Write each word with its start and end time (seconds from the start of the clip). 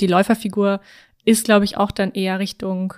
die 0.00 0.06
Läuferfigur 0.06 0.80
ist, 1.24 1.44
glaube 1.44 1.64
ich, 1.64 1.76
auch 1.76 1.90
dann 1.90 2.12
eher 2.12 2.38
Richtung 2.38 2.94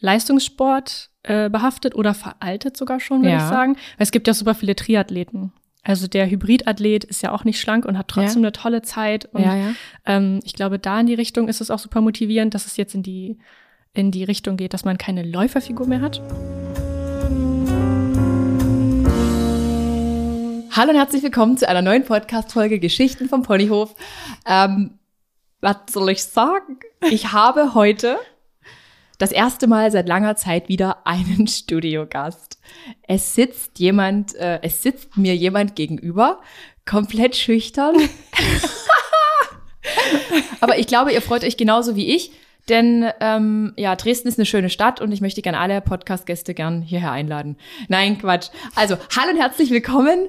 Leistungssport 0.00 1.10
äh, 1.22 1.48
behaftet 1.50 1.94
oder 1.94 2.14
veraltet 2.14 2.76
sogar 2.76 3.00
schon, 3.00 3.20
würde 3.22 3.32
Ja. 3.32 3.36
ich 3.38 3.48
sagen. 3.48 3.74
Weil 3.96 4.04
es 4.04 4.10
gibt 4.10 4.26
ja 4.26 4.34
super 4.34 4.54
viele 4.54 4.74
Triathleten. 4.74 5.52
Also 5.82 6.08
der 6.08 6.28
Hybridathlet 6.28 7.04
ist 7.04 7.22
ja 7.22 7.32
auch 7.32 7.44
nicht 7.44 7.60
schlank 7.60 7.84
und 7.84 7.96
hat 7.96 8.08
trotzdem 8.08 8.42
Ja. 8.42 8.48
eine 8.48 8.52
tolle 8.52 8.82
Zeit. 8.82 9.26
Und 9.26 9.42
ja, 9.42 9.54
ja. 9.56 9.72
ähm, 10.06 10.40
ich 10.44 10.54
glaube, 10.54 10.78
da 10.78 11.00
in 11.00 11.06
die 11.06 11.14
Richtung 11.14 11.48
ist 11.48 11.60
es 11.60 11.70
auch 11.70 11.78
super 11.78 12.00
motivierend, 12.00 12.54
dass 12.54 12.66
es 12.66 12.76
jetzt 12.76 12.94
in 12.94 13.02
die, 13.02 13.38
in 13.94 14.10
die 14.10 14.24
Richtung 14.24 14.56
geht, 14.56 14.74
dass 14.74 14.84
man 14.84 14.98
keine 14.98 15.22
Läuferfigur 15.22 15.86
mehr 15.86 16.00
hat. 16.00 16.20
Hallo 20.72 20.90
und 20.90 20.96
herzlich 20.96 21.22
willkommen 21.22 21.56
zu 21.56 21.68
einer 21.68 21.82
neuen 21.82 22.04
Podcast-Folge 22.04 22.78
Geschichten 22.78 23.28
vom 23.28 23.42
Ponyhof. 23.42 23.94
Ähm, 24.46 24.92
was 25.60 25.76
soll 25.90 26.10
ich 26.10 26.24
sagen? 26.24 26.78
Ich 27.10 27.32
habe 27.32 27.74
heute 27.74 28.18
das 29.18 29.32
erste 29.32 29.66
Mal 29.66 29.90
seit 29.90 30.08
langer 30.08 30.36
Zeit 30.36 30.68
wieder 30.68 31.06
einen 31.06 31.46
Studiogast. 31.48 32.58
Es 33.06 33.34
sitzt 33.34 33.78
jemand, 33.78 34.34
äh, 34.36 34.60
es 34.62 34.82
sitzt 34.82 35.16
mir 35.16 35.36
jemand 35.36 35.76
gegenüber, 35.76 36.40
komplett 36.88 37.36
schüchtern. 37.36 37.96
Aber 40.60 40.78
ich 40.78 40.86
glaube, 40.86 41.12
ihr 41.12 41.22
freut 41.22 41.44
euch 41.44 41.56
genauso 41.56 41.96
wie 41.96 42.14
ich, 42.14 42.32
denn 42.68 43.10
ähm, 43.20 43.72
ja, 43.76 43.96
Dresden 43.96 44.28
ist 44.28 44.38
eine 44.38 44.46
schöne 44.46 44.70
Stadt 44.70 45.00
und 45.00 45.12
ich 45.12 45.20
möchte 45.20 45.42
gerne 45.42 45.58
alle 45.58 45.80
Podcast-Gäste 45.80 46.54
gern 46.54 46.82
hierher 46.82 47.12
einladen. 47.12 47.56
Nein, 47.88 48.18
Quatsch. 48.18 48.48
Also, 48.74 48.96
hallo 49.16 49.32
und 49.32 49.38
herzlich 49.38 49.70
willkommen, 49.70 50.28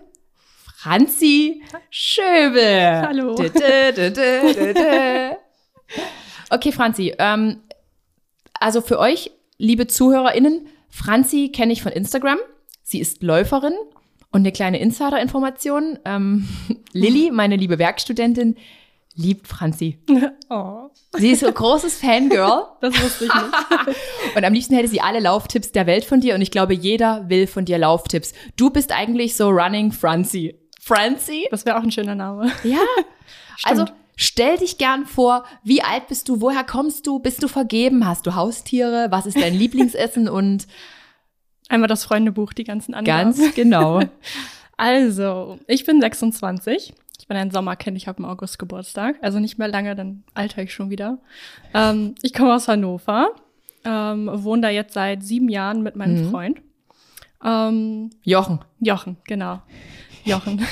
Franzi 0.81 1.61
Schöbel. 1.91 3.03
Hallo. 3.07 3.35
Dö, 3.35 3.49
dö, 3.95 4.09
dö. 4.09 5.35
Okay, 6.49 6.71
Franzi, 6.71 7.13
ähm, 7.19 7.57
also 8.59 8.81
für 8.81 8.97
euch, 8.97 9.29
liebe 9.59 9.85
ZuhörerInnen, 9.85 10.65
Franzi 10.89 11.51
kenne 11.53 11.71
ich 11.71 11.83
von 11.83 11.91
Instagram. 11.91 12.39
Sie 12.81 12.99
ist 12.99 13.21
Läuferin 13.21 13.75
und 14.31 14.39
eine 14.39 14.51
kleine 14.51 14.79
Insider-Information. 14.79 15.99
Ähm, 16.03 16.47
Lilly, 16.93 17.29
meine 17.29 17.57
liebe 17.57 17.77
Werkstudentin, 17.77 18.57
liebt 19.13 19.47
Franzi. 19.47 19.99
Oh, 20.49 20.89
Sie 21.13 21.29
ist 21.31 21.39
so 21.39 21.47
ein 21.47 21.53
großes 21.53 21.99
Fangirl 21.99 22.65
das 22.81 23.01
wusste 23.01 23.23
ich 23.23 23.33
nicht. 23.33 24.35
und 24.35 24.43
am 24.43 24.51
liebsten 24.51 24.75
hätte 24.75 24.89
sie 24.89 24.99
alle 24.99 25.21
Lauftipps 25.21 25.71
der 25.71 25.85
Welt 25.85 26.03
von 26.03 26.19
dir 26.19 26.35
und 26.35 26.41
ich 26.41 26.51
glaube, 26.51 26.73
jeder 26.73 27.29
will 27.29 27.47
von 27.47 27.63
dir 27.63 27.77
Lauftipps. 27.77 28.33
Du 28.57 28.69
bist 28.69 28.91
eigentlich 28.91 29.37
so 29.37 29.47
Running 29.47 29.93
Franzi. 29.93 30.60
Franzi? 30.83 31.47
Das 31.51 31.65
wäre 31.65 31.77
auch 31.77 31.83
ein 31.83 31.91
schöner 31.91 32.15
Name. 32.15 32.51
Ja. 32.63 32.77
Also 33.63 33.85
stell 34.15 34.57
dich 34.57 34.79
gern 34.79 35.05
vor, 35.05 35.43
wie 35.63 35.83
alt 35.83 36.07
bist 36.07 36.27
du, 36.29 36.41
woher 36.41 36.63
kommst 36.63 37.05
du, 37.05 37.19
bist 37.19 37.43
du 37.43 37.47
vergeben, 37.47 38.07
hast 38.07 38.25
du 38.25 38.33
Haustiere, 38.33 39.07
was 39.11 39.27
ist 39.27 39.39
dein 39.39 39.53
Lieblingsessen 39.57 40.27
und 40.27 40.65
Einmal 41.69 41.87
das 41.87 42.03
Freundebuch, 42.03 42.53
die 42.53 42.63
ganzen 42.63 42.93
anderen. 42.95 43.33
ganz 43.35 43.53
genau. 43.55 43.99
Also, 44.77 45.59
ich 45.67 45.85
bin 45.85 46.01
26. 46.01 46.93
Ich 47.19 47.27
bin 47.27 47.37
ein 47.37 47.51
Sommerkind, 47.51 47.95
ich 47.97 48.07
habe 48.07 48.17
im 48.17 48.25
August 48.25 48.57
Geburtstag. 48.57 49.15
Also 49.21 49.37
nicht 49.39 49.59
mehr 49.59 49.67
lange, 49.67 49.95
dann 49.95 50.23
alter 50.33 50.63
ich 50.63 50.73
schon 50.73 50.89
wieder. 50.89 51.19
Ähm, 51.75 52.15
ich 52.23 52.33
komme 52.33 52.55
aus 52.55 52.67
Hannover, 52.67 53.29
ähm, 53.85 54.27
wohne 54.33 54.63
da 54.63 54.69
jetzt 54.69 54.95
seit 54.95 55.21
sieben 55.23 55.49
Jahren 55.49 55.83
mit 55.83 55.95
meinem 55.95 56.25
Mhm. 56.25 56.31
Freund. 56.31 56.61
Ähm, 57.45 58.09
Jochen. 58.23 58.59
Jochen, 58.79 59.17
genau. 59.27 59.61
Jochen. 60.25 60.65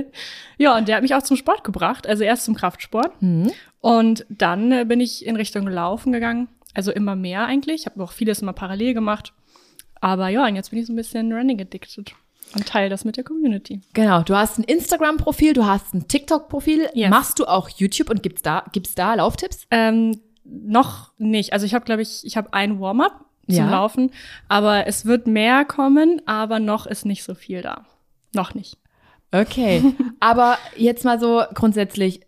ja, 0.58 0.76
und 0.76 0.88
der 0.88 0.96
hat 0.96 1.02
mich 1.02 1.14
auch 1.14 1.22
zum 1.22 1.36
Sport 1.36 1.64
gebracht, 1.64 2.06
also 2.06 2.24
erst 2.24 2.44
zum 2.44 2.54
Kraftsport. 2.54 3.20
Mhm. 3.20 3.52
Und 3.80 4.26
dann 4.28 4.72
äh, 4.72 4.84
bin 4.84 5.00
ich 5.00 5.26
in 5.26 5.36
Richtung 5.36 5.66
Laufen 5.66 6.12
gegangen. 6.12 6.48
Also 6.74 6.90
immer 6.90 7.16
mehr 7.16 7.44
eigentlich. 7.46 7.82
Ich 7.82 7.86
habe 7.86 8.02
auch 8.02 8.12
vieles 8.12 8.40
immer 8.40 8.52
parallel 8.52 8.94
gemacht. 8.94 9.34
Aber 10.00 10.28
ja, 10.28 10.46
und 10.46 10.56
jetzt 10.56 10.70
bin 10.70 10.78
ich 10.78 10.86
so 10.86 10.92
ein 10.92 10.96
bisschen 10.96 11.32
running 11.32 11.60
addicted 11.60 12.14
und 12.54 12.66
teile 12.66 12.88
das 12.88 13.04
mit 13.04 13.16
der 13.16 13.24
Community. 13.24 13.80
Genau, 13.92 14.22
du 14.22 14.36
hast 14.36 14.58
ein 14.58 14.64
Instagram-Profil, 14.64 15.54
du 15.54 15.64
hast 15.64 15.94
ein 15.94 16.08
TikTok-Profil. 16.08 16.88
Yes. 16.94 17.10
Machst 17.10 17.38
du 17.38 17.46
auch 17.46 17.68
YouTube 17.68 18.10
und 18.10 18.22
gibt's 18.22 18.42
da, 18.42 18.64
gibt's 18.72 18.94
da 18.94 19.14
Lauftipps? 19.14 19.66
Ähm, 19.70 20.20
noch 20.44 21.12
nicht. 21.18 21.52
Also 21.52 21.66
ich 21.66 21.74
habe, 21.74 21.84
glaube 21.84 22.02
ich, 22.02 22.24
ich 22.24 22.36
habe 22.36 22.52
ein 22.52 22.80
Warm-up 22.80 23.24
zum 23.48 23.56
Ja. 23.56 23.70
Laufen, 23.70 24.10
aber 24.48 24.86
es 24.86 25.04
wird 25.06 25.26
mehr 25.26 25.64
kommen, 25.64 26.20
aber 26.26 26.58
noch 26.58 26.86
ist 26.86 27.06
nicht 27.06 27.24
so 27.24 27.34
viel 27.34 27.62
da. 27.62 27.84
Noch 28.34 28.54
nicht. 28.54 28.78
Okay. 29.32 29.82
aber 30.20 30.58
jetzt 30.76 31.04
mal 31.04 31.18
so 31.18 31.42
grundsätzlich, 31.54 32.20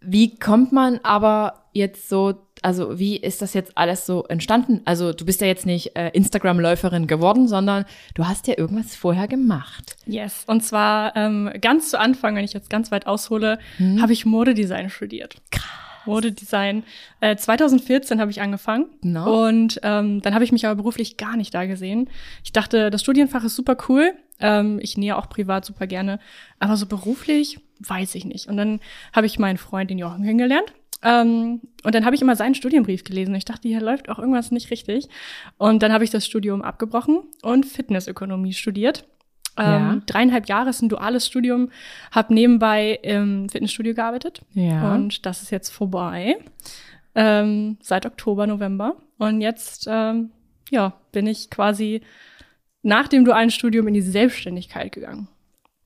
wie 0.00 0.36
kommt 0.36 0.72
man 0.72 1.00
aber 1.02 1.64
jetzt 1.72 2.08
so, 2.08 2.34
also 2.62 2.98
wie 2.98 3.16
ist 3.16 3.42
das 3.42 3.54
jetzt 3.54 3.76
alles 3.76 4.06
so 4.06 4.24
entstanden? 4.24 4.80
Also 4.84 5.12
du 5.12 5.24
bist 5.24 5.40
ja 5.40 5.46
jetzt 5.46 5.66
nicht 5.66 5.96
äh, 5.96 6.10
Instagram-Läuferin 6.10 7.06
geworden, 7.06 7.48
sondern 7.48 7.84
du 8.14 8.26
hast 8.26 8.46
ja 8.46 8.56
irgendwas 8.56 8.94
vorher 8.94 9.28
gemacht. 9.28 9.96
Yes. 10.06 10.44
Und 10.46 10.62
zwar 10.64 11.16
ähm, 11.16 11.50
ganz 11.60 11.90
zu 11.90 11.98
Anfang, 11.98 12.36
wenn 12.36 12.44
ich 12.44 12.52
jetzt 12.52 12.70
ganz 12.70 12.90
weit 12.90 13.06
aushole, 13.06 13.58
habe 14.00 14.12
ich 14.12 14.24
Modedesign 14.24 14.90
studiert. 14.90 15.36
Krass. 15.50 15.82
Modedesign. 16.06 16.84
Äh, 17.20 17.36
2014 17.36 18.20
habe 18.20 18.30
ich 18.30 18.40
angefangen. 18.40 18.86
Genau. 19.02 19.46
Und 19.46 19.80
ähm, 19.82 20.20
dann 20.22 20.34
habe 20.34 20.44
ich 20.44 20.52
mich 20.52 20.66
aber 20.66 20.76
beruflich 20.76 21.16
gar 21.16 21.36
nicht 21.36 21.54
da 21.54 21.66
gesehen. 21.66 22.10
Ich 22.44 22.52
dachte, 22.52 22.90
das 22.90 23.02
Studienfach 23.02 23.44
ist 23.44 23.56
super 23.56 23.76
cool. 23.88 24.12
Ähm, 24.42 24.78
ich 24.82 24.96
nähe 24.98 25.16
auch 25.16 25.28
privat 25.28 25.64
super 25.64 25.86
gerne. 25.86 26.18
Aber 26.58 26.76
so 26.76 26.86
beruflich 26.86 27.60
weiß 27.80 28.14
ich 28.14 28.24
nicht. 28.24 28.46
Und 28.48 28.56
dann 28.56 28.80
habe 29.12 29.26
ich 29.26 29.38
meinen 29.38 29.56
Freund, 29.58 29.90
den 29.90 29.98
Jochen, 29.98 30.22
kennengelernt. 30.22 30.72
Ähm, 31.02 31.60
und 31.82 31.94
dann 31.94 32.04
habe 32.04 32.14
ich 32.14 32.22
immer 32.22 32.36
seinen 32.36 32.54
Studienbrief 32.54 33.02
gelesen. 33.04 33.34
Ich 33.34 33.44
dachte, 33.44 33.66
hier 33.68 33.80
läuft 33.80 34.08
auch 34.08 34.18
irgendwas 34.18 34.50
nicht 34.50 34.70
richtig. 34.70 35.08
Und 35.58 35.82
dann 35.82 35.92
habe 35.92 36.04
ich 36.04 36.10
das 36.10 36.26
Studium 36.26 36.62
abgebrochen 36.62 37.20
und 37.42 37.66
Fitnessökonomie 37.66 38.52
studiert. 38.52 39.04
Ja. 39.58 39.92
Ähm, 39.92 40.02
dreieinhalb 40.06 40.48
Jahre 40.48 40.70
ist 40.70 40.80
ein 40.80 40.88
duales 40.88 41.26
Studium, 41.26 41.70
habe 42.10 42.32
nebenbei 42.32 42.98
im 43.02 43.50
Fitnessstudio 43.50 43.94
gearbeitet 43.94 44.40
Ja. 44.54 44.94
und 44.94 45.26
das 45.26 45.42
ist 45.42 45.50
jetzt 45.50 45.68
vorbei 45.68 46.36
ähm, 47.14 47.76
seit 47.82 48.06
Oktober, 48.06 48.46
November 48.46 48.96
und 49.18 49.42
jetzt 49.42 49.86
ähm, 49.90 50.30
ja 50.70 50.94
bin 51.12 51.26
ich 51.26 51.50
quasi 51.50 52.00
nach 52.82 53.08
dem 53.08 53.24
dualen 53.24 53.50
Studium 53.50 53.88
in 53.88 53.94
die 53.94 54.00
Selbstständigkeit 54.02 54.92
gegangen. 54.92 55.28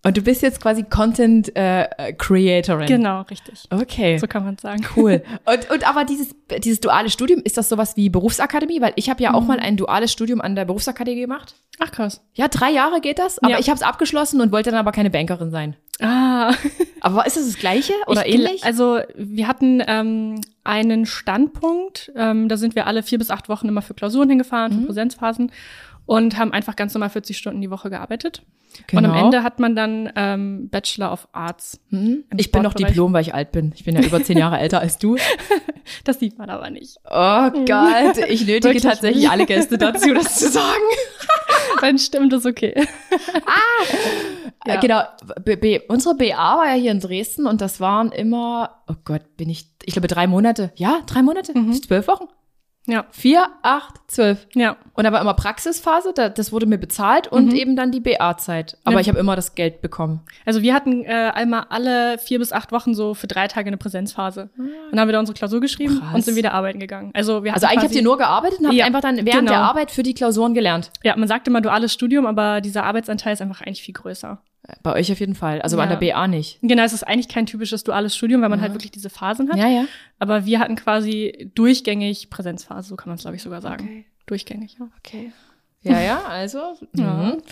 Und 0.05 0.17
du 0.17 0.23
bist 0.23 0.41
jetzt 0.43 0.61
quasi 0.63 0.85
Content 0.85 1.51
äh, 1.57 2.13
Creatorin. 2.17 2.87
Genau, 2.87 3.23
richtig. 3.23 3.65
Okay. 3.71 4.19
So 4.19 4.29
kann 4.29 4.45
man 4.45 4.57
sagen. 4.57 4.87
Cool. 4.97 5.25
Und, 5.45 5.69
und 5.69 5.89
aber 5.89 6.05
dieses, 6.05 6.29
dieses 6.63 6.79
duale 6.81 7.11
Studium, 7.11 7.41
ist 7.43 7.57
das 7.57 7.69
sowas 7.69 7.97
wie 7.97 8.09
Berufsakademie? 8.09 8.81
Weil 8.81 8.93
ich 8.95 9.11
habe 9.11 9.21
ja 9.21 9.35
auch 9.35 9.41
Mhm. 9.41 9.47
mal 9.49 9.59
ein 9.59 9.77
duales 9.77 10.13
Studium 10.13 10.41
an 10.41 10.55
der 10.55 10.65
Berufsakademie 10.65 11.23
gemacht. 11.23 11.57
Ach 11.81 11.91
krass. 11.91 12.23
Ja, 12.35 12.47
drei 12.47 12.71
Jahre 12.71 13.01
geht 13.01 13.19
das, 13.19 13.41
aber 13.41 13.53
Ja. 13.55 13.59
ich 13.59 13.69
habe 13.69 13.77
es 13.79 13.83
abgeschlossen 13.83 14.41
und 14.41 14.53
wollte 14.53 14.71
dann 14.71 14.79
aber 14.79 14.93
keine 14.93 15.11
Bankerin 15.11 15.51
sein. 15.51 15.75
Ah, 16.01 16.53
Aber 17.01 17.27
ist 17.27 17.37
das 17.37 17.47
das 17.47 17.57
Gleiche 17.59 17.93
oder 18.07 18.27
Ich 18.29 18.35
ähnlich? 18.35 18.65
Also 18.65 19.01
wir 19.17 19.49
hatten 19.49 19.83
ähm, 19.87 20.41
einen 20.63 21.07
Standpunkt, 21.07 22.13
ähm, 22.17 22.49
da 22.49 22.57
sind 22.57 22.75
wir 22.75 22.87
alle 22.87 23.03
vier 23.03 23.19
bis 23.19 23.31
acht 23.31 23.49
Wochen 23.49 23.67
immer 23.69 23.83
für 23.83 23.95
Klausuren 23.95 24.29
hingefahren, 24.29 24.73
Mhm. 24.75 24.81
für 24.81 24.87
Präsenzphasen 24.89 25.51
und 26.07 26.39
haben 26.39 26.53
einfach 26.53 26.77
ganz 26.77 26.95
normal 26.95 27.11
40 27.11 27.37
Stunden 27.37 27.61
die 27.61 27.71
Woche 27.71 27.91
gearbeitet. 27.91 28.43
Und 28.93 29.05
am 29.07 29.13
Genau. 29.13 29.25
Ende 29.25 29.43
hat 29.43 29.59
man 29.59 29.75
dann 29.75 30.13
ähm, 30.17 30.69
Bachelor 30.69 31.11
of 31.13 31.29
Arts. 31.33 31.81
Hm? 31.91 32.25
Ich 32.37 32.53
bin 32.53 32.63
noch. 32.63 32.75
Diplom, 32.75 33.13
weil 33.15 33.23
ich 33.23 33.33
alt 33.35 33.51
bin. 33.53 33.73
Ich 33.75 33.85
bin 33.85 33.97
ja 33.97 34.03
über 34.03 34.23
zehn 34.23 34.37
Jahre 34.37 34.59
älter 34.59 34.81
als 34.81 34.99
du. 34.99 35.17
Das 36.03 36.19
sieht 36.19 36.37
man 36.37 36.51
aber 36.51 36.69
nicht. 36.69 36.97
Oh 37.05 37.49
Gott, 37.65 38.19
ich 38.29 38.45
nötige 38.47 38.81
tatsächlich 38.81 39.23
nicht. 39.23 39.31
alle 39.31 39.47
Gäste 39.47 39.79
dazu, 39.79 40.13
das 40.15 40.37
zu 40.37 40.49
sagen. 40.51 40.83
Wenn 41.81 41.97
stimmt, 41.97 42.33
ist 42.33 42.45
okay. 42.45 42.75
Ja. 44.67 44.75
Äh, 44.75 44.79
Genau, 44.81 45.03
B 45.45 45.55
B 45.55 45.81
unsere 45.89 46.17
BA 46.17 46.57
war 46.59 46.67
ja 46.67 46.75
hier 46.75 46.91
in 46.91 46.99
Dresden 46.99 47.47
und 47.47 47.61
das 47.61 47.79
waren 47.79 48.11
immer, 48.11 48.83
oh 48.89 48.95
Gott, 49.05 49.37
bin 49.37 49.49
ich, 49.49 49.69
ich 49.85 49.93
glaube 49.95 50.09
drei 50.09 50.27
Monate. 50.27 50.73
Ja, 50.75 51.03
drei 51.07 51.23
Monate? 51.23 51.57
Mhm. 51.57 51.73
Zwölf 51.81 52.09
Wochen? 52.09 52.25
Ja, 52.89 53.05
Vier, 53.11 53.49
acht, 53.63 53.95
zwölf. 54.07 54.47
ja. 54.55 54.77
Und 54.95 55.05
da 55.05 55.13
war 55.13 55.21
immer 55.21 55.35
Praxisphase, 55.35 56.13
da, 56.15 56.29
das 56.29 56.53
wurde 56.53 56.67
mir 56.67 56.79
bezahlt 56.79 57.27
und 57.27 57.47
Mhm. 57.47 57.55
eben 57.57 57.77
dann 57.77 57.91
die 57.91 57.99
BA-Zeit. 58.01 58.79
Aber 58.85 58.95
Ja. 58.95 59.01
ich 59.01 59.09
habe 59.09 59.19
immer 59.19 59.35
das 59.35 59.57
Geld 59.57 59.83
bekommen. 59.83 60.21
Also 60.45 60.63
wir 60.63 60.73
hatten 60.73 61.05
äh, 61.05 61.33
einmal 61.35 61.65
alle 61.69 62.19
vier 62.19 62.39
bis 62.39 62.53
acht 62.53 62.71
Wochen 62.73 62.95
so 62.95 63.15
für 63.15 63.27
drei 63.27 63.49
Tage 63.49 63.67
eine 63.67 63.77
Präsenzphase. 63.77 64.51
Dann 64.91 65.01
haben 65.01 65.09
wir 65.09 65.13
da 65.15 65.19
unsere 65.21 65.37
Klausur 65.37 65.61
geschrieben 65.61 65.99
Krass. 66.01 66.15
und 66.15 66.25
sind 66.25 66.37
wieder 66.37 66.55
arbeiten 66.55 66.79
gegangen. 66.79 67.11
Also 67.15 67.43
wir 67.43 67.55
Also 67.55 67.67
eigentlich 67.67 67.85
habt 67.85 67.95
ihr 67.95 68.03
nur 68.03 68.19
gearbeitet 68.19 68.61
und 68.61 68.67
habt 68.67 68.75
Ja, 68.77 68.85
einfach 68.87 69.01
dann 69.01 69.17
während 69.17 69.31
genau. 69.49 69.51
der 69.51 69.61
Arbeit 69.63 69.91
für 69.91 70.03
die 70.05 70.15
Klausuren 70.15 70.55
gelernt. 70.55 70.91
Ja, 71.03 71.17
man 71.17 71.27
sagt 71.29 71.49
immer 71.49 71.61
duales 71.61 71.93
Studium, 71.93 72.25
aber 72.27 72.61
dieser 72.61 72.85
Arbeitsanteil 72.85 73.33
ist 73.33 73.43
einfach 73.43 73.63
eigentlich 73.63 73.83
viel 73.83 73.95
größer. 73.95 74.39
Bei 74.83 74.95
euch 74.95 75.11
auf 75.13 75.21
jeden 75.21 75.35
Fall. 75.35 75.63
Also 75.63 75.77
Ja. 75.77 75.85
an 75.85 75.89
der 75.89 75.97
BA 75.97 76.27
nicht. 76.29 76.59
Genau, 76.63 76.83
es 76.83 76.93
ist 76.93 77.05
eigentlich 77.05 77.29
kein 77.29 77.47
typisches 77.47 77.85
duales 77.85 78.17
Studium, 78.17 78.43
weil 78.43 78.49
man 78.49 78.61
halt 78.61 78.73
wirklich 78.75 78.91
diese 78.91 79.11
Phasen 79.11 79.49
hat. 79.51 79.57
Ja, 79.59 79.69
ja. 79.69 79.85
Aber 80.19 80.45
wir 80.47 80.59
hatten 80.59 80.75
quasi 80.77 81.51
durchgängig 81.55 82.31
Präsenzphase, 82.31 82.89
so 82.89 82.97
kann 82.97 83.09
man 83.09 83.17
es, 83.17 83.23
glaube 83.23 83.37
ich, 83.37 83.43
sogar 83.43 83.61
sagen. 83.61 83.85
Okay. 83.85 84.07
Durchgängig, 84.27 84.77
ja. 84.81 84.89
Okay. 84.99 85.33
Ja, 85.83 86.01
ja, 86.01 86.23
also. 86.25 86.59
Ja. 86.97 87.13
mhm. 87.15 87.43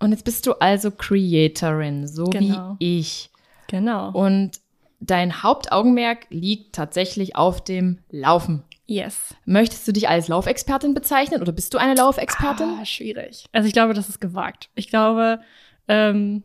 Und 0.00 0.10
jetzt 0.10 0.24
bist 0.24 0.46
du 0.46 0.52
also 0.54 0.90
Creatorin, 0.90 2.06
so 2.06 2.24
Genau. 2.24 2.76
wie 2.78 2.98
ich. 3.00 3.30
Genau. 3.68 4.10
Und 4.12 4.60
dein 5.00 5.42
Hauptaugenmerk 5.42 6.26
liegt 6.30 6.74
tatsächlich 6.74 7.36
auf 7.36 7.64
dem 7.64 8.00
Laufen. 8.10 8.62
Yes. 8.86 9.34
Möchtest 9.46 9.88
du 9.88 9.92
dich 9.92 10.08
als 10.10 10.28
Laufexpertin 10.28 10.92
bezeichnen 10.92 11.40
oder 11.40 11.52
bist 11.52 11.72
du 11.72 11.78
eine 11.78 11.94
Laufexpertin? 11.94 12.68
Ah, 12.80 12.84
schwierig. 12.84 13.46
Also 13.52 13.66
ich 13.66 13.72
glaube, 13.72 13.94
das 13.94 14.10
ist 14.10 14.20
gewagt. 14.20 14.68
Ich 14.74 14.88
glaube, 14.88 15.40
ähm, 15.88 16.42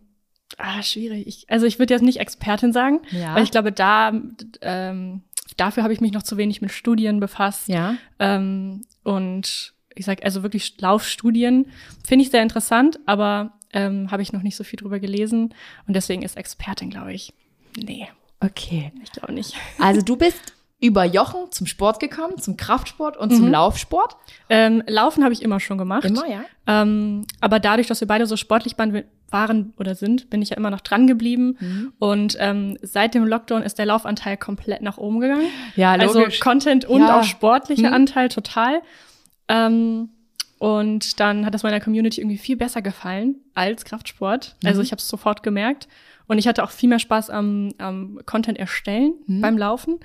ah, 0.58 0.82
schwierig. 0.84 1.28
Ich, 1.28 1.50
also 1.50 1.66
ich 1.66 1.80
würde 1.80 1.94
jetzt 1.94 2.04
nicht 2.04 2.20
Expertin 2.20 2.74
sagen, 2.74 3.00
Ja. 3.12 3.36
weil 3.36 3.44
ich 3.44 3.52
glaube, 3.52 3.72
da 3.72 4.12
ähm, 4.62 5.22
dafür 5.58 5.84
habe 5.84 5.94
ich 5.94 6.02
mich 6.02 6.12
noch 6.14 6.24
zu 6.24 6.38
wenig 6.38 6.62
mit 6.62 6.72
Studien 6.72 7.20
befasst. 7.20 7.68
Ja. 7.68 7.96
Ähm, 8.20 8.82
und 9.04 9.74
ich 9.96 10.06
sag 10.06 10.24
also 10.24 10.44
wirklich 10.44 10.80
Laufstudien 10.80 11.68
finde 12.08 12.24
ich 12.24 12.32
sehr 12.32 12.44
interessant, 12.44 13.00
aber 13.06 13.54
ähm, 13.74 14.10
habe 14.12 14.22
ich 14.22 14.34
noch 14.34 14.42
nicht 14.42 14.56
so 14.56 14.64
viel 14.64 14.78
drüber 14.78 15.00
gelesen 15.00 15.54
und 15.88 15.94
deswegen 15.96 16.22
ist 16.24 16.38
Expertin, 16.38 16.90
glaube 16.90 17.14
ich. 17.14 17.34
Nee, 17.78 18.08
Okay. 18.42 18.92
ich 19.04 19.12
glaube 19.12 19.34
nicht. 19.34 19.54
Also 19.80 20.02
du 20.02 20.16
bist 20.16 20.54
über 20.82 21.04
Jochen 21.04 21.52
zum 21.52 21.68
Sport 21.68 22.00
gekommen, 22.00 22.38
zum 22.38 22.56
Kraftsport 22.56 23.18
und 23.18 23.32
zum 23.36 23.48
Mhm. 23.48 23.52
Laufsport. 23.52 24.16
Ähm, 24.50 24.82
Laufen 24.88 25.24
habe 25.26 25.34
ich 25.34 25.42
immer 25.42 25.60
schon 25.60 25.78
gemacht. 25.78 26.10
ja. 26.10 26.46
Ähm, 26.68 27.26
aber 27.42 27.60
dadurch, 27.60 27.88
dass 27.88 28.00
wir 28.00 28.08
beide 28.08 28.26
so 28.26 28.38
sportlich 28.38 28.78
waren, 28.78 29.04
waren 29.32 29.74
oder 29.78 29.96
sind, 29.96 30.30
bin 30.30 30.42
ich 30.42 30.50
ja 30.50 30.58
immer 30.58 30.70
noch 30.70 30.82
dran 30.82 31.08
geblieben. 31.08 31.58
Mhm. 31.60 31.94
Und 32.00 32.38
ähm, 32.40 32.78
seit 32.82 33.14
dem 33.16 33.26
Lockdown 33.26 33.62
ist 33.64 33.78
der 33.78 33.86
Laufanteil 33.86 34.38
komplett 34.38 34.82
nach 34.82 34.98
oben 34.98 35.20
gegangen. 35.20 35.48
Ja, 35.76 35.92
Also 35.94 36.26
Content 36.42 36.86
und 36.86 37.02
Ja. 37.02 37.20
auch 37.20 37.24
sportlicher 37.24 37.90
Mhm. 37.90 37.94
Anteil 37.94 38.30
total. 38.30 38.82
Ähm, 39.48 40.10
und 40.58 41.20
dann 41.20 41.46
hat 41.46 41.54
das 41.54 41.64
meiner 41.64 41.80
Community 41.80 42.20
irgendwie 42.22 42.38
viel 42.38 42.58
besser 42.58 42.82
gefallen 42.82 43.36
als 43.54 43.86
Kraftsport. 43.86 44.56
Also 44.64 44.80
Mhm. 44.80 44.86
ich 44.86 44.92
habe 44.92 45.00
es 45.00 45.08
sofort 45.08 45.42
gemerkt. 45.44 45.88
Und 46.28 46.38
ich 46.38 46.48
hatte 46.48 46.64
auch 46.64 46.72
viel 46.72 46.90
mehr 46.90 47.00
Spaß 47.00 47.30
am, 47.32 47.72
am 47.80 48.20
Content 48.26 48.60
erstellen 48.60 49.14
Mhm. 49.26 49.42
beim 49.42 49.58
Laufen. 49.58 50.00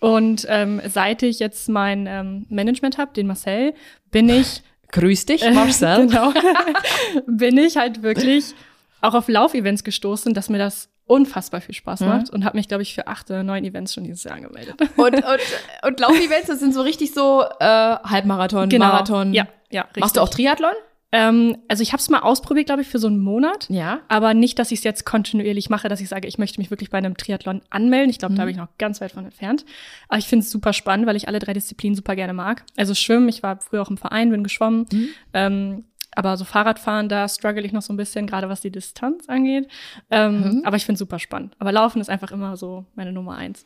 Und 0.00 0.46
ähm, 0.48 0.80
seit 0.88 1.22
ich 1.22 1.38
jetzt 1.38 1.68
mein 1.68 2.06
ähm, 2.08 2.46
Management 2.48 2.98
habe, 2.98 3.12
den 3.14 3.26
Marcel, 3.26 3.74
bin 4.10 4.28
ich 4.28 4.62
Grüß 4.94 5.26
dich, 5.26 5.42
Marcel. 5.52 6.06
genau, 6.08 6.32
bin 7.26 7.58
ich 7.58 7.76
halt 7.76 8.02
wirklich 8.02 8.54
auch 9.00 9.14
auf 9.14 9.28
Laufevents 9.28 9.84
gestoßen, 9.84 10.32
dass 10.34 10.48
mir 10.48 10.58
das 10.58 10.88
unfassbar 11.06 11.60
viel 11.60 11.74
Spaß 11.74 12.00
Mhm. 12.00 12.06
macht 12.08 12.30
und 12.30 12.44
habe 12.46 12.56
mich, 12.56 12.68
glaube 12.68 12.82
ich, 12.82 12.94
für 12.94 13.06
acht 13.08 13.30
oder 13.30 13.42
neun 13.42 13.64
Events 13.64 13.92
schon 13.92 14.04
dieses 14.04 14.24
Jahr 14.24 14.36
angemeldet. 14.36 14.80
Und, 14.96 15.14
und, 15.16 15.40
und 15.86 16.00
Laufevents, 16.00 16.46
das 16.46 16.60
sind 16.60 16.72
so 16.72 16.80
richtig 16.80 17.12
so 17.12 17.44
äh, 17.60 17.64
Halbmarathon, 17.64 18.68
Marathon. 18.78 19.32
Genau. 19.32 19.44
Ja, 19.44 19.46
ja, 19.70 19.82
richtig. 19.82 20.00
Machst 20.00 20.16
du 20.16 20.20
auch 20.22 20.30
Triathlon? 20.30 20.72
Ähm, 21.16 21.56
also 21.68 21.82
ich 21.84 21.92
habe 21.92 22.00
es 22.00 22.10
mal 22.10 22.18
ausprobiert, 22.18 22.66
glaube 22.66 22.82
ich, 22.82 22.88
für 22.88 22.98
so 22.98 23.06
einen 23.06 23.20
Monat. 23.20 23.66
Ja. 23.70 24.00
Aber 24.08 24.34
nicht, 24.34 24.58
dass 24.58 24.72
ich 24.72 24.80
es 24.80 24.84
jetzt 24.84 25.04
kontinuierlich 25.06 25.70
mache, 25.70 25.88
dass 25.88 26.00
ich 26.00 26.08
sage, 26.08 26.26
ich 26.26 26.38
möchte 26.38 26.60
mich 26.60 26.70
wirklich 26.72 26.90
bei 26.90 26.98
einem 26.98 27.16
Triathlon 27.16 27.60
anmelden. 27.70 28.10
Ich 28.10 28.18
glaube, 28.18 28.32
Mhm. 28.34 28.36
da 28.38 28.42
bin 28.44 28.50
ich 28.50 28.56
noch 28.58 28.76
ganz 28.78 29.00
weit 29.00 29.12
von 29.12 29.24
entfernt. 29.24 29.64
Aber 30.08 30.18
ich 30.18 30.26
finde 30.26 30.42
es 30.44 30.50
super 30.50 30.72
spannend, 30.72 31.06
weil 31.06 31.14
ich 31.14 31.28
alle 31.28 31.38
drei 31.38 31.52
Disziplinen 31.52 31.94
super 31.94 32.16
gerne 32.16 32.32
mag. 32.32 32.64
Also 32.76 32.94
Schwimmen, 32.94 33.28
ich 33.28 33.44
war 33.44 33.60
früher 33.60 33.82
auch 33.82 33.90
im 33.90 33.96
Verein, 33.96 34.30
bin 34.30 34.42
geschwommen. 34.42 34.86
Mhm. 34.92 35.08
Ähm, 35.34 35.84
aber 36.16 36.36
so 36.36 36.44
Fahrradfahren, 36.44 37.08
da 37.08 37.28
struggle 37.28 37.62
ich 37.64 37.72
noch 37.72 37.82
so 37.82 37.92
ein 37.92 37.96
bisschen, 37.96 38.26
gerade 38.26 38.48
was 38.48 38.60
die 38.60 38.70
Distanz 38.70 39.28
angeht. 39.28 39.68
Ähm, 40.10 40.34
Mhm. 40.34 40.62
Aber 40.64 40.76
ich 40.76 40.84
finde 40.84 40.94
es 40.94 40.98
super 41.00 41.18
spannend. 41.18 41.54
Aber 41.58 41.72
Laufen 41.72 42.00
ist 42.00 42.10
einfach 42.10 42.30
immer 42.32 42.56
so 42.56 42.84
meine 42.94 43.12
Nummer 43.12 43.36
eins. 43.36 43.64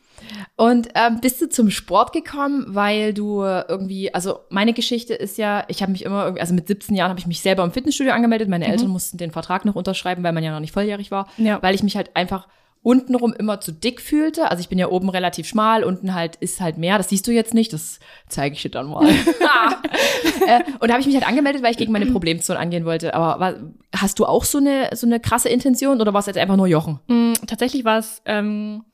Und 0.56 0.89
ähm, 0.95 1.21
bist 1.21 1.41
du 1.41 1.49
zum 1.49 1.71
Sport 1.71 2.12
gekommen, 2.12 2.67
weil 2.69 3.15
du 3.15 3.43
irgendwie, 3.43 4.12
also 4.15 4.41
meine 4.50 4.73
Geschichte 4.73 5.15
ist 5.15 5.39
ja, 5.39 5.65
ich 5.69 5.83
habe 5.83 5.93
mich 5.93 6.05
immer 6.05 6.25
irgendwie, 6.25 6.41
also 6.41 6.55
mit 6.55 6.69
17 6.69 6.95
Jahren 6.97 7.11
habe 7.11 7.21
ich 7.21 7.27
mich 7.27 7.41
selber 7.41 7.65
im 7.65 7.73
Fitnessstudio 7.73 8.12
angemeldet. 8.12 8.49
Meine 8.49 8.67
Eltern 8.69 8.89
mussten 8.89 9.19
den 9.19 9.31
Vertrag 9.31 9.65
noch 9.65 9.75
unterschreiben, 9.75 10.23
weil 10.23 10.33
man 10.33 10.43
ja 10.45 10.53
noch 10.53 10.61
nicht 10.61 10.73
volljährig 10.73 11.11
war, 11.11 11.29
Ja. 11.37 11.62
weil 11.62 11.75
ich 11.75 11.83
mich 11.83 11.97
halt 11.97 12.15
einfach 12.17 12.49
untenrum 12.88 13.35
immer 13.35 13.61
zu 13.61 13.70
dick 13.70 14.00
fühlte. 14.00 14.50
Also 14.50 14.62
ich 14.62 14.70
bin 14.70 14.79
ja 14.79 14.88
oben 14.88 15.11
relativ 15.11 15.46
schmal, 15.46 15.85
unten 15.85 16.14
halt 16.14 16.37
ist 16.37 16.62
halt 16.62 16.79
mehr. 16.79 16.96
Das 16.96 17.11
siehst 17.11 17.26
du 17.26 17.31
jetzt 17.31 17.52
nicht, 17.52 17.75
das 17.75 18.00
zeige 18.31 18.55
ich 18.55 18.62
dir 18.62 18.70
dann 18.70 18.87
mal. 18.87 19.06
äh, 20.46 20.61
und 20.81 20.88
da 20.88 20.94
habe 20.94 21.00
ich 21.02 21.06
mich 21.06 21.14
halt 21.14 21.29
angemeldet, 21.29 21.62
weil 21.62 21.73
ich 21.73 21.76
gegen 21.76 21.93
meine 21.93 22.06
Problemzone 22.12 22.58
angehen 22.58 22.87
wollte. 22.87 23.12
Aber 23.12 23.38
war, 23.40 23.55
hast 23.94 24.19
du 24.19 24.25
auch 24.25 24.44
so 24.44 24.56
eine 24.56 24.88
so 24.94 25.06
eine 25.06 25.20
krasse 25.20 25.50
Intention 25.50 26.00
oder 26.00 26.14
war 26.14 26.20
es 26.20 26.26
jetzt 26.26 26.38
einfach 26.38 26.56
nur 26.56 26.67
Jochen? 26.67 26.99
Mm, 27.08 27.35
Tatsächlich 27.46 27.85
war 27.85 27.99
es, 27.99 28.23
ähm, 28.25 28.85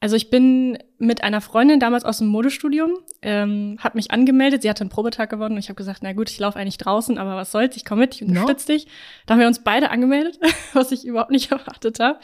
also 0.00 0.16
ich 0.16 0.30
bin 0.30 0.78
mit 0.96 1.22
einer 1.22 1.42
Freundin 1.42 1.78
damals 1.78 2.06
aus 2.06 2.18
dem 2.18 2.28
Modestudium, 2.28 2.94
ähm, 3.20 3.76
habe 3.80 3.98
mich 3.98 4.12
angemeldet, 4.12 4.62
sie 4.62 4.70
hatte 4.70 4.80
einen 4.80 4.88
Probetag 4.88 5.28
gewonnen 5.28 5.56
und 5.56 5.58
ich 5.58 5.68
habe 5.68 5.76
gesagt, 5.76 6.00
na 6.02 6.14
gut, 6.14 6.30
ich 6.30 6.38
laufe 6.38 6.58
eigentlich 6.58 6.78
draußen, 6.78 7.18
aber 7.18 7.36
was 7.36 7.52
soll's, 7.52 7.76
ich 7.76 7.84
komme 7.84 8.02
mit, 8.02 8.14
ich 8.14 8.22
unterstütze 8.22 8.72
dich. 8.72 8.86
Da 9.26 9.34
haben 9.34 9.40
wir 9.40 9.46
uns 9.46 9.62
beide 9.62 9.90
angemeldet, 9.90 10.38
was 10.72 10.90
ich 10.92 11.04
überhaupt 11.04 11.30
nicht 11.30 11.52
erwartet 11.52 12.00
habe. 12.00 12.18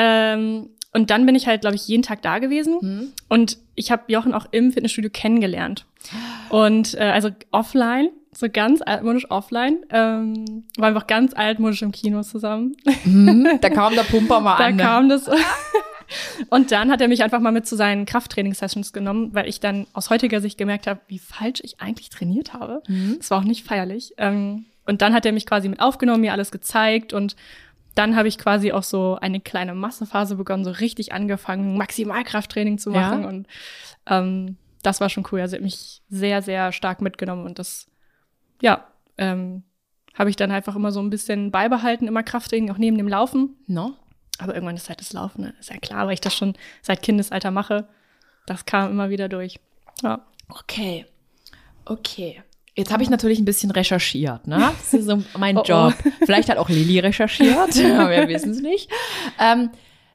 Ähm, 0.00 0.70
und 0.92 1.10
dann 1.10 1.26
bin 1.26 1.34
ich 1.34 1.46
halt, 1.48 1.60
glaube 1.62 1.76
ich, 1.76 1.86
jeden 1.88 2.02
Tag 2.02 2.22
da 2.22 2.38
gewesen. 2.38 3.12
Und 3.28 3.58
ich 3.74 3.90
habe 3.90 4.04
Jochen 4.08 4.32
auch 4.32 4.46
im 4.52 4.72
Fitnessstudio 4.72 5.10
kennengelernt. 5.12 5.84
Und 6.50 6.94
äh, 6.94 6.98
also 7.02 7.30
offline, 7.50 8.08
so 8.32 8.46
ganz 8.50 8.80
altmodisch 8.80 9.28
offline, 9.30 9.78
ähm, 9.90 10.64
waren 10.78 10.94
wir 10.94 10.98
auch 11.02 11.06
ganz 11.06 11.34
altmodisch 11.34 11.82
im 11.82 11.92
Kino 11.92 12.22
zusammen. 12.22 12.74
Mhm, 13.04 13.48
da 13.60 13.68
kam 13.70 13.94
der 13.94 14.04
Pumper 14.04 14.40
mal 14.40 14.56
Da 14.56 14.66
an. 14.66 14.76
ne? 14.76 14.82
kam 14.82 15.08
das. 15.08 15.28
Und 16.48 16.72
dann 16.72 16.90
hat 16.90 17.02
er 17.02 17.08
mich 17.08 17.22
einfach 17.22 17.40
mal 17.40 17.52
mit 17.52 17.66
zu 17.66 17.76
seinen 17.76 18.06
Krafttraining-Sessions 18.06 18.94
genommen, 18.94 19.34
weil 19.34 19.46
ich 19.46 19.60
dann 19.60 19.86
aus 19.92 20.08
heutiger 20.08 20.40
Sicht 20.40 20.56
gemerkt 20.56 20.86
habe, 20.86 21.00
wie 21.08 21.18
falsch 21.18 21.60
ich 21.62 21.80
eigentlich 21.82 22.08
trainiert 22.08 22.54
habe. 22.54 22.82
Das 23.18 23.30
war 23.30 23.38
auch 23.40 23.44
nicht 23.44 23.66
feierlich. 23.66 24.14
Ähm, 24.16 24.64
Und 24.86 25.02
dann 25.02 25.12
hat 25.12 25.26
er 25.26 25.32
mich 25.32 25.44
quasi 25.44 25.68
mit 25.68 25.80
aufgenommen, 25.80 26.22
mir 26.22 26.32
alles 26.32 26.50
gezeigt 26.50 27.12
und 27.12 27.36
dann 27.98 28.14
habe 28.14 28.28
ich 28.28 28.38
quasi 28.38 28.70
auch 28.70 28.84
so 28.84 29.18
eine 29.20 29.40
kleine 29.40 29.74
Massephase 29.74 30.36
begonnen, 30.36 30.64
so 30.64 30.70
richtig 30.70 31.12
angefangen, 31.12 31.76
Maximalkrafttraining 31.76 32.78
zu 32.78 32.90
machen. 32.90 33.22
Ja. 33.22 33.28
Und 33.28 33.48
ähm, 34.06 34.56
das 34.82 35.00
war 35.00 35.08
schon 35.08 35.26
cool. 35.32 35.40
Also 35.40 35.56
hat 35.56 35.62
mich 35.62 36.02
sehr, 36.08 36.40
sehr 36.40 36.70
stark 36.70 37.02
mitgenommen 37.02 37.44
und 37.44 37.58
das, 37.58 37.90
ja, 38.62 38.86
ähm, 39.16 39.64
habe 40.14 40.30
ich 40.30 40.36
dann 40.36 40.52
einfach 40.52 40.76
immer 40.76 40.92
so 40.92 41.00
ein 41.00 41.10
bisschen 41.10 41.50
beibehalten, 41.50 42.06
immer 42.06 42.22
Krafttraining, 42.22 42.70
auch 42.70 42.78
neben 42.78 42.98
dem 42.98 43.08
Laufen. 43.08 43.56
No? 43.66 43.94
Aber 44.38 44.54
irgendwann 44.54 44.76
ist 44.76 44.88
halt 44.88 45.00
das 45.00 45.12
Laufen, 45.12 45.42
ne? 45.42 45.54
ist 45.58 45.70
ja 45.70 45.78
klar, 45.78 46.06
weil 46.06 46.14
ich 46.14 46.20
das 46.20 46.36
schon 46.36 46.54
seit 46.82 47.02
Kindesalter 47.02 47.50
mache. 47.50 47.88
Das 48.46 48.64
kam 48.64 48.92
immer 48.92 49.10
wieder 49.10 49.28
durch. 49.28 49.58
Ja. 50.02 50.24
Okay. 50.48 51.04
Okay. 51.84 52.42
Jetzt 52.78 52.92
habe 52.92 53.02
ich 53.02 53.10
natürlich 53.10 53.38
ein 53.40 53.44
bisschen 53.44 53.70
recherchiert, 53.72 54.46
ne? 54.46 54.72
Das 54.78 54.94
ist 54.94 55.06
so 55.06 55.22
mein 55.36 55.56
Oh, 55.56 55.60
oh. 55.60 55.64
Job. 55.64 55.94
Vielleicht 56.24 56.48
hat 56.48 56.58
auch 56.58 56.68
Lilly 56.68 57.00
recherchiert, 57.00 57.56
aber 57.98 58.10
wir 58.10 58.28
wissen 58.28 58.52
es 58.52 58.60
nicht. 58.62 58.88
Ähm, 59.40 59.70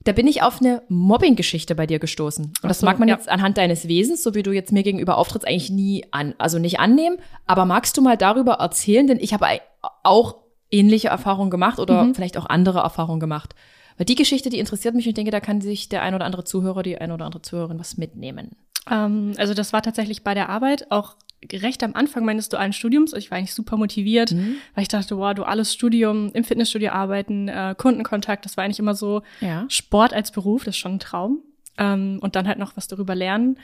da 0.06 0.12
bin 0.14 0.28
ich 0.28 0.42
auf 0.42 0.60
eine 0.62 0.82
Mobbing-Geschichte 0.90 1.76
bei 1.76 1.86
dir 1.88 2.00
gestoßen. 2.00 2.46
Und 2.46 2.64
das 2.70 2.80
so, 2.80 2.86
mag 2.86 3.00
man 3.00 3.08
ja. 3.10 3.16
jetzt 3.16 3.30
anhand 3.30 3.58
deines 3.58 3.88
Wesens, 3.88 4.24
so 4.24 4.34
wie 4.36 4.44
du 4.44 4.52
jetzt 4.52 4.72
mir 4.72 4.84
gegenüber 4.84 5.18
auftrittst, 5.18 5.48
eigentlich 5.48 5.70
nie 5.70 6.06
an, 6.12 6.36
also 6.38 6.58
nicht 6.60 6.80
annehmen. 6.80 7.18
Aber 7.46 7.66
magst 7.66 7.98
du 7.98 8.02
mal 8.02 8.18
darüber 8.18 8.54
erzählen? 8.56 9.08
Denn 9.08 9.20
ich 9.20 9.34
habe 9.34 9.46
auch 10.04 10.36
ähnliche 10.72 11.10
Erfahrungen 11.10 11.52
gemacht 11.52 11.80
oder 11.80 12.04
Mhm. 12.04 12.16
vielleicht 12.16 12.38
auch 12.38 12.46
andere 12.48 12.80
Erfahrungen 12.80 13.20
gemacht. 13.20 13.56
Weil 13.98 14.06
die 14.06 14.16
Geschichte, 14.16 14.50
die 14.50 14.60
interessiert 14.60 14.96
mich 14.96 15.06
und 15.06 15.10
ich 15.10 15.16
denke, 15.16 15.32
da 15.32 15.40
kann 15.40 15.62
sich 15.62 15.88
der 15.90 16.02
ein 16.02 16.16
oder 16.16 16.26
andere 16.26 16.44
Zuhörer, 16.44 16.82
die 16.84 16.98
ein 16.98 17.12
oder 17.12 17.26
andere 17.26 17.42
Zuhörerin 17.42 17.80
was 17.80 17.96
mitnehmen. 17.98 18.52
Ähm, 18.90 19.34
also 19.38 19.54
das 19.54 19.72
war 19.72 19.82
tatsächlich 19.84 20.24
bei 20.24 20.34
der 20.34 20.50
Arbeit 20.50 20.92
auch 20.92 21.16
recht 21.52 21.84
am 21.84 21.94
Anfang 21.96 22.26
meines 22.26 22.50
dualen 22.50 22.74
Studiums. 22.74 23.14
Ich 23.14 23.32
war 23.32 23.38
eigentlich 23.38 23.54
super 23.54 23.78
motiviert, 23.78 24.32
Mhm. 24.32 24.56
weil 24.76 24.82
ich 24.84 24.88
dachte, 24.88 25.18
wow, 25.18 25.34
duales 25.34 25.74
Studium, 25.74 26.32
im 26.34 26.44
Fitnessstudio 26.44 26.92
arbeiten, 26.92 27.48
äh, 27.48 27.76
Kundenkontakt, 27.78 28.46
das 28.46 28.58
war 28.58 28.64
eigentlich 28.64 28.80
immer 28.80 28.96
so 28.96 29.22
Ja. 29.42 29.66
Sport 29.70 30.14
als 30.14 30.32
Beruf, 30.32 30.64
das 30.64 30.76
ist 30.76 30.80
schon 30.80 30.94
ein 30.94 31.00
Traum. 31.00 31.40
Ähm, 31.78 32.20
und 32.22 32.36
dann 32.36 32.48
halt 32.48 32.60
noch 32.60 32.78
was 32.78 32.88
darüber 32.88 33.16
lernen. 33.16 33.58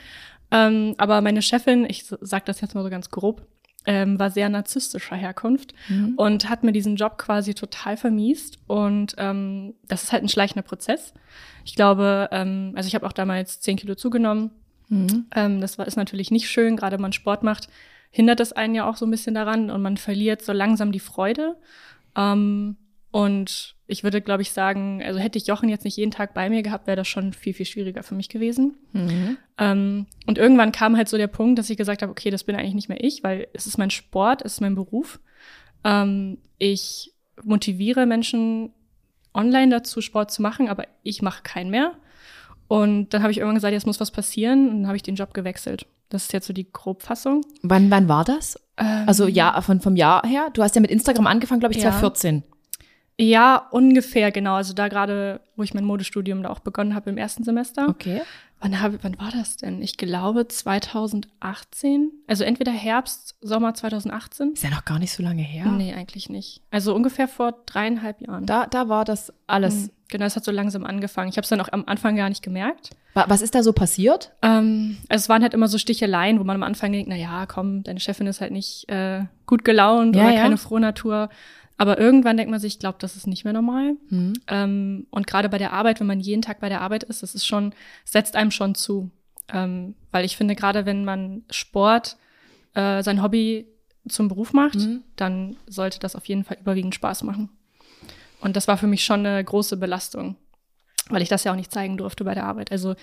Ähm, 0.52 0.96
aber 0.98 1.22
meine 1.22 1.42
Chefin, 1.44 1.86
ich 1.88 2.06
sag 2.06 2.46
das 2.46 2.60
jetzt 2.62 2.74
mal 2.74 2.84
so 2.84 2.90
ganz 2.90 3.12
grob, 3.12 3.46
ähm, 3.86 4.20
war 4.20 4.30
sehr 4.30 4.50
narzisstischer 4.50 5.16
Herkunft 5.16 5.74
und 6.18 6.50
hat 6.50 6.64
mir 6.64 6.72
diesen 6.74 6.96
Job 6.96 7.18
quasi 7.18 7.54
total 7.54 7.98
vermiest. 7.98 8.58
Und 8.68 9.16
ähm, 9.20 9.76
das 9.88 10.04
ist 10.04 10.12
halt 10.12 10.24
ein 10.24 10.30
schleichender 10.30 10.64
Prozess. 10.64 11.14
Ich 11.66 11.76
glaube, 11.76 12.28
ähm, 12.32 12.74
also 12.76 12.88
ich 12.88 12.96
habe 12.96 13.06
auch 13.06 13.14
damals 13.14 13.62
zehn 13.62 13.78
Kilo 13.78 13.96
zugenommen. 13.96 14.52
Ähm, 15.36 15.62
das 15.62 15.78
war, 15.78 15.88
ist 15.88 15.98
natürlich 15.98 16.32
nicht 16.32 16.50
schön, 16.50 16.76
gerade 16.76 16.96
wenn 16.96 17.02
man 17.02 17.14
Sport 17.14 17.44
macht, 17.44 17.70
hindert 18.12 18.40
es 18.40 18.54
einen 18.54 18.76
ja 18.76 18.90
auch 18.90 18.98
so 18.98 19.06
ein 19.06 19.12
bisschen 19.12 19.36
daran 19.36 19.70
und 19.70 19.82
man 19.82 19.98
verliert 19.98 20.42
so 20.42 20.52
langsam 20.52 20.92
die 20.92 21.00
Freude. 21.00 21.56
Ähm, 22.16 22.76
und 23.12 23.76
ich 23.88 24.04
würde, 24.04 24.22
glaube 24.22 24.44
ich, 24.44 24.52
sagen, 24.52 25.02
also 25.04 25.20
hätte 25.20 25.40
ich 25.40 25.48
Jochen 25.48 25.68
jetzt 25.70 25.84
nicht 25.84 25.98
jeden 25.98 26.12
Tag 26.12 26.36
bei 26.36 26.50
mir 26.50 26.62
gehabt, 26.62 26.86
wäre 26.86 26.98
das 26.98 27.08
schon 27.08 27.34
viel, 27.34 27.54
viel 27.54 27.66
schwieriger 27.66 28.04
für 28.04 28.14
mich 28.14 28.30
gewesen. 28.30 28.76
Ähm, 29.58 30.06
und 30.28 30.38
irgendwann 30.38 30.72
kam 30.72 30.96
halt 30.96 31.10
so 31.10 31.18
der 31.18 31.28
Punkt, 31.28 31.58
dass 31.58 31.70
ich 31.72 31.78
gesagt 31.78 32.04
habe, 32.04 32.12
okay, 32.12 32.30
das 32.30 32.44
bin 32.44 32.56
eigentlich 32.56 32.76
nicht 32.76 32.90
mehr 32.90 33.04
ich, 33.04 33.24
weil 33.24 33.48
es 33.54 33.66
ist 33.66 33.80
mein 33.80 33.90
Sport, 33.90 34.44
es 34.44 34.54
ist 34.54 34.62
mein 34.62 34.76
Beruf. 34.76 35.20
Ähm, 35.84 36.38
ich 36.60 37.14
motiviere 37.44 38.06
Menschen 38.06 38.74
online 39.34 39.72
dazu, 39.72 40.02
Sport 40.02 40.32
zu 40.32 40.42
machen, 40.42 40.68
aber 40.68 40.86
ich 41.02 41.22
mache 41.22 41.42
keinen 41.42 41.72
mehr. 41.72 41.94
Und 42.70 43.10
dann 43.14 43.22
habe 43.24 43.32
ich 43.32 43.40
irgendwann 43.40 43.56
gesagt, 43.56 43.74
jetzt 43.74 43.86
muss 43.86 44.00
was 44.00 44.12
passieren. 44.12 44.70
Und 44.70 44.76
dann 44.82 44.88
habe 44.88 44.96
ich 44.96 45.04
den 45.04 45.16
Job 45.16 45.34
gewechselt. 45.34 45.86
Das 46.08 46.24
ist 46.24 46.34
jetzt 46.34 46.48
so 46.48 46.54
die 46.54 46.72
Grobfassung. 46.72 47.42
Wann, 47.62 47.92
wann 47.92 48.08
war 48.08 48.24
das? 48.24 48.58
Ähm, 48.78 49.04
Also 49.06 49.28
ja, 49.28 49.60
von, 49.62 49.82
vom 49.82 49.96
Jahr 49.98 50.26
her. 50.26 50.50
Du 50.54 50.64
hast 50.64 50.76
ja 50.76 50.82
mit 50.82 50.90
Instagram 50.92 51.28
angefangen, 51.28 51.60
glaube 51.60 51.74
ich, 51.74 51.82
Ja. 51.82 51.90
2014. 51.92 52.44
Ja, 53.22 53.68
ungefähr, 53.72 54.32
genau. 54.32 54.54
Also 54.56 54.74
da 54.74 54.88
gerade, 54.88 55.42
wo 55.58 55.64
ich 55.64 55.74
mein 55.74 55.84
Modestudium 55.84 56.42
da 56.42 56.50
auch 56.52 56.60
begonnen 56.60 56.96
habe 56.96 57.10
im 57.10 57.18
ersten 57.18 57.44
Semester. 57.44 57.90
Okay. 57.90 58.22
Wann, 58.62 58.82
hab, 58.82 59.04
wann 59.04 59.20
war 59.20 59.32
das 59.32 59.58
denn? 59.58 59.82
Ich 59.82 59.98
glaube 59.98 60.48
2018. 60.48 62.12
Also 62.28 62.44
entweder 62.44 62.72
Herbst, 62.72 63.36
Sommer 63.42 63.74
2018. 63.74 64.54
Ist 64.54 64.64
ja 64.64 64.70
noch 64.70 64.86
gar 64.86 65.00
nicht 65.00 65.12
so 65.12 65.24
lange 65.24 65.42
her. 65.42 65.66
Nee, 65.66 65.94
eigentlich 65.94 66.30
nicht. 66.30 66.62
Also 66.72 66.94
ungefähr 66.96 67.28
vor 67.28 67.54
dreieinhalb 67.66 68.22
Jahren. 68.22 68.46
Da, 68.46 68.66
da 68.68 68.90
war 68.90 69.06
das 69.06 69.34
alles. 69.48 69.76
Mhm. 69.76 69.90
Genau, 70.10 70.26
es 70.26 70.36
hat 70.36 70.44
so 70.44 70.52
langsam 70.52 70.84
angefangen. 70.86 71.30
Ich 71.30 71.38
habe 71.38 71.44
es 71.44 71.50
dann 71.50 71.62
auch 71.62 71.72
am 71.72 71.84
Anfang 71.86 72.16
gar 72.16 72.30
nicht 72.30 72.44
gemerkt. 72.44 72.90
Wa- 73.14 73.26
Was 73.28 73.42
ist 73.42 73.56
da 73.56 73.64
so 73.64 73.74
passiert? 73.74 74.34
Ähm, 74.42 74.98
also 75.08 75.24
es 75.24 75.30
waren 75.30 75.42
halt 75.44 75.54
immer 75.54 75.68
so 75.68 75.78
Sticheleien, 75.78 76.40
wo 76.40 76.44
man 76.44 76.56
am 76.56 76.64
Anfang 76.64 76.92
denkt, 76.92 77.08
na 77.10 77.16
ja, 77.16 77.46
komm, 77.46 77.84
deine 77.84 78.00
Chefin 78.00 78.28
ist 78.28 78.42
halt 78.42 78.52
nicht 78.52 78.90
äh, 78.90 79.24
gut 79.46 79.64
gelaunt 79.64 80.16
Ja, 80.16 80.24
oder 80.26 80.34
ja. 80.36 80.42
keine 80.42 80.58
frohe 80.58 80.80
Natur. 80.80 81.30
Aber 81.78 81.98
irgendwann 81.98 82.36
denkt 82.36 82.52
man 82.52 82.60
sich, 82.60 82.74
ich 82.74 82.80
glaube, 82.80 82.98
das 83.00 83.16
ist 83.16 83.26
nicht 83.28 83.46
mehr 83.46 83.54
normal. 83.54 83.96
Hm. 84.10 84.34
Ähm, 84.48 85.08
und 85.12 85.28
gerade 85.28 85.48
bei 85.48 85.58
der 85.58 85.72
Arbeit, 85.74 86.00
wenn 86.02 86.08
man 86.08 86.20
jeden 86.20 86.42
Tag 86.42 86.60
bei 86.60 86.68
der 86.70 86.82
Arbeit 86.82 87.04
ist, 87.04 87.24
das 87.24 87.36
ist 87.36 87.46
schon, 87.46 87.74
setzt 88.04 88.36
einem 88.36 88.52
schon 88.52 88.76
zu. 88.76 89.12
Ähm, 89.54 89.96
weil 90.12 90.26
ich 90.26 90.36
finde, 90.36 90.56
gerade 90.56 90.86
wenn 90.86 91.06
man 91.06 91.44
Sport, 91.52 92.18
äh, 92.74 93.02
sein 93.04 93.22
Hobby 93.24 93.66
zum 94.08 94.28
Beruf 94.28 94.54
macht, 94.54 94.76
Mhm. 94.76 95.04
dann 95.16 95.56
sollte 95.68 96.00
das 96.00 96.16
auf 96.16 96.26
jeden 96.26 96.44
Fall 96.44 96.58
überwiegend 96.60 96.96
Spaß 96.96 97.24
machen. 97.24 97.50
Und 98.42 98.56
das 98.56 98.68
war 98.68 98.78
für 98.78 98.88
mich 98.88 99.04
schon 99.04 99.26
eine 99.26 99.44
große 99.44 99.78
Belastung, 99.78 100.36
weil 101.10 101.22
ich 101.22 101.30
das 101.30 101.44
ja 101.44 101.52
auch 101.52 101.58
nicht 101.58 101.72
zeigen 101.72 101.98
durfte 101.98 102.24
bei 102.24 102.34
der 102.34 102.46
Arbeit. 102.46 102.72
Also 102.72 102.96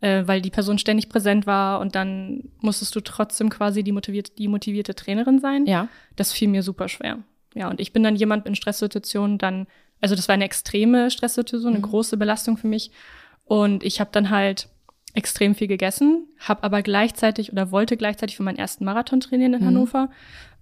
äh, 0.00 0.26
weil 0.26 0.40
die 0.40 0.50
Person 0.50 0.78
ständig 0.78 1.08
präsent 1.08 1.46
war 1.46 1.80
und 1.80 1.94
dann 1.94 2.44
musstest 2.60 2.94
du 2.96 3.00
trotzdem 3.00 3.50
quasi 3.50 3.82
die 3.82 3.92
motivierte, 3.92 4.32
die 4.36 4.48
motivierte 4.48 4.94
Trainerin 4.94 5.38
sein. 5.40 5.66
Ja. 5.66 5.88
Das 6.16 6.32
fiel 6.32 6.48
mir 6.48 6.62
super 6.62 6.88
schwer. 6.88 7.18
Ja, 7.54 7.68
und 7.68 7.80
ich 7.80 7.92
bin 7.92 8.02
dann 8.02 8.16
jemand 8.16 8.46
in 8.46 8.54
Stresssituationen 8.54 9.38
dann, 9.38 9.66
also 10.00 10.14
das 10.14 10.28
war 10.28 10.34
eine 10.34 10.44
extreme 10.44 11.10
Stresssituation, 11.10 11.74
eine 11.74 11.82
große 11.82 12.16
Belastung 12.16 12.56
für 12.56 12.68
mich. 12.68 12.92
Und 13.44 13.82
ich 13.82 14.00
habe 14.00 14.10
dann 14.12 14.30
halt 14.30 14.68
extrem 15.14 15.56
viel 15.56 15.66
gegessen, 15.66 16.28
habe 16.38 16.62
aber 16.62 16.82
gleichzeitig 16.82 17.52
oder 17.52 17.72
wollte 17.72 17.96
gleichzeitig 17.96 18.36
für 18.36 18.44
meinen 18.44 18.58
ersten 18.58 18.84
Marathon 18.84 19.20
trainieren 19.20 19.54
in 19.54 19.60
Mhm. 19.62 19.66
Hannover 19.66 20.10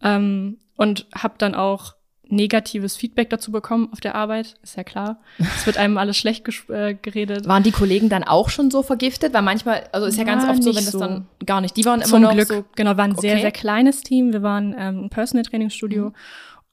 ähm, 0.03 0.57
und 0.77 1.07
habe 1.15 1.35
dann 1.37 1.55
auch 1.55 1.95
negatives 2.31 2.97
Feedback 2.97 3.31
dazu 3.31 3.51
bekommen 3.53 3.89
auf 3.93 4.01
der 4.01 4.15
Arbeit, 4.15 4.57
ist 4.63 4.77
ja 4.77 4.85
klar. 4.85 5.21
Es 5.39 5.67
wird 5.67 5.77
einem 5.79 5.97
alles 5.99 6.17
schlecht 6.17 6.47
äh, 6.69 6.95
geredet. 6.95 7.47
Waren 7.49 7.63
die 7.63 7.71
Kollegen 7.71 8.09
dann 8.09 8.25
auch 8.25 8.49
schon 8.51 8.71
so 8.71 8.83
vergiftet? 8.83 9.33
Weil 9.35 9.43
manchmal, 9.43 9.85
also 9.93 10.07
ist 10.07 10.17
ja 10.19 10.25
ganz 10.25 10.45
War 10.45 10.51
oft 10.51 10.63
so, 10.63 10.71
wenn 10.71 10.85
das 10.85 10.93
so. 10.93 10.99
dann 10.99 11.27
gar 11.47 11.61
nicht. 11.61 11.77
Die 11.77 11.85
waren 11.85 12.01
immer 12.01 12.09
Zum 12.09 12.23
noch 12.23 12.33
Glück, 12.33 12.49
so. 12.49 12.65
genau, 12.77 12.97
war 12.97 13.05
ein 13.05 13.15
sehr, 13.17 13.33
Okay. 13.33 13.41
sehr 13.43 13.53
kleines 13.53 14.03
Team. 14.03 14.33
Wir 14.33 14.43
waren 14.43 14.75
ähm, 14.79 15.05
ein 15.05 15.11
Personal 15.11 15.45
Trainingsstudio 15.45 16.07
Mhm. 16.09 16.13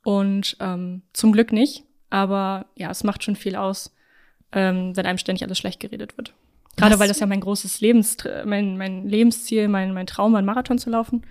und 0.03 0.57
ähm, 0.59 1.01
zum 1.13 1.31
Glück 1.31 1.51
nicht. 1.51 1.83
Aber 2.09 2.65
ja, 2.75 2.89
es 2.91 3.03
macht 3.03 3.23
schon 3.23 3.35
viel 3.35 3.55
aus, 3.55 3.93
ähm, 4.51 4.95
wenn 4.95 5.05
einem 5.05 5.17
ständig 5.17 5.43
alles 5.43 5.57
schlecht 5.57 5.79
geredet 5.79 6.17
wird. 6.17 6.33
Gerade 6.77 6.93
Was? 6.93 6.99
weil 6.99 7.07
das 7.07 7.19
ja 7.19 7.25
mein 7.27 7.39
großes 7.41 7.81
Lebens, 7.81 8.17
mein, 8.45 8.77
mein 8.77 9.07
Lebensziel, 9.07 9.67
mein, 9.67 9.93
mein 9.93 10.07
Traum 10.07 10.33
war, 10.33 10.39
einen 10.39 10.45
Marathon 10.45 10.77
zu 10.77 10.89
laufen, 10.89 11.23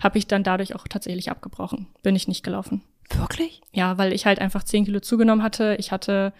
habe 0.00 0.18
ich 0.18 0.26
dann 0.26 0.42
dadurch 0.42 0.74
auch 0.74 0.86
tatsächlich 0.88 1.30
abgebrochen. 1.30 1.86
Bin 2.02 2.14
ich 2.16 2.28
nicht 2.28 2.42
gelaufen. 2.44 2.82
Wirklich? 3.18 3.60
Ja, 3.72 3.98
weil 3.98 4.12
ich 4.12 4.26
halt 4.26 4.40
einfach 4.40 4.62
zehn 4.62 4.84
Kilo 4.84 5.00
zugenommen 5.00 5.42
hatte. 5.42 5.76
Ich 5.78 5.92
hatte 5.92 6.32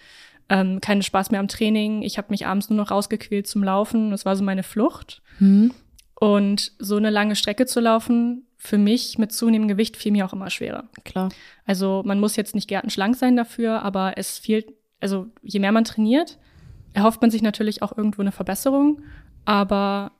ähm, 0.48 0.80
keinen 0.80 1.02
Spaß 1.02 1.30
mehr 1.30 1.40
am 1.40 1.48
Training. 1.48 2.02
Ich 2.02 2.18
habe 2.18 2.28
mich 2.30 2.46
abends 2.46 2.70
nur 2.70 2.76
noch 2.76 2.90
rausgequält 2.90 3.46
zum 3.46 3.64
Laufen. 3.64 4.10
Das 4.10 4.24
war 4.24 4.36
so 4.36 4.44
meine 4.44 4.62
Flucht. 4.62 5.22
Hm. 5.38 5.72
Und 6.14 6.72
so 6.78 6.96
eine 6.96 7.10
lange 7.10 7.34
Strecke 7.36 7.66
zu 7.66 7.80
laufen, 7.80 8.46
für 8.56 8.78
mich 8.78 9.18
mit 9.18 9.32
zunehmendem 9.32 9.76
Gewicht 9.76 9.96
fiel 9.96 10.12
mir 10.12 10.24
auch 10.24 10.32
immer 10.32 10.50
schwerer. 10.50 10.84
Klar. 11.04 11.30
Also 11.66 12.02
man 12.06 12.20
muss 12.20 12.36
jetzt 12.36 12.54
nicht 12.54 12.68
gärtenschlank 12.68 13.16
sein 13.16 13.34
dafür, 13.34 13.82
aber 13.82 14.12
es 14.16 14.38
fehlt, 14.38 14.72
also 15.00 15.26
je 15.42 15.58
mehr 15.58 15.72
man 15.72 15.82
trainiert, 15.82 16.38
erhofft 16.92 17.20
man 17.22 17.32
sich 17.32 17.42
natürlich 17.42 17.82
auch 17.82 17.96
irgendwo 17.96 18.20
eine 18.20 18.30
Verbesserung. 18.30 19.02
Aber 19.44 20.12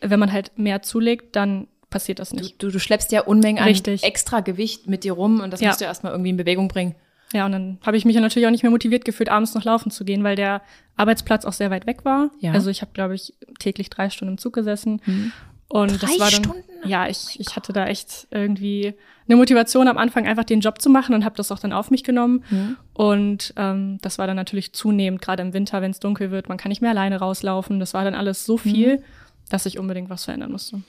wenn 0.00 0.20
man 0.20 0.32
halt 0.32 0.56
mehr 0.56 0.82
zulegt, 0.82 1.34
dann 1.34 1.66
passiert 1.90 2.18
das 2.18 2.30
Du, 2.30 2.36
nicht. 2.36 2.62
du, 2.62 2.70
du 2.70 2.78
schleppst 2.78 3.12
ja 3.12 3.22
Unmengen 3.22 3.58
an 3.62 3.68
Richtig. 3.68 4.02
extra 4.04 4.40
Gewicht 4.40 4.86
mit 4.86 5.04
dir 5.04 5.12
rum 5.12 5.40
und 5.40 5.52
das 5.52 5.60
Ja. 5.60 5.68
musst 5.68 5.80
du 5.80 5.84
erstmal 5.84 6.12
irgendwie 6.12 6.30
in 6.30 6.36
Bewegung 6.36 6.68
bringen. 6.68 6.94
Ja, 7.34 7.44
und 7.44 7.52
dann 7.52 7.78
habe 7.84 7.96
ich 7.98 8.04
mich 8.06 8.14
ja 8.14 8.22
natürlich 8.22 8.46
auch 8.46 8.50
nicht 8.50 8.62
mehr 8.62 8.70
motiviert 8.70 9.04
gefühlt, 9.04 9.28
abends 9.28 9.54
noch 9.54 9.64
laufen 9.64 9.90
zu 9.90 10.04
gehen, 10.04 10.24
weil 10.24 10.34
der 10.36 10.62
Arbeitsplatz 10.96 11.44
auch 11.44 11.52
sehr 11.52 11.70
weit 11.70 11.86
weg 11.86 12.04
war. 12.04 12.30
Ja. 12.40 12.52
Also 12.52 12.70
ich 12.70 12.80
habe, 12.80 12.92
glaube 12.94 13.14
ich, 13.14 13.34
täglich 13.58 13.90
drei 13.90 14.08
Stunden 14.08 14.34
im 14.34 14.38
Zug 14.38 14.54
gesessen. 14.54 15.02
Mhm. 15.04 15.32
Und 15.70 16.00
Drei 16.00 16.06
das 16.06 16.18
war 16.18 16.30
dann, 16.30 16.44
Stunden? 16.44 16.64
Ja, 16.86 17.08
ich, 17.08 17.38
ich 17.38 17.54
hatte 17.54 17.74
da 17.74 17.86
echt 17.86 18.26
irgendwie 18.30 18.94
eine 19.26 19.36
Motivation 19.36 19.86
am 19.88 19.98
Anfang, 19.98 20.26
einfach 20.26 20.44
den 20.44 20.60
Job 20.60 20.80
zu 20.80 20.88
machen 20.88 21.14
und 21.14 21.26
habe 21.26 21.36
das 21.36 21.52
auch 21.52 21.58
dann 21.58 21.74
auf 21.74 21.90
mich 21.90 22.02
genommen. 22.04 22.42
Mhm. 22.48 22.76
Und 22.94 23.52
ähm, 23.58 23.98
das 24.00 24.16
war 24.16 24.26
dann 24.26 24.36
natürlich 24.36 24.72
zunehmend, 24.72 25.20
gerade 25.20 25.42
im 25.42 25.52
Winter, 25.52 25.82
wenn 25.82 25.90
es 25.90 26.00
dunkel 26.00 26.30
wird, 26.30 26.48
man 26.48 26.56
kann 26.56 26.70
nicht 26.70 26.80
mehr 26.80 26.92
alleine 26.92 27.18
rauslaufen. 27.18 27.78
Das 27.80 27.92
war 27.92 28.04
dann 28.04 28.14
alles 28.14 28.46
so 28.46 28.56
viel, 28.56 29.02
dass 29.50 29.66
ich 29.66 29.78
unbedingt 29.78 30.08
was 30.08 30.24
verändern 30.24 30.52
musste. 30.52 30.80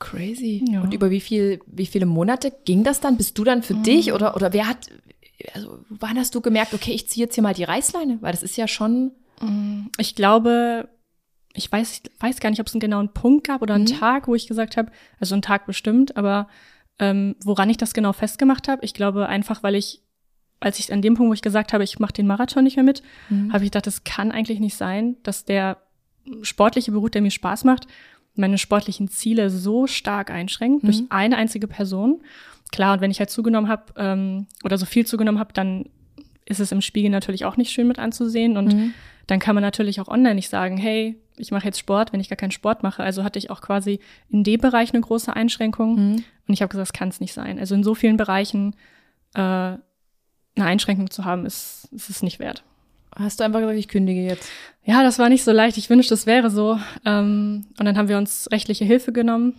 Crazy. 0.00 0.64
Ja. 0.68 0.80
Und 0.80 0.92
über 0.92 1.10
wie 1.10 1.20
viel, 1.20 1.60
wie 1.66 1.86
viele 1.86 2.06
Monate 2.06 2.52
ging 2.64 2.82
das 2.82 3.00
dann? 3.00 3.16
Bist 3.16 3.38
du 3.38 3.44
dann 3.44 3.62
für 3.62 3.74
dich 3.74 4.12
oder, 4.12 4.34
oder 4.34 4.52
wer 4.52 4.66
hat, 4.66 4.88
also 5.54 5.78
wann 5.88 6.18
hast 6.18 6.34
du 6.34 6.40
gemerkt, 6.40 6.74
okay, 6.74 6.92
ich 6.92 7.08
ziehe 7.08 7.26
jetzt 7.26 7.34
hier 7.34 7.42
mal 7.42 7.54
die 7.54 7.64
Reißleine? 7.64 8.18
Weil 8.20 8.32
das 8.32 8.42
ist 8.42 8.56
ja 8.56 8.66
schon, 8.66 9.12
Ich 9.98 10.14
glaube, 10.16 10.88
ich 11.54 11.70
weiß, 11.70 12.02
ich 12.04 12.22
weiß 12.22 12.40
gar 12.40 12.50
nicht, 12.50 12.60
ob 12.60 12.66
es 12.66 12.74
einen 12.74 12.80
genauen 12.80 13.12
Punkt 13.12 13.46
gab 13.46 13.62
oder 13.62 13.74
einen 13.74 13.84
Mhm. 13.84 13.98
Tag, 13.98 14.26
wo 14.28 14.34
ich 14.34 14.46
gesagt 14.48 14.76
habe, 14.76 14.90
also 15.18 15.34
einen 15.34 15.42
Tag 15.42 15.66
bestimmt, 15.66 16.16
aber 16.16 16.48
ähm, 16.98 17.36
woran 17.44 17.70
ich 17.70 17.76
das 17.78 17.94
genau 17.94 18.12
festgemacht 18.12 18.68
habe, 18.68 18.84
ich 18.84 18.92
glaube 18.94 19.26
einfach, 19.28 19.62
weil 19.62 19.74
ich, 19.74 20.02
als 20.60 20.78
ich 20.78 20.92
an 20.92 21.00
dem 21.02 21.14
Punkt, 21.14 21.30
wo 21.30 21.34
ich 21.34 21.40
gesagt 21.42 21.72
habe, 21.72 21.82
ich 21.84 21.98
mache 21.98 22.12
den 22.12 22.26
Marathon 22.26 22.64
nicht 22.64 22.76
mehr 22.76 22.84
mit, 22.84 23.02
Mhm. 23.30 23.52
habe 23.52 23.64
ich 23.64 23.70
gedacht, 23.70 23.86
das 23.86 24.04
kann 24.04 24.30
eigentlich 24.32 24.60
nicht 24.60 24.76
sein, 24.76 25.16
dass 25.22 25.44
der 25.46 25.78
sportliche 26.42 26.92
Beruf, 26.92 27.10
der 27.10 27.22
mir 27.22 27.30
Spaß 27.30 27.64
macht, 27.64 27.86
meine 28.40 28.58
sportlichen 28.58 29.08
Ziele 29.08 29.50
so 29.50 29.86
stark 29.86 30.30
einschränkt 30.30 30.84
durch 30.86 31.00
Mhm. 31.02 31.06
eine 31.10 31.36
einzige 31.36 31.66
Person. 31.68 32.20
Klar, 32.72 32.94
und 32.94 33.00
wenn 33.00 33.10
ich 33.10 33.18
halt 33.20 33.30
zugenommen 33.30 33.68
habe 33.70 33.84
ähm, 33.96 34.46
oder 34.64 34.78
so 34.78 34.86
viel 34.86 35.06
zugenommen 35.06 35.38
habe, 35.40 35.52
dann 35.52 35.86
ist 36.46 36.60
es 36.60 36.72
im 36.72 36.80
Spiegel 36.80 37.10
natürlich 37.10 37.44
auch 37.44 37.56
nicht 37.56 37.70
schön 37.70 37.86
mit 37.88 37.98
anzusehen 37.98 38.56
und 38.56 38.72
Mhm. 38.74 38.94
dann 39.28 39.38
kann 39.38 39.54
man 39.54 39.62
natürlich 39.62 40.00
auch 40.00 40.08
online 40.08 40.34
nicht 40.34 40.48
sagen, 40.48 40.76
hey, 40.76 41.16
ich 41.36 41.52
mache 41.52 41.64
jetzt 41.66 41.78
Sport, 41.78 42.12
wenn 42.12 42.20
ich 42.20 42.28
gar 42.28 42.36
keinen 42.36 42.50
Sport 42.50 42.82
mache. 42.82 43.02
Also 43.02 43.22
hatte 43.24 43.38
ich 43.38 43.50
auch 43.50 43.60
quasi 43.60 44.00
in 44.28 44.42
dem 44.44 44.60
Bereich 44.60 44.92
eine 44.92 45.00
große 45.00 45.34
Einschränkung. 45.34 45.94
Mhm. 45.94 46.24
Und 46.48 46.54
ich 46.54 46.60
habe 46.62 46.68
gesagt, 46.70 46.88
das 46.88 46.92
kann 46.92 47.08
es 47.08 47.20
nicht 47.20 47.32
sein. 47.32 47.58
Also 47.58 47.74
in 47.74 47.82
so 47.84 47.94
vielen 47.94 48.16
Bereichen 48.16 48.74
äh, 49.34 49.38
eine 49.40 49.78
Einschränkung 50.56 51.10
zu 51.10 51.24
haben, 51.24 51.46
ist, 51.46 51.88
ist 51.92 52.10
es 52.10 52.22
nicht 52.22 52.40
wert. 52.40 52.62
hast 53.16 53.40
du 53.40 53.44
einfach 53.44 53.60
gesagt, 53.60 53.78
ich 53.78 53.88
kündige 53.88 54.20
jetzt. 54.22 54.48
Ja, 54.90 55.02
das 55.04 55.18
war 55.20 55.28
nicht 55.28 55.44
so 55.44 55.52
leicht. 55.52 55.76
Ich 55.76 55.88
wünschte, 55.88 56.14
es 56.14 56.26
wäre 56.26 56.50
so. 56.50 56.78
Ähm, 57.04 57.66
und 57.78 57.84
dann 57.84 57.96
haben 57.96 58.08
wir 58.08 58.18
uns 58.18 58.48
rechtliche 58.50 58.84
Hilfe 58.84 59.12
genommen. 59.12 59.54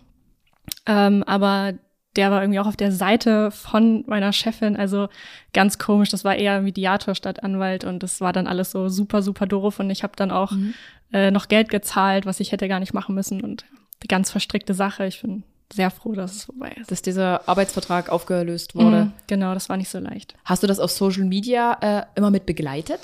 Ähm, 0.86 1.24
aber 1.24 1.74
der 2.18 2.32
war 2.32 2.42
irgendwie 2.42 2.60
auch 2.60 2.68
auf 2.68 2.76
der 2.76 2.92
Seite 2.92 3.52
von 3.52 4.04
meiner 4.08 4.34
Chefin. 4.34 4.76
Also 4.76 5.08
ganz 5.54 5.80
komisch. 5.80 6.10
Das 6.10 6.26
war 6.26 6.36
eher 6.36 6.62
Mediator 6.62 7.16
statt 7.16 7.44
Anwalt. 7.44 7.86
Und 7.86 8.04
das 8.04 8.20
war 8.20 8.34
dann 8.34 8.48
alles 8.48 8.72
so 8.72 8.90
super, 8.90 9.22
super 9.22 9.46
doof. 9.46 9.80
Und 9.80 9.90
ich 9.90 10.04
habe 10.04 10.14
dann 10.18 10.32
auch 10.32 10.52
Mhm. 10.52 10.74
äh, 11.14 11.32
noch 11.32 11.48
Geld 11.48 11.70
gezahlt, 11.70 12.26
was 12.26 12.40
ich 12.42 12.52
hätte 12.52 12.68
gar 12.68 12.82
nicht 12.82 12.94
machen 12.94 13.16
müssen. 13.16 13.42
Und 13.42 13.64
eine 14.02 14.08
ganz 14.10 14.32
verstrickte 14.32 14.74
Sache. 14.74 15.06
Ich 15.06 15.22
bin 15.22 15.44
sehr 15.72 15.92
froh, 15.92 16.12
dass 16.14 16.36
es 16.36 16.44
vorbei 16.44 16.76
ist. 16.82 16.92
Dass 16.92 17.02
dieser 17.02 17.48
Arbeitsvertrag 17.48 18.10
aufgelöst 18.10 18.76
wurde. 18.76 19.06
Mhm, 19.06 19.14
genau, 19.28 19.54
das 19.54 19.70
war 19.70 19.78
nicht 19.78 19.90
so 19.90 20.00
leicht. 20.00 20.36
Hast 20.44 20.64
du 20.64 20.68
das 20.68 20.80
auf 20.80 20.92
Social 20.92 21.24
Media 21.24 21.78
äh, 21.80 22.04
immer 22.16 22.32
mit 22.32 22.46
begleitet? 22.46 23.00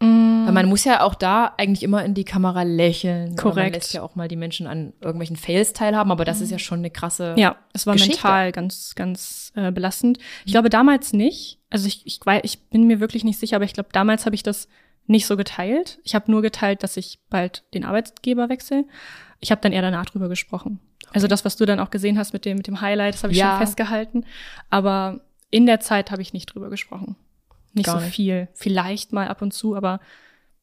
Mhm. 0.00 0.46
Weil 0.46 0.52
man 0.52 0.66
muss 0.68 0.84
ja 0.84 1.02
auch 1.02 1.14
da 1.14 1.54
eigentlich 1.58 1.82
immer 1.82 2.04
in 2.04 2.14
die 2.14 2.24
Kamera 2.24 2.62
lächeln. 2.62 3.32
Oder 3.32 3.44
Man 3.44 3.52
Korrekt. 3.54 3.74
lässt 3.74 3.92
ja 3.92 4.02
auch 4.02 4.14
mal 4.14 4.28
die 4.28 4.36
Menschen 4.36 4.66
an 4.66 4.92
irgendwelchen 5.00 5.36
Fails 5.36 5.72
teilhaben, 5.72 6.10
aber 6.12 6.24
das 6.24 6.40
ist 6.40 6.50
ja 6.50 6.58
schon 6.58 6.78
eine 6.78 6.90
krasse. 6.90 7.34
Ja, 7.36 7.56
es 7.72 7.86
war 7.86 7.94
Geschichte. 7.94 8.14
mental 8.16 8.52
ganz, 8.52 8.94
ganz 8.94 9.52
äh, 9.56 9.72
belastend. 9.72 10.18
Ich 10.44 10.52
glaube 10.52 10.70
damals 10.70 11.12
nicht. 11.12 11.58
Also 11.70 11.86
ich, 11.86 12.06
ich, 12.06 12.20
ich 12.42 12.68
bin 12.70 12.84
mir 12.86 13.00
wirklich 13.00 13.24
nicht 13.24 13.38
sicher, 13.38 13.56
aber 13.56 13.64
ich 13.64 13.72
glaube, 13.74 13.88
damals 13.92 14.24
habe 14.24 14.34
ich 14.36 14.42
das 14.42 14.68
nicht 15.06 15.26
so 15.26 15.36
geteilt. 15.36 15.98
Ich 16.04 16.14
habe 16.14 16.30
nur 16.30 16.42
geteilt, 16.42 16.82
dass 16.82 16.96
ich 16.96 17.18
bald 17.30 17.64
den 17.74 17.84
Arbeitgeber 17.84 18.48
wechsle. 18.48 18.84
Ich 19.40 19.50
habe 19.50 19.60
dann 19.60 19.72
eher 19.72 19.82
danach 19.82 20.06
drüber 20.06 20.28
gesprochen. 20.28 20.80
Also 21.12 21.26
das, 21.26 21.44
was 21.44 21.56
du 21.56 21.64
dann 21.66 21.80
auch 21.80 21.90
gesehen 21.90 22.18
hast 22.18 22.32
mit 22.32 22.44
dem, 22.44 22.58
mit 22.58 22.66
dem 22.66 22.80
Highlight, 22.82 23.14
das 23.14 23.22
habe 23.22 23.32
ich 23.32 23.38
Ja. 23.38 23.50
schon 23.56 23.66
festgehalten. 23.66 24.24
Aber 24.70 25.20
in 25.50 25.64
der 25.66 25.80
Zeit 25.80 26.10
habe 26.10 26.20
ich 26.22 26.32
nicht 26.34 26.46
drüber 26.54 26.68
gesprochen. 26.70 27.16
Nicht 27.74 27.86
Gar 27.86 27.98
so 28.00 28.04
nicht. 28.04 28.14
viel. 28.14 28.48
Vielleicht 28.54 29.12
mal 29.12 29.28
ab 29.28 29.42
und 29.42 29.52
zu, 29.52 29.74
aber 29.76 30.00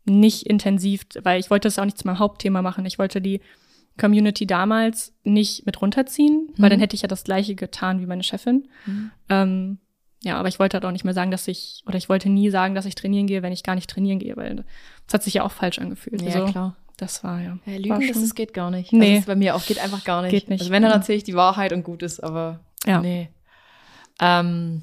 nicht 0.06 0.44
intensiv, 0.46 1.04
weil 1.24 1.40
ich 1.40 1.50
wollte 1.50 1.68
das 1.68 1.80
auch 1.80 1.86
nicht 1.86 1.98
zu 1.98 2.06
meinem 2.08 2.20
Hauptthema 2.20 2.62
machen. 2.62 2.86
Ich 2.86 3.00
wollte 3.00 3.22
die 3.22 3.42
Community 4.00 4.46
damals 4.46 5.14
nicht 5.24 5.66
mit 5.66 5.82
runterziehen, 5.82 6.50
weil 6.58 6.68
Mhm. 6.68 6.72
dann 6.72 6.80
hätte 6.82 6.96
ich 6.96 7.02
ja 7.02 7.08
das 7.08 7.24
gleiche 7.24 7.56
getan 7.56 8.00
wie 8.02 8.06
meine 8.06 8.24
Chefin. 8.24 8.68
Mhm. 8.86 9.12
Ähm, 9.30 9.78
ja, 10.24 10.38
aber 10.38 10.48
ich 10.48 10.60
wollte 10.60 10.76
halt 10.76 10.86
auch 10.86 10.92
nicht 10.92 11.06
mehr 11.06 11.14
sagen, 11.14 11.32
dass 11.32 11.48
ich, 11.48 11.84
oder 11.88 11.98
ich 11.98 12.10
wollte 12.10 12.30
nie 12.30 12.50
sagen, 12.50 12.76
dass 12.76 12.86
ich 12.86 12.96
trainieren 12.96 13.28
gehe, 13.28 13.42
wenn 13.42 13.54
ich 13.54 13.64
gar 13.64 13.76
nicht 13.76 13.90
trainieren 13.90 14.20
gehe, 14.20 14.36
weil 14.36 14.58
das 15.06 15.14
hat 15.14 15.24
sich 15.24 15.36
ja 15.36 15.44
auch 15.44 15.52
falsch 15.52 15.80
angefühlt. 15.80 16.22
Ja, 16.22 16.28
also, 16.42 16.46
klar. 16.52 16.76
Das 16.98 17.24
war 17.24 17.42
ja. 17.42 17.58
Ja, 17.66 17.74
war 17.74 17.80
Lügen, 17.80 18.08
das 18.08 18.16
schon- 18.16 18.24
ist, 18.24 18.36
geht 18.36 18.54
gar 18.54 18.72
nicht. 18.72 18.92
Nee. 18.94 19.12
Das 19.12 19.20
ist 19.22 19.26
bei 19.28 19.36
mir 19.36 19.56
auch, 19.56 19.66
geht 19.66 19.80
einfach 19.80 20.04
gar 20.04 20.22
nicht. 20.22 20.32
Geht 20.32 20.50
nicht. 20.50 20.62
Also 20.62 20.72
wenn, 20.72 20.82
dann 20.84 20.92
Ja. 20.92 20.98
erzähle 20.98 21.18
ich 21.18 21.24
die 21.26 21.36
Wahrheit 21.36 21.74
und 21.74 21.84
gut 21.84 22.04
ist, 22.04 22.22
aber 22.22 22.60
Ja. 22.86 23.02
nee. 23.02 23.30
Ähm, 24.22 24.82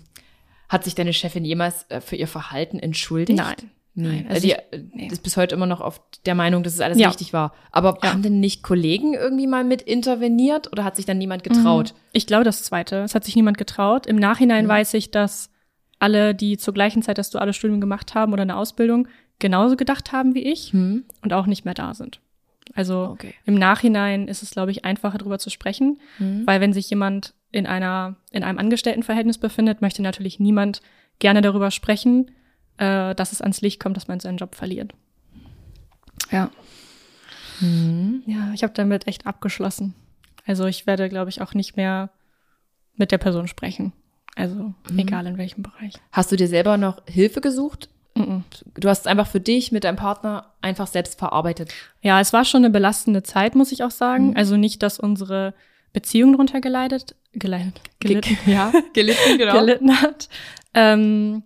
Hat 0.72 0.84
sich 0.84 0.94
deine 0.94 1.12
Chefin 1.12 1.44
jemals 1.44 1.84
äh, 1.90 2.00
für 2.00 2.16
ihr 2.16 2.26
Verhalten 2.28 2.78
entschuldigt? 2.78 3.38
Nein. 3.38 3.56
Nee. 3.94 4.08
Nein, 4.08 4.26
Also 4.30 4.48
also 4.48 4.56
die 4.94 5.02
äh, 5.02 5.06
ist 5.12 5.22
bis 5.22 5.36
heute 5.36 5.54
immer 5.54 5.66
noch 5.66 5.82
auf 5.82 6.00
der 6.24 6.34
Meinung, 6.34 6.62
dass 6.62 6.72
es 6.72 6.80
alles 6.80 6.98
Ja. 6.98 7.08
richtig 7.08 7.34
war. 7.34 7.52
Aber 7.72 7.98
Ja. 8.02 8.12
haben 8.12 8.22
denn 8.22 8.40
nicht 8.40 8.62
Kollegen 8.62 9.12
irgendwie 9.12 9.46
mal 9.46 9.64
mit 9.64 9.82
interveniert 9.82 10.72
oder 10.72 10.82
hat 10.84 10.96
sich 10.96 11.04
dann 11.04 11.18
niemand 11.18 11.44
getraut? 11.44 11.92
Ich 12.12 12.26
glaube 12.26 12.44
das 12.44 12.62
Zweite. 12.62 12.96
Es 13.02 13.14
hat 13.14 13.24
sich 13.24 13.36
niemand 13.36 13.58
getraut. 13.58 14.06
Im 14.06 14.16
Nachhinein 14.16 14.64
Mhm. 14.64 14.68
weiß 14.70 14.94
ich, 14.94 15.10
dass 15.10 15.50
alle, 15.98 16.34
die 16.34 16.56
zur 16.56 16.72
gleichen 16.72 17.02
Zeit 17.02 17.18
das 17.18 17.28
duale 17.28 17.52
Studium 17.52 17.80
gemacht 17.82 18.14
haben 18.14 18.32
oder 18.32 18.42
eine 18.42 18.56
Ausbildung, 18.56 19.08
genauso 19.38 19.76
gedacht 19.76 20.10
haben 20.10 20.34
wie 20.34 20.42
ich 20.42 20.72
Hm? 20.72 21.04
und 21.22 21.32
auch 21.34 21.46
nicht 21.46 21.64
mehr 21.66 21.74
da 21.74 21.92
sind. 21.92 22.20
Also 22.74 23.08
Okay. 23.12 23.34
im 23.44 23.54
Nachhinein 23.56 24.26
ist 24.26 24.42
es, 24.42 24.50
glaube 24.52 24.70
ich, 24.70 24.86
einfacher 24.86 25.18
darüber 25.18 25.38
zu 25.38 25.50
sprechen, 25.50 26.00
Mhm. 26.18 26.46
weil 26.46 26.62
wenn 26.62 26.72
sich 26.72 26.88
jemand 26.88 27.34
in 27.52 27.66
einer 27.66 28.16
in 28.30 28.42
einem 28.42 28.58
Angestelltenverhältnis 28.58 29.38
befindet, 29.38 29.80
möchte 29.80 30.02
natürlich 30.02 30.40
niemand 30.40 30.82
gerne 31.18 31.42
darüber 31.42 31.70
sprechen, 31.70 32.30
äh, 32.78 33.14
dass 33.14 33.32
es 33.32 33.40
ans 33.40 33.60
Licht 33.60 33.78
kommt, 33.78 33.96
dass 33.96 34.08
man 34.08 34.20
seinen 34.20 34.38
Job 34.38 34.54
verliert. 34.54 34.92
Ja. 36.30 36.50
Mhm. 37.60 38.22
Ja, 38.26 38.52
ich 38.54 38.62
habe 38.62 38.72
damit 38.74 39.06
echt 39.06 39.26
abgeschlossen. 39.26 39.94
Also 40.46 40.66
ich 40.66 40.86
werde, 40.86 41.08
glaube 41.08 41.30
ich, 41.30 41.40
auch 41.40 41.54
nicht 41.54 41.76
mehr 41.76 42.10
mit 42.96 43.12
der 43.12 43.18
Person 43.18 43.46
sprechen. 43.46 43.92
Also 44.34 44.74
egal 44.96 45.26
in 45.26 45.38
welchem 45.38 45.62
Bereich. 45.62 45.94
Hast 46.10 46.32
du 46.32 46.36
dir 46.36 46.48
selber 46.48 46.78
noch 46.78 47.02
Hilfe 47.06 47.40
gesucht? 47.40 47.90
Mhm. 48.14 48.44
Du 48.74 48.88
hast 48.88 49.00
es 49.00 49.06
einfach 49.06 49.26
für 49.26 49.40
dich 49.40 49.72
mit 49.72 49.84
deinem 49.84 49.96
Partner 49.96 50.52
einfach 50.60 50.86
selbst 50.86 51.18
verarbeitet. 51.18 51.72
Ja, 52.00 52.20
es 52.20 52.32
war 52.32 52.44
schon 52.44 52.64
eine 52.64 52.70
belastende 52.70 53.22
Zeit, 53.22 53.54
muss 53.54 53.72
ich 53.72 53.84
auch 53.84 53.90
sagen. 53.90 54.36
Also 54.36 54.56
nicht, 54.56 54.82
dass 54.82 54.98
unsere 54.98 55.54
Beziehung 55.92 56.32
darunter 56.32 56.60
geleitet, 56.60 57.14
geleitet, 57.32 57.80
gelitten, 58.00 58.36
Ja, 58.50 58.72
gelitten, 58.92 59.38
genau. 59.38 59.58
gelitten 59.58 60.00
hat. 60.00 60.28
Ähm, 60.74 61.44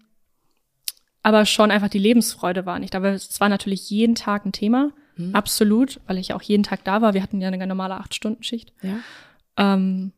aber 1.22 1.44
schon 1.44 1.70
einfach 1.70 1.88
die 1.88 1.98
Lebensfreude 1.98 2.66
war 2.66 2.78
nicht. 2.78 2.94
Aber 2.94 3.10
es 3.10 3.40
war 3.40 3.48
natürlich 3.48 3.90
jeden 3.90 4.14
Tag 4.14 4.46
ein 4.46 4.52
Thema. 4.52 4.92
Mhm. 5.16 5.34
Absolut, 5.34 6.00
weil 6.06 6.18
ich 6.18 6.32
auch 6.32 6.42
jeden 6.42 6.62
Tag 6.62 6.84
da 6.84 7.02
war. 7.02 7.14
Wir 7.14 7.22
hatten 7.22 7.40
ja 7.40 7.48
eine 7.48 7.66
normale 7.66 7.94
Acht-Stunden-Schicht. 7.96 8.72
Ja. 8.82 8.98
Ähm, 9.56 10.12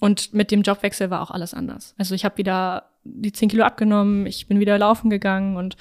und 0.00 0.34
mit 0.34 0.50
dem 0.50 0.62
Jobwechsel 0.62 1.10
war 1.10 1.22
auch 1.22 1.30
alles 1.30 1.54
anders. 1.54 1.94
Also 1.98 2.14
ich 2.14 2.24
habe 2.24 2.38
wieder 2.38 2.90
die 3.04 3.32
10 3.32 3.48
Kilo 3.50 3.64
abgenommen, 3.64 4.26
ich 4.26 4.48
bin 4.48 4.60
wieder 4.60 4.78
laufen 4.78 5.10
gegangen 5.10 5.56
und 5.56 5.76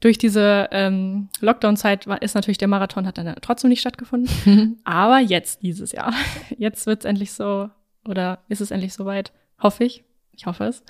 durch 0.00 0.18
diese 0.18 0.68
ähm, 0.72 1.28
Lockdown-Zeit 1.40 2.06
ist 2.20 2.34
natürlich 2.34 2.58
der 2.58 2.68
Marathon 2.68 3.06
hat 3.06 3.18
dann 3.18 3.36
trotzdem 3.40 3.70
nicht 3.70 3.80
stattgefunden. 3.80 4.80
Aber 4.84 5.20
jetzt 5.20 5.62
dieses 5.62 5.92
Jahr, 5.92 6.12
jetzt 6.58 6.86
wird 6.86 7.00
es 7.00 7.04
endlich 7.04 7.32
so 7.32 7.70
oder 8.06 8.40
ist 8.48 8.60
es 8.60 8.70
endlich 8.70 8.92
soweit, 8.94 9.32
hoffe 9.62 9.84
ich. 9.84 10.04
Ich 10.32 10.46
hoffe 10.46 10.64
es. 10.64 10.82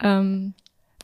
Ähm, 0.00 0.54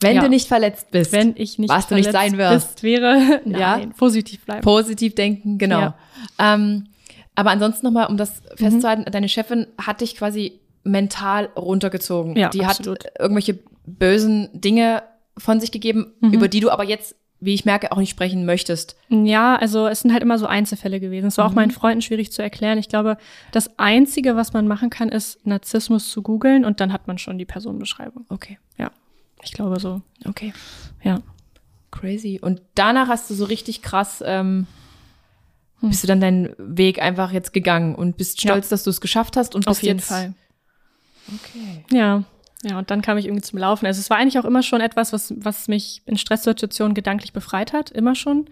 Wenn 0.01 0.15
Ja. 0.15 0.21
du 0.21 0.29
nicht 0.29 0.47
verletzt 0.47 0.91
bist. 0.91 1.11
wenn 1.11 1.33
ich 1.35 1.59
nicht 1.59 1.69
Was 1.69 1.87
du 1.87 1.95
nicht 1.95 2.05
verletzt 2.09 2.31
sein 2.31 2.37
wirst. 2.37 2.67
bist, 2.75 2.83
wäre 2.83 3.41
Ja. 3.45 3.77
nein, 3.77 3.91
positiv 3.97 4.45
bleiben. 4.45 4.61
Positiv 4.61 5.13
denken, 5.15 5.57
genau. 5.57 5.79
Ja. 5.79 5.95
Ähm, 6.37 6.85
aber 7.35 7.51
ansonsten 7.51 7.85
nochmal, 7.85 8.07
um 8.07 8.15
das 8.17 8.41
festzuhalten, 8.55 9.05
deine 9.11 9.27
Chefin 9.29 9.67
hat 9.77 10.01
dich 10.01 10.15
quasi 10.15 10.59
mental 10.83 11.45
runtergezogen. 11.55 12.35
Ja, 12.37 12.49
die 12.49 12.63
absolut. 12.63 13.05
hat 13.05 13.19
irgendwelche 13.19 13.59
bösen 13.85 14.49
Dinge 14.53 15.03
von 15.37 15.59
sich 15.59 15.71
gegeben, 15.71 16.13
Mhm. 16.21 16.33
über 16.33 16.47
die 16.47 16.59
du 16.61 16.69
aber 16.69 16.83
jetzt, 16.83 17.15
wie 17.41 17.53
ich 17.53 17.63
merke, 17.65 17.91
auch 17.91 17.97
nicht 17.97 18.09
sprechen 18.09 18.45
möchtest. 18.45 18.97
Ja, 19.09 19.55
also 19.55 19.87
es 19.87 20.01
sind 20.01 20.11
halt 20.11 20.21
immer 20.23 20.37
so 20.37 20.45
Einzelfälle 20.45 20.99
gewesen. 20.99 21.27
Es 21.27 21.37
war 21.37 21.45
Mhm. 21.45 21.51
auch 21.51 21.55
meinen 21.55 21.71
Freunden 21.71 22.01
schwierig 22.01 22.31
zu 22.31 22.41
erklären. 22.41 22.77
Ich 22.77 22.89
glaube, 22.89 23.17
das 23.51 23.77
Einzige, 23.79 24.35
was 24.35 24.51
man 24.53 24.67
machen 24.67 24.89
kann, 24.89 25.09
ist 25.09 25.45
Narzissmus 25.45 26.09
zu 26.09 26.21
googeln 26.21 26.65
und 26.65 26.79
dann 26.81 26.91
hat 26.91 27.07
man 27.07 27.17
schon 27.17 27.37
die 27.37 27.45
Personenbeschreibung. 27.45 28.25
Okay, 28.29 28.57
Ja, 28.77 28.91
ich 29.43 29.53
glaube 29.53 29.79
so. 29.79 30.01
okay. 30.25 30.51
Ja. 31.03 31.19
Crazy. 31.91 32.39
Und 32.41 32.61
danach 32.75 33.07
hast 33.07 33.29
du 33.29 33.33
so 33.33 33.45
richtig 33.45 33.81
krass, 33.81 34.21
ähm, 34.25 34.67
Hm. 35.79 35.89
bist 35.89 36.03
du 36.03 36.07
dann 36.07 36.19
deinen 36.21 36.53
Weg 36.57 37.01
einfach 37.01 37.31
jetzt 37.31 37.53
gegangen 37.53 37.95
und 37.95 38.17
bist 38.17 38.43
Ja. 38.43 38.51
stolz, 38.51 38.67
dass 38.69 38.83
du 38.83 38.89
es 38.89 38.99
geschafft 39.01 39.37
hast 39.37 39.55
und 39.55 39.65
bist 39.65 39.77
Auf 39.79 39.83
jeden 39.83 39.99
jetzt, 39.99 40.09
Fall. 40.09 40.33
Okay. 41.33 41.85
Ja. 41.91 42.23
Ja, 42.63 42.77
und 42.77 42.91
dann 42.91 43.01
kam 43.01 43.17
ich 43.17 43.25
irgendwie 43.25 43.41
zum 43.43 43.57
Laufen. 43.59 43.85
Also 43.85 43.99
es 43.99 44.09
war 44.09 44.17
eigentlich 44.17 44.37
auch 44.39 44.45
immer 44.45 44.63
schon 44.63 44.81
etwas, 44.81 45.13
was, 45.13 45.33
was 45.37 45.67
mich 45.67 46.01
in 46.05 46.17
Stresssituationen 46.17 46.93
gedanklich 46.93 47.31
befreit 47.31 47.71
hat, 47.71 47.89
immer 47.89 48.15
schon. 48.15 48.49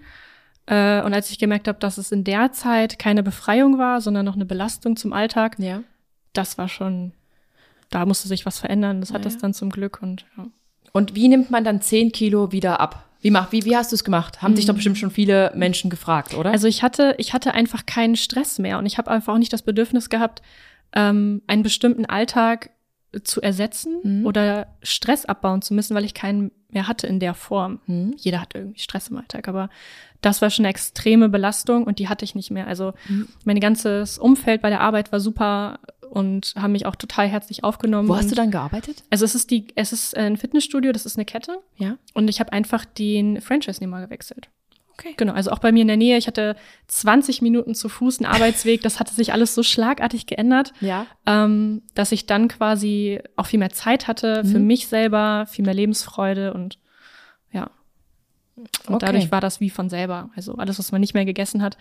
Äh, 0.66 1.02
und 1.04 1.14
als 1.14 1.30
ich 1.30 1.40
gemerkt 1.40 1.68
habe, 1.68 1.80
dass 1.80 1.98
es 1.98 2.12
in 2.12 2.24
der 2.24 2.52
Zeit 2.54 3.00
keine 3.00 3.22
Befreiung 3.24 3.78
war, 3.78 4.00
sondern 4.02 4.26
noch 4.26 4.36
eine 4.36 4.46
Belastung 4.46 4.96
zum 4.96 5.12
Alltag, 5.14 5.58
Ja. 5.60 5.82
das 6.34 6.58
war 6.58 6.70
schon, 6.70 7.12
da 7.90 8.06
musste 8.06 8.28
sich 8.30 8.46
was 8.46 8.60
verändern. 8.60 9.02
Das 9.02 9.10
hat 9.12 9.20
Ja, 9.26 9.30
das 9.30 9.38
dann 9.40 9.54
zum 9.54 9.70
Glück 9.72 10.02
und 10.02 10.26
ja. 10.38 10.46
Und 10.94 11.14
wie 11.16 11.28
nimmt 11.28 11.52
man 11.52 11.64
dann 11.64 11.82
10 11.82 12.12
Kilo 12.12 12.52
wieder 12.52 12.80
ab? 12.80 13.04
Wie, 13.22 13.30
mach, 13.30 13.52
wie, 13.52 13.66
wie 13.66 13.76
hast 13.76 13.92
du 13.92 13.96
es 13.96 14.04
gemacht? 14.04 14.42
Haben 14.42 14.56
dich 14.56 14.66
doch 14.68 14.74
bestimmt 14.74 14.98
schon 14.98 15.12
viele 15.12 15.52
Menschen 15.56 15.90
gefragt, 15.90 16.34
oder? 16.34 16.50
Mhm. 16.50 16.54
Also 16.54 16.68
ich 16.68 16.82
hatte, 16.82 17.16
ich 17.18 17.34
hatte 17.34 17.54
einfach 17.54 17.86
keinen 17.86 18.16
Stress 18.16 18.58
mehr 18.58 18.78
und 18.78 18.86
ich 18.86 18.98
habe 18.98 19.12
einfach 19.12 19.34
auch 19.34 19.38
nicht 19.38 19.52
das 19.54 19.64
Bedürfnis 19.64 20.10
gehabt, 20.10 20.42
ähm, 20.94 21.42
einen 21.48 21.62
bestimmten 21.64 22.06
Alltag 22.06 22.70
zu 23.24 23.42
ersetzen 23.42 23.98
Mhm. 24.04 24.26
oder 24.26 24.68
Stress 24.84 25.26
abbauen 25.26 25.62
zu 25.62 25.74
müssen, 25.74 25.96
weil 25.96 26.06
ich 26.06 26.14
keinen 26.14 26.52
mehr 26.70 26.88
hatte 26.88 27.08
in 27.08 27.20
der 27.20 27.34
Form. 27.34 27.80
Mhm. 27.88 28.14
Jeder 28.18 28.42
hat 28.42 28.54
irgendwie 28.54 28.80
Stress 28.80 29.08
im 29.08 29.18
Alltag, 29.18 29.48
aber 29.48 29.70
das 30.22 30.42
war 30.42 30.50
schon 30.50 30.66
eine 30.66 30.72
extreme 30.72 31.30
Belastung 31.30 31.86
und 31.86 32.00
die 32.00 32.10
hatte 32.10 32.26
ich 32.26 32.36
nicht 32.36 32.52
mehr. 32.52 32.68
Also 32.68 32.94
Mhm. 33.08 33.28
mein 33.46 33.60
ganzes 33.60 34.18
Umfeld 34.18 34.62
bei 34.62 34.70
der 34.70 34.82
Arbeit 34.82 35.12
war 35.12 35.20
super 35.20 35.80
und 36.10 36.54
haben 36.58 36.72
mich 36.74 36.86
auch 36.86 36.96
total 36.96 37.28
herzlich 37.28 37.64
aufgenommen. 37.64 38.08
Wo 38.10 38.16
hast 38.16 38.32
du 38.32 38.36
dann 38.36 38.52
gearbeitet? 38.52 39.04
Also 39.10 39.26
es 39.26 39.36
ist 39.36 39.52
die, 39.52 39.68
es 39.76 39.94
ist 39.94 40.16
ein 40.18 40.38
Fitnessstudio, 40.38 40.92
das 40.92 41.06
ist 41.06 41.18
eine 41.18 41.26
Kette 41.26 41.60
Ja. 41.78 41.98
und 42.14 42.30
ich 42.30 42.40
habe 42.40 42.52
einfach 42.54 42.86
den 42.86 43.40
Franchise-Nehmer 43.42 44.02
gewechselt. 44.02 44.50
Okay. 45.00 45.14
Genau, 45.16 45.34
also 45.34 45.52
auch 45.52 45.60
bei 45.60 45.72
mir 45.72 45.82
in 45.84 45.88
der 45.88 45.98
Nähe. 45.98 46.18
Ich 46.18 46.26
hatte 46.26 46.56
20 46.88 47.44
Minuten 47.44 47.76
zu 47.76 47.88
Fuß 47.88 48.20
einen 48.20 48.32
Arbeitsweg. 48.34 48.82
Das 48.82 49.00
hatte 49.00 49.14
sich 49.14 49.32
alles 49.32 49.54
so 49.54 49.62
schlagartig 49.62 50.26
geändert, 50.26 50.74
Ja. 50.82 51.06
ähm, 51.28 51.84
dass 51.94 52.12
ich 52.12 52.26
dann 52.26 52.48
quasi 52.48 53.20
auch 53.36 53.46
viel 53.46 53.60
mehr 53.60 53.70
Zeit 53.70 54.08
hatte 54.08 54.44
für 54.44 54.58
Mhm. 54.60 54.66
mich 54.68 54.88
selber, 54.88 55.46
viel 55.48 55.66
mehr 55.66 55.76
Lebensfreude 55.76 56.54
und 56.54 56.80
ja. 57.52 57.70
Und 58.88 58.96
Okay. 58.96 59.06
dadurch 59.06 59.32
war 59.32 59.40
das 59.40 59.60
wie 59.60 59.70
von 59.70 59.88
selber. 59.90 60.32
Also 60.36 60.56
alles, 60.56 60.80
was 60.80 60.92
man 60.92 61.00
nicht 61.02 61.14
mehr 61.14 61.26
gegessen 61.26 61.62
hat, 61.62 61.78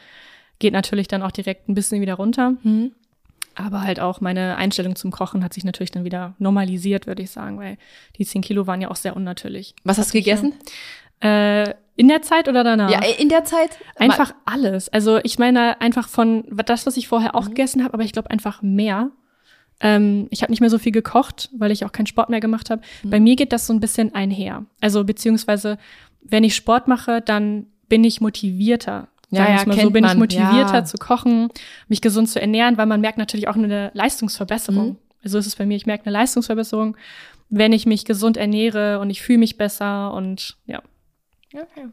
geht 0.59 0.75
natürlich 0.75 1.09
dann 1.09 1.23
auch 1.23 1.33
direkt 1.33 1.71
ein 1.71 1.75
bisschen 1.75 2.03
wieder 2.03 2.15
runter. 2.15 2.53
Mhm. 2.63 2.93
Aber 3.55 3.81
halt 3.81 3.99
auch 3.99 4.21
meine 4.21 4.57
Einstellung 4.57 4.95
zum 4.97 5.11
Kochen 5.11 5.43
hat 5.43 5.55
sich 5.55 5.65
natürlich 5.65 5.91
dann 5.91 6.05
wieder 6.05 6.35
normalisiert, 6.39 7.07
würde 7.07 7.23
ich 7.23 7.31
sagen, 7.31 7.59
weil 7.59 7.79
die 8.19 8.27
10 8.27 8.43
Kilo 8.43 8.67
waren 8.67 8.83
ja 8.83 8.91
auch 8.91 8.97
sehr 8.97 9.17
unnatürlich. 9.17 9.75
Was 9.85 9.97
hast 9.97 10.11
du 10.13 10.19
gegessen? 10.19 10.53
Äh, 11.21 11.73
in 11.97 12.09
der 12.09 12.23
Zeit 12.23 12.49
oder 12.49 12.63
danach? 12.63 12.91
Ja, 12.91 13.01
in 13.19 13.29
der 13.29 13.45
Zeit? 13.45 13.79
Einfach 13.97 14.35
alles. 14.45 14.89
Also 14.91 15.19
ich 15.23 15.39
meine 15.39 15.81
einfach 15.81 16.09
von 16.09 16.45
das, 16.67 16.87
was 16.87 16.97
ich 16.97 17.09
vorher 17.09 17.31
Mhm. 17.31 17.35
auch 17.37 17.49
gegessen 17.49 17.83
habe, 17.83 17.95
aber 17.95 18.05
ich 18.05 18.13
glaube 18.13 18.31
einfach 18.31 18.63
mehr. 18.63 19.11
Ähm, 19.81 20.27
ich 20.31 20.43
habe 20.43 20.53
nicht 20.53 20.61
mehr 20.61 20.71
so 20.71 20.79
viel 20.79 20.93
gekocht, 20.93 21.51
weil 21.57 21.71
ich 21.71 21.85
auch 21.85 21.93
keinen 21.93 22.07
Sport 22.07 22.31
mehr 22.31 22.41
gemacht 22.41 22.71
habe. 22.71 22.83
Mhm. 23.03 23.11
Bei 23.11 23.21
mir 23.21 23.37
geht 23.37 23.53
das 23.53 23.67
so 23.67 23.73
ein 23.73 23.81
bisschen 23.81 24.15
einher. 24.15 24.65
Also 24.81 25.05
beziehungsweise, 25.05 25.79
wenn 26.23 26.45
ich 26.45 26.55
Sport 26.55 26.89
mache, 26.89 27.21
dann 27.21 27.67
bin 27.89 28.03
ich 28.05 28.21
motivierter. 28.21 29.09
Ja, 29.31 29.49
ja, 29.49 29.65
mal 29.67 29.79
so 29.79 29.91
bin 29.91 30.05
ich 30.05 30.11
man. 30.11 30.19
motivierter 30.19 30.75
Ja. 30.75 30.85
zu 30.85 30.99
kochen, 30.99 31.49
mich 31.89 32.01
gesund 32.01 32.29
zu 32.29 32.41
ernähren, 32.41 32.79
weil 32.79 32.87
man 32.87 33.01
merkt 33.01 33.19
natürlich 33.19 33.49
auch 33.49 33.57
eine 33.57 33.91
Leistungsverbesserung. 33.93 34.89
Mhm. 34.91 34.97
Also 35.25 35.39
ist 35.39 35.47
es 35.47 35.57
bei 35.57 35.67
mir, 35.67 35.77
ich 35.77 35.87
merke 35.87 36.07
eine 36.07 36.13
Leistungsverbesserung, 36.13 36.97
wenn 37.49 37.73
ich 37.73 37.85
mich 37.87 38.05
gesund 38.05 38.37
ernähre 38.37 39.01
und 39.01 39.11
ich 39.11 39.23
fühle 39.23 39.39
mich 39.39 39.57
besser 39.59 40.13
und 40.15 40.57
ja, 40.67 40.81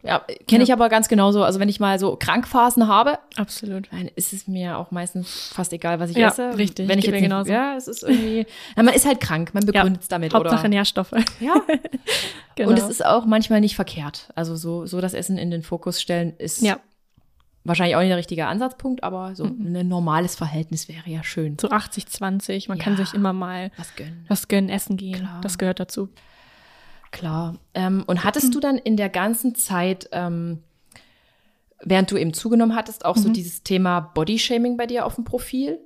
Ja, 0.03 0.19
kenne 0.47 0.59
Ja. 0.59 0.63
ich 0.63 0.73
aber 0.73 0.89
ganz 0.89 1.07
genauso. 1.07 1.43
Also 1.43 1.59
wenn 1.59 1.69
ich 1.69 1.79
mal 1.79 1.97
so 1.99 2.15
Krankphasen 2.15 2.87
habe, 2.87 3.17
absolut. 3.37 3.87
dann 3.91 4.09
ist 4.15 4.33
es 4.33 4.47
mir 4.47 4.77
auch 4.77 4.91
meistens 4.91 5.51
fast 5.53 5.71
egal, 5.73 5.99
was 5.99 6.09
ich 6.11 6.17
Ja, 6.17 6.27
esse. 6.29 6.57
richtig. 6.57 6.87
Wenn 6.87 6.99
ich 6.99 7.05
jetzt 7.05 7.13
nicht, 7.13 7.23
genauso. 7.23 7.51
ja, 7.51 7.75
es 7.75 7.87
ist 7.87 8.03
irgendwie, 8.03 8.45
na, 8.75 8.83
man 8.83 8.93
ist 8.93 9.05
halt 9.05 9.19
krank, 9.19 9.53
man 9.53 9.65
begründet 9.65 10.01
es 10.03 10.07
damit 10.07 10.33
Hauptsache 10.33 10.59
oder. 10.61 10.69
Nährstoffe. 10.69 11.11
Ja. 11.39 11.55
genau. 12.55 12.69
Und 12.71 12.77
es 12.79 12.87
ist 12.89 13.05
auch 13.05 13.25
manchmal 13.25 13.61
nicht 13.61 13.75
verkehrt. 13.75 14.29
Also 14.35 14.55
so, 14.55 14.85
so 14.85 15.01
das 15.01 15.13
Essen 15.13 15.37
in 15.37 15.51
den 15.51 15.63
Fokus 15.63 16.01
stellen 16.01 16.33
ist 16.37 16.61
ja, 16.61 16.77
wahrscheinlich 17.63 17.95
auch 17.95 18.01
nicht 18.01 18.09
der 18.09 18.17
richtige 18.17 18.47
Ansatzpunkt, 18.47 19.03
aber 19.03 19.35
so 19.35 19.45
ein 19.45 19.87
normales 19.87 20.35
Verhältnis 20.35 20.89
wäre 20.89 21.09
ja 21.09 21.23
schön. 21.23 21.57
so 21.59 21.69
80, 21.69 22.07
20. 22.07 22.67
Man 22.67 22.77
kann 22.77 22.97
Ja. 22.97 23.05
sich 23.05 23.13
immer 23.13 23.31
mal 23.31 23.71
Was 23.77 23.95
gönnen. 23.95 24.25
was 24.27 24.47
gönnen, 24.49 24.69
essen 24.69 24.97
gehen. 24.97 25.19
Klar. 25.19 25.39
Das 25.41 25.57
gehört 25.57 25.79
dazu. 25.79 26.09
Klar. 27.13 27.55
Ähm, 27.73 28.03
und 28.07 28.25
hattest 28.25 28.53
du 28.53 28.59
dann 28.59 28.77
in 28.77 28.97
der 28.97 29.07
ganzen 29.07 29.55
Zeit, 29.55 30.09
ähm, 30.11 30.59
während 31.81 32.11
du 32.11 32.17
eben 32.17 32.33
zugenommen 32.33 32.75
hattest, 32.75 33.05
auch 33.05 33.15
so 33.15 33.29
dieses 33.29 33.63
Thema 33.63 33.99
Bodyshaming 34.01 34.75
bei 34.77 34.87
dir 34.87 35.05
auf 35.05 35.15
dem 35.15 35.23
Profil? 35.23 35.79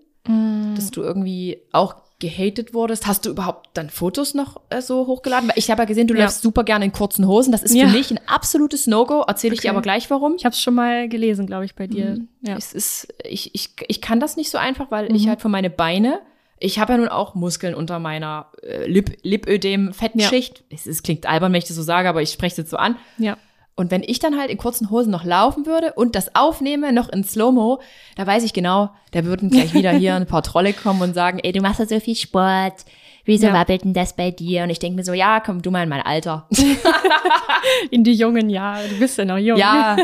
Dass 0.76 0.92
du 0.92 1.04
irgendwie 1.04 1.62
auch 1.72 1.96
gehatet 2.20 2.74
wurdest? 2.74 3.08
Hast 3.08 3.26
du 3.26 3.30
überhaupt 3.30 3.70
dann 3.76 3.90
Fotos 3.90 4.34
noch 4.34 4.60
äh, 4.70 4.82
so 4.82 5.08
hochgeladen? 5.08 5.48
Weil 5.48 5.58
ich 5.58 5.72
habe 5.72 5.84
ja 5.84 5.86
gesehen, 5.86 6.08
du 6.08 6.16
Ja. 6.16 6.24
läufst 6.24 6.42
super 6.42 6.66
gerne 6.66 6.84
in 6.84 6.92
kurzen 6.92 7.26
Hosen. 7.28 7.52
Das 7.54 7.64
ist 7.64 7.74
Ja. 7.74 7.88
für 7.88 7.94
mich 7.96 8.12
ein 8.12 8.20
absolutes 8.28 8.88
No-Go. 8.88 9.22
Erzähle 9.26 9.54
ich 9.54 9.62
dir 9.62 9.70
aber 9.70 9.82
gleich 9.82 10.10
warum. 10.10 10.36
Ich 10.36 10.44
habe 10.44 10.52
es 10.54 10.62
schon 10.62 10.74
mal 10.76 11.08
gelesen, 11.08 11.46
glaube 11.48 11.64
ich, 11.64 11.76
bei 11.76 11.88
dir. 11.88 12.20
Ja. 12.42 12.58
Es 12.58 12.74
ist, 12.74 13.08
ich, 13.24 13.56
ich, 13.56 13.70
ich 13.88 14.02
kann 14.02 14.20
das 14.20 14.36
nicht 14.36 14.50
so 14.50 14.58
einfach, 14.58 14.92
weil 14.92 15.16
ich 15.16 15.30
halt 15.30 15.40
für 15.42 15.50
meine 15.50 15.70
Beine 15.70 16.20
ich 16.60 16.80
habe 16.80 16.94
ja 16.94 16.98
nun 16.98 17.08
auch 17.08 17.36
Muskeln 17.36 17.76
unter 17.76 18.00
meiner 18.00 18.48
äh, 18.64 18.86
Lip 18.88 19.18
Lipödem-Fettschicht. 19.24 20.64
Es, 20.70 20.86
es 20.86 21.04
klingt 21.04 21.26
albern, 21.26 21.52
wenn 21.54 21.60
ich 21.60 21.68
das 21.68 21.76
so 21.76 21.84
sage, 21.84 22.10
aber 22.10 22.22
ich 22.22 22.32
spreche 22.32 22.54
es 22.54 22.58
jetzt 22.58 22.72
so 22.72 22.78
an. 22.78 22.96
Ja. 23.18 23.38
Und 23.76 23.92
wenn 23.92 24.02
ich 24.02 24.18
dann 24.18 24.40
halt 24.40 24.50
in 24.50 24.58
kurzen 24.58 24.90
Hosen 24.90 25.12
noch 25.12 25.24
laufen 25.24 25.68
würde 25.68 25.94
und 25.94 26.16
das 26.16 26.36
aufnehme, 26.36 26.92
noch 26.92 27.10
in 27.10 27.24
Slow-Mo, 27.24 27.80
da 28.16 28.26
weiß 28.26 28.44
ich 28.44 28.54
genau, 28.54 28.90
da 29.12 29.24
würden 29.24 29.52
gleich 29.52 29.74
wieder 29.76 29.92
hier 29.92 30.16
ein 30.16 30.26
paar 30.26 30.42
Trolle 30.42 30.74
kommen 30.74 31.02
und 31.04 31.14
sagen, 31.14 31.40
ey, 31.44 31.52
du 31.52 31.62
machst 31.62 31.80
ja 31.80 31.86
so 31.86 32.00
viel 32.00 32.16
Sport. 32.16 32.74
Wieso 33.24 33.48
Ja. 33.48 33.54
wabbelt 33.54 33.84
denn 33.84 33.94
das 33.94 34.16
bei 34.16 34.32
dir? 34.32 34.64
Und 34.64 34.70
ich 34.72 34.80
denke 34.80 34.96
mir 34.96 35.04
so, 35.04 35.14
ja, 35.14 35.42
komm 35.42 35.62
du 35.62 35.70
mal 35.70 35.84
in 35.84 35.90
mein 35.90 36.02
Alter. 36.02 36.48
In 37.92 38.04
die 38.04 38.14
jungen 38.14 38.50
Jahre. 38.50 38.88
Du 38.88 38.98
bist 39.00 39.18
ja 39.18 39.26
noch 39.26 39.38
jung. 39.38 39.58
ja, 39.58 39.98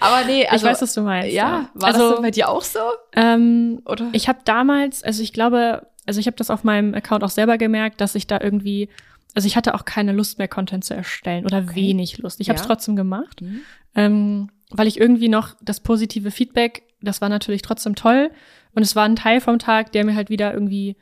aber 0.00 0.24
nee, 0.26 0.46
also. 0.46 0.64
ich 0.66 0.72
weiß, 0.72 0.82
was 0.82 0.94
du 0.94 1.02
meinst. 1.02 1.32
ja, 1.32 1.68
war 1.74 1.88
also, 1.88 2.12
das 2.12 2.22
bei 2.22 2.30
dir 2.30 2.48
auch 2.48 2.62
so? 2.62 2.80
ähm, 3.14 3.82
Oder? 3.84 4.08
Ich 4.12 4.28
habe 4.28 4.38
damals, 4.44 5.02
also 5.02 5.22
ich 5.22 5.32
glaube, 5.32 5.86
also 6.10 6.18
ich 6.18 6.26
habe 6.26 6.36
das 6.36 6.50
auf 6.50 6.64
meinem 6.64 6.92
Account 6.92 7.22
auch 7.22 7.30
selber 7.30 7.56
gemerkt, 7.56 8.00
dass 8.00 8.16
ich 8.16 8.26
da 8.26 8.40
irgendwie, 8.40 8.88
also 9.32 9.46
ich 9.46 9.54
hatte 9.54 9.74
auch 9.76 9.84
keine 9.84 10.10
Lust 10.12 10.38
mehr, 10.38 10.48
Content 10.48 10.84
zu 10.84 10.92
erstellen 10.92 11.44
oder 11.46 11.58
Okay. 11.58 11.76
wenig 11.76 12.18
Lust. 12.18 12.40
Ich 12.40 12.48
habe 12.48 12.56
es 12.56 12.62
Ja. 12.62 12.66
trotzdem 12.66 12.96
gemacht, 12.96 13.40
Mhm. 13.40 13.60
ähm, 13.94 14.50
weil 14.70 14.88
ich 14.88 14.98
irgendwie 14.98 15.28
noch 15.28 15.54
das 15.62 15.78
positive 15.80 16.32
Feedback, 16.32 16.82
das 17.00 17.20
war 17.20 17.28
natürlich 17.28 17.62
trotzdem 17.62 17.94
toll 17.94 18.32
und 18.74 18.82
es 18.82 18.96
war 18.96 19.04
ein 19.04 19.14
Teil 19.14 19.40
vom 19.40 19.60
Tag, 19.60 19.92
der 19.92 20.04
mir 20.04 20.16
halt 20.16 20.30
wieder 20.30 20.52
irgendwie 20.52 20.96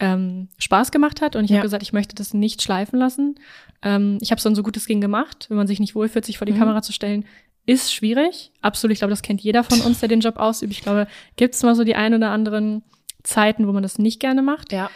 ähm, 0.00 0.48
Spaß 0.58 0.90
gemacht 0.90 1.20
hat 1.22 1.36
und 1.36 1.44
ich 1.44 1.50
Ja. 1.50 1.56
habe 1.58 1.66
gesagt, 1.66 1.82
ich 1.84 1.92
möchte 1.92 2.14
das 2.16 2.34
nicht 2.34 2.60
schleifen 2.62 2.98
lassen. 2.98 3.36
Ähm, 3.82 4.18
ich 4.20 4.30
habe 4.32 4.40
so 4.40 4.48
ein 4.48 4.54
so 4.56 4.62
gutes 4.64 4.86
Ding 4.86 5.00
gemacht, 5.00 5.46
wenn 5.48 5.56
man 5.56 5.66
sich 5.68 5.78
nicht 5.80 5.94
wohlfühlt, 5.94 6.24
sich 6.24 6.38
vor 6.38 6.46
die 6.46 6.52
Mhm. 6.52 6.58
Kamera 6.58 6.82
zu 6.82 6.92
stellen, 6.92 7.24
ist 7.66 7.92
schwierig. 7.92 8.50
Absolut, 8.62 8.92
ich 8.92 8.98
glaube, 9.00 9.10
das 9.10 9.22
kennt 9.22 9.40
jeder 9.40 9.62
von 9.62 9.80
uns, 9.82 10.00
der 10.00 10.08
den 10.08 10.20
Job 10.20 10.36
ausübt. 10.36 10.72
Ich 10.72 10.82
glaube, 10.82 11.06
gibt 11.36 11.54
es 11.54 11.62
mal 11.62 11.74
so 11.74 11.84
die 11.84 11.94
ein 11.96 12.14
oder 12.14 12.30
anderen 12.30 12.82
Zeiten, 13.28 13.66
wo 13.68 13.72
man 13.72 13.82
das 13.82 13.98
nicht 13.98 14.20
gerne 14.20 14.42
macht. 14.42 14.72
Ja. 14.72 14.90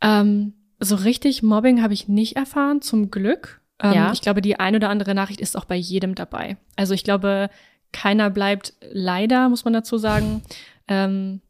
Ähm, 0.00 0.54
so 0.80 0.96
richtig 0.96 1.42
Mobbing 1.42 1.82
habe 1.82 1.92
ich 1.94 2.08
nicht 2.08 2.36
erfahren, 2.36 2.80
zum 2.82 3.10
Glück. 3.10 3.60
Ähm, 3.82 3.92
Ja. 3.92 4.12
Ich 4.12 4.22
glaube, 4.22 4.40
die 4.42 4.58
ein 4.58 4.74
oder 4.74 4.88
andere 4.88 5.14
Nachricht 5.14 5.40
ist 5.40 5.56
auch 5.56 5.64
bei 5.66 5.76
jedem 5.76 6.14
dabei. 6.14 6.56
Also 6.76 6.94
ich 6.94 7.04
glaube, 7.04 7.50
keiner 7.92 8.30
bleibt 8.30 8.72
leider, 8.92 9.48
muss 9.48 9.64
man 9.64 9.74
dazu 9.74 9.98
sagen, 9.98 10.42
ähm, 10.88 11.40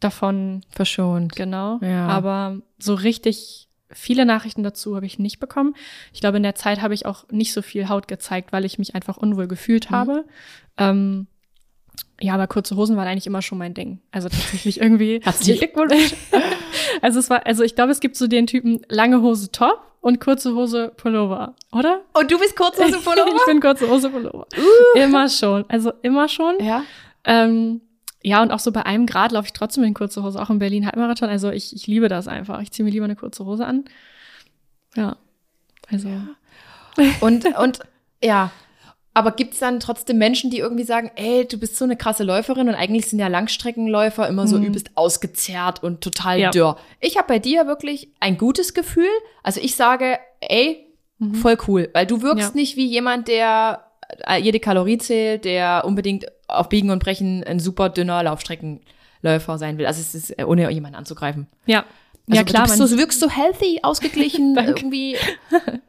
davon 0.00 0.62
Verschont. 0.70 1.36
genau. 1.36 1.78
Ja. 1.82 2.06
Aber 2.08 2.58
so 2.78 2.94
richtig 2.94 3.68
viele 3.90 4.24
Nachrichten 4.24 4.62
dazu 4.62 4.96
habe 4.96 5.04
ich 5.06 5.18
nicht 5.18 5.38
bekommen. 5.38 5.74
Ich 6.12 6.20
glaube, 6.20 6.38
in 6.38 6.42
der 6.42 6.54
Zeit 6.54 6.80
habe 6.80 6.94
ich 6.94 7.04
auch 7.06 7.28
nicht 7.30 7.52
so 7.52 7.60
viel 7.62 7.88
Haut 7.88 8.08
gezeigt, 8.08 8.50
weil 8.52 8.64
ich 8.64 8.78
mich 8.78 8.94
einfach 8.94 9.16
unwohl 9.18 9.46
gefühlt 9.46 9.90
Mhm. 9.90 9.94
habe. 9.94 10.24
Ähm, 10.78 11.26
ja, 12.20 12.34
aber 12.34 12.46
kurze 12.46 12.76
Hosen 12.76 12.96
waren 12.96 13.08
eigentlich 13.08 13.26
immer 13.26 13.42
schon 13.42 13.58
mein 13.58 13.74
Ding. 13.74 13.98
Also 14.12 14.28
tatsächlich 14.28 14.80
irgendwie. 14.80 15.20
Herzlichen 15.24 15.58
Glückwunsch. 15.58 16.14
also 17.02 17.18
es 17.18 17.28
war, 17.30 17.46
also 17.46 17.64
ich 17.64 17.74
glaube, 17.74 17.90
es 17.90 18.00
gibt 18.00 18.16
so 18.16 18.28
den 18.28 18.46
Typen 18.46 18.82
lange 18.88 19.20
Hose 19.22 19.50
Top 19.50 19.80
und 20.00 20.20
kurze 20.20 20.54
Hose 20.54 20.92
Pullover, 20.96 21.54
oder? 21.72 22.02
Und 22.12 22.30
du 22.30 22.38
bist 22.38 22.56
Kurzhose 22.56 22.98
Pullover? 23.04 23.34
ich 23.36 23.46
bin 23.46 23.60
kurze 23.60 23.88
Hose 23.88 24.10
Pullover. 24.10 24.46
Immer 24.94 25.28
schon. 25.28 25.64
Also 25.68 25.92
immer 26.02 26.28
schon. 26.28 26.54
ja. 26.60 26.84
Ähm, 27.24 27.80
ja, 28.24 28.40
und 28.40 28.52
auch 28.52 28.60
so 28.60 28.70
bei 28.70 28.86
einem 28.86 29.06
Grad 29.06 29.32
laufe 29.32 29.46
ich 29.46 29.52
trotzdem 29.52 29.82
in 29.82 29.94
kurze 29.94 30.22
Hose, 30.22 30.40
auch 30.40 30.48
im 30.48 30.60
Berlin 30.60 30.86
Halbmarathon. 30.86 31.28
Also 31.28 31.50
ich, 31.50 31.74
ich 31.74 31.88
liebe 31.88 32.08
das 32.08 32.28
einfach. 32.28 32.60
Ich 32.60 32.70
ziehe 32.70 32.84
mir 32.84 32.92
lieber 32.92 33.04
eine 33.04 33.16
kurze 33.16 33.44
Hose 33.44 33.66
an. 33.66 33.84
Ja. 34.94 35.16
Also. 35.90 36.08
Und, 37.20 37.46
und 37.58 37.80
ja, 38.22 38.52
aber 39.14 39.32
gibt's 39.32 39.58
dann 39.58 39.78
trotzdem 39.80 40.16
Menschen, 40.18 40.50
die 40.50 40.58
irgendwie 40.58 40.84
sagen, 40.84 41.10
ey, 41.16 41.46
du 41.46 41.58
bist 41.58 41.76
so 41.76 41.84
eine 41.84 41.96
krasse 41.96 42.24
Läuferin 42.24 42.68
und 42.68 42.74
eigentlich 42.74 43.06
sind 43.06 43.18
ja 43.18 43.28
Langstreckenläufer 43.28 44.26
immer 44.28 44.46
so 44.46 44.56
Mhm. 44.58 44.64
übelst 44.64 44.90
ausgezerrt 44.94 45.82
und 45.82 46.00
total 46.00 46.38
Ja. 46.40 46.50
dürr. 46.50 46.76
Ich 47.00 47.16
habe 47.18 47.28
bei 47.28 47.38
dir 47.38 47.66
wirklich 47.66 48.08
ein 48.20 48.38
gutes 48.38 48.72
Gefühl. 48.74 49.08
Also 49.42 49.60
ich 49.60 49.76
sage, 49.76 50.18
ey, 50.40 50.86
Mhm. 51.18 51.34
voll 51.36 51.58
cool, 51.68 51.90
weil 51.92 52.06
du 52.06 52.22
wirkst 52.22 52.50
Ja. 52.54 52.60
nicht 52.60 52.76
wie 52.76 52.86
jemand, 52.86 53.28
der 53.28 53.84
äh, 54.26 54.38
jede 54.38 54.60
Kalorie 54.60 54.98
zählt, 54.98 55.44
der 55.46 55.84
unbedingt 55.86 56.26
auf 56.46 56.68
Biegen 56.68 56.90
und 56.90 57.02
Brechen 57.02 57.42
ein 57.44 57.58
super 57.60 57.88
dünner 57.88 58.22
Laufstreckenläufer 58.22 59.56
sein 59.58 59.78
will. 59.78 59.86
Also 59.86 60.00
es 60.00 60.14
ist 60.14 60.38
äh, 60.38 60.44
ohne 60.44 60.70
jemanden 60.70 60.96
anzugreifen. 60.96 61.46
Ja. 61.66 61.84
Also 62.28 62.38
ja, 62.40 62.44
klar. 62.44 62.64
du 62.66 62.76
bist 62.76 62.90
so, 62.90 62.98
wirkst 62.98 63.20
so 63.20 63.28
healthy, 63.30 63.80
ausgeglichen, 63.82 64.56
irgendwie. 64.66 65.16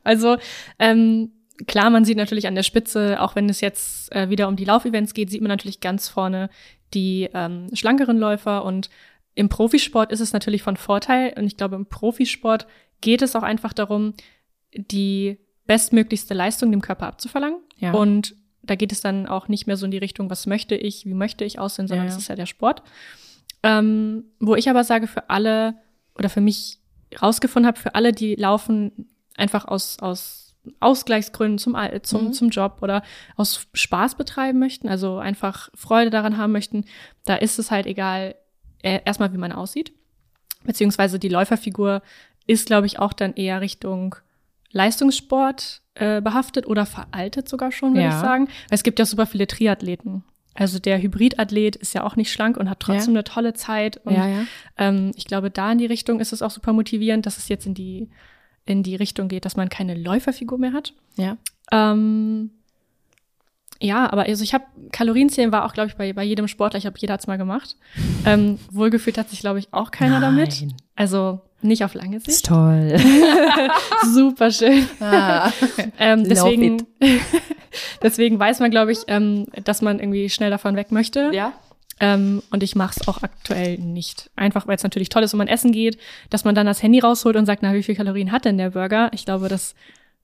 Also 0.04 0.38
ähm, 0.80 1.32
klar, 1.68 1.90
man 1.90 2.06
sieht 2.06 2.18
natürlich 2.18 2.48
an 2.48 2.56
der 2.56 2.64
Spitze, 2.64 3.22
auch 3.22 3.36
wenn 3.36 3.50
es 3.50 3.62
jetzt 3.62 4.12
äh, 4.12 4.30
wieder 4.30 4.48
um 4.48 4.56
die 4.56 4.66
Laufevents 4.66 5.14
geht, 5.14 5.30
sieht 5.30 5.42
man 5.42 5.50
natürlich 5.50 5.80
ganz 5.80 6.08
vorne 6.08 6.50
die 6.94 7.30
ähm, 7.34 7.68
schlankeren 7.74 8.18
Läufer 8.18 8.66
und 8.66 8.90
im 9.36 9.50
Profisport 9.50 10.12
ist 10.12 10.20
es 10.20 10.34
natürlich 10.34 10.62
von 10.62 10.78
Vorteil 10.78 11.34
und 11.38 11.46
ich 11.46 11.58
glaube, 11.58 11.76
im 11.76 11.88
Profisport 11.88 12.68
geht 13.02 13.22
es 13.22 13.36
auch 13.36 13.44
einfach 13.44 13.74
darum, 13.74 14.14
die 14.76 15.40
bestmöglichste 15.66 16.34
Leistung 16.34 16.72
dem 16.72 16.82
Körper 16.82 17.08
abzuverlangen. 17.08 17.60
Ja. 17.78 17.94
Und 17.94 18.36
da 18.62 18.76
geht 18.76 18.92
es 18.92 19.02
dann 19.02 19.28
auch 19.28 19.48
nicht 19.48 19.68
mehr 19.68 19.78
so 19.78 19.86
in 19.86 19.92
die 19.92 19.98
Richtung, 19.98 20.30
was 20.30 20.46
möchte 20.46 20.76
ich, 20.76 21.06
wie 21.06 21.14
möchte 21.14 21.46
ich 21.46 21.60
aussehen, 21.60 21.88
sondern 21.88 22.06
Ja, 22.06 22.10
das 22.10 22.16
ja. 22.16 22.20
ist 22.20 22.28
ja 22.30 22.36
der 22.36 22.46
Sport. 22.46 22.84
Ähm, 23.64 24.26
wo 24.40 24.56
ich 24.56 24.70
aber 24.70 24.84
sage, 24.84 25.08
für 25.08 25.30
alle 25.30 25.76
oder 26.16 26.30
für 26.30 26.42
mich 26.42 26.80
rausgefunden 27.22 27.68
habe, 27.68 27.80
für 27.80 27.96
alle, 27.96 28.12
die 28.12 28.36
laufen 28.36 29.10
einfach 29.36 29.66
aus, 29.66 30.00
aus 30.00 30.43
Ausgleichsgründen 30.80 31.58
zum, 31.58 31.76
zum, 32.04 32.26
Mhm. 32.28 32.34
zum 32.34 32.50
Job 32.50 32.78
oder 32.82 33.04
aus 33.36 33.68
Spaß 33.74 34.16
betreiben 34.16 34.60
möchten, 34.60 34.88
also 34.88 35.18
einfach 35.18 35.70
Freude 35.76 36.10
daran 36.10 36.38
haben 36.38 36.52
möchten, 36.54 36.86
da 37.26 37.36
ist 37.36 37.60
es 37.60 37.70
halt 37.72 37.86
egal, 37.86 38.36
äh, 38.82 39.00
erstmal 39.06 39.34
wie 39.34 39.38
man 39.38 39.52
aussieht. 39.52 39.92
Beziehungsweise 40.64 41.20
die 41.20 41.30
Läuferfigur 41.30 42.02
ist, 42.48 42.68
glaube 42.68 42.86
ich, 42.88 43.00
auch 43.00 43.14
dann 43.14 43.34
eher 43.34 43.60
Richtung 43.62 44.16
Leistungssport 44.72 45.82
äh, 45.96 46.22
behaftet 46.22 46.66
oder 46.68 46.86
veraltet 46.86 47.48
sogar 47.48 47.72
schon, 47.72 47.94
würde 47.94 48.04
Ja. 48.06 48.10
ich 48.10 48.16
sagen. 48.16 48.48
Weil 48.70 48.76
es 48.76 48.84
gibt 48.84 49.00
ja 49.00 49.06
super 49.06 49.26
viele 49.28 49.46
Triathleten. 49.48 50.24
Also 50.56 50.80
der 50.80 51.02
Hybridathlet 51.02 51.76
ist 51.76 51.94
ja 51.94 52.04
auch 52.04 52.16
nicht 52.16 52.32
schlank 52.32 52.58
und 52.58 52.70
hat 52.70 52.80
trotzdem 52.80 53.14
eine 53.14 53.24
tolle 53.24 53.54
Zeit. 53.54 53.98
Und 54.06 54.14
ja. 54.16 54.28
ähm, 54.78 55.12
ich 55.16 55.26
glaube, 55.26 55.50
da 55.52 55.72
in 55.72 55.78
die 55.80 55.86
Richtung 55.86 56.20
ist 56.20 56.34
es 56.34 56.42
auch 56.42 56.52
super 56.52 56.74
motivierend, 56.74 57.26
dass 57.26 57.38
es 57.38 57.48
jetzt 57.48 57.66
in 57.66 57.74
die, 57.74 58.10
in 58.66 58.84
die 58.84 58.96
Richtung 58.96 59.28
geht, 59.28 59.46
dass 59.46 59.56
man 59.56 59.70
keine 59.70 59.96
Läuferfigur 59.96 60.58
mehr 60.58 60.74
hat. 60.74 60.94
Ja. 61.16 61.38
Ähm, 61.72 62.52
ja, 63.82 64.10
aber 64.12 64.24
also 64.24 64.44
ich 64.44 64.54
habe 64.54 64.64
Kalorienzählen 64.92 65.52
war 65.52 65.66
auch, 65.66 65.74
glaube 65.74 65.90
ich, 65.90 65.96
bei, 65.98 66.14
bei 66.14 66.24
jedem 66.24 66.48
Sportler, 66.48 66.78
ich 66.78 66.86
habe 66.86 66.96
jeder 67.00 67.16
hat's 67.16 67.28
mal 67.28 67.38
gemacht. 67.38 67.76
Ähm, 68.26 68.58
wohlgefühlt 68.72 69.18
hat 69.18 69.30
sich, 69.30 69.42
glaube 69.42 69.60
ich, 69.60 69.74
auch 69.74 69.92
keiner 69.92 70.22
damit. 70.22 70.62
Nein. 70.62 70.74
Also 70.96 71.42
nicht 71.62 71.84
auf 71.84 71.94
lange 71.94 72.20
Sicht. 72.20 72.30
Ist 72.30 72.46
toll. 72.46 72.96
Super 74.14 74.52
schön. 74.52 74.88
ah. 75.00 75.52
Ähm, 75.98 76.28
deswegen, 76.28 76.86
deswegen 78.02 78.40
weiß 78.40 78.60
man, 78.60 78.72
glaube 78.72 78.92
ich, 78.92 79.00
ähm, 79.08 79.48
dass 79.64 79.82
man 79.82 80.00
irgendwie 80.00 80.30
schnell 80.30 80.50
davon 80.50 80.76
weg 80.76 80.92
möchte. 80.92 81.32
Ja. 81.34 81.54
Ähm, 82.00 82.42
und 82.52 82.64
ich 82.64 82.76
mache 82.76 82.96
es 83.00 83.08
auch 83.08 83.22
aktuell 83.24 83.78
nicht. 83.78 84.30
Einfach, 84.36 84.68
weil 84.68 84.76
es 84.76 84.84
natürlich 84.84 85.10
toll 85.10 85.24
ist, 85.24 85.34
wenn 85.34 85.38
man 85.38 85.48
essen 85.48 85.72
geht, 85.72 85.98
dass 86.30 86.44
man 86.44 86.56
dann 86.56 86.66
das 86.66 86.82
Handy 86.84 87.00
rausholt 87.00 87.36
und 87.36 87.46
sagt, 87.46 87.62
na, 87.64 87.74
wie 87.74 87.84
viel 87.84 87.96
Kalorien 87.96 88.32
hat 88.32 88.46
denn 88.46 88.58
der 88.58 88.72
Burger? 88.72 89.10
Ich 89.14 89.26
glaube, 89.26 89.48
das, 89.48 89.76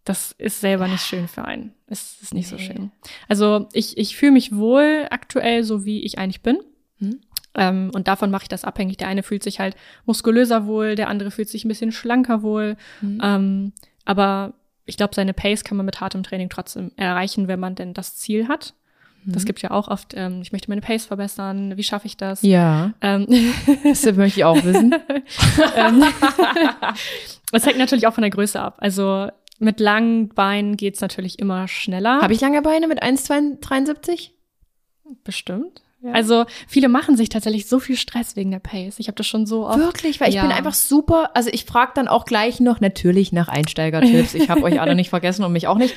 das 0.03 0.33
ist 0.37 0.61
selber 0.61 0.87
nicht 0.87 1.03
schön 1.05 1.27
für 1.27 1.45
einen. 1.45 1.73
Es 1.87 2.21
ist 2.21 2.33
nicht 2.33 2.47
so 2.47 2.55
Nee. 2.55 2.65
schön. 2.65 2.91
Also 3.27 3.67
ich, 3.73 3.97
ich 3.97 4.15
fühle 4.17 4.31
mich 4.31 4.55
wohl 4.55 5.07
aktuell, 5.11 5.63
so 5.63 5.85
wie 5.85 6.01
ich 6.03 6.17
eigentlich 6.17 6.41
bin. 6.41 6.59
Hm. 6.97 7.19
Ähm, 7.55 7.91
und 7.93 8.07
davon 8.07 8.29
mache 8.31 8.43
ich 8.43 8.49
das 8.49 8.63
abhängig. 8.63 8.97
Der 8.97 9.07
eine 9.07 9.23
fühlt 9.23 9.43
sich 9.43 9.59
halt 9.59 9.75
muskulöser 10.05 10.65
wohl, 10.65 10.95
der 10.95 11.07
andere 11.09 11.31
fühlt 11.31 11.49
sich 11.49 11.65
ein 11.65 11.69
bisschen 11.69 11.91
schlanker 11.91 12.41
wohl. 12.41 12.77
Hm. 13.01 13.21
Ähm, 13.23 13.73
aber 14.05 14.53
ich 14.85 14.97
glaube, 14.97 15.13
seine 15.15 15.33
Pace 15.33 15.63
kann 15.63 15.77
man 15.77 15.85
mit 15.85 16.01
hartem 16.01 16.23
Training 16.23 16.49
trotzdem 16.49 16.91
erreichen, 16.95 17.47
wenn 17.47 17.59
man 17.59 17.75
denn 17.75 17.93
das 17.93 18.15
Ziel 18.15 18.47
hat. 18.47 18.73
Das 19.25 19.45
gibt 19.45 19.61
ja 19.61 19.71
auch 19.71 19.87
oft, 19.87 20.13
ähm, 20.15 20.41
ich 20.41 20.51
möchte 20.51 20.69
meine 20.69 20.81
Pace 20.81 21.05
verbessern, 21.05 21.75
wie 21.77 21.83
schaffe 21.83 22.07
ich 22.07 22.17
das? 22.17 22.41
Ja. 22.41 22.93
Ähm, 23.01 23.27
Das 23.83 24.03
möchte 24.15 24.39
ich 24.39 24.45
auch 24.45 24.63
wissen. 24.63 24.95
ähm, 25.75 26.03
das 27.51 27.65
hängt 27.65 27.77
natürlich 27.77 28.07
auch 28.07 28.13
von 28.13 28.21
der 28.21 28.31
Größe 28.31 28.59
ab. 28.59 28.77
Also 28.79 29.27
mit 29.59 29.79
langen 29.79 30.29
Beinen 30.29 30.77
geht's 30.77 31.01
natürlich 31.01 31.37
immer 31.39 31.67
schneller. 31.67 32.21
Habe 32.21 32.33
ich 32.33 32.41
lange 32.41 32.61
Beine 32.61 32.87
mit 32.87 33.03
1,73? 33.03 34.31
bestimmt. 35.23 35.81
Ja. 36.01 36.11
Also 36.13 36.45
viele 36.67 36.87
machen 36.87 37.17
sich 37.17 37.27
tatsächlich 37.29 37.67
so 37.67 37.79
viel 37.79 37.97
Stress 37.97 38.35
wegen 38.37 38.51
der 38.51 38.59
Pace. 38.59 38.99
Ich 38.99 39.07
habe 39.07 39.15
das 39.15 39.27
schon 39.27 39.45
so 39.45 39.67
oft. 39.67 39.79
Wirklich, 39.79 40.21
weil 40.21 40.29
ich 40.29 40.35
Ja. 40.35 40.43
bin 40.43 40.51
einfach 40.51 40.73
super. 40.75 41.31
Also 41.33 41.49
ich 41.51 41.65
frage 41.65 41.91
dann 41.95 42.07
auch 42.07 42.23
gleich 42.25 42.59
noch 42.61 42.79
natürlich 42.79 43.33
nach 43.33 43.49
Einsteigertipps. 43.49 44.33
Ich 44.35 44.49
habe 44.49 44.61
euch 44.63 44.79
alle 44.79 44.95
nicht 44.95 45.09
vergessen 45.09 45.43
und 45.43 45.51
mich 45.51 45.67
auch 45.67 45.77
nicht. 45.77 45.95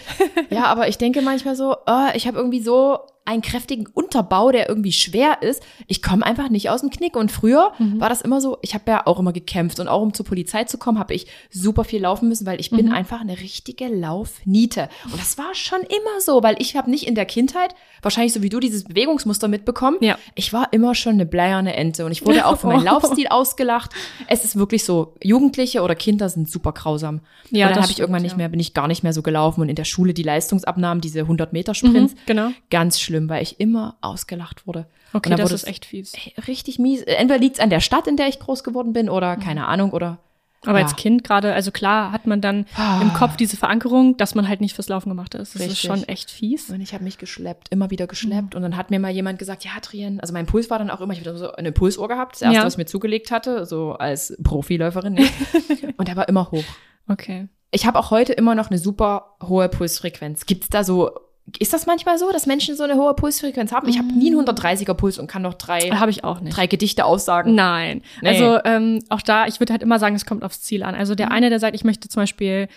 Ja, 0.50 0.64
aber 0.64 0.88
ich 0.88 0.98
denke 0.98 1.20
manchmal 1.22 1.54
so, 1.54 1.76
oh, 1.86 2.06
ich 2.14 2.26
habe 2.26 2.36
irgendwie 2.38 2.62
so 2.62 2.98
einen 3.24 3.42
kräftigen 3.42 3.86
Unterbau, 3.86 4.50
der 4.50 4.68
irgendwie 4.68 4.92
schwer 4.92 5.42
ist. 5.42 5.62
Ich 5.86 6.02
komme 6.02 6.26
einfach 6.26 6.48
nicht 6.48 6.70
aus 6.70 6.80
dem 6.80 6.90
Knick. 6.90 7.16
Und 7.16 7.30
früher 7.30 7.72
Mhm. 7.78 8.00
war 8.00 8.08
das 8.08 8.20
immer 8.22 8.40
so, 8.40 8.58
ich 8.62 8.74
habe 8.74 8.84
ja 8.90 9.06
auch 9.06 9.18
immer 9.20 9.32
gekämpft. 9.32 9.78
Und 9.80 9.88
auch 9.88 10.02
um 10.02 10.12
zur 10.12 10.26
Polizei 10.26 10.64
zu 10.64 10.76
kommen, 10.78 10.98
habe 10.98 11.14
ich 11.14 11.26
super 11.50 11.84
viel 11.84 12.00
laufen 12.02 12.28
müssen, 12.28 12.46
weil 12.46 12.60
ich 12.60 12.70
bin 12.70 12.86
Mhm. 12.86 12.92
einfach 12.92 13.20
eine 13.20 13.38
richtige 13.38 13.86
Laufniete. 13.88 14.88
Und 15.04 15.18
das 15.20 15.38
war 15.38 15.54
schon 15.54 15.80
immer 15.80 16.20
so, 16.20 16.42
weil 16.42 16.56
ich 16.58 16.76
habe 16.76 16.90
nicht 16.90 17.06
in 17.06 17.14
der 17.14 17.24
Kindheit, 17.26 17.74
wahrscheinlich 18.02 18.32
so 18.32 18.42
wie 18.42 18.48
du, 18.48 18.60
dieses 18.60 18.84
Bewegungsmuster 18.84 19.48
mitbekommen. 19.48 19.98
Ja. 20.00 20.18
Ich 20.34 20.52
war 20.52 20.72
immer 20.72 20.94
schon 20.94 21.12
eine 21.14 21.26
bleierne 21.26 21.74
Ente. 21.76 22.04
Und 22.04 22.12
ich 22.12 22.24
wurde 22.26 22.44
auch 22.46 22.58
für 22.58 22.66
meinen. 22.68 22.82
Laufstil 22.92 23.28
ausgelacht. 23.28 23.92
Es 24.28 24.44
ist 24.44 24.56
wirklich 24.56 24.84
so, 24.84 25.14
Jugendliche 25.22 25.82
oder 25.82 25.94
Kinder 25.94 26.28
sind 26.28 26.50
super 26.50 26.72
grausam. 26.72 27.20
Ja, 27.50 27.68
und 27.68 27.76
dann 27.76 27.82
habe 27.82 27.92
ich 27.92 28.00
irgendwann 28.00 28.22
nicht 28.22 28.36
mehr, 28.36 28.48
bin 28.48 28.58
ich 28.60 28.74
gar 28.74 28.88
nicht 28.88 29.02
mehr 29.02 29.12
so 29.12 29.22
gelaufen. 29.22 29.60
Und 29.60 29.68
in 29.68 29.76
der 29.76 29.84
Schule 29.84 30.14
die 30.14 30.22
Leistungsabnahmen, 30.24 31.00
diese 31.00 31.20
100 31.28 31.52
Meter 31.52 31.74
Sprints, 31.74 32.14
Mhm, 32.14 32.18
genau. 32.26 32.48
ganz 32.70 32.98
schlimm, 33.00 33.11
weil 33.28 33.42
ich 33.42 33.60
immer 33.60 33.96
ausgelacht 34.00 34.66
wurde. 34.66 34.86
Okay, 35.12 35.30
das 35.30 35.40
wurde 35.40 35.54
ist 35.54 35.62
es 35.62 35.68
echt 35.68 35.84
fies. 35.84 36.12
richtig 36.46 36.78
mies. 36.78 37.02
Entweder 37.02 37.38
liegt's 37.38 37.60
an 37.60 37.70
der 37.70 37.80
Stadt, 37.80 38.06
in 38.06 38.16
der 38.16 38.28
ich 38.28 38.38
groß 38.38 38.64
geworden 38.64 38.92
bin, 38.92 39.08
oder 39.08 39.36
keine 39.36 39.66
Ahnung, 39.66 39.90
oder 39.92 40.18
Aber 40.64 40.78
Ja. 40.78 40.84
als 40.84 40.94
Kind 40.94 41.24
gerade, 41.24 41.52
also 41.54 41.72
klar 41.72 42.12
hat 42.12 42.28
man 42.28 42.40
dann 42.40 42.66
Ah. 42.76 43.00
im 43.02 43.12
Kopf 43.14 43.36
diese 43.36 43.56
Verankerung, 43.56 44.16
dass 44.16 44.36
man 44.36 44.46
halt 44.46 44.60
nicht 44.60 44.74
fürs 44.76 44.88
Laufen 44.88 45.08
gemacht 45.08 45.34
ist. 45.34 45.56
Das 45.56 45.62
ist 45.62 45.70
Richtig. 45.70 45.80
schon 45.90 46.04
echt 46.04 46.30
fies. 46.30 46.70
Und 46.70 46.80
ich 46.80 46.94
habe 46.94 47.02
mich 47.02 47.18
geschleppt, 47.18 47.70
immer 47.70 47.90
wieder 47.90 48.04
Mhm. 48.04 48.08
geschleppt. 48.10 48.54
Und 48.54 48.62
dann 48.62 48.76
hat 48.76 48.90
mir 48.92 49.00
mal 49.00 49.10
jemand 49.10 49.40
gesagt, 49.40 49.64
ja, 49.64 49.72
Trien, 49.82 50.20
also 50.20 50.32
mein 50.32 50.46
Puls 50.46 50.70
war 50.70 50.78
dann 50.78 50.88
auch 50.90 51.00
immer, 51.00 51.14
ich 51.14 51.26
habe 51.26 51.36
so 51.36 51.50
eine 51.50 51.72
Pulsuhr 51.72 52.06
gehabt, 52.06 52.36
das 52.36 52.42
erste, 52.42 52.56
Ja. 52.58 52.64
was 52.64 52.74
ich 52.74 52.78
mir 52.78 52.86
zugelegt 52.86 53.32
hatte, 53.32 53.66
so 53.66 53.94
als 53.94 54.36
Profiläuferin. 54.44 55.14
nicht. 55.14 55.32
und 55.98 56.06
der 56.06 56.14
war 56.14 56.28
immer 56.28 56.48
hoch. 56.52 56.62
Okay. 57.08 57.48
Ich 57.72 57.84
habe 57.84 57.98
auch 57.98 58.12
heute 58.12 58.32
immer 58.32 58.54
noch 58.54 58.70
eine 58.70 58.78
super 58.78 59.34
hohe 59.42 59.68
Pulsfrequenz. 59.68 60.46
Gibt's 60.46 60.68
da 60.68 60.84
so, 60.84 61.10
ist 61.58 61.72
das 61.72 61.86
manchmal 61.86 62.18
so, 62.18 62.30
dass 62.32 62.46
Menschen 62.46 62.76
so 62.76 62.82
eine 62.84 62.94
hohe 62.94 63.14
Pulsfrequenz 63.14 63.72
haben? 63.72 63.88
Ich 63.88 63.98
habe 63.98 64.08
nie 64.08 64.30
einen 64.34 64.46
130er 64.46 64.94
Puls 64.94 65.18
und 65.18 65.26
kann 65.26 65.42
noch 65.42 65.54
drei, 65.54 65.90
Habe 65.90 66.10
ich 66.10 66.24
auch 66.24 66.40
nicht. 66.40 66.56
drei 66.56 66.66
Gedichte 66.66 67.04
aussagen. 67.04 67.54
Nein. 67.54 68.02
Nee. 68.20 68.28
Also 68.28 68.58
ähm, 68.64 69.00
auch 69.08 69.22
da, 69.22 69.46
ich 69.46 69.60
würde 69.60 69.72
halt 69.72 69.82
immer 69.82 69.98
sagen, 69.98 70.14
es 70.14 70.26
kommt 70.26 70.42
aufs 70.44 70.60
Ziel 70.62 70.82
an. 70.82 70.94
Also 70.94 71.14
der 71.14 71.26
Mhm. 71.26 71.32
eine, 71.32 71.50
der 71.50 71.58
sagt, 71.60 71.74
ich 71.74 71.84
möchte 71.84 72.08
zum 72.08 72.22
Beispiel 72.22 72.68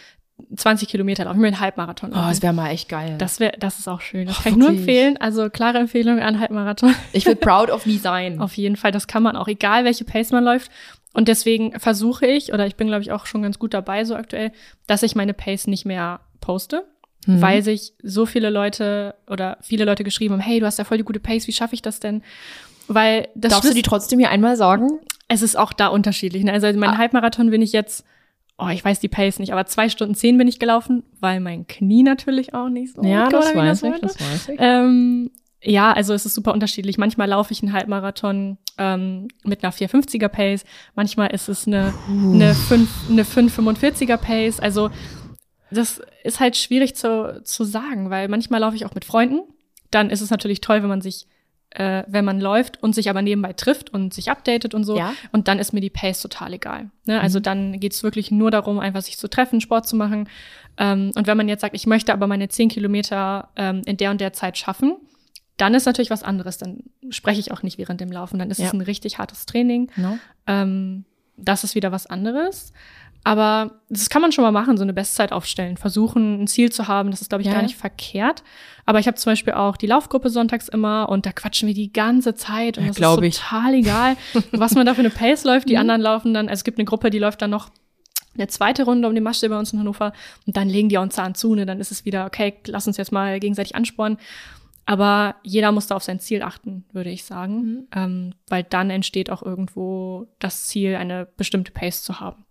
20 0.55 0.89
Kilometer 0.89 1.23
laufen, 1.25 1.37
ich 1.37 1.41
will 1.41 1.47
einen 1.47 1.59
Halbmarathon 1.61 2.11
Oh, 2.11 2.15
laufen. 2.15 2.29
das 2.29 2.41
wäre 2.41 2.53
mal 2.53 2.69
echt 2.69 2.89
geil. 2.89 3.15
das 3.17 3.39
wäre, 3.39 3.53
das 3.57 3.79
ist 3.79 3.87
auch 3.87 4.01
schön. 4.01 4.27
Das 4.27 4.39
Oh, 4.39 4.43
kann 4.43 4.51
ich 4.53 4.57
nur 4.57 4.69
empfehlen. 4.69 5.15
Also 5.17 5.49
klare 5.49 5.77
Empfehlung 5.77 6.19
an 6.19 6.39
Halbmarathon. 6.39 6.93
ich 7.13 7.25
will 7.25 7.35
proud 7.37 7.69
of 7.69 7.85
me 7.85 7.97
sein. 7.97 8.41
Auf 8.41 8.55
jeden 8.57 8.75
Fall, 8.75 8.91
das 8.91 9.07
kann 9.07 9.23
man 9.23 9.37
auch, 9.37 9.47
egal 9.47 9.85
welche 9.85 10.03
Pace 10.03 10.31
man 10.31 10.43
läuft. 10.43 10.69
Und 11.13 11.29
deswegen 11.29 11.79
versuche 11.79 12.25
ich, 12.25 12.51
oder 12.53 12.67
ich 12.67 12.75
bin, 12.75 12.87
glaube 12.87 13.01
ich, 13.01 13.13
auch 13.13 13.25
schon 13.25 13.41
ganz 13.43 13.57
gut 13.59 13.73
dabei 13.73 14.03
so 14.03 14.15
aktuell, 14.15 14.51
dass 14.87 15.03
ich 15.03 15.15
meine 15.15 15.33
Pace 15.33 15.67
nicht 15.67 15.85
mehr 15.85 16.19
poste, 16.41 16.83
Mhm. 17.25 17.41
weil 17.41 17.61
sich 17.63 17.93
so 18.03 18.25
viele 18.25 18.49
Leute 18.49 19.15
oder 19.27 19.57
viele 19.61 19.85
Leute 19.85 20.03
geschrieben 20.03 20.33
haben, 20.35 20.41
hey, 20.41 20.59
du 20.59 20.65
hast 20.65 20.77
ja 20.79 20.83
voll 20.85 20.97
die 20.97 21.03
gute 21.03 21.19
Pace, 21.19 21.47
wie 21.47 21.51
schaffe 21.53 21.73
ich 21.75 21.81
das 21.81 21.99
denn? 21.99 22.21
Weil 22.87 23.27
das 23.35 23.51
Darfst 23.53 23.69
du 23.69 23.73
die 23.73 23.81
trotzdem 23.81 24.19
hier 24.19 24.29
einmal 24.29 24.55
sagen? 24.57 24.99
es 25.27 25.41
ist 25.41 25.57
auch 25.57 25.73
da 25.73 25.87
unterschiedlich. 25.87 26.43
Ne? 26.43 26.53
Also 26.53 26.67
mein 26.77 26.91
Ah. 26.91 26.97
Halbmarathon 26.99 27.49
bin 27.49 27.63
ich 27.63 27.71
jetzt, 27.71 28.05
oh, 28.59 28.67
ich 28.67 28.85
weiß 28.85 28.99
die 28.99 29.07
Pace 29.07 29.39
nicht, 29.39 29.51
aber 29.53 29.65
zwei 29.65 29.89
Stunden 29.89 30.13
zehn 30.13 30.37
bin 30.37 30.47
ich 30.47 30.59
gelaufen, 30.59 31.01
weil 31.19 31.39
mein 31.39 31.65
Knie 31.65 32.03
natürlich 32.03 32.53
auch 32.53 32.69
nicht 32.69 32.95
so 32.95 33.01
ja, 33.03 33.27
das 33.29 33.51
wie 33.51 33.57
weiß 33.57 33.81
ich, 33.81 33.89
wollte. 33.89 34.01
das 34.01 34.19
weiß 34.21 34.49
ich. 34.49 34.55
Ähm, 34.59 35.31
ja, 35.63 35.91
also 35.93 36.13
es 36.13 36.27
ist 36.27 36.35
super 36.35 36.53
unterschiedlich. 36.53 36.99
Manchmal 36.99 37.27
laufe 37.29 37.51
ich 37.51 37.63
einen 37.63 37.73
Halbmarathon 37.73 38.59
ähm, 38.77 39.29
mit 39.43 39.63
einer 39.63 39.73
450er 39.73 40.27
Pace, 40.27 40.63
manchmal 40.93 41.33
ist 41.33 41.49
es 41.49 41.65
eine, 41.65 41.91
eine, 42.07 42.53
5, 42.53 42.89
eine 43.09 43.23
545er 43.23 44.17
Pace. 44.17 44.59
Also 44.59 44.91
das 45.71 46.01
ist 46.23 46.39
halt 46.39 46.55
schwierig 46.57 46.95
zu, 46.95 47.41
zu 47.43 47.63
sagen, 47.63 48.09
weil 48.09 48.27
manchmal 48.27 48.59
laufe 48.61 48.75
ich 48.75 48.85
auch 48.85 48.95
mit 48.95 49.05
Freunden. 49.05 49.39
Dann 49.91 50.09
ist 50.09 50.21
es 50.21 50.29
natürlich 50.29 50.61
toll, 50.61 50.81
wenn 50.81 50.89
man 50.89 51.01
sich, 51.01 51.27
äh, 51.71 52.03
wenn 52.07 52.25
man 52.25 52.39
läuft 52.39 52.81
und 52.83 52.93
sich 52.95 53.09
aber 53.09 53.21
nebenbei 53.21 53.53
trifft 53.53 53.93
und 53.93 54.13
sich 54.13 54.29
updatet 54.31 54.73
und 54.73 54.83
so. 54.83 54.97
Ja. 54.97 55.13
Und 55.31 55.47
dann 55.47 55.59
ist 55.59 55.73
mir 55.73 55.81
die 55.81 55.89
Pace 55.89 56.21
total 56.21 56.53
egal. 56.53 56.89
Ne? 57.05 57.19
Also 57.19 57.39
dann 57.39 57.79
geht's 57.79 58.03
wirklich 58.03 58.31
nur 58.31 58.51
darum, 58.51 58.79
einfach 58.79 59.01
sich 59.01 59.17
zu 59.17 59.27
treffen, 59.29 59.61
Sport 59.61 59.87
zu 59.87 59.95
machen. 59.95 60.29
Ähm, 60.77 61.11
und 61.15 61.27
wenn 61.27 61.37
man 61.37 61.47
jetzt 61.49 61.61
sagt, 61.61 61.75
ich 61.75 61.87
möchte 61.87 62.13
aber 62.13 62.27
meine 62.27 62.47
10 62.49 62.69
Kilometer 62.69 63.49
ähm, 63.55 63.81
in 63.85 63.97
der 63.97 64.11
und 64.11 64.21
der 64.21 64.33
Zeit 64.33 64.57
schaffen, 64.57 64.95
dann 65.57 65.73
ist 65.73 65.85
natürlich 65.85 66.09
was 66.09 66.23
anderes. 66.23 66.57
Dann 66.57 66.83
spreche 67.09 67.39
ich 67.39 67.51
auch 67.53 67.63
nicht 67.63 67.77
während 67.77 68.01
dem 68.01 68.11
Laufen. 68.11 68.39
Dann 68.39 68.51
ist 68.51 68.59
Ja. 68.59 68.67
es 68.67 68.73
ein 68.73 68.81
richtig 68.81 69.17
hartes 69.19 69.45
Training. 69.45 69.89
No? 69.95 70.19
Ähm, 70.47 71.05
das 71.37 71.63
ist 71.63 71.75
wieder 71.75 71.91
was 71.91 72.07
anderes. 72.07 72.73
Aber 73.27 73.81
das 73.89 74.09
kann 74.09 74.21
man 74.21 74.31
schon 74.31 74.43
mal 74.43 74.51
machen, 74.51 74.77
so 74.77 74.83
eine 74.83 74.93
Bestzeit 74.93 75.31
aufstellen, 75.31 75.77
versuchen, 75.77 76.43
ein 76.43 76.47
Ziel 76.47 76.71
zu 76.71 76.87
haben. 76.87 77.09
Das 77.09 77.21
ist, 77.21 77.29
glaube 77.29 77.41
ich, 77.41 77.47
Ja. 77.47 77.55
gar 77.55 77.63
nicht 77.63 77.75
verkehrt. 77.75 78.43
Aber 78.85 78.99
ich 78.99 79.07
habe 79.07 79.17
zum 79.17 79.31
Beispiel 79.31 79.53
auch 79.53 79.77
die 79.77 79.87
Laufgruppe 79.87 80.29
sonntags 80.29 80.67
immer 80.69 81.09
und 81.09 81.25
da 81.25 81.31
quatschen 81.31 81.67
wir 81.67 81.73
die 81.73 81.91
ganze 81.91 82.35
Zeit 82.35 82.77
und 82.77 82.83
Ja, 82.85 82.89
das 82.91 82.97
ist 83.17 83.23
ich. 83.23 83.37
total 83.39 83.73
egal, 83.73 84.15
was 84.51 84.75
man 84.75 84.85
da 84.85 84.93
für 84.93 84.99
eine 84.99 85.09
Pace 85.09 85.43
läuft. 85.43 85.65
Mhm. 85.65 85.69
Die 85.69 85.77
anderen 85.79 86.01
laufen 86.01 86.35
dann, 86.35 86.47
also 86.47 86.59
es 86.59 86.63
gibt 86.63 86.77
eine 86.77 86.85
Gruppe, 86.85 87.09
die 87.09 87.17
läuft 87.19 87.41
dann 87.41 87.49
noch 87.49 87.71
eine 88.35 88.47
zweite 88.47 88.83
Runde 88.85 89.07
um 89.07 89.15
den 89.15 89.23
Maschsee 89.23 89.47
bei 89.47 89.57
uns 89.57 89.73
in 89.73 89.79
Hannover 89.79 90.13
und 90.45 90.55
dann 90.55 90.69
legen 90.69 90.89
die 90.89 90.97
auch 90.99 91.01
einen 91.01 91.09
Zahn 91.09 91.33
zu, 91.33 91.55
ne? 91.55 91.65
dann 91.65 91.79
ist 91.79 91.91
es 91.91 92.05
wieder, 92.05 92.25
okay, 92.27 92.53
lass 92.67 92.85
uns 92.85 92.97
jetzt 92.97 93.11
mal 93.11 93.39
gegenseitig 93.39 93.75
anspornen. 93.75 94.19
Aber 94.85 95.35
jeder 95.41 95.71
muss 95.71 95.87
da 95.87 95.95
auf 95.95 96.03
sein 96.03 96.19
Ziel 96.19 96.43
achten, 96.43 96.85
würde 96.93 97.09
ich 97.09 97.23
sagen, 97.23 97.57
Mhm. 97.63 97.87
ähm, 97.95 98.33
weil 98.49 98.61
dann 98.63 98.91
entsteht 98.91 99.31
auch 99.31 99.41
irgendwo 99.41 100.27
das 100.37 100.67
Ziel, 100.67 100.95
eine 100.95 101.25
bestimmte 101.37 101.71
Pace 101.71 102.03
zu 102.03 102.19
haben. 102.19 102.44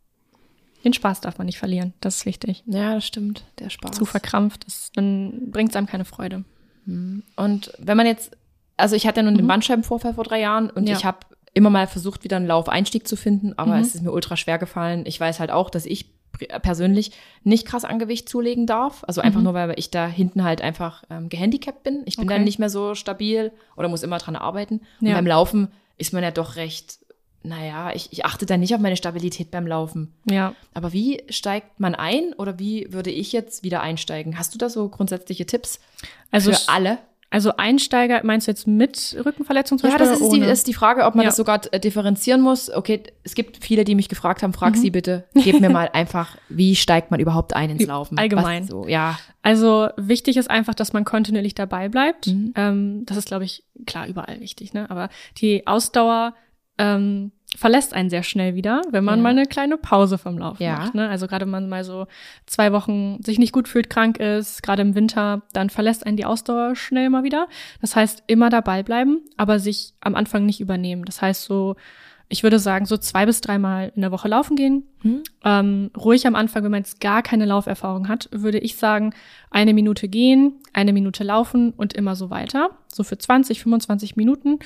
Den 0.84 0.92
Spaß 0.92 1.20
darf 1.22 1.38
man 1.38 1.46
nicht 1.46 1.58
verlieren, 1.58 1.94
das 2.00 2.16
ist 2.18 2.26
wichtig. 2.26 2.62
Ja, 2.66 2.94
das 2.94 3.06
stimmt. 3.06 3.44
Der 3.58 3.70
Spaß. 3.70 3.92
Zu 3.96 4.04
verkrampft, 4.04 4.66
das, 4.66 4.90
dann 4.94 5.50
bringt 5.50 5.70
es 5.70 5.76
einem 5.76 5.86
keine 5.86 6.04
Freude. 6.04 6.44
Und 6.86 7.72
wenn 7.78 7.96
man 7.96 8.06
jetzt, 8.06 8.36
also 8.76 8.94
ich 8.96 9.06
hatte 9.06 9.20
ja 9.20 9.24
nun 9.24 9.36
den 9.36 9.46
Bandscheibenvorfall 9.46 10.14
vor 10.14 10.24
drei 10.24 10.40
Jahren 10.40 10.68
und 10.70 10.82
Mhm. 10.82 10.88
Ja. 10.88 10.96
ich 10.96 11.04
habe 11.04 11.18
immer 11.54 11.70
mal 11.70 11.86
versucht, 11.86 12.24
wieder 12.24 12.36
einen 12.36 12.46
Laufeinstieg 12.46 13.06
zu 13.08 13.16
finden, 13.16 13.54
aber 13.56 13.76
Mhm. 13.76 13.80
es 13.82 13.94
ist 13.94 14.02
mir 14.02 14.12
ultra 14.12 14.36
schwer 14.36 14.58
gefallen. 14.58 15.04
Ich 15.06 15.18
weiß 15.18 15.40
halt 15.40 15.50
auch, 15.50 15.70
dass 15.70 15.86
ich 15.86 16.10
persönlich 16.62 17.12
nicht 17.44 17.64
krass 17.66 17.84
an 17.84 18.00
Gewicht 18.00 18.28
zulegen 18.28 18.66
darf. 18.66 19.04
Also 19.06 19.20
einfach 19.20 19.38
Mhm. 19.38 19.44
nur, 19.44 19.54
weil 19.54 19.74
ich 19.78 19.90
da 19.92 20.06
hinten 20.08 20.42
halt 20.42 20.60
einfach 20.62 21.04
ähm, 21.08 21.28
gehandicapt 21.28 21.84
bin. 21.84 22.02
Ich 22.06 22.16
bin 22.16 22.26
Okay. 22.26 22.34
dann 22.34 22.44
nicht 22.44 22.58
mehr 22.58 22.70
so 22.70 22.94
stabil 22.96 23.52
oder 23.76 23.88
muss 23.88 24.02
immer 24.02 24.18
dran 24.18 24.34
arbeiten. 24.34 24.80
Und 25.00 25.06
Ja. 25.06 25.14
beim 25.14 25.26
Laufen 25.28 25.68
ist 25.96 26.12
man 26.12 26.24
ja 26.24 26.32
doch 26.32 26.56
recht, 26.56 26.98
naja, 27.46 27.92
ich, 27.94 28.08
ich 28.10 28.24
achte 28.24 28.46
da 28.46 28.56
nicht 28.56 28.74
auf 28.74 28.80
meine 28.80 28.96
Stabilität 28.96 29.50
beim 29.50 29.66
Laufen. 29.66 30.12
Ja, 30.28 30.54
Aber 30.72 30.92
wie 30.92 31.22
steigt 31.28 31.78
man 31.78 31.94
ein 31.94 32.32
oder 32.38 32.58
wie 32.58 32.92
würde 32.92 33.10
ich 33.10 33.32
jetzt 33.32 33.62
wieder 33.62 33.82
einsteigen? 33.82 34.38
Hast 34.38 34.54
du 34.54 34.58
da 34.58 34.68
so 34.70 34.88
grundsätzliche 34.88 35.44
Tipps 35.46 35.78
also, 36.30 36.52
für 36.52 36.68
alle? 36.68 36.98
also 37.30 37.56
Einsteiger, 37.56 38.20
meinst 38.24 38.46
du 38.46 38.52
jetzt 38.52 38.66
mit 38.66 39.16
Rückenverletzung 39.26 39.76
zum 39.78 39.90
Ja, 39.90 39.96
Beispiel? 39.98 40.12
das 40.12 40.20
ist 40.22 40.32
die, 40.32 40.40
das 40.40 40.58
ist 40.60 40.66
die 40.68 40.72
Frage, 40.74 41.04
ob 41.04 41.16
man 41.16 41.24
Ja. 41.24 41.28
das 41.30 41.36
sogar 41.36 41.60
äh, 41.72 41.80
differenzieren 41.80 42.40
muss. 42.40 42.70
Okay, 42.70 43.02
es 43.24 43.34
gibt 43.34 43.62
viele, 43.62 43.84
die 43.84 43.94
mich 43.94 44.08
gefragt 44.08 44.42
haben, 44.42 44.50
Mhm. 44.52 44.54
frag 44.54 44.76
sie 44.76 44.90
bitte, 44.90 45.24
gib 45.34 45.60
mir 45.60 45.68
mal 45.68 45.90
einfach, 45.92 46.36
wie 46.48 46.76
steigt 46.76 47.10
man 47.10 47.18
überhaupt 47.20 47.54
ein 47.56 47.70
ins 47.70 47.84
Laufen? 47.86 48.16
Allgemein. 48.18 48.64
So, 48.66 48.86
ja. 48.88 49.18
Also 49.42 49.88
wichtig 49.96 50.36
ist 50.38 50.48
einfach, 50.48 50.74
dass 50.74 50.92
man 50.94 51.04
kontinuierlich 51.04 51.54
dabei 51.54 51.88
bleibt. 51.88 52.28
Mhm. 52.28 52.52
Ähm, 52.56 53.02
das 53.04 53.16
ist, 53.18 53.26
glaube 53.26 53.44
ich, 53.44 53.64
klar 53.84 54.06
überall 54.06 54.40
wichtig, 54.40 54.72
ne? 54.72 54.88
Aber 54.88 55.08
die 55.38 55.66
Ausdauer 55.66 56.34
ähm, 56.78 57.32
verlässt 57.56 57.94
einen 57.94 58.10
sehr 58.10 58.24
schnell 58.24 58.56
wieder, 58.56 58.82
wenn 58.90 59.04
man 59.04 59.18
Ja. 59.20 59.22
mal 59.22 59.28
eine 59.30 59.46
kleine 59.46 59.76
Pause 59.76 60.18
vom 60.18 60.38
Laufen 60.38 60.62
Ja. 60.62 60.78
macht. 60.78 60.94
Ne? 60.94 61.08
Also 61.08 61.28
gerade 61.28 61.44
wenn 61.44 61.52
man 61.52 61.68
mal 61.68 61.84
so 61.84 62.06
zwei 62.46 62.72
Wochen 62.72 63.22
sich 63.22 63.38
nicht 63.38 63.52
gut 63.52 63.68
fühlt, 63.68 63.88
krank 63.90 64.18
ist, 64.18 64.62
gerade 64.64 64.82
im 64.82 64.96
Winter, 64.96 65.42
dann 65.52 65.70
verlässt 65.70 66.04
einen 66.04 66.16
die 66.16 66.24
Ausdauer 66.24 66.74
schnell 66.74 67.10
mal 67.10 67.22
wieder. 67.22 67.46
Das 67.80 67.94
heißt, 67.94 68.24
immer 68.26 68.50
dabei 68.50 68.82
bleiben, 68.82 69.20
aber 69.36 69.60
sich 69.60 69.94
am 70.00 70.16
Anfang 70.16 70.44
nicht 70.46 70.60
übernehmen. 70.60 71.04
Das 71.04 71.22
heißt 71.22 71.44
so, 71.44 71.76
ich 72.28 72.42
würde 72.42 72.58
sagen, 72.58 72.86
so 72.86 72.96
zwei 72.96 73.26
bis 73.26 73.40
dreimal 73.42 73.92
in 73.94 74.00
der 74.00 74.10
Woche 74.10 74.26
laufen 74.26 74.56
gehen. 74.56 74.82
Hm? 75.02 75.22
Ähm, 75.44 75.90
ruhig 75.96 76.26
am 76.26 76.34
Anfang, 76.34 76.64
wenn 76.64 76.70
man 76.72 76.80
jetzt 76.80 76.98
gar 77.00 77.22
keine 77.22 77.44
Lauferfahrung 77.44 78.08
hat, 78.08 78.28
würde 78.32 78.58
ich 78.58 78.76
sagen, 78.76 79.14
eine 79.50 79.74
Minute 79.74 80.08
gehen, 80.08 80.54
eine 80.72 80.92
Minute 80.94 81.22
laufen 81.22 81.72
und 81.76 81.92
immer 81.92 82.16
so 82.16 82.30
weiter. 82.30 82.70
So 82.88 83.04
für 83.04 83.18
20, 83.18 83.60
25 83.62 84.16
Minuten. 84.16 84.58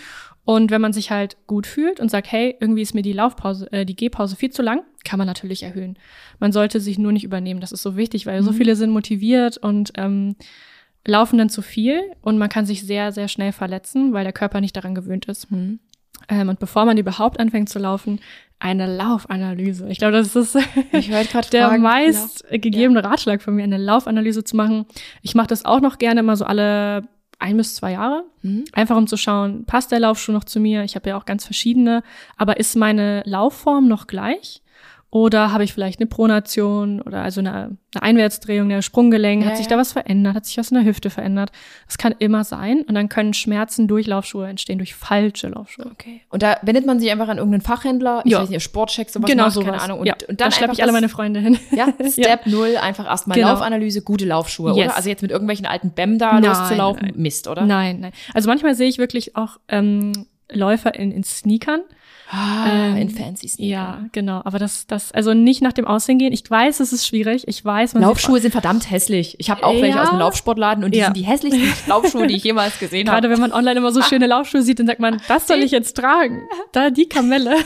Und 0.51 0.71
wenn 0.71 0.81
man 0.81 0.95
sich 0.95 1.11
halt 1.11 1.37
gut 1.47 1.67
fühlt 1.67 2.01
und 2.01 2.11
sagt, 2.11 2.33
hey, 2.33 2.57
irgendwie 2.59 2.81
ist 2.81 2.95
mir 2.95 3.03
die 3.03 3.13
Laufpause, 3.13 3.71
äh, 3.71 3.85
die 3.85 3.95
Gehpause 3.95 4.35
viel 4.35 4.49
zu 4.49 4.63
lang, 4.63 4.81
kann 5.05 5.19
man 5.19 5.27
natürlich 5.27 5.63
erhöhen. 5.63 5.99
Man 6.39 6.53
sollte 6.53 6.81
sich 6.81 6.97
nur 6.99 7.13
nicht 7.13 7.25
übernehmen. 7.25 7.61
Das 7.61 7.71
ist 7.71 7.83
so 7.83 7.99
wichtig, 7.99 8.25
weil 8.25 8.43
so 8.43 8.53
Mhm. 8.53 8.55
viele 8.57 8.75
sind 8.75 8.89
motiviert 8.91 9.59
und 9.59 9.93
ähm, 9.99 10.37
laufen 11.07 11.37
dann 11.37 11.51
zu 11.51 11.61
viel 11.61 12.01
und 12.23 12.39
man 12.39 12.49
kann 12.49 12.65
sich 12.65 12.87
sehr, 12.87 13.13
sehr 13.13 13.29
schnell 13.29 13.53
verletzen, 13.53 14.15
weil 14.15 14.25
der 14.25 14.33
Körper 14.33 14.63
nicht 14.63 14.75
daran 14.75 14.95
gewöhnt 14.95 15.27
ist. 15.27 15.51
Hm. 15.51 15.81
Ähm, 16.31 16.49
und 16.49 16.59
bevor 16.59 16.87
man 16.87 16.97
überhaupt 16.97 17.39
anfängt 17.39 17.69
zu 17.69 17.79
laufen, 17.79 18.19
eine 18.59 18.87
Laufanalyse. 18.97 19.87
Ich 19.91 19.99
glaube, 19.99 20.13
das 20.15 20.35
ist 20.35 20.55
der 21.53 21.69
fragen. 21.69 21.83
meist 21.83 22.47
gegebene 22.51 23.05
Ratschlag 23.05 23.43
von 23.43 23.55
mir, 23.55 23.65
eine 23.65 23.77
Laufanalyse 23.77 24.45
zu 24.45 24.57
machen. 24.57 24.87
Ich 25.21 25.35
mache 25.35 25.49
das 25.49 25.67
auch 25.67 25.83
noch 25.83 25.99
gerne 25.99 26.21
immer 26.21 26.37
so 26.39 26.47
alle 26.47 27.07
ein 27.39 27.57
bis 27.57 27.75
zwei 27.77 27.93
Jahre, 27.93 28.25
Hm? 28.43 28.65
einfach 28.73 28.97
um 28.97 29.07
zu 29.07 29.17
schauen, 29.17 29.65
passt 29.65 29.93
der 29.93 30.01
Laufschuh 30.01 30.33
noch 30.33 30.45
zu 30.45 30.61
mir? 30.61 30.83
Ich 30.85 30.95
habe 30.97 31.11
ja 31.11 31.17
auch 31.17 31.25
ganz 31.25 31.45
verschiedene, 31.45 32.03
aber 32.37 32.59
ist 32.59 32.77
meine 32.77 33.23
Laufform 33.27 33.87
noch 33.89 34.07
gleich? 34.07 34.63
Oder 35.11 35.53
habe 35.53 35.65
ich 35.65 35.73
vielleicht 35.73 36.01
eine 36.01 36.07
Pronation 36.07 37.01
oder 37.01 37.23
also 37.23 37.41
eine, 37.41 37.79
eine 37.95 38.03
Einwärtsdrehung, 38.03 38.69
der 38.69 38.83
Sprunggelenk, 38.83 39.43
Ja, 39.43 39.49
hat 39.49 39.57
sich 39.57 39.65
ja. 39.65 39.71
da 39.71 39.79
was 39.79 39.93
verändert, 39.93 40.35
hat 40.35 40.45
sich 40.45 40.59
was 40.59 40.71
in 40.71 40.75
der 40.77 40.85
Hüfte 40.85 41.09
verändert. 41.09 41.51
Das 41.87 41.97
kann 41.97 42.15
immer 42.19 42.45
sein. 42.45 42.83
Und 42.83 42.95
dann 42.95 43.09
können 43.09 43.33
Schmerzen 43.33 43.89
durch 43.89 44.07
Laufschuhe 44.07 44.47
entstehen, 44.47 44.77
durch 44.77 44.95
falsche 44.95 45.49
Laufschuhe. 45.49 45.87
Okay. 45.93 46.21
Und 46.29 46.43
da 46.43 46.59
wendet 46.61 46.85
man 46.85 47.01
sich 47.01 47.11
einfach 47.11 47.29
an 47.29 47.39
irgendeinen 47.39 47.63
Fachhändler, 47.63 48.21
ich 48.27 48.33
Ja. 48.33 48.43
weiß 48.43 48.51
nicht, 48.51 48.63
Sportcheck, 48.63 49.09
sowas 49.09 49.31
genau 49.31 49.45
macht, 49.45 49.55
sowas. 49.55 49.67
keine 49.71 49.81
Ahnung. 49.81 50.01
Und, 50.01 50.07
ja. 50.09 50.13
und 50.29 50.39
dann 50.43 50.51
da 50.51 50.55
schleppe 50.55 50.75
ich 50.75 50.83
alle 50.83 50.93
meine 50.93 51.09
Freunde 51.09 51.41
hin. 51.41 51.59
Ja, 51.71 51.87
Step 52.11 52.47
null 52.47 52.77
einfach 52.77 53.07
erstmal 53.07 53.37
Genau. 53.37 53.49
Laufanalyse, 53.53 54.03
gute 54.03 54.27
Laufschuhe, 54.27 54.75
Yes. 54.77 54.89
oder? 54.89 54.97
Also 54.97 55.09
jetzt 55.09 55.23
mit 55.23 55.31
irgendwelchen 55.31 55.65
alten 55.65 55.91
BEM 55.93 56.19
da 56.19 56.35
Nein, 56.35 56.43
loszulaufen, 56.45 57.07
nein. 57.07 57.15
Mist, 57.17 57.49
oder? 57.49 57.65
Nein, 57.65 58.01
nein. 58.01 58.13
Also 58.35 58.47
manchmal 58.51 58.75
sehe 58.75 58.89
ich 58.91 58.99
wirklich 58.99 59.37
auch 59.37 59.57
ähm, 59.69 60.27
Läufer 60.53 60.95
in, 60.95 61.13
in 61.13 61.25
Sneakern. 61.25 61.81
Ah, 62.31 62.67
Ähm, 62.91 62.97
in 62.99 63.11
fancy 63.11 63.49
Sneaker. 63.49 63.71
Ja, 63.71 64.05
genau. 64.13 64.43
Aber 64.45 64.59
das, 64.59 64.87
das, 64.87 65.13
also 65.13 65.33
nicht 65.33 65.63
nach 65.63 65.73
dem 65.73 65.87
Aussehen 65.87 66.19
gehen. 66.19 66.33
Ich 66.33 66.49
weiß, 66.51 66.81
es 66.81 66.93
ist 66.93 67.07
schwierig. 67.07 67.49
Ich 67.49 67.65
weiß, 67.65 67.95
man 67.95 68.03
Laufschuhe 68.03 68.39
sind 68.41 68.53
verdammt 68.53 68.91
hässlich. 68.91 69.37
Ich 69.39 69.49
habe 69.51 69.65
auch 69.65 69.73
welche 69.73 69.97
Ja. 69.97 70.03
aus 70.03 70.11
dem 70.11 70.19
Laufsportladen 70.19 70.85
und 70.85 70.93
die 70.95 70.99
Ja. 70.99 71.07
sind 71.07 71.17
die 71.17 71.23
hässlichsten 71.23 71.73
Laufschuhe, 71.87 72.27
die 72.27 72.37
ich 72.37 72.45
jemals 72.45 72.79
gesehen 72.79 73.07
Gerade 73.07 73.29
habe. 73.29 73.31
wenn 73.35 73.41
man 73.41 73.53
online 73.53 73.79
immer 73.79 73.93
so 73.93 74.03
schöne 74.03 74.27
Laufschuhe 74.29 74.61
sieht, 74.63 74.79
dann 74.79 74.87
sagt 74.87 75.01
man, 75.01 75.23
das 75.27 75.47
soll 75.47 75.59
ich 75.63 75.71
jetzt 75.71 75.97
tragen. 75.97 76.43
Da 76.73 76.91
die 76.91 77.09
Kamelle. 77.09 77.57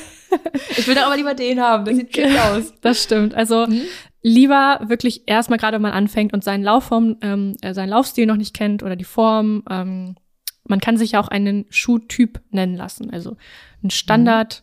Ich 0.78 0.86
will 0.88 0.94
doch 0.94 1.02
aber 1.02 1.16
lieber 1.18 1.34
den 1.34 1.60
haben, 1.60 1.84
das 1.84 1.94
sieht 1.94 2.14
schick 2.16 2.24
aus. 2.40 2.72
Das 2.80 3.02
stimmt. 3.02 3.34
Also 3.34 3.66
Mhm. 3.66 3.82
lieber 4.22 4.80
wirklich 4.86 5.24
erstmal 5.26 5.58
gerade, 5.58 5.74
wenn 5.74 5.82
man 5.82 5.92
anfängt 5.92 6.32
und 6.32 6.42
seinen 6.42 6.64
Laufform, 6.64 7.16
ähm, 7.20 7.54
äh, 7.60 7.74
seinen 7.74 7.90
Laufstil 7.90 8.24
noch 8.24 8.36
nicht 8.36 8.54
kennt 8.54 8.82
oder 8.82 8.96
die 8.96 9.04
Form. 9.04 9.62
Ähm, 9.68 10.14
man 10.64 10.80
kann 10.80 10.96
sich 10.96 11.12
ja 11.12 11.20
auch 11.20 11.28
einen 11.28 11.66
Schuhtyp 11.70 12.40
nennen 12.50 12.74
lassen. 12.76 13.10
Also 13.10 13.36
ein 13.82 13.90
Standard, 13.90 14.62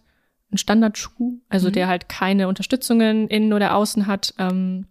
ein 0.51 0.57
Standardschuh, 0.57 1.39
also 1.49 1.67
Mhm. 1.69 1.73
der 1.73 1.87
halt 1.87 2.09
keine 2.09 2.47
Unterstützungen 2.47 3.27
innen 3.27 3.53
oder 3.53 3.75
außen 3.75 4.07
hat. 4.07 4.33
Ähm, 4.39 4.85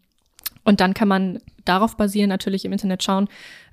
und 0.65 0.81
dann 0.81 0.95
kann 0.95 1.09
man 1.09 1.39
darauf 1.65 1.97
basieren, 1.97 2.29
natürlich 2.29 2.65
im 2.65 2.73
Internet 2.73 3.03
schauen, 3.03 3.29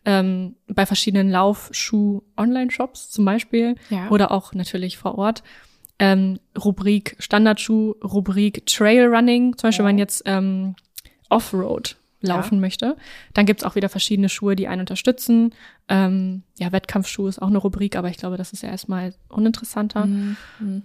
ähm, 0.05 0.55
bei 0.67 0.85
verschiedenen 0.85 1.29
Laufschuh-Online-Shops 1.29 3.09
zum 3.09 3.25
Beispiel 3.25 3.75
Ja. 3.89 4.09
oder 4.09 4.31
auch 4.31 4.53
natürlich 4.53 4.97
vor 4.97 5.17
Ort. 5.17 5.43
Ähm, 5.99 6.39
Rubrik 6.61 7.15
Standardschuh, 7.19 7.91
Rubrik 8.03 8.65
Trail 8.65 9.05
Running, 9.07 9.57
zum 9.57 9.67
Beispiel, 9.69 9.85
wenn 9.85 9.95
man 9.95 9.99
jetzt 9.99 10.23
ähm, 10.25 10.75
Offroad 11.29 11.95
laufen 12.25 12.59
möchte. 12.59 12.95
Dann 13.33 13.45
gibt's 13.45 13.63
auch 13.63 13.75
wieder 13.75 13.89
verschiedene 13.89 14.29
Schuhe, 14.29 14.55
die 14.55 14.67
einen 14.67 14.81
unterstützen. 14.81 15.53
Ähm, 15.87 16.43
ja, 16.57 16.71
Wettkampfschuhe 16.71 17.29
ist 17.29 17.41
auch 17.41 17.47
eine 17.47 17.57
Rubrik, 17.59 17.95
aber 17.95 18.09
ich 18.09 18.17
glaube, 18.17 18.37
das 18.37 18.53
ist 18.53 18.63
ja 18.63 18.69
erstmal 18.69 19.13
uninteressanter. 19.29 20.05
Mhm. 20.05 20.35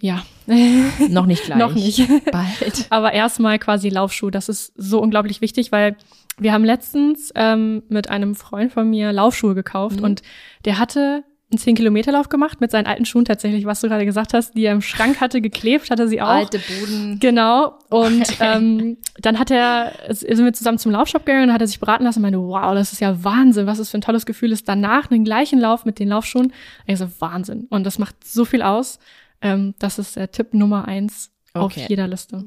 Ja, 0.00 0.22
Noch 1.08 1.26
nicht 1.26 1.44
gleich. 1.44 1.58
noch 1.58 1.74
nicht. 1.74 2.06
Bald. 2.32 2.86
Aber 2.90 3.12
erstmal 3.12 3.58
quasi 3.58 3.88
Laufschuh, 3.88 4.30
das 4.30 4.48
ist 4.48 4.72
so 4.76 5.00
unglaublich 5.00 5.40
wichtig, 5.40 5.72
weil 5.72 5.96
wir 6.38 6.52
haben 6.52 6.64
letztens 6.64 7.30
ähm, 7.34 7.82
mit 7.88 8.10
einem 8.10 8.34
Freund 8.34 8.72
von 8.72 8.88
mir 8.90 9.12
Laufschuhe 9.12 9.54
gekauft 9.54 9.98
Mhm. 9.98 10.04
und 10.04 10.22
der 10.64 10.78
hatte 10.78 11.24
einen 11.52 11.58
10-Kilometer-Lauf 11.58 12.28
gemacht 12.28 12.60
mit 12.60 12.70
seinen 12.70 12.86
alten 12.86 13.04
Schuhen 13.04 13.24
tatsächlich, 13.24 13.64
was 13.66 13.80
du 13.80 13.88
gerade 13.88 14.04
gesagt 14.04 14.34
hast, 14.34 14.54
die 14.54 14.64
er 14.64 14.72
im 14.72 14.82
Schrank 14.82 15.20
hatte, 15.20 15.40
geklebt 15.40 15.90
hatte 15.90 16.08
sie 16.08 16.22
auch. 16.22 16.28
Alte 16.28 16.60
Buden. 16.60 17.18
Genau. 17.18 17.78
Und 17.88 18.24
ähm, 18.40 18.98
dann 19.18 19.38
hat 19.38 19.50
er, 19.50 19.92
sind 20.10 20.44
wir 20.44 20.52
zusammen 20.52 20.78
zum 20.78 20.92
Laufshop 20.92 21.26
gegangen 21.26 21.48
und 21.48 21.52
hat 21.52 21.60
er 21.60 21.66
sich 21.66 21.80
beraten 21.80 22.04
lassen 22.04 22.18
und 22.20 22.22
meinte, 22.22 22.38
wow, 22.38 22.74
das 22.74 22.92
ist 22.92 23.00
ja 23.00 23.24
Wahnsinn, 23.24 23.66
was 23.66 23.78
es 23.78 23.90
für 23.90 23.98
ein 23.98 24.02
tolles 24.02 24.26
Gefühl 24.26 24.52
ist, 24.52 24.68
danach 24.68 25.08
den 25.08 25.24
gleichen 25.24 25.58
Lauf 25.58 25.84
mit 25.84 25.98
den 25.98 26.08
Laufschuhen. 26.08 26.52
Ich 26.86 26.98
so, 26.98 27.08
Wahnsinn. 27.18 27.66
Und 27.70 27.84
das 27.84 27.98
macht 27.98 28.22
so 28.24 28.44
viel 28.44 28.62
aus. 28.62 28.98
Ähm, 29.42 29.74
das 29.78 29.98
ist 29.98 30.16
der 30.16 30.30
Tipp 30.30 30.54
Nummer 30.54 30.86
eins 30.86 31.30
Okay. 31.52 31.82
auf 31.82 31.88
jeder 31.88 32.06
Liste. 32.06 32.44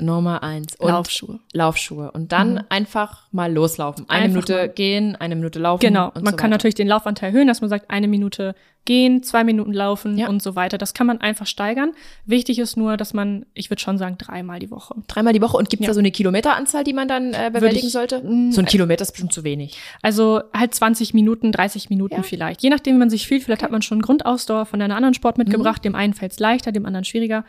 Nummer 0.00 0.42
eins. 0.42 0.76
Und 0.76 0.88
Laufschuhe. 0.90 1.40
Laufschuhe. 1.52 2.10
Und 2.12 2.32
dann 2.32 2.54
Mhm. 2.54 2.60
einfach 2.68 3.22
mal 3.32 3.52
loslaufen. 3.52 4.06
Eine 4.08 4.24
Einfach 4.24 4.34
Minute 4.34 4.52
mal. 4.56 4.68
gehen, 4.68 5.16
eine 5.16 5.36
Minute 5.36 5.58
laufen. 5.58 5.80
Genau. 5.80 6.10
Man 6.14 6.14
so 6.14 6.22
kann 6.22 6.34
weiter. 6.38 6.48
natürlich 6.48 6.74
den 6.74 6.88
Laufanteil 6.88 7.30
erhöhen, 7.30 7.46
dass 7.48 7.60
man 7.60 7.70
sagt, 7.70 7.90
eine 7.90 8.08
Minute 8.08 8.54
gehen, 8.86 9.22
zwei 9.22 9.44
Minuten 9.44 9.72
laufen 9.72 10.18
Ja. 10.18 10.28
und 10.28 10.42
so 10.42 10.56
weiter. 10.56 10.76
Das 10.76 10.92
kann 10.92 11.06
man 11.06 11.18
einfach 11.18 11.46
steigern. 11.46 11.92
Wichtig 12.26 12.58
ist 12.58 12.76
nur, 12.76 12.98
dass 12.98 13.14
man, 13.14 13.46
ich 13.54 13.70
würde 13.70 13.80
schon 13.80 13.96
sagen, 13.96 14.18
dreimal 14.18 14.58
die 14.58 14.70
Woche. 14.70 14.94
Dreimal 15.06 15.32
die 15.32 15.40
Woche. 15.40 15.56
Und 15.56 15.70
gibt 15.70 15.80
es 15.80 15.86
Ja. 15.86 15.90
da 15.90 15.94
so 15.94 16.00
eine 16.00 16.10
Kilometeranzahl, 16.10 16.84
die 16.84 16.92
man 16.92 17.08
dann 17.08 17.32
äh, 17.32 17.50
bewältigen 17.50 17.86
ich- 17.86 17.92
sollte? 17.92 18.20
So 18.50 18.60
ein 18.60 18.66
Kilometer 18.66 19.00
ist 19.00 19.12
bestimmt 19.12 19.32
zu 19.32 19.42
wenig. 19.42 19.78
Also 20.02 20.42
halt 20.52 20.74
20 20.74 21.14
Minuten, 21.14 21.50
30 21.50 21.88
Minuten 21.88 22.16
Ja. 22.16 22.22
vielleicht. 22.22 22.62
Je 22.62 22.68
nachdem, 22.68 22.96
wie 22.96 22.98
man 22.98 23.08
sich 23.10 23.26
fühlt. 23.26 23.42
Vielleicht 23.42 23.62
hat 23.62 23.70
man 23.70 23.80
schon 23.80 24.02
Grundausdauer 24.02 24.66
von 24.66 24.82
einer 24.82 24.96
anderen 24.96 25.14
Sport 25.14 25.38
mitgebracht. 25.38 25.78
Mhm. 25.80 25.84
Dem 25.84 25.94
einen 25.94 26.12
fällt 26.12 26.32
es 26.32 26.38
leichter, 26.38 26.70
dem 26.70 26.84
anderen 26.84 27.04
schwieriger. 27.06 27.44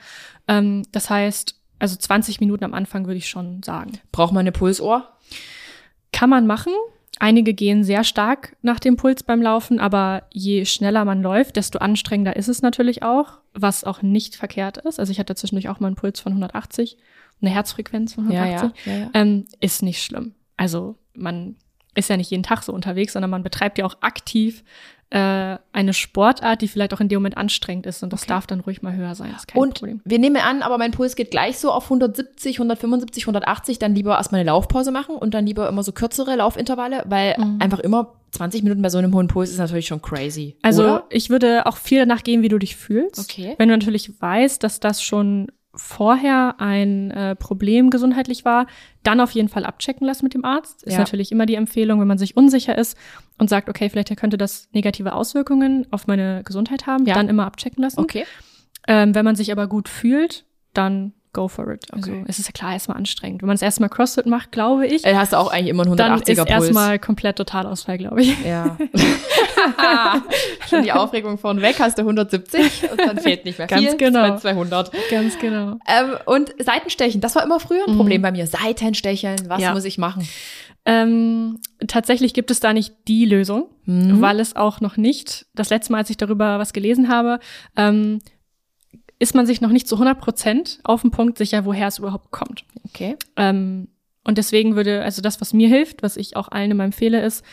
Ähm, 0.48 0.84
das 0.94 1.10
heißt, 1.10 1.55
also 1.80 1.96
20 1.96 2.40
Minuten 2.40 2.64
am 2.64 2.74
Anfang 2.74 3.06
würde 3.06 3.18
ich 3.18 3.28
schon 3.28 3.64
sagen. 3.64 4.00
Braucht 4.12 4.34
man 4.34 4.42
eine 4.42 4.52
Pulsuhr? 4.52 5.10
Kann 6.12 6.30
man 6.30 6.48
machen. 6.48 6.74
Einige 7.20 7.54
gehen 7.54 7.84
sehr 7.84 8.04
stark 8.04 8.58
nach 8.62 8.80
dem 8.80 8.98
Puls 8.98 9.24
beim 9.24 9.42
Laufen, 9.42 9.80
aber 9.80 10.24
je 10.32 10.66
schneller 10.66 11.06
man 11.06 11.22
läuft, 11.22 11.56
desto 11.56 11.80
anstrengender 11.80 12.36
ist 12.36 12.50
es 12.50 12.62
natürlich 12.62 13.04
auch, 13.04 13.40
was 13.54 13.86
auch 13.86 14.02
nicht 14.02 14.36
verkehrt 14.36 14.78
ist. 14.78 15.00
Also 15.00 15.12
ich 15.12 15.20
hatte 15.20 15.36
zwischendurch 15.36 15.70
auch 15.70 15.80
mal 15.80 15.88
einen 15.88 15.96
Puls 15.96 16.20
von 16.20 16.34
180, 16.34 16.98
eine 17.42 17.52
Herzfrequenz 17.52 18.16
von 18.16 18.30
180. 18.30 18.86
ja, 18.86 18.94
ja. 18.94 19.10
Ähm, 19.14 19.46
ist 19.62 19.82
nicht 19.82 20.04
schlimm. 20.04 20.34
Also 20.58 20.96
man 21.14 21.56
ist 21.96 22.10
ja 22.10 22.18
nicht 22.18 22.32
jeden 22.32 22.44
Tag 22.44 22.64
so 22.64 22.74
unterwegs, 22.74 23.14
sondern 23.14 23.32
man 23.32 23.44
betreibt 23.44 23.78
ja 23.78 23.86
auch 23.86 24.02
aktiv 24.02 24.64
äh, 25.12 25.58
eine 25.72 25.94
Sportart, 25.94 26.62
die 26.62 26.68
vielleicht 26.68 26.94
auch 26.94 27.00
in 27.00 27.08
dem 27.10 27.18
Moment 27.18 27.38
anstrengend 27.38 27.86
ist 27.86 28.02
und 28.04 28.12
das 28.12 28.24
Okay. 28.24 28.30
darf 28.30 28.48
dann 28.48 28.60
ruhig 28.62 28.82
mal 28.82 28.96
höher 28.96 29.13
sein. 29.15 29.30
Das 29.32 29.41
ist 29.41 29.48
kein 29.48 29.62
Und 29.62 29.76
Problem. 29.76 30.02
wir 30.04 30.20
nehmen 30.20 30.38
an, 30.38 30.62
aber 30.62 30.78
mein 30.78 30.91
Puls 30.91 31.15
geht 31.15 31.32
gleich 31.32 31.58
so 31.60 31.72
auf 31.72 31.86
170, 31.86 32.58
175, 32.58 33.24
180, 33.24 33.80
dann 33.80 33.94
lieber 33.96 34.18
erstmal 34.18 34.41
eine 34.41 34.50
Laufpause 34.50 34.91
machen 34.91 35.15
und 35.15 35.34
dann 35.34 35.46
lieber 35.46 35.70
immer 35.70 35.84
so 35.84 35.91
kürzere 35.91 36.36
Laufintervalle, 36.36 37.04
weil 37.08 37.36
Mhm. 37.38 37.62
einfach 37.62 37.80
immer 37.80 38.13
20 38.32 38.63
Minuten 38.63 38.82
bei 38.82 38.89
so 38.89 38.98
einem 38.98 39.13
hohen 39.13 39.28
Puls 39.28 39.52
ist 39.52 39.60
natürlich 39.60 39.88
schon 39.88 40.02
crazy. 40.02 40.58
Also 40.62 40.84
oder? 40.84 41.04
ich 41.10 41.30
würde 41.30 41.65
auch 41.68 41.78
viel 41.78 42.00
danach 42.00 42.24
gehen, 42.24 42.41
wie 42.41 42.50
du 42.50 42.58
dich 42.58 42.76
fühlst. 42.76 43.20
Okay. 43.20 43.56
Wenn 43.58 43.70
du 43.70 43.78
natürlich 43.78 44.20
weißt, 44.20 44.62
dass 44.63 44.80
das 44.80 45.02
schon 45.02 45.52
vorher 45.76 46.56
ein 46.60 47.12
äh, 47.12 47.36
Problem 47.36 47.90
gesundheitlich 47.90 48.46
war, 48.46 48.68
dann 49.04 49.20
auf 49.20 49.32
jeden 49.32 49.50
Fall 49.50 49.66
abchecken 49.66 50.06
lassen 50.08 50.26
mit 50.26 50.34
dem 50.34 50.46
Arzt. 50.46 50.84
Ist 50.84 50.94
Ja. 50.94 51.00
natürlich 51.00 51.32
immer 51.32 51.46
die 51.46 51.56
Empfehlung, 51.56 52.00
wenn 52.00 52.08
man 52.08 52.18
sich 52.18 52.36
unsicher 52.38 52.78
ist 52.78 52.98
und 53.38 53.50
sagt, 53.50 53.70
okay, 53.70 53.90
vielleicht 53.90 54.16
könnte 54.18 54.38
das 54.38 54.70
negative 54.74 55.14
Auswirkungen 55.14 55.86
auf 55.92 56.08
meine 56.08 56.44
Gesundheit 56.44 56.88
haben, 56.88 57.06
Ja. 57.06 57.14
dann 57.16 57.30
immer 57.30 57.46
abchecken 57.46 57.84
lassen. 57.84 58.00
Okay. 58.00 58.26
Ähm, 58.88 59.16
wenn 59.16 59.26
man 59.26 59.36
sich 59.36 59.52
aber 59.52 59.68
gut 59.68 59.90
fühlt, 59.90 60.46
dann 60.74 61.14
go 61.36 61.48
for 61.48 61.69
it. 61.71 61.86
Also 61.91 62.12
Okay. 62.12 62.24
es 62.28 62.39
ist 62.39 62.48
ja 62.48 62.52
klar 62.52 62.74
erstmal 62.74 62.98
anstrengend. 62.98 63.41
Wenn 63.43 63.48
man 63.48 63.56
es 63.56 63.62
erstmal 63.62 63.89
CrossFit 63.89 64.26
macht, 64.26 64.52
glaube 64.52 64.88
ich, 64.88 65.06
Äh, 65.06 65.15
hast 65.15 65.34
du 65.34 65.38
auch 65.38 65.52
eigentlich 65.52 65.67
immer 65.69 65.86
einen 65.86 65.95
dann 65.98 66.13
180er 66.13 66.32
ist 66.32 66.38
Puls. 66.38 66.50
erstmal 66.50 66.98
komplett 67.00 67.36
Totalausfall, 67.38 67.98
glaube 68.00 68.21
ich. 68.24 68.36
Ja. 68.43 68.78
Schon 70.69 70.84
die 70.84 70.91
Aufregung 70.91 71.38
von 71.38 71.62
weg, 71.62 71.76
hast 71.80 71.98
du 71.98 72.02
170 72.04 72.89
und 72.91 73.00
dann 73.00 73.17
fehlt 73.19 73.45
nicht 73.45 73.58
mehr 73.58 73.67
Ganz 73.67 73.82
viel, 73.82 73.98
genau. 73.98 74.36
es 74.36 74.43
werden 74.43 74.58
200. 74.58 74.91
Ganz 75.12 75.38
genau. 75.39 75.78
Ähm, 75.88 76.15
und 76.26 76.54
Seitenstechen, 76.63 77.21
das 77.21 77.36
war 77.36 77.43
immer 77.43 77.60
früher 77.60 77.84
ein 77.88 77.93
Mhm. 77.93 77.98
Problem 77.98 78.21
bei 78.21 78.32
mir. 78.32 78.48
Seitenstechen, 78.48 79.36
was 79.48 79.62
Ja. 79.62 79.74
muss 79.74 79.86
ich 79.86 79.98
machen? 79.98 80.28
Ähm, 80.88 81.60
tatsächlich 81.88 82.34
gibt 82.36 82.52
es 82.52 82.60
da 82.60 82.71
nicht 82.71 82.93
die 83.08 83.26
Lösung, 83.26 83.65
Mhm. 83.86 84.21
weil 84.21 84.39
es 84.39 84.56
auch 84.56 84.82
noch 84.82 84.98
nicht, 84.98 85.48
das 85.56 85.69
letzte 85.71 85.91
Mal, 85.91 86.00
als 86.00 86.10
ich 86.12 86.17
darüber 86.17 86.60
was 86.60 86.74
gelesen 86.74 87.10
habe, 87.10 87.39
ähm, 87.76 88.19
ist 89.19 89.36
man 89.36 89.45
sich 89.45 89.62
noch 89.62 89.69
nicht 89.71 89.88
zu 89.88 89.95
100 89.95 90.19
Prozent 90.19 90.80
auf 90.84 91.01
den 91.01 91.12
Punkt 91.12 91.38
sicher, 91.38 91.65
woher 91.65 91.88
es 91.88 91.99
überhaupt 91.99 92.32
kommt. 92.32 92.65
Okay. 92.88 93.15
Ähm, 93.38 93.88
und 94.23 94.38
deswegen 94.38 94.75
würde, 94.75 95.04
also 95.04 95.21
das, 95.21 95.39
was 95.39 95.54
mir 95.54 95.67
hilft, 95.67 96.04
was 96.04 96.17
ich 96.17 96.36
auch 96.36 96.49
allen 96.49 96.71
immer 96.71 96.84
empfehle, 96.84 97.21
ist 97.23 97.45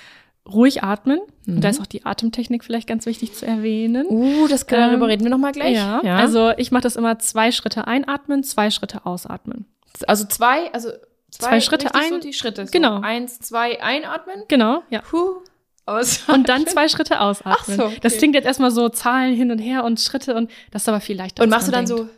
ruhig 0.51 0.83
atmen. 0.83 1.21
Mhm. 1.47 1.57
Und 1.57 1.61
da 1.65 1.69
ist 1.69 1.81
auch 1.81 1.87
die 1.87 2.05
Atemtechnik 2.05 2.65
vielleicht 2.65 2.89
ganz 2.89 3.07
wichtig 3.07 3.35
zu 3.35 3.47
erwähnen. 3.47 4.07
Uh, 4.09 4.49
das 4.49 4.63
Ähm, 4.63 4.69
darüber 4.71 5.07
reden 5.09 5.23
wir 5.23 5.31
nochmal 5.31 5.53
gleich. 5.53 5.77
Ja, 5.77 6.01
also 6.01 6.51
ich 6.57 6.73
mache 6.73 6.83
das 6.83 6.97
immer 6.97 7.19
zwei 7.19 7.53
Schritte 7.53 7.87
einatmen, 7.87 8.43
zwei 8.43 8.71
Schritte 8.71 9.07
ausatmen. 9.07 9.67
also 10.09 10.27
zwei, 10.27 10.73
also 10.73 10.91
zwei, 11.31 11.49
Zwei 11.49 11.61
Schritte 11.61 11.87
richtig 11.95 12.09
So 12.09 12.15
ein- 12.17 12.21
die 12.23 12.33
Schritte. 12.33 12.67
So 12.67 12.73
genau. 12.73 13.01
Eins, 13.01 13.39
zwei, 13.41 13.81
einatmen. 13.83 14.43
Genau, 14.49 14.83
ja. 14.91 15.01
Puh. 15.03 15.43
Aus. 15.85 16.29
Und 16.29 16.49
dann 16.49 16.67
zwei 16.67 16.89
Schritte 16.89 17.21
ausatmen. 17.21 17.57
Ach 17.59 17.65
so, 17.65 17.85
okay. 17.87 17.99
Das 18.03 18.17
klingt 18.17 18.35
jetzt 18.35 18.47
erstmal 18.47 18.71
so 18.71 18.89
Zahlen 18.89 19.35
hin 19.35 19.51
und 19.51 19.59
her 19.59 19.85
und 19.85 20.01
Schritte 20.01 20.35
und 20.35 20.51
das 20.71 20.83
ist 20.83 20.89
aber 20.89 21.01
viel 21.01 21.17
leichter. 21.17 21.43
Und 21.43 21.49
machst 21.51 21.69
du 21.69 21.73
dann 21.73 21.87
denkt. 21.87 22.01
so, 22.01 22.09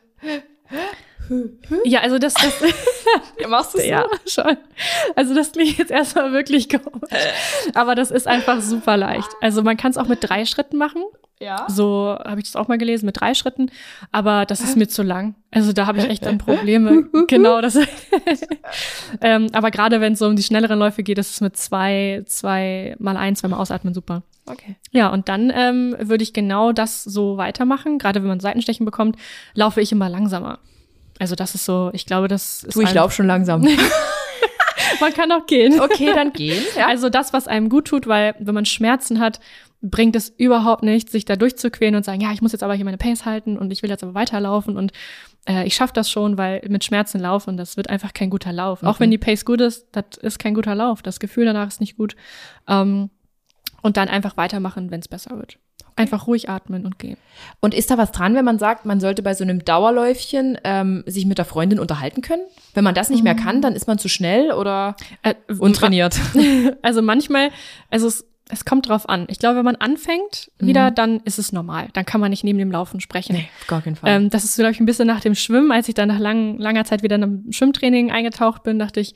Ja, 1.84 2.00
also 2.00 2.18
das, 2.18 2.34
das 2.34 2.60
ja, 3.40 3.48
machst 3.48 3.74
du 3.74 3.78
so? 3.78 3.84
ja 3.84 4.06
schon. 4.26 4.56
Also 5.16 5.34
das 5.34 5.52
klingt 5.52 5.78
jetzt 5.78 5.90
erstmal 5.90 6.32
wirklich 6.32 6.68
komisch. 6.68 7.10
Aber 7.74 7.94
das 7.94 8.10
ist 8.10 8.26
einfach 8.26 8.60
super 8.60 8.96
leicht. 8.96 9.30
Also 9.40 9.62
man 9.62 9.76
kann 9.76 9.90
es 9.90 9.96
auch 9.96 10.06
mit 10.08 10.18
drei 10.22 10.44
Schritten 10.44 10.76
machen. 10.76 11.02
Ja. 11.40 11.66
So 11.68 12.16
habe 12.24 12.40
ich 12.40 12.46
das 12.46 12.56
auch 12.56 12.68
mal 12.68 12.78
gelesen 12.78 13.06
mit 13.06 13.20
drei 13.20 13.34
Schritten. 13.34 13.70
Aber 14.12 14.46
das 14.46 14.60
ist 14.60 14.76
mir 14.76 14.88
zu 14.88 15.02
lang. 15.02 15.34
Also 15.50 15.72
da 15.72 15.86
habe 15.86 15.98
ich 15.98 16.04
echt 16.04 16.24
dann 16.24 16.38
Probleme. 16.38 17.08
genau, 17.28 17.60
das. 17.60 17.76
ähm, 19.20 19.48
aber 19.52 19.70
gerade 19.70 20.00
wenn 20.00 20.14
es 20.14 20.20
so 20.20 20.26
um 20.26 20.36
die 20.36 20.42
schnelleren 20.42 20.78
Läufe 20.78 21.02
geht, 21.02 21.18
ist 21.18 21.30
es 21.30 21.40
mit 21.40 21.56
zwei, 21.56 22.22
zwei 22.26 22.94
mal 22.98 23.16
ein, 23.16 23.36
zweimal 23.36 23.60
ausatmen 23.60 23.94
super. 23.94 24.22
Okay. 24.46 24.76
Ja, 24.90 25.08
und 25.08 25.28
dann 25.28 25.52
ähm, 25.54 25.96
würde 25.98 26.22
ich 26.22 26.32
genau 26.32 26.72
das 26.72 27.02
so 27.02 27.36
weitermachen. 27.36 27.98
Gerade 27.98 28.20
wenn 28.22 28.28
man 28.28 28.40
Seitenstechen 28.40 28.84
bekommt, 28.84 29.16
laufe 29.54 29.80
ich 29.80 29.90
immer 29.92 30.08
langsamer. 30.08 30.60
Also 31.18 31.34
das 31.34 31.54
ist 31.54 31.64
so, 31.64 31.90
ich 31.92 32.06
glaube, 32.06 32.28
das 32.28 32.64
ist 32.64 32.76
Du, 32.76 32.80
ich 32.80 32.92
laufe 32.92 33.14
schon 33.14 33.26
langsam. 33.26 33.66
Man 35.00 35.12
kann 35.12 35.30
auch 35.32 35.46
gehen. 35.46 35.80
Okay, 35.80 36.12
dann 36.14 36.32
gehen. 36.32 36.62
Ja. 36.76 36.86
Also 36.86 37.08
das, 37.08 37.32
was 37.32 37.48
einem 37.48 37.68
gut 37.68 37.86
tut, 37.86 38.06
weil 38.06 38.34
wenn 38.38 38.54
man 38.54 38.66
Schmerzen 38.66 39.20
hat, 39.20 39.40
bringt 39.90 40.16
es 40.16 40.30
überhaupt 40.30 40.82
nichts, 40.82 41.12
sich 41.12 41.24
da 41.26 41.36
durchzuquälen 41.36 41.94
und 41.94 42.04
sagen, 42.04 42.20
ja, 42.20 42.32
ich 42.32 42.40
muss 42.42 42.52
jetzt 42.52 42.62
aber 42.62 42.74
hier 42.74 42.84
meine 42.86 42.96
Pace 42.96 43.24
halten 43.26 43.58
und 43.58 43.70
ich 43.70 43.82
will 43.82 43.90
jetzt 43.90 44.02
aber 44.02 44.14
weiterlaufen 44.14 44.76
und 44.78 44.92
äh, 45.46 45.66
ich 45.66 45.74
schaffe 45.74 45.92
das 45.92 46.10
schon, 46.10 46.38
weil 46.38 46.62
mit 46.68 46.84
Schmerzen 46.84 47.20
laufen, 47.20 47.56
das 47.58 47.76
wird 47.76 47.90
einfach 47.90 48.14
kein 48.14 48.30
guter 48.30 48.52
Lauf. 48.52 48.82
Auch 48.82 48.98
Mhm. 48.98 49.04
wenn 49.04 49.10
die 49.10 49.18
Pace 49.18 49.44
gut 49.44 49.60
ist, 49.60 49.86
das 49.92 50.04
ist 50.22 50.38
kein 50.38 50.54
guter 50.54 50.74
Lauf. 50.74 51.02
Das 51.02 51.20
Gefühl 51.20 51.44
danach 51.44 51.68
ist 51.68 51.80
nicht 51.80 51.96
gut. 51.98 52.16
Ähm, 52.66 53.10
und 53.82 53.98
dann 53.98 54.08
einfach 54.08 54.38
weitermachen, 54.38 54.90
wenn 54.90 55.00
es 55.00 55.08
besser 55.08 55.36
wird. 55.36 55.58
Einfach 55.96 56.26
ruhig 56.26 56.48
atmen 56.48 56.86
und 56.86 56.98
gehen. 56.98 57.18
Und 57.60 57.72
ist 57.74 57.90
da 57.90 57.98
was 57.98 58.10
dran, 58.10 58.34
wenn 58.34 58.44
man 58.44 58.58
sagt, 58.58 58.84
man 58.86 58.98
sollte 58.98 59.22
bei 59.22 59.34
so 59.34 59.44
einem 59.44 59.64
Dauerläufchen 59.64 60.58
ähm, 60.64 61.04
sich 61.06 61.24
mit 61.26 61.38
der 61.38 61.44
Freundin 61.44 61.78
unterhalten 61.78 62.20
können? 62.22 62.42
Wenn 62.72 62.82
man 62.82 62.94
das 62.94 63.10
nicht 63.10 63.22
mehr 63.22 63.34
kann, 63.36 63.60
dann 63.60 63.74
ist 63.76 63.86
man 63.86 63.98
zu 63.98 64.08
schnell 64.08 64.50
oder 64.52 64.96
Äh, 65.22 65.34
untrainiert. 65.58 66.18
Also 66.82 67.00
manchmal, 67.02 67.50
also 67.90 68.08
es, 68.08 68.26
es 68.50 68.64
kommt 68.64 68.88
drauf 68.88 69.08
an. 69.08 69.26
Ich 69.28 69.38
glaube, 69.38 69.56
wenn 69.56 69.64
man 69.64 69.76
anfängt 69.76 70.50
wieder, 70.58 70.90
dann 70.90 71.20
ist 71.20 71.38
es 71.38 71.52
normal. 71.52 71.88
Dann 71.94 72.04
kann 72.04 72.20
man 72.20 72.30
nicht 72.30 72.44
neben 72.44 72.58
dem 72.58 72.70
Laufen 72.70 73.00
sprechen. 73.00 73.36
Nee, 73.36 73.48
auf 73.60 73.66
gar 73.66 73.80
keinen 73.80 73.96
Fall. 73.96 74.10
Ähm, 74.10 74.30
das 74.30 74.44
ist, 74.44 74.56
glaube 74.56 74.72
ich, 74.72 74.80
ein 74.80 74.86
bisschen 74.86 75.06
nach 75.06 75.20
dem 75.20 75.34
Schwimmen. 75.34 75.72
Als 75.72 75.88
ich 75.88 75.94
dann 75.94 76.08
nach 76.08 76.18
lang, 76.18 76.58
langer 76.58 76.84
Zeit 76.84 77.02
wieder 77.02 77.16
in 77.16 77.22
einem 77.22 77.52
Schwimmtraining 77.52 78.10
eingetaucht 78.10 78.62
bin, 78.62 78.78
dachte 78.78 79.00
ich, 79.00 79.14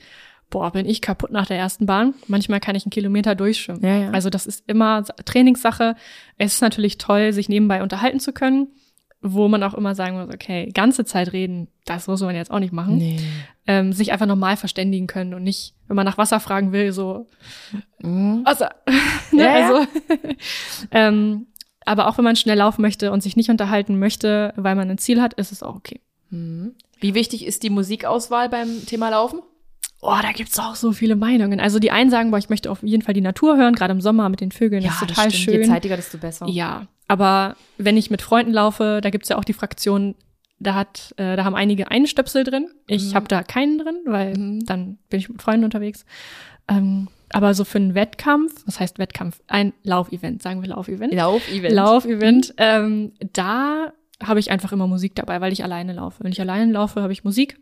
boah, 0.49 0.71
bin 0.71 0.87
ich 0.87 1.01
kaputt 1.01 1.31
nach 1.31 1.45
der 1.45 1.57
ersten 1.57 1.85
Bahn. 1.85 2.15
Manchmal 2.27 2.59
kann 2.59 2.75
ich 2.75 2.85
einen 2.85 2.91
Kilometer 2.91 3.35
durchschwimmen. 3.35 3.83
Ja, 3.83 3.95
ja. 3.97 4.11
Also 4.11 4.29
das 4.29 4.47
ist 4.47 4.63
immer 4.67 5.03
Trainingssache. 5.25 5.95
Es 6.37 6.55
ist 6.55 6.61
natürlich 6.61 6.97
toll, 6.97 7.33
sich 7.33 7.49
nebenbei 7.49 7.83
unterhalten 7.83 8.19
zu 8.19 8.33
können, 8.33 8.67
wo 9.21 9.47
man 9.47 9.61
auch 9.63 9.73
immer 9.73 9.95
sagen 9.95 10.17
muss, 10.17 10.33
okay, 10.33 10.71
ganze 10.73 11.05
Zeit 11.05 11.33
reden, 11.33 11.67
das 11.85 12.07
muss 12.07 12.21
man 12.21 12.35
jetzt 12.35 12.51
auch 12.51 12.59
nicht 12.59 12.73
machen. 12.73 12.97
nee. 12.97 13.19
Ähm, 13.67 13.93
sich 13.93 14.11
einfach 14.11 14.25
normal 14.25 14.57
verständigen 14.57 15.05
können 15.05 15.35
und 15.35 15.43
nicht, 15.43 15.75
wenn 15.89 15.95
man 15.97 16.05
nach 16.05 16.17
Wasser 16.17 16.39
fragen 16.39 16.71
will, 16.71 16.93
so, 16.93 17.27
Mhm. 18.01 18.45
Wasser. 18.45 18.69
ne? 19.33 19.43
Ja, 19.43 19.59
ja. 19.59 19.67
Also, 19.75 19.87
ähm, 20.91 21.47
aber 21.85 22.07
auch 22.07 22.17
wenn 22.17 22.23
man 22.23 22.35
schnell 22.37 22.57
laufen 22.57 22.81
möchte 22.81 23.11
und 23.11 23.21
sich 23.21 23.35
nicht 23.35 23.49
unterhalten 23.49 23.99
möchte, 23.99 24.53
weil 24.55 24.75
man 24.75 24.89
ein 24.89 24.97
Ziel 24.97 25.21
hat, 25.21 25.33
ist 25.33 25.51
es 25.51 25.63
auch 25.63 25.75
okay. 25.75 25.99
Mhm. 26.29 26.75
Wie 27.01 27.13
wichtig 27.15 27.45
ist 27.45 27.63
die 27.63 27.69
Musikauswahl 27.69 28.47
beim 28.49 28.85
Thema 28.85 29.09
Laufen? 29.09 29.41
Oh, 30.01 30.15
da 30.21 30.31
gibt's 30.31 30.57
auch 30.59 30.75
so 30.75 30.93
viele 30.93 31.15
Meinungen. 31.17 31.59
Also 31.59 31.79
die 31.79 31.91
einen 31.91 32.09
sagen, 32.09 32.31
boah, 32.31 32.37
ich 32.37 32.49
möchte 32.49 32.71
auf 32.71 32.81
jeden 32.83 33.01
Fall 33.03 33.13
die 33.13 33.21
Natur 33.21 33.57
hören, 33.57 33.75
gerade 33.75 33.91
im 33.91 33.99
Sommer 34.01 34.29
mit 34.29 34.39
den 34.39 34.51
Vögeln, 34.51 34.83
das 34.83 34.93
ist 35.01 35.07
total 35.09 35.29
Je 35.29 35.37
schön. 35.37 35.63
zeitiger, 35.65 35.97
desto 35.97 36.17
besser. 36.17 36.47
Ja, 36.47 36.87
aber 37.09 37.57
wenn 37.77 37.97
ich 37.97 38.09
mit 38.09 38.21
Freunden 38.21 38.53
laufe, 38.53 38.99
da 39.01 39.09
gibt's 39.09 39.27
ja 39.29 39.37
auch 39.37 39.43
die 39.43 39.53
Fraktion, 39.53 40.15
da 40.59 40.73
hat, 40.75 41.13
äh, 41.17 41.35
da 41.35 41.43
haben 41.45 41.55
einige 41.55 41.91
einen 41.91 42.07
Stöpsel 42.07 42.43
drin. 42.43 42.69
Ich 42.87 43.11
Mhm. 43.11 43.15
habe 43.15 43.27
da 43.27 43.43
keinen 43.43 43.77
drin, 43.77 43.97
weil 44.05 44.37
Mhm. 44.37 44.65
dann 44.65 44.97
bin 45.09 45.19
ich 45.19 45.29
mit 45.29 45.41
Freunden 45.41 45.65
unterwegs. 45.65 46.05
Ähm, 46.67 47.07
aber 47.31 47.53
so 47.53 47.63
für 47.63 47.77
einen 47.77 47.95
Wettkampf, 47.95 48.63
was 48.65 48.79
heißt 48.79 48.99
Wettkampf? 48.99 49.39
Ein 49.47 49.73
Laufevent, 49.83 50.41
sagen 50.41 50.61
wir 50.61 50.69
Laufevent. 50.69 51.13
Lauf-Event. 51.13 51.73
Laufevent, 51.73 52.53
ähm, 52.57 53.13
da 53.33 53.93
habe 54.21 54.39
ich 54.39 54.51
einfach 54.51 54.71
immer 54.71 54.87
Musik 54.87 55.15
dabei, 55.15 55.39
weil 55.41 55.53
ich 55.53 55.63
alleine 55.63 55.93
laufe. 55.93 56.23
Wenn 56.23 56.31
ich 56.31 56.41
alleine 56.41 56.71
laufe, 56.71 57.01
habe 57.01 57.13
ich 57.13 57.23
Musik. 57.23 57.59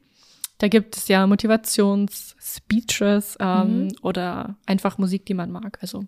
Da 0.57 0.67
gibt 0.69 0.97
es 0.97 1.07
ja 1.07 1.27
Motivations-Speeches 1.27 3.37
ähm, 3.39 3.83
Mhm. 3.85 3.91
oder 4.01 4.55
einfach 4.65 4.97
Musik, 4.97 5.25
die 5.25 5.33
man 5.33 5.51
mag. 5.51 5.77
Also 5.81 6.03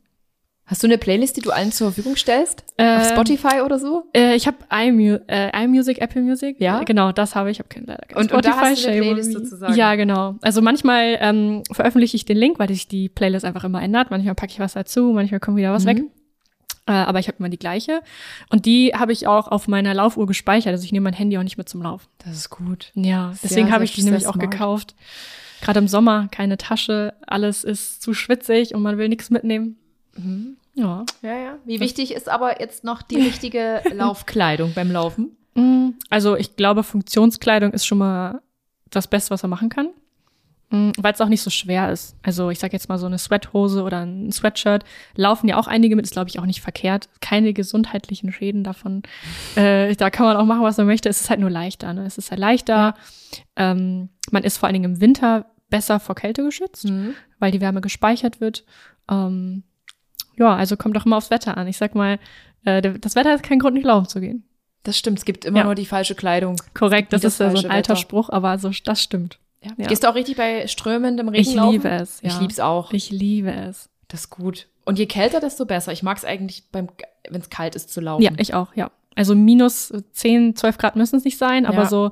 Hast 0.70 0.84
du 0.84 0.88
eine 0.88 1.00
Playlist, 1.00 1.36
die 1.36 1.42
du 1.42 1.50
allen 1.50 1.72
zur 1.72 1.88
Verfügung 1.92 2.16
stellst? 2.16 2.62
Auf 2.62 2.74
Ähm, 2.78 3.02
Spotify 3.12 3.62
oder 3.66 3.80
so? 3.80 4.04
Äh, 4.16 4.36
ich 4.36 4.46
habe 4.46 4.58
iMu 4.72 5.18
äh, 5.28 5.64
iMusic, 5.66 6.00
Apple 6.00 6.22
Music. 6.22 6.62
Ja? 6.62 6.84
Genau, 6.84 7.12
das 7.12 7.34
habe 7.34 7.50
ich. 7.50 7.56
Ich 7.58 7.60
habe 7.60 7.70
kein 7.70 7.86
leider 7.88 8.06
kein 8.08 8.18
Und- 8.18 8.32
und 8.32 8.46
da 8.46 8.56
hast 8.56 8.86
du 8.86 8.90
eine 8.92 9.02
Playlist 9.02 9.34
sozusagen? 9.34 9.74
Ja, 9.76 9.96
genau. 9.96 10.36
Also 10.42 10.62
manchmal 10.62 11.18
ähm, 11.20 11.64
veröffentliche 11.72 12.16
ich 12.16 12.26
den 12.26 12.38
Link, 12.38 12.60
weil 12.60 12.70
sich 12.70 12.88
die 12.88 13.10
Playlist 13.10 13.46
einfach 13.46 13.64
immer 13.64 13.82
ändert. 13.82 14.12
Manchmal 14.12 14.36
packe 14.36 14.52
ich 14.54 14.60
was 14.60 14.74
dazu, 14.74 15.12
manchmal 15.12 15.40
kommt 15.40 15.58
wieder 15.58 15.74
was 15.74 15.86
Mhm. 15.86 15.88
weg. 15.88 16.04
Äh, 16.86 16.92
aber 16.92 17.18
ich 17.20 17.28
habe 17.28 17.38
immer 17.40 17.50
die 17.50 17.58
gleiche. 17.60 18.02
Und 18.52 18.66
die 18.68 18.94
habe 18.96 19.12
ich 19.12 19.26
auch 19.28 19.48
auf 19.48 19.68
meiner 19.68 19.94
Laufuhr 19.96 20.28
gespeichert. 20.28 20.72
Also 20.74 20.86
ich 20.86 20.92
nehme 20.92 21.04
mein 21.06 21.14
Handy 21.14 21.38
auch 21.40 21.44
nicht 21.44 21.58
mit 21.58 21.68
zum 21.68 21.82
Laufen. 21.82 22.06
Das 22.20 22.36
ist 22.36 22.50
gut. 22.52 22.92
Ja, 22.94 23.34
deswegen 23.44 23.72
habe 23.72 23.84
ich 23.84 23.94
die 23.96 24.04
nämlich 24.04 24.28
auch 24.28 24.34
smart. 24.36 24.52
gekauft. 24.52 24.96
Gerade 25.62 25.80
im 25.80 25.88
Sommer, 25.88 26.28
keine 26.32 26.58
Tasche, 26.58 27.14
alles 27.28 27.64
ist 27.64 28.02
zu 28.04 28.14
schwitzig 28.14 28.74
und 28.76 28.82
man 28.84 28.98
will 29.00 29.10
nichts 29.10 29.30
mitnehmen. 29.30 29.78
Mhm. 30.24 30.58
Ja. 30.76 31.06
Ja, 31.22 31.38
ja. 31.38 31.58
Wie 31.66 31.80
wichtig 31.80 32.14
ist 32.14 32.30
aber 32.30 32.62
jetzt 32.62 32.84
noch 32.84 33.02
die 33.02 33.20
richtige 33.22 33.82
Laufkleidung 33.94 34.74
beim 34.74 34.92
Laufen? 34.92 35.36
Mm, 35.56 35.90
Also 36.10 36.36
ich 36.36 36.56
glaube, 36.56 36.84
Funktionskleidung 36.84 37.72
ist 37.74 37.86
schon 37.86 37.98
mal 37.98 38.42
das 38.90 39.08
Beste, 39.08 39.32
was 39.32 39.42
man 39.44 39.50
machen 39.52 39.70
kann. 39.70 39.90
Weil 40.72 41.14
es 41.14 41.20
auch 41.20 41.30
nicht 41.30 41.42
so 41.42 41.50
schwer 41.50 41.92
ist. 41.92 42.16
Also 42.22 42.52
ich 42.52 42.60
sage 42.60 42.74
jetzt 42.74 42.90
mal 42.90 43.00
so 43.00 43.08
eine 43.08 43.18
Sweathose 43.18 43.82
oder 43.82 44.06
ein 44.06 44.32
Sweatshirt. 44.32 44.84
Laufen 45.16 45.48
ja 45.50 45.58
auch 45.58 45.66
einige 45.66 45.96
mit, 45.96 46.06
ist 46.06 46.12
glaube 46.14 46.30
ich 46.30 46.38
auch 46.38 46.46
nicht 46.46 46.62
verkehrt. 46.62 47.10
Keine 47.22 47.54
gesundheitlichen 47.54 48.32
Schäden 48.32 48.64
davon. 48.64 49.02
Äh, 49.56 49.96
da 49.96 50.12
kann 50.12 50.28
man 50.28 50.38
auch 50.38 50.46
machen, 50.46 50.62
was 50.62 50.78
man 50.78 50.86
möchte. 50.86 51.10
Es 51.10 51.22
ist 51.22 51.32
halt 51.32 51.40
nur 51.40 51.50
leichter. 51.50 51.92
Ne? 51.96 52.06
Es 52.06 52.20
ist 52.20 52.30
halt 52.30 52.40
leichter. 52.40 52.94
Ähm, 53.56 54.10
man 54.30 54.44
ist 54.44 54.58
vor 54.60 54.68
allen 54.68 54.74
Dingen 54.76 54.94
im 54.94 55.02
Winter 55.02 55.48
besser 55.72 56.00
vor 56.00 56.14
Kälte 56.14 56.44
geschützt, 56.44 56.86
Mhm. 56.86 57.16
weil 57.40 57.50
die 57.52 57.62
Wärme 57.62 57.82
gespeichert 57.82 58.40
wird. 58.40 58.64
Ähm, 59.10 59.64
ja, 60.40 60.56
also 60.56 60.76
kommt 60.78 60.96
doch 60.96 61.06
immer 61.06 61.18
aufs 61.18 61.30
Wetter 61.30 61.56
an. 61.58 61.68
Ich 61.68 61.78
sag 61.78 61.94
mal, 61.94 62.18
äh, 62.66 62.82
das 62.82 63.16
Wetter 63.16 63.36
ist 63.36 63.44
kein 63.44 63.60
Grund, 63.60 63.76
nicht 63.76 63.86
laufen 63.86 64.08
zu 64.08 64.20
gehen. 64.20 64.44
Das 64.84 64.98
stimmt, 64.98 65.20
es 65.20 65.26
gibt 65.26 65.46
immer 65.46 65.60
Ja. 65.60 65.64
nur 65.66 65.76
die 65.76 65.86
falsche 65.86 66.16
Kleidung. 66.16 66.56
Korrekt, 66.74 67.14
das, 67.14 67.22
das 67.22 67.34
ist 67.34 67.40
ja 67.40 67.52
so 67.52 67.58
ein 67.58 67.66
alter 67.72 67.94
Wetter. 67.94 67.96
Spruch, 67.98 68.30
aber 68.30 68.58
so, 68.58 68.72
das 68.86 69.04
stimmt. 69.04 69.38
Ja. 69.62 69.72
Ja. 69.78 69.88
Gehst 69.88 70.04
du 70.04 70.10
auch 70.10 70.16
richtig 70.16 70.38
bei 70.38 70.66
strömendem 70.68 71.28
Regen 71.28 71.42
Ich 71.42 71.54
laufen? 71.54 71.74
liebe 71.74 71.90
es. 71.90 72.22
Ja. 72.22 72.30
Ich 72.30 72.40
lieb's 72.40 72.60
auch. 72.62 72.94
Ich 72.94 73.12
liebe 73.12 73.52
es. 73.52 73.90
Das 74.08 74.22
ist 74.22 74.30
gut. 74.30 74.68
Und 74.86 74.98
je 74.98 75.06
kälter, 75.06 75.40
desto 75.42 75.66
besser. 75.66 75.92
Ich 75.92 76.02
mag 76.02 76.18
es 76.18 76.24
eigentlich, 76.26 76.64
wenn 76.72 76.88
es 77.32 77.50
kalt 77.50 77.76
ist, 77.76 77.92
zu 77.92 78.00
laufen. 78.02 78.24
Ja, 78.24 78.32
ich 78.38 78.54
auch, 78.54 78.74
ja. 78.76 78.90
Also 79.16 79.36
minus 79.36 79.94
10, 80.14 80.56
12 80.56 80.78
Grad 80.78 80.96
müssen 80.96 81.18
es 81.18 81.26
nicht 81.26 81.38
sein, 81.38 81.66
aber 81.66 81.86
so 81.88 82.12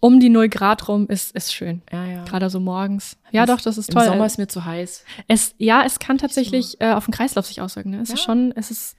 um 0.00 0.18
die 0.18 0.30
0 0.30 0.48
Grad 0.48 0.88
rum 0.88 1.06
ist, 1.08 1.34
ist 1.36 1.52
schön. 1.54 1.82
ja, 1.92 2.04
ja. 2.06 2.24
Gerade 2.24 2.48
so 2.50 2.58
morgens. 2.58 3.16
Ja, 3.30 3.44
Das- 3.46 3.56
doch, 3.58 3.64
das 3.64 3.78
ist 3.78 3.90
Im 3.90 3.94
toll. 3.96 4.06
Sommer 4.06 4.26
ist 4.26 4.38
mir 4.38 4.48
zu 4.48 4.64
heiß. 4.64 5.04
es, 5.28 5.54
ja, 5.58 5.82
es 5.84 5.98
kann 5.98 6.16
tatsächlich 6.18 6.80
äh, 6.80 6.92
auf 6.92 7.04
den 7.04 7.12
Kreislauf 7.12 7.46
sich 7.46 7.60
auswirken. 7.60 7.90
Ne? 7.90 8.00
Es 8.00 8.08
Ja. 8.08 8.14
ist 8.14 8.22
schon, 8.22 8.52
es 8.56 8.70
ist, 8.70 8.96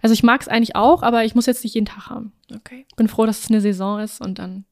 also 0.00 0.12
ich 0.12 0.22
mag 0.22 0.40
es 0.40 0.48
eigentlich 0.48 0.76
auch, 0.76 1.02
aber 1.02 1.24
ich 1.24 1.34
muss 1.34 1.46
jetzt 1.46 1.64
nicht 1.64 1.74
jeden 1.74 1.86
Tag 1.86 2.08
haben. 2.08 2.32
Okay. 2.54 2.86
Bin 2.96 3.08
froh, 3.08 3.26
dass 3.26 3.40
es 3.40 3.50
eine 3.50 3.60
Saison 3.60 3.98
ist 4.00 4.20
und 4.20 4.38
dann 4.38 4.64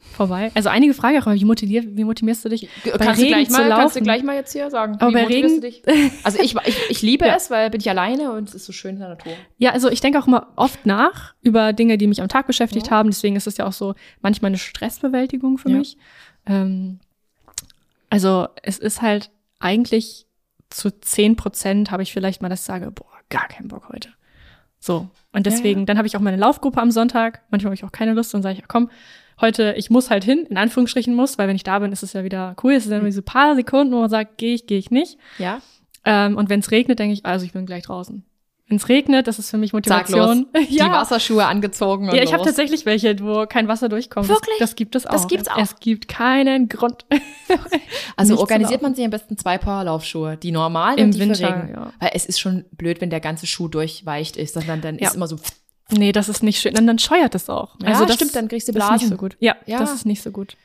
vorbei. 0.00 0.50
Also 0.54 0.68
einige 0.68 0.94
Fragen 0.94 1.18
auch, 1.22 1.32
wie, 1.32 1.44
motiviert, 1.44 1.86
wie 1.96 2.04
motivierst 2.04 2.44
du 2.44 2.48
dich? 2.48 2.68
Bei 2.84 2.90
Kannst 2.92 3.20
du, 3.20 3.24
Regen 3.26 3.28
gleich 3.28 3.48
zu 3.48 3.52
mal, 3.52 3.68
kannst 3.68 3.96
du 3.96 4.00
laufen? 4.00 4.04
gleich 4.04 4.22
mal 4.22 4.34
jetzt 4.34 4.52
hier 4.52 4.70
sagen. 4.70 4.96
Aber 4.98 5.10
Wie 5.10 5.14
bei 5.14 5.22
motivierst 5.22 5.62
Regen- 5.62 5.82
du 5.84 5.92
dich? 5.92 6.24
Also 6.24 6.38
ich, 6.42 6.54
ich, 6.66 6.76
ich 6.90 7.02
liebe 7.02 7.24
Ja. 7.28 7.36
es, 7.36 7.50
weil 7.50 7.70
bin 7.70 7.80
ich 7.80 7.88
alleine 7.90 8.32
und 8.32 8.48
es 8.48 8.54
ist 8.54 8.66
so 8.66 8.72
schön 8.72 8.94
in 8.94 9.00
der 9.00 9.08
Natur. 9.10 9.32
Ja, 9.58 9.70
also 9.72 9.88
ich 9.90 10.00
denke 10.00 10.18
auch 10.18 10.26
immer 10.26 10.48
oft 10.56 10.86
nach 10.86 11.34
über 11.42 11.72
Dinge, 11.72 11.98
die 11.98 12.06
mich 12.06 12.20
am 12.22 12.28
Tag 12.28 12.46
beschäftigt 12.46 12.86
Ja. 12.86 12.92
haben. 12.92 13.10
Deswegen 13.10 13.36
ist 13.36 13.46
es 13.46 13.56
ja 13.56 13.66
auch 13.66 13.72
so 13.72 13.94
manchmal 14.20 14.48
eine 14.50 14.58
Stressbewältigung 14.58 15.58
für 15.58 15.70
Ja. 15.70 15.76
mich. 15.78 15.96
Ähm, 16.46 17.00
also 18.08 18.48
es 18.62 18.78
ist 18.78 19.02
halt 19.02 19.30
eigentlich 19.58 20.26
zu 20.70 20.90
10 20.90 21.36
Prozent 21.36 21.90
habe 21.90 22.02
ich 22.02 22.12
vielleicht 22.12 22.42
mal, 22.42 22.52
ich 22.52 22.60
sage, 22.60 22.90
boah, 22.90 23.06
gar 23.28 23.48
keinen 23.48 23.68
Bock 23.68 23.88
heute. 23.92 24.10
So. 24.78 25.08
Und 25.32 25.46
deswegen, 25.46 25.84
dann 25.86 25.98
habe 25.98 26.06
ich 26.08 26.16
auch 26.16 26.20
meine 26.20 26.36
Laufgruppe 26.36 26.80
am 26.80 26.90
Sonntag. 26.90 27.42
Manchmal 27.50 27.70
habe 27.70 27.74
ich 27.74 27.84
auch 27.84 27.92
keine 27.92 28.14
Lust 28.14 28.34
und 28.34 28.42
sage 28.42 28.58
ich, 28.58 28.66
komm, 28.68 28.88
heute, 29.40 29.74
ich 29.76 29.90
muss 29.90 30.10
halt 30.10 30.24
hin, 30.24 30.46
in 30.48 30.56
Anführungsstrichen 30.56 31.14
muss, 31.14 31.38
weil 31.38 31.48
wenn 31.48 31.56
ich 31.56 31.64
da 31.64 31.78
bin, 31.78 31.92
ist 31.92 32.02
es 32.02 32.12
ja 32.12 32.24
wieder 32.24 32.54
cool. 32.62 32.72
Es 32.74 32.84
sind 32.84 32.92
dann 32.92 33.04
diese 33.04 33.22
paar 33.22 33.54
Sekunden, 33.54 33.92
wo 33.92 34.00
man 34.00 34.10
sagt, 34.10 34.38
gehe 34.38 34.54
ich, 34.54 34.66
gehe 34.66 34.78
ich 34.78 34.90
nicht. 34.90 35.18
Ja. 35.38 35.60
Ähm, 36.04 36.36
und 36.36 36.48
wenn 36.48 36.60
es 36.60 36.70
regnet, 36.70 36.98
denke 36.98 37.12
ich, 37.14 37.26
also 37.26 37.44
ich 37.44 37.52
bin 37.52 37.66
gleich 37.66 37.84
draußen. 37.84 38.24
Wenn 38.68 38.76
es 38.76 38.88
regnet, 38.88 39.26
das 39.26 39.40
ist 39.40 39.50
für 39.50 39.58
mich 39.58 39.70
Sag 39.72 39.74
Motivation. 39.78 40.46
los. 40.54 40.66
Die 40.70 40.78
Wasserschuhe 40.80 41.44
angezogen 41.44 42.08
und 42.08 42.14
Ja, 42.14 42.22
ich 42.22 42.32
habe 42.32 42.44
tatsächlich 42.44 42.86
welche, 42.86 43.18
wo 43.18 43.44
kein 43.46 43.66
Wasser 43.66 43.88
durchkommt. 43.88 44.28
Wirklich? 44.28 44.58
Das, 44.60 44.70
das 44.70 44.76
gibt 44.76 44.94
es 44.94 45.06
auch. 45.06 45.10
Das 45.12 45.26
gibt's 45.26 45.48
auch. 45.48 45.58
Es 45.58 45.80
gibt 45.80 46.06
keinen 46.08 46.68
Grund. 46.68 47.04
Also 48.16 48.38
organisiert 48.38 48.80
man 48.82 48.94
sich 48.94 49.04
am 49.04 49.10
besten 49.10 49.36
zwei 49.36 49.58
Paar 49.58 49.84
Laufschuhe, 49.84 50.36
die 50.36 50.52
normalen 50.52 50.98
Im 50.98 51.04
und 51.06 51.14
die 51.16 51.20
Winter, 51.20 51.34
für 51.34 51.46
Regen. 51.46 51.70
ja. 51.74 51.92
Weil 51.98 52.10
es 52.14 52.26
ist 52.26 52.38
schon 52.38 52.64
blöd, 52.72 53.00
wenn 53.00 53.10
der 53.10 53.18
ganze 53.20 53.46
Schuh 53.46 53.66
durchweicht 53.68 54.36
ist, 54.36 54.54
sondern 54.54 54.80
dann 54.80 54.98
Ja. 54.98 55.08
ist 55.08 55.16
immer 55.16 55.26
so. 55.26 55.36
Nee, 55.92 56.12
das 56.12 56.28
ist 56.28 56.42
nicht 56.42 56.60
schön. 56.60 56.74
Dann, 56.74 56.86
dann 56.86 56.98
scheuert 56.98 57.34
es 57.34 57.48
auch. 57.48 57.76
Ja, 57.82 57.88
also 57.88 58.04
das 58.06 58.16
stimmt, 58.16 58.34
dann 58.36 58.48
kriegst 58.48 58.68
du 58.68 58.72
das 58.72 58.82
ist 58.82 58.88
Blasen. 58.88 59.04
nicht 59.06 59.10
so 59.10 59.16
gut. 59.16 59.36
Ja, 59.40 59.56
Ja. 59.66 59.78
das 59.78 59.92
ist 59.94 60.06
nicht 60.06 60.22
so 60.22 60.30
gut. 60.30 60.56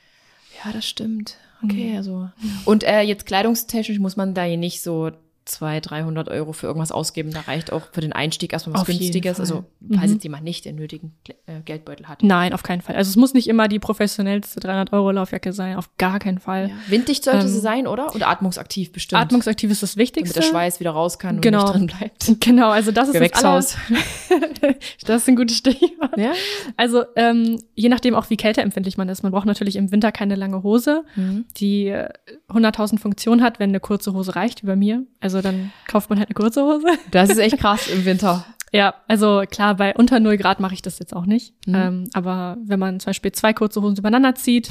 Ja, 0.64 0.72
das 0.72 0.88
stimmt. 0.88 1.38
Okay, 1.64 1.94
also. 1.98 2.30
Und 2.66 2.84
äh, 2.84 3.02
jetzt 3.02 3.26
kleidungstechnisch 3.26 4.00
muss 4.00 4.16
man 4.18 4.34
da 4.34 4.44
hier 4.44 4.58
nicht 4.58 4.82
so 4.82 5.12
200, 5.46 5.90
300 5.92 6.30
Euro 6.30 6.54
für 6.54 6.68
irgendwas 6.68 6.92
ausgeben. 6.92 7.32
Da 7.32 7.42
reicht 7.42 7.72
auch 7.72 7.84
für 7.92 8.02
den 8.02 8.14
Einstieg 8.14 8.52
erstmal 8.54 8.74
was 8.76 8.82
Auf 8.82 8.88
Günstiges. 8.88 9.40
Also, 9.40 9.66
falls 9.94 10.08
Mhm. 10.08 10.14
jetzt 10.14 10.24
jemand 10.24 10.44
nicht 10.44 10.66
den 10.66 10.76
nötigen 10.76 11.14
äh, 11.46 11.62
Geldbeutel 11.64 12.08
hat. 12.08 12.24
Nein, 12.24 12.52
auf 12.54 12.64
keinen 12.64 12.82
Fall. 12.82 12.96
Also 12.96 13.10
es 13.10 13.16
muss 13.16 13.34
nicht 13.34 13.48
immer 13.48 13.68
die 13.68 13.78
professionellste 13.80 14.60
300 14.60 14.92
Euro 14.94 15.12
Laufjacke 15.12 15.54
sein, 15.54 15.78
auf 15.78 15.96
gar 15.98 16.18
keinen 16.20 16.40
Fall. 16.40 16.70
Ja. 16.70 16.76
Winddicht 16.88 17.24
sollte 17.24 17.42
Ähm, 17.46 17.48
sie 17.48 17.60
sein, 17.60 17.86
oder? 17.88 18.14
Und 18.14 18.28
atmungsaktiv 18.28 18.92
bestimmt. 18.92 19.22
Atmungsaktiv 19.22 19.70
ist 19.72 19.84
das 19.84 19.92
damit 19.94 20.02
Wichtigste. 20.10 20.40
der 20.40 20.48
Schweiß 20.48 20.80
wieder 20.80 20.92
raus 20.92 21.20
kann 21.20 21.42
Genau. 21.42 21.72
und 21.72 21.82
nicht 21.82 21.94
drin 21.94 22.00
bleibt. 22.00 22.40
Genau, 22.46 22.70
also 22.72 22.92
das 22.92 23.10
ist 23.10 23.14
Gewächshaus. 23.14 23.76
das 23.88 24.32
aller, 24.32 24.76
Das 25.06 25.22
ist 25.22 25.28
ein 25.30 25.36
gutes 25.36 25.58
Stichwort. 25.58 26.18
Ja? 26.18 26.34
Also 26.78 27.04
ähm, 27.16 27.62
je 27.76 27.90
nachdem 27.90 28.16
auch, 28.16 28.30
wie 28.30 28.38
kälteempfindlich 28.38 28.98
man 28.98 29.10
ist. 29.10 29.22
Man 29.24 29.32
braucht 29.32 29.46
natürlich 29.46 29.76
im 29.76 29.92
Winter 29.92 30.12
keine 30.12 30.36
lange 30.36 30.64
Hose, 30.64 31.04
Mhm. 31.16 31.46
die 31.58 31.88
äh, 31.88 32.10
100.000 32.50 33.00
Funktionen 33.00 33.44
hat, 33.44 33.60
wenn 33.60 33.70
eine 33.70 33.80
kurze 33.80 34.14
Hose 34.14 34.36
reicht, 34.36 34.64
wie 34.64 34.68
bei 34.68 34.76
mir. 34.76 35.04
Also 35.20 35.35
dann 35.42 35.72
kauft 35.88 36.10
man 36.10 36.20
halt 36.20 36.30
eine 36.30 36.36
kurze 36.36 36.64
Hose. 36.64 36.86
Das 37.12 37.30
ist 37.30 37.38
echt 37.38 37.58
krass 37.60 37.88
im 37.88 38.06
Winter. 38.06 38.46
Ja, 38.72 38.96
also 39.08 39.44
klar, 39.50 39.76
bei 39.76 39.96
unter 39.96 40.20
0 40.20 40.38
Grad 40.38 40.60
mache 40.60 40.74
ich 40.74 40.82
das 40.82 41.00
jetzt 41.00 41.16
auch 41.16 41.26
nicht. 41.26 41.54
Mhm. 41.66 41.76
Ähm, 41.76 42.10
aber 42.14 42.58
wenn 42.66 42.80
man 42.80 43.00
zum 43.00 43.10
Beispiel 43.12 43.32
zwei 43.32 43.54
kurze 43.54 43.82
Hosen 43.82 43.98
übereinander 43.98 44.36
zieht, 44.36 44.70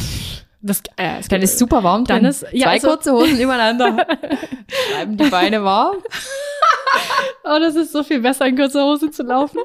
das, 0.61 0.83
äh, 0.97 1.19
es 1.21 1.29
Dann 1.29 1.43
ist 1.43 1.59
super 1.59 1.83
warm 1.83 2.05
drin. 2.05 2.17
Dann 2.17 2.25
ist- 2.27 2.45
ja, 2.53 2.67
Zwei 2.67 2.73
also- 2.73 2.89
kurze 2.89 3.13
Hosen 3.13 3.39
übereinander. 3.39 3.93
Bleiben 4.91 5.17
die 5.17 5.29
Beine 5.31 5.63
warm. 5.65 5.97
Oh, 7.47 7.59
das 7.61 7.75
ist 7.77 7.93
so 7.93 8.03
viel 8.03 8.21
besser, 8.21 8.47
in 8.47 8.57
kurzer 8.57 8.85
Hose 8.85 9.11
zu 9.11 9.23
laufen. 9.23 9.59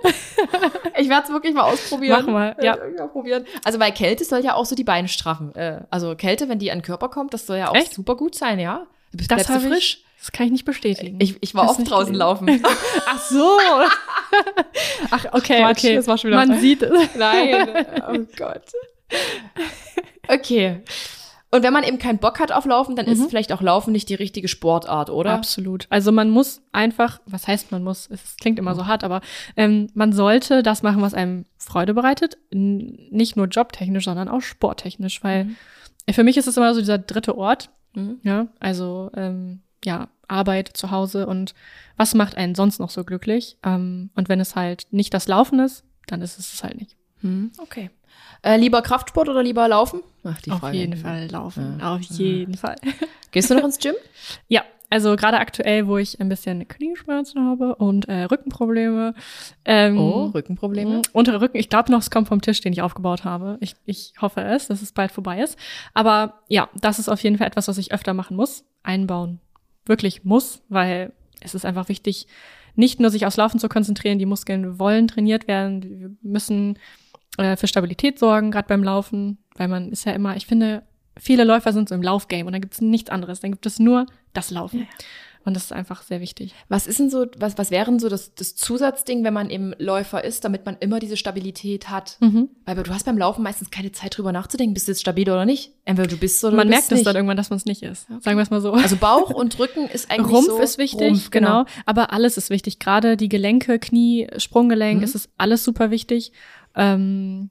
Ich 0.97 1.07
werde 1.07 1.27
es 1.27 1.31
wirklich 1.31 1.53
mal 1.53 1.61
ausprobieren. 1.63 2.23
Mach 2.25 2.33
mal, 2.33 2.55
ja. 2.61 2.75
Probieren. 3.07 3.45
Also 3.63 3.79
weil 3.79 3.93
Kälte 3.93 4.25
soll 4.25 4.43
ja 4.43 4.55
auch 4.55 4.65
so 4.65 4.75
die 4.75 4.83
Beine 4.83 5.07
straffen. 5.07 5.55
Äh, 5.55 5.81
also 5.89 6.15
Kälte, 6.15 6.49
wenn 6.49 6.59
die 6.59 6.71
an 6.71 6.79
den 6.79 6.83
Körper 6.83 7.07
kommt, 7.07 7.33
das 7.33 7.45
soll 7.45 7.57
ja 7.57 7.69
auch 7.69 7.75
Echt? 7.75 7.93
super 7.93 8.15
gut 8.17 8.35
sein, 8.35 8.59
ja. 8.59 8.85
Du 9.11 9.17
bist 9.17 9.31
Das 9.31 9.47
du 9.47 9.59
frisch. 9.59 9.99
ich. 10.01 10.05
Das 10.19 10.31
kann 10.33 10.45
ich 10.47 10.51
nicht 10.51 10.65
bestätigen. 10.65 11.17
Ich, 11.21 11.37
ich 11.41 11.55
war 11.55 11.69
oft 11.69 11.79
draußen 11.79 12.13
gelesen. 12.13 12.15
laufen. 12.15 12.61
Ach 13.05 13.21
so. 13.21 13.57
Ach, 15.11 15.25
okay, 15.31 15.61
Quatsch, 15.61 15.77
okay. 15.79 15.95
das 15.95 16.07
war 16.07 16.17
schon 16.17 16.29
wieder 16.31 16.45
Man 16.45 16.59
sieht 16.59 16.81
es. 16.81 16.91
Nein. 17.15 17.85
Oh 18.07 18.19
Gott. 18.37 18.63
Okay. 20.27 20.81
Und 21.51 21.63
wenn 21.63 21.73
man 21.73 21.83
eben 21.83 21.97
keinen 21.97 22.19
Bock 22.19 22.39
hat 22.39 22.51
auf 22.51 22.65
Laufen, 22.65 22.95
dann 22.95 23.07
ist 23.07 23.19
Mhm. 23.19 23.29
vielleicht 23.29 23.51
auch 23.51 23.61
Laufen 23.61 23.91
nicht 23.91 24.07
die 24.09 24.13
richtige 24.15 24.47
Sportart, 24.47 25.09
oder? 25.09 25.31
Absolut. 25.31 25.87
Also 25.89 26.11
man 26.11 26.29
muss 26.29 26.61
einfach, 26.73 27.21
was 27.25 27.47
heißt 27.47 27.71
man 27.71 27.83
muss? 27.83 28.07
Es 28.11 28.35
klingt 28.37 28.59
immer 28.59 28.75
so 28.75 28.85
hart, 28.85 29.03
aber 29.03 29.21
ähm, 29.57 29.87
man 29.95 30.13
sollte 30.13 30.61
das 30.61 30.83
machen, 30.83 31.01
was 31.01 31.15
einem 31.15 31.45
Freude 31.57 31.95
bereitet. 31.95 32.37
N 32.51 33.07
nicht 33.09 33.35
nur 33.35 33.47
jobtechnisch, 33.47 34.03
sondern 34.05 34.27
auch 34.29 34.41
sporttechnisch, 34.41 35.23
weil 35.23 35.45
Mhm. 35.45 35.55
für 36.11 36.23
mich 36.23 36.37
ist 36.37 36.45
es 36.47 36.55
immer 36.57 36.73
so 36.75 36.81
dieser 36.81 36.99
dritte 36.99 37.35
Ort. 37.35 37.69
Mhm. 37.93 38.19
Ja, 38.23 38.47
also 38.59 39.09
ähm, 39.15 39.61
ja, 39.83 40.09
Arbeit 40.27 40.69
zu 40.73 40.91
Hause 40.91 41.25
und 41.27 41.53
was 41.97 42.13
macht 42.13 42.37
einen 42.37 42.55
sonst 42.55 42.79
noch 42.79 42.89
so 42.89 43.03
glücklich? 43.03 43.57
Ähm, 43.63 44.09
und 44.15 44.29
wenn 44.29 44.39
es 44.39 44.55
halt 44.55 44.87
nicht 44.91 45.13
das 45.13 45.27
Laufen 45.27 45.59
ist, 45.59 45.83
dann 46.07 46.21
ist 46.21 46.37
es 46.39 46.53
es 46.53 46.63
halt 46.63 46.77
nicht. 46.79 46.95
Hm, 47.21 47.51
Okay. 47.57 47.89
Äh, 48.41 48.57
lieber 48.57 48.81
Kraftsport 48.81 49.27
oder 49.27 49.43
lieber 49.43 49.67
Laufen? 49.67 50.01
Ach, 50.23 50.41
die 50.41 50.51
Auf 50.51 50.59
Frage. 50.59 50.77
jeden 50.77 50.95
Fall 50.95 51.27
laufen. 51.29 51.77
Ja. 51.79 51.95
Auf 51.95 52.01
jeden 52.01 52.55
Fall. 52.55 52.75
Gehst 53.31 53.49
du 53.49 53.55
noch 53.55 53.65
ins 53.65 53.77
Gym? 53.79 53.95
Ja, 54.47 54.63
also 54.89 55.15
gerade 55.15 55.37
aktuell, 55.37 55.87
wo 55.87 55.97
ich 55.97 56.19
ein 56.19 56.29
bisschen 56.29 56.67
Knieschmerzen 56.67 57.45
habe 57.45 57.75
und 57.75 58.07
äh, 58.09 58.23
Rückenprobleme. 58.23 59.13
Ähm, 59.65 59.97
Oh, 59.97 60.25
Rückenprobleme. 60.25 60.97
Mhm. 60.97 61.01
Untere 61.13 61.41
Rücken, 61.41 61.57
ich 61.57 61.69
glaube 61.69 61.91
noch, 61.91 61.99
es 61.99 62.09
kommt 62.09 62.27
vom 62.27 62.41
Tisch, 62.41 62.61
den 62.61 62.73
ich 62.73 62.81
aufgebaut 62.81 63.23
habe. 63.23 63.57
Ich, 63.61 63.75
ich 63.85 64.13
hoffe 64.19 64.41
es, 64.41 64.67
dass 64.67 64.81
es 64.81 64.91
bald 64.91 65.11
vorbei 65.11 65.41
ist. 65.41 65.57
Aber 65.93 66.41
ja, 66.47 66.69
das 66.79 66.99
ist 66.99 67.09
auf 67.09 67.21
jeden 67.21 67.37
Fall 67.37 67.47
etwas, 67.47 67.67
was 67.67 67.77
ich 67.77 67.93
öfter 67.93 68.13
machen 68.13 68.35
muss. 68.35 68.65
Einbauen. 68.83 69.39
Wirklich 69.85 70.23
muss, 70.23 70.63
weil 70.69 71.13
es 71.41 71.53
ist 71.53 71.65
einfach 71.65 71.89
wichtig, 71.89 72.27
nicht 72.75 72.99
nur 72.99 73.09
sich 73.09 73.25
aufs 73.25 73.37
Laufen 73.37 73.59
zu 73.59 73.69
konzentrieren, 73.69 74.19
die 74.19 74.25
Muskeln 74.25 74.79
wollen 74.79 75.07
trainiert 75.07 75.47
werden. 75.47 75.83
Wir 75.83 76.11
müssen 76.21 76.79
äh, 77.37 77.55
für 77.55 77.67
Stabilität 77.67 78.17
sorgen, 78.19 78.51
gerade 78.51 78.67
beim 78.67 78.83
Laufen, 78.83 79.37
weil 79.55 79.67
man 79.67 79.91
ist 79.91 80.05
ja 80.05 80.13
immer, 80.13 80.35
ich 80.35 80.45
finde, 80.45 80.83
viele 81.17 81.43
Läufer 81.43 81.73
sind 81.73 81.89
so 81.89 81.95
im 81.95 82.01
Laufgame 82.01 82.45
und 82.45 82.53
dann 82.53 82.61
gibt 82.61 82.73
es 82.73 82.81
nichts 82.81 83.09
anderes. 83.09 83.39
Dann 83.41 83.51
gibt 83.51 83.65
es 83.65 83.79
nur 83.79 84.05
das 84.33 84.51
Laufen. 84.51 84.87
Und 85.45 85.55
das 85.55 85.63
ist 85.63 85.71
einfach 85.73 86.01
sehr 86.03 86.19
wichtig. 86.19 86.53
Was 86.67 86.85
ist 86.85 86.99
denn 86.99 87.09
so, 87.09 87.25
was, 87.37 87.57
was 87.57 87.71
wären 87.71 87.97
so 87.97 88.09
das, 88.09 88.35
das 88.35 88.55
Zusatzding, 88.57 89.23
wenn 89.23 89.33
man 89.33 89.49
eben 89.49 89.73
Läufer 89.79 90.21
ist, 90.23 90.43
damit 90.43 90.65
man 90.65 90.75
immer 90.81 90.99
diese 90.99 91.15
Stabilität 91.15 91.89
hat? 91.89 92.17
Mhm. 92.19 92.49
Weil 92.65 92.75
du 92.75 92.93
hast 92.93 93.05
beim 93.05 93.17
Laufen 93.17 93.41
meistens 93.41 93.71
keine 93.71 93.93
Zeit 93.93 94.17
drüber 94.17 94.33
nachzudenken, 94.33 94.73
bist 94.73 94.87
du 94.87 94.91
jetzt 94.91 94.99
stabil 94.99 95.27
oder 95.29 95.45
nicht. 95.45 95.71
Entweder 95.85 96.09
du 96.09 96.17
bist 96.17 96.43
oder 96.43 96.57
Man 96.57 96.67
du 96.67 96.71
merkt 96.71 96.89
bist 96.89 96.99
es 96.99 97.05
dann 97.05 97.15
irgendwann, 97.15 97.37
dass 97.37 97.49
man 97.49 97.57
es 97.57 97.65
nicht 97.65 97.81
ist. 97.83 98.07
Sagen 98.21 98.37
wir 98.37 98.43
es 98.43 98.49
mal 98.51 98.59
so. 98.59 98.73
Also 98.73 98.97
Bauch 98.97 99.29
und 99.29 99.57
Rücken 99.59 99.87
ist 99.87 100.11
eigentlich 100.11 100.29
Rumpf 100.35 100.47
so. 100.47 100.59
ist 100.59 100.77
wichtig, 100.77 101.07
Rumpf, 101.07 101.31
genau. 101.31 101.63
Aber 101.85 102.11
alles 102.11 102.35
ist 102.35 102.49
wichtig. 102.49 102.77
Gerade 102.79 103.15
die 103.15 103.29
Gelenke, 103.29 103.79
Knie, 103.79 104.27
Sprunggelenk, 104.37 104.97
Mhm. 104.99 105.03
es 105.05 105.15
ist 105.15 105.29
alles 105.37 105.63
super 105.63 105.89
wichtig. 105.89 106.33
Ähm, 106.75 107.49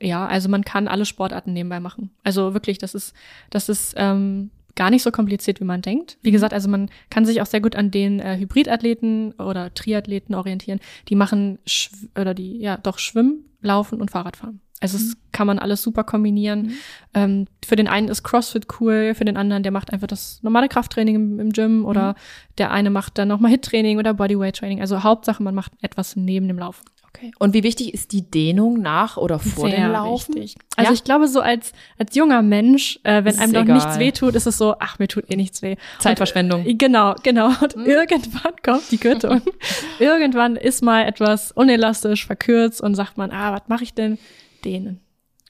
ja, 0.00 0.24
also 0.26 0.48
man 0.48 0.64
kann 0.64 0.86
alle 0.86 1.04
Sportarten 1.04 1.52
nebenbei 1.52 1.80
machen. 1.80 2.10
Also 2.22 2.54
wirklich, 2.54 2.78
das 2.78 2.94
ist, 2.94 3.12
das 3.50 3.68
ist 3.68 3.94
ähm, 3.96 4.50
gar 4.74 4.90
nicht 4.90 5.02
so 5.02 5.10
kompliziert, 5.10 5.60
wie 5.60 5.64
man 5.64 5.82
denkt. 5.82 6.18
Wie 6.22 6.30
gesagt, 6.30 6.52
also 6.52 6.68
man 6.68 6.90
kann 7.10 7.26
sich 7.26 7.42
auch 7.42 7.46
sehr 7.46 7.60
gut 7.60 7.76
an 7.76 7.90
den 7.90 8.20
äh, 8.20 8.36
Hybridathleten 8.38 9.32
oder 9.32 9.74
Triathleten 9.74 10.34
orientieren. 10.34 10.80
Die 11.08 11.16
machen 11.16 11.58
Schw 11.66 12.08
oder 12.18 12.34
die, 12.34 12.58
ja, 12.58 12.76
doch 12.76 12.98
Schwimmen, 12.98 13.44
Laufen 13.60 14.00
und 14.00 14.10
Fahrradfahren. 14.10 14.60
Also 14.80 14.96
es 14.96 15.16
kann 15.32 15.48
man 15.48 15.58
alles 15.58 15.82
super 15.82 16.04
kombinieren. 16.04 16.62
Mhm. 16.62 16.72
Ähm, 17.14 17.46
für 17.64 17.74
den 17.74 17.88
einen 17.88 18.08
ist 18.08 18.22
CrossFit 18.22 18.66
cool, 18.80 19.14
für 19.14 19.24
den 19.24 19.36
anderen, 19.36 19.64
der 19.64 19.72
macht 19.72 19.92
einfach 19.92 20.06
das 20.06 20.40
normale 20.42 20.68
Krafttraining 20.68 21.16
im, 21.16 21.40
im 21.40 21.50
Gym 21.50 21.84
oder 21.84 22.14
der 22.58 22.70
eine 22.70 22.90
macht 22.90 23.18
dann 23.18 23.28
nochmal 23.28 23.50
Hit-Training 23.50 23.98
oder 23.98 24.14
Bodyweight-Training. 24.14 24.80
Also 24.80 25.02
Hauptsache, 25.02 25.42
man 25.42 25.54
macht 25.54 25.72
etwas 25.82 26.14
neben 26.14 26.46
dem 26.46 26.58
Laufen. 26.58 26.84
Okay. 27.08 27.32
Und 27.38 27.54
wie 27.54 27.62
wichtig 27.62 27.94
ist 27.94 28.12
die 28.12 28.22
Dehnung 28.30 28.80
nach 28.80 29.16
oder 29.16 29.38
vor 29.38 29.68
dem 29.68 29.90
Laufen? 29.92 30.34
wichtig. 30.34 30.56
Also 30.76 30.90
Ja? 30.90 30.94
ich 30.94 31.04
glaube, 31.04 31.26
so 31.26 31.40
als, 31.40 31.72
als 31.98 32.14
junger 32.14 32.42
Mensch, 32.42 33.00
äh, 33.02 33.24
wenn 33.24 33.34
Ist 33.34 33.40
einem 33.40 33.52
doch 33.54 33.64
nichts 33.64 33.98
wehtut, 33.98 34.34
ist 34.34 34.46
es 34.46 34.58
so, 34.58 34.74
ach, 34.78 34.98
mir 34.98 35.08
tut 35.08 35.30
eh 35.30 35.36
nichts 35.36 35.62
weh. 35.62 35.76
Zeitverschwendung. 35.98 36.64
Und, 36.66 36.78
genau, 36.78 37.14
genau. 37.22 37.48
Und 37.60 37.74
Hm? 37.74 37.86
irgendwann 37.86 38.52
kommt 38.62 38.90
die 38.90 38.98
Quittung. 38.98 39.40
irgendwann 39.98 40.56
ist 40.56 40.82
mal 40.82 41.04
etwas 41.06 41.50
unelastisch, 41.52 42.26
verkürzt 42.26 42.80
und 42.80 42.94
sagt 42.94 43.16
man, 43.16 43.30
ah, 43.30 43.52
was 43.52 43.62
mache 43.68 43.84
ich 43.84 43.94
denn? 43.94 44.18
Dehnen. 44.64 45.00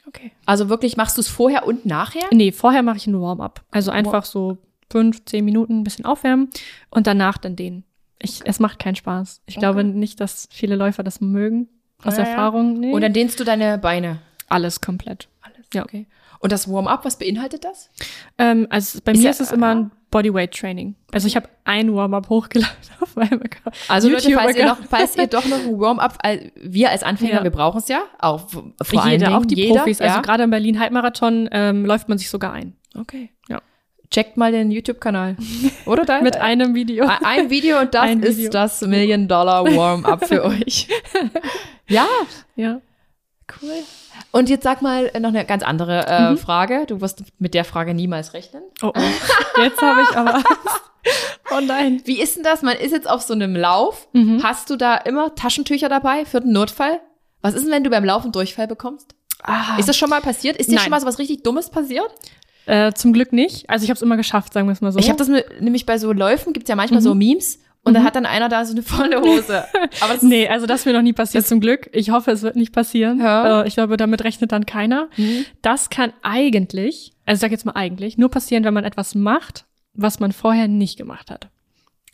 Okay. 0.07 0.33
Also 0.47 0.69
wirklich 0.71 0.97
machst 0.97 1.17
du 1.19 1.21
es 1.21 1.29
vorher 1.29 1.67
und 1.67 1.85
nachher? 1.85 2.23
Nee, 2.31 2.53
vorher 2.53 2.83
mache 2.83 2.97
ich 2.97 3.07
ein 3.07 3.21
Warm-up. 3.21 3.63
Also 3.71 3.91
einfach 3.91 4.25
so 4.25 4.57
fünf, 4.91 5.25
zehn 5.27 5.45
Minuten 5.45 5.81
ein 5.81 5.85
bisschen 5.85 6.07
aufwärmen 6.07 6.49
und 6.91 7.07
danach 7.07 7.37
dann 7.37 7.57
dehnen. 7.57 7.85
Ich, 8.21 8.41
es 8.45 8.59
macht 8.61 8.79
keinen 8.79 8.97
Spaß. 8.97 9.43
Ich 9.47 9.57
Okay. 9.57 9.61
glaube 9.61 9.85
nicht, 9.85 10.21
dass 10.21 10.49
viele 10.51 10.77
Läufer 10.77 11.03
das 11.03 11.21
mögen. 11.21 11.69
Aus 12.05 12.17
Ja, 12.17 12.25
ja. 12.25 12.29
Erfahrung, 12.31 12.79
nee. 12.79 12.93
Und 12.93 13.01
dann 13.01 13.13
dehnst 13.13 13.39
du 13.41 13.45
deine 13.45 13.79
Beine. 13.79 14.21
alles 14.49 14.81
komplett. 14.81 15.29
Alles. 15.43 15.67
Ja. 15.75 15.83
Okay. 15.85 16.07
Und 16.41 16.53
das 16.53 16.71
Warm-up, 16.71 17.05
was 17.05 17.19
beinhaltet 17.19 17.65
das? 17.65 17.91
Ähm, 18.39 18.67
also 18.71 19.01
bei 19.05 19.13
Ist 19.13 19.19
mir 19.19 19.25
ja- 19.25 19.31
ist 19.31 19.41
es 19.41 19.51
immer 19.53 19.75
ein 19.75 19.91
Bodyweight-Training. 20.11 20.95
Also 21.13 21.27
ich 21.27 21.35
habe 21.37 21.49
ein 21.65 21.93
Warm-up 21.95 22.29
hochgeladen 22.29 22.77
auf 23.01 23.17
meinem 23.17 23.43
Account. 23.43 23.75
Also 23.89 24.09
Leute, 24.09 24.31
falls 24.33 24.57
ihr, 24.57 24.67
noch, 24.67 24.79
falls 24.89 25.17
ihr 25.17 25.27
doch 25.27 25.45
noch 25.47 25.59
ein 25.59 25.79
Warm-up, 25.79 26.17
wir 26.55 26.91
als 26.91 27.03
Anfänger, 27.03 27.35
Ja. 27.39 27.43
wir 27.45 27.51
brauchen 27.51 27.79
es 27.79 27.89
ja, 27.89 28.03
auch 28.21 28.49
vor 28.49 28.63
allen 29.03 29.11
jeder, 29.13 29.27
Dingen 29.27 29.37
auch 29.39 29.45
die 29.47 29.57
jeder, 29.57 29.75
Profis. 29.81 29.99
ja. 29.99 30.07
Also 30.07 30.23
gerade 30.23 30.45
im 30.45 30.51
Berlin 30.51 30.79
Halbmarathon 30.81 31.49
ähm, 31.53 31.85
läuft 31.85 32.09
man 32.09 32.19
sich 32.19 32.31
sogar 32.31 32.53
ein. 32.53 32.75
Okay. 32.97 33.31
Ja. 33.49 33.61
Checkt 34.11 34.37
mal 34.37 34.53
den 34.53 34.71
YouTube-Kanal. 34.71 35.37
Oder 35.87 36.05
dein? 36.07 36.25
Mit 36.25 36.37
einem 36.37 36.75
Video. 36.75 37.07
Ein- 37.23 37.51
Video 37.51 37.79
und 37.81 37.93
das 37.95 38.03
Ein 38.05 38.23
ist 38.23 38.39
Video. 38.39 38.51
das 38.51 38.81
Million-Dollar-Warm-up 38.81 40.27
für 40.27 40.45
euch. 40.45 40.89
ja, 41.89 42.07
Ja. 42.57 42.81
cool. 43.63 43.71
Und 44.31 44.49
jetzt 44.51 44.65
sag 44.65 44.83
mal 44.83 45.11
äh, 45.15 45.21
noch 45.21 45.29
eine 45.31 45.45
ganz 45.45 45.63
andere 45.63 46.07
äh, 46.07 46.31
Mhm. 46.33 46.39
Frage. 46.39 46.85
Du 46.87 47.01
wirst 47.01 47.23
mit 47.39 47.55
der 47.55 47.65
Frage 47.65 47.95
niemals 47.95 48.35
rechnen. 48.35 48.63
Oh, 48.83 48.93
oh. 48.95 49.61
Jetzt 49.63 49.81
habe 49.81 50.03
ich 50.03 50.17
aber. 50.17 50.43
oh 51.57 51.61
nein. 51.61 52.03
Wie 52.05 52.21
ist 52.21 52.37
denn 52.37 52.43
das? 52.45 52.63
Man 52.63 52.77
ist 52.77 52.93
jetzt 52.93 53.09
auf 53.09 53.23
so 53.23 53.33
einem 53.35 53.57
Lauf. 53.57 54.09
Mhm. 54.13 54.43
Hast 54.43 54.69
du 54.71 54.77
da 54.77 54.97
immer 54.97 55.35
Taschentücher 55.35 55.89
dabei 55.89 56.25
für 56.25 56.41
den 56.41 56.53
Notfall? 56.53 57.01
Was 57.41 57.55
ist 57.55 57.65
denn, 57.65 57.73
wenn 57.73 57.85
du 57.85 57.91
beim 57.91 58.05
Laufen 58.05 58.33
Durchfall 58.33 58.67
bekommst? 58.67 59.15
Ah. 59.43 59.77
Ist 59.79 59.89
das 59.89 59.97
schon 59.97 60.11
mal 60.11 60.21
passiert? 60.21 60.57
Ist 60.57 60.69
dir 60.71 60.75
Nein. 60.75 60.85
schon 60.85 60.91
mal 60.91 61.01
so 61.01 61.07
was 61.07 61.19
richtig 61.19 61.43
Dummes 61.45 61.71
passiert? 61.71 62.11
Äh, 62.69 62.93
zum 62.93 63.13
Glück 63.15 63.33
nicht. 63.33 63.69
Also 63.71 63.85
ich 63.85 63.91
habe 63.91 63.97
es 63.97 64.03
immer 64.03 64.17
geschafft, 64.19 64.53
sagen 64.53 64.69
wir 64.69 64.73
es 64.73 64.81
mal 64.83 64.93
so. 64.93 64.99
Ich 64.99 65.09
habe 65.09 65.19
das 65.19 65.29
mit, 65.29 65.61
nämlich 65.63 65.87
bei 65.87 65.97
so 65.97 66.13
Läufen, 66.13 66.53
gibt's 66.53 66.69
ja 66.69 66.77
manchmal 66.77 67.01
Mhm. 67.01 67.05
so 67.05 67.15
Memes 67.15 67.59
und 67.83 67.95
da 67.95 68.01
Mhm. 68.01 68.05
hat 68.05 68.17
dann 68.17 68.27
einer 68.27 68.51
da 68.51 68.65
so 68.67 68.73
eine 68.73 68.83
volle 68.83 69.21
Hose. 69.23 69.65
Aber 70.03 70.13
das 70.13 70.23
Nee, 70.23 70.49
also 70.49 70.67
das 70.67 70.81
ist 70.81 70.87
mir 70.87 70.93
noch 70.93 71.01
nie 71.03 71.15
passiert, 71.15 71.47
zum 71.47 71.61
Glück. 71.61 71.89
Ich 71.95 72.11
hoffe, 72.11 72.31
es 72.31 72.43
wird 72.43 72.57
nicht 72.57 72.73
passieren. 72.75 73.21
Ja. 73.21 73.63
Äh, 73.63 73.69
ich 73.69 73.75
glaube, 73.75 73.97
damit 73.97 74.23
rechnet 74.23 74.53
dann 74.53 74.67
keiner. 74.67 75.09
Mhm. 75.17 75.47
Das 75.63 75.89
kann 75.89 76.13
eigentlich, 76.23 77.13
also 77.25 77.39
ich 77.39 77.41
sag 77.41 77.53
jetzt 77.53 77.65
mal 77.65 77.73
eigentlich, 77.73 78.19
nur 78.19 78.29
passieren, 78.31 78.65
wenn 78.65 78.75
man 78.75 78.85
etwas 78.85 79.15
macht, 79.15 79.65
was 79.95 80.21
man 80.21 80.33
vorher 80.33 80.69
nicht 80.69 80.99
gemacht 80.99 81.31
hat. 81.31 81.49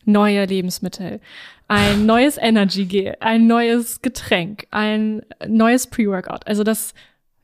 Neue 0.04 0.44
Lebensmittel, 0.44 1.20
ein 1.66 2.06
neues 2.06 2.36
Energy 2.38 2.84
Gel, 2.84 3.16
ein 3.20 3.46
neues 3.48 4.02
Getränk, 4.02 4.66
ein 4.70 5.22
neues 5.48 5.86
Pre-Workout. 5.88 6.46
Also 6.46 6.62
das 6.62 6.94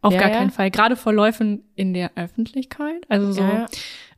auf 0.02 0.12
Ja, 0.14 0.20
gar 0.20 0.30
ja. 0.30 0.36
keinen 0.38 0.50
Fall. 0.50 0.70
Gerade 0.70 0.96
vor 0.96 1.12
Läufen 1.12 1.62
in 1.76 1.92
der 1.94 2.10
Öffentlichkeit. 2.16 3.04
Also 3.08 3.32
so, 3.32 3.42
Ja, 3.42 3.66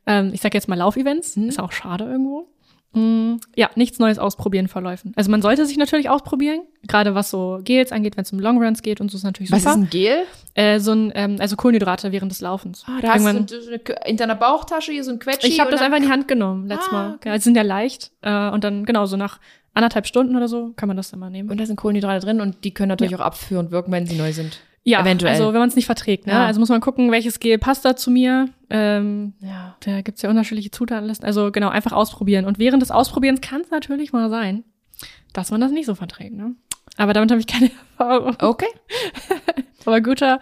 ähm, 0.06 0.30
ich 0.32 0.40
sag 0.40 0.54
jetzt 0.54 0.68
mal 0.68 0.76
Laufevents, 0.78 1.36
Mhm. 1.36 1.48
ist 1.48 1.58
auch 1.60 1.72
schade 1.72 2.04
irgendwo. 2.04 2.48
Mm, 2.94 3.36
Ja, 3.56 3.70
nichts 3.74 3.98
Neues 3.98 4.18
ausprobieren 4.18 4.68
verläufen. 4.68 5.14
Also 5.16 5.30
man 5.30 5.40
sollte 5.40 5.64
sich 5.64 5.78
natürlich 5.78 6.10
ausprobieren, 6.10 6.60
gerade 6.86 7.14
was 7.14 7.30
so 7.30 7.58
Gels 7.64 7.90
angeht, 7.90 8.18
wenn 8.18 8.24
es 8.24 8.32
um 8.32 8.38
Longruns 8.38 8.82
geht 8.82 9.00
und 9.00 9.10
so 9.10 9.16
ist 9.16 9.24
natürlich 9.24 9.50
Was 9.50 9.60
ist 9.60 9.64
super. 9.64 9.76
ein 9.76 9.88
Gel? 9.88 10.24
äh, 10.54 10.78
so 10.78 10.92
ein, 10.92 11.10
ähm, 11.14 11.36
also 11.40 11.56
Kohlenhydrate 11.56 12.12
während 12.12 12.30
des 12.30 12.42
Laufens. 12.42 12.84
Ah, 12.86 13.00
da 13.00 13.08
hast 13.14 13.22
Irgendwann- 13.24 13.46
du 13.46 13.60
so 13.62 13.70
eine, 13.70 13.80
in 14.06 14.18
deiner 14.18 14.34
Bauchtasche 14.34 14.92
hier 14.92 15.04
so 15.04 15.10
ein 15.10 15.18
Quetschi. 15.18 15.46
ich 15.48 15.58
habe 15.60 15.70
das 15.70 15.80
einfach 15.80 15.96
in 15.96 16.02
die 16.04 16.10
Hand 16.10 16.28
genommen 16.28 16.66
letztes 16.68 16.88
Ah, 16.90 16.92
Mal. 16.92 17.14
okay. 17.14 17.30
Ja, 17.30 17.34
die 17.36 17.40
sind 17.42 17.56
ja 17.56 17.62
leicht 17.62 18.10
äh, 18.20 18.50
und 18.50 18.62
dann 18.62 18.84
genau 18.84 19.06
so 19.06 19.16
nach 19.16 19.40
anderthalb 19.72 20.06
Stunden 20.06 20.36
oder 20.36 20.48
so 20.48 20.72
kann 20.76 20.86
man 20.86 20.98
das 20.98 21.10
dann 21.10 21.18
mal 21.20 21.30
nehmen. 21.30 21.48
Und 21.50 21.58
da 21.58 21.64
sind 21.64 21.76
Kohlenhydrate 21.76 22.26
drin 22.26 22.42
und 22.42 22.62
die 22.62 22.74
können 22.74 22.88
natürlich 22.90 23.16
auch 23.16 23.20
abführend 23.20 23.70
wirken, 23.70 23.90
wenn 23.90 24.04
sie 24.06 24.16
neu 24.18 24.32
sind. 24.34 24.60
Ja, 24.84 25.00
eventuell. 25.00 25.32
also 25.34 25.52
wenn 25.52 25.60
man 25.60 25.68
es 25.68 25.76
nicht 25.76 25.86
verträgt, 25.86 26.26
ne? 26.26 26.32
Ja. 26.32 26.46
Also 26.46 26.58
muss 26.60 26.68
man 26.68 26.80
gucken, 26.80 27.10
welches 27.12 27.38
Gel 27.40 27.58
passt 27.58 27.84
da 27.84 27.94
zu 27.96 28.10
mir. 28.10 28.48
Ähm, 28.70 29.34
Ja. 29.40 29.76
da 29.84 30.00
gibt's 30.00 30.22
ja 30.22 30.30
unterschiedliche 30.30 30.70
Zutatenlisten. 30.70 31.26
Also 31.26 31.50
genau, 31.52 31.68
einfach 31.68 31.92
ausprobieren. 31.92 32.44
Und 32.46 32.58
während 32.58 32.82
des 32.82 32.90
Ausprobierens 32.90 33.40
kann 33.40 33.60
es 33.60 33.70
natürlich 33.70 34.12
mal 34.12 34.28
sein, 34.30 34.64
dass 35.32 35.50
man 35.50 35.60
das 35.60 35.70
nicht 35.72 35.86
so 35.86 35.94
verträgt. 35.94 36.34
Ne? 36.34 36.54
Aber 36.96 37.12
damit 37.12 37.30
habe 37.30 37.40
ich 37.40 37.46
keine 37.46 37.70
Erfahrung. 37.98 38.36
Okay. 38.40 38.66
Aber 39.84 40.00
guter, 40.00 40.40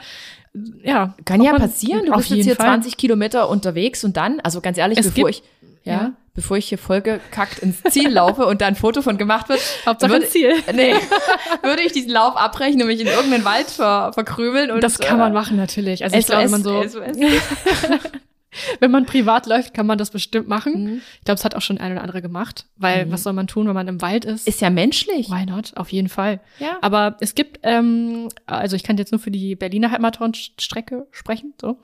ja. 0.82 1.14
Kann 1.24 1.42
ja 1.42 1.54
passieren. 1.54 2.06
Du 2.06 2.12
bist 2.16 2.30
jetzt 2.30 2.44
hier 2.44 2.56
Fall. 2.56 2.66
20 2.66 2.96
Kilometer 2.96 3.48
unterwegs 3.48 4.04
und 4.04 4.16
dann, 4.16 4.40
also 4.40 4.60
ganz 4.60 4.78
ehrlich, 4.78 4.98
Es 4.98 5.10
bevor 5.10 5.28
ich, 5.30 5.42
ja, 5.90 5.96
ja. 6.02 6.12
bevor 6.34 6.56
ich 6.56 6.68
hier 6.68 6.78
vollgekackt 6.78 7.58
ins 7.60 7.82
Ziel 7.90 8.08
laufe 8.10 8.46
und 8.46 8.60
da 8.60 8.66
ein 8.66 8.76
Foto 8.76 9.02
von 9.02 9.18
gemacht 9.18 9.48
wird, 9.48 9.60
Hauptsache 9.86 10.12
würde, 10.12 10.26
Ziel. 10.28 10.54
nee, 10.74 10.94
würde 11.62 11.82
ich 11.82 11.92
diesen 11.92 12.10
Lauf 12.10 12.36
abbrechen 12.36 12.80
und 12.80 12.86
mich 12.88 13.00
in 13.00 13.06
irgendeinen 13.06 13.44
Wald 13.44 13.68
ver, 13.68 14.12
verkrümeln 14.14 14.70
und 14.70 14.82
Das 14.82 14.98
kann 14.98 15.18
man 15.18 15.32
äh, 15.32 15.34
machen 15.34 15.56
natürlich. 15.56 16.04
Also 16.04 16.16
ich 16.16 16.26
glaube, 16.26 16.44
wenn 16.44 16.50
man 16.50 16.62
so, 16.62 16.82
wenn 18.80 18.90
man 18.90 19.06
privat 19.06 19.46
läuft, 19.46 19.74
kann 19.74 19.86
man 19.86 19.96
das 19.96 20.10
bestimmt 20.10 20.48
machen. 20.48 20.84
Mhm. 20.84 21.02
Ich 21.18 21.24
glaube, 21.24 21.38
es 21.38 21.44
hat 21.44 21.54
auch 21.54 21.62
schon 21.62 21.78
ein 21.78 21.92
oder 21.92 22.02
andere 22.02 22.20
gemacht. 22.20 22.66
Weil 22.76 23.06
Mhm. 23.06 23.12
was 23.12 23.22
soll 23.22 23.32
man 23.32 23.46
tun, 23.46 23.68
wenn 23.68 23.74
man 23.74 23.86
im 23.86 24.02
Wald 24.02 24.24
ist? 24.24 24.48
Ist 24.48 24.60
ja 24.60 24.70
menschlich. 24.70 25.30
Why 25.30 25.46
not? 25.46 25.76
Auf 25.76 25.92
jeden 25.92 26.08
Fall. 26.08 26.40
Ja. 26.58 26.78
Aber 26.80 27.16
es 27.20 27.34
gibt, 27.36 27.60
ähm, 27.62 28.28
also 28.46 28.74
ich 28.74 28.82
kann 28.82 28.96
jetzt 28.98 29.12
nur 29.12 29.20
für 29.20 29.30
die 29.30 29.54
Berliner 29.54 29.90
Halbmarathon-Strecke 29.92 31.06
sprechen. 31.12 31.54
So, 31.60 31.78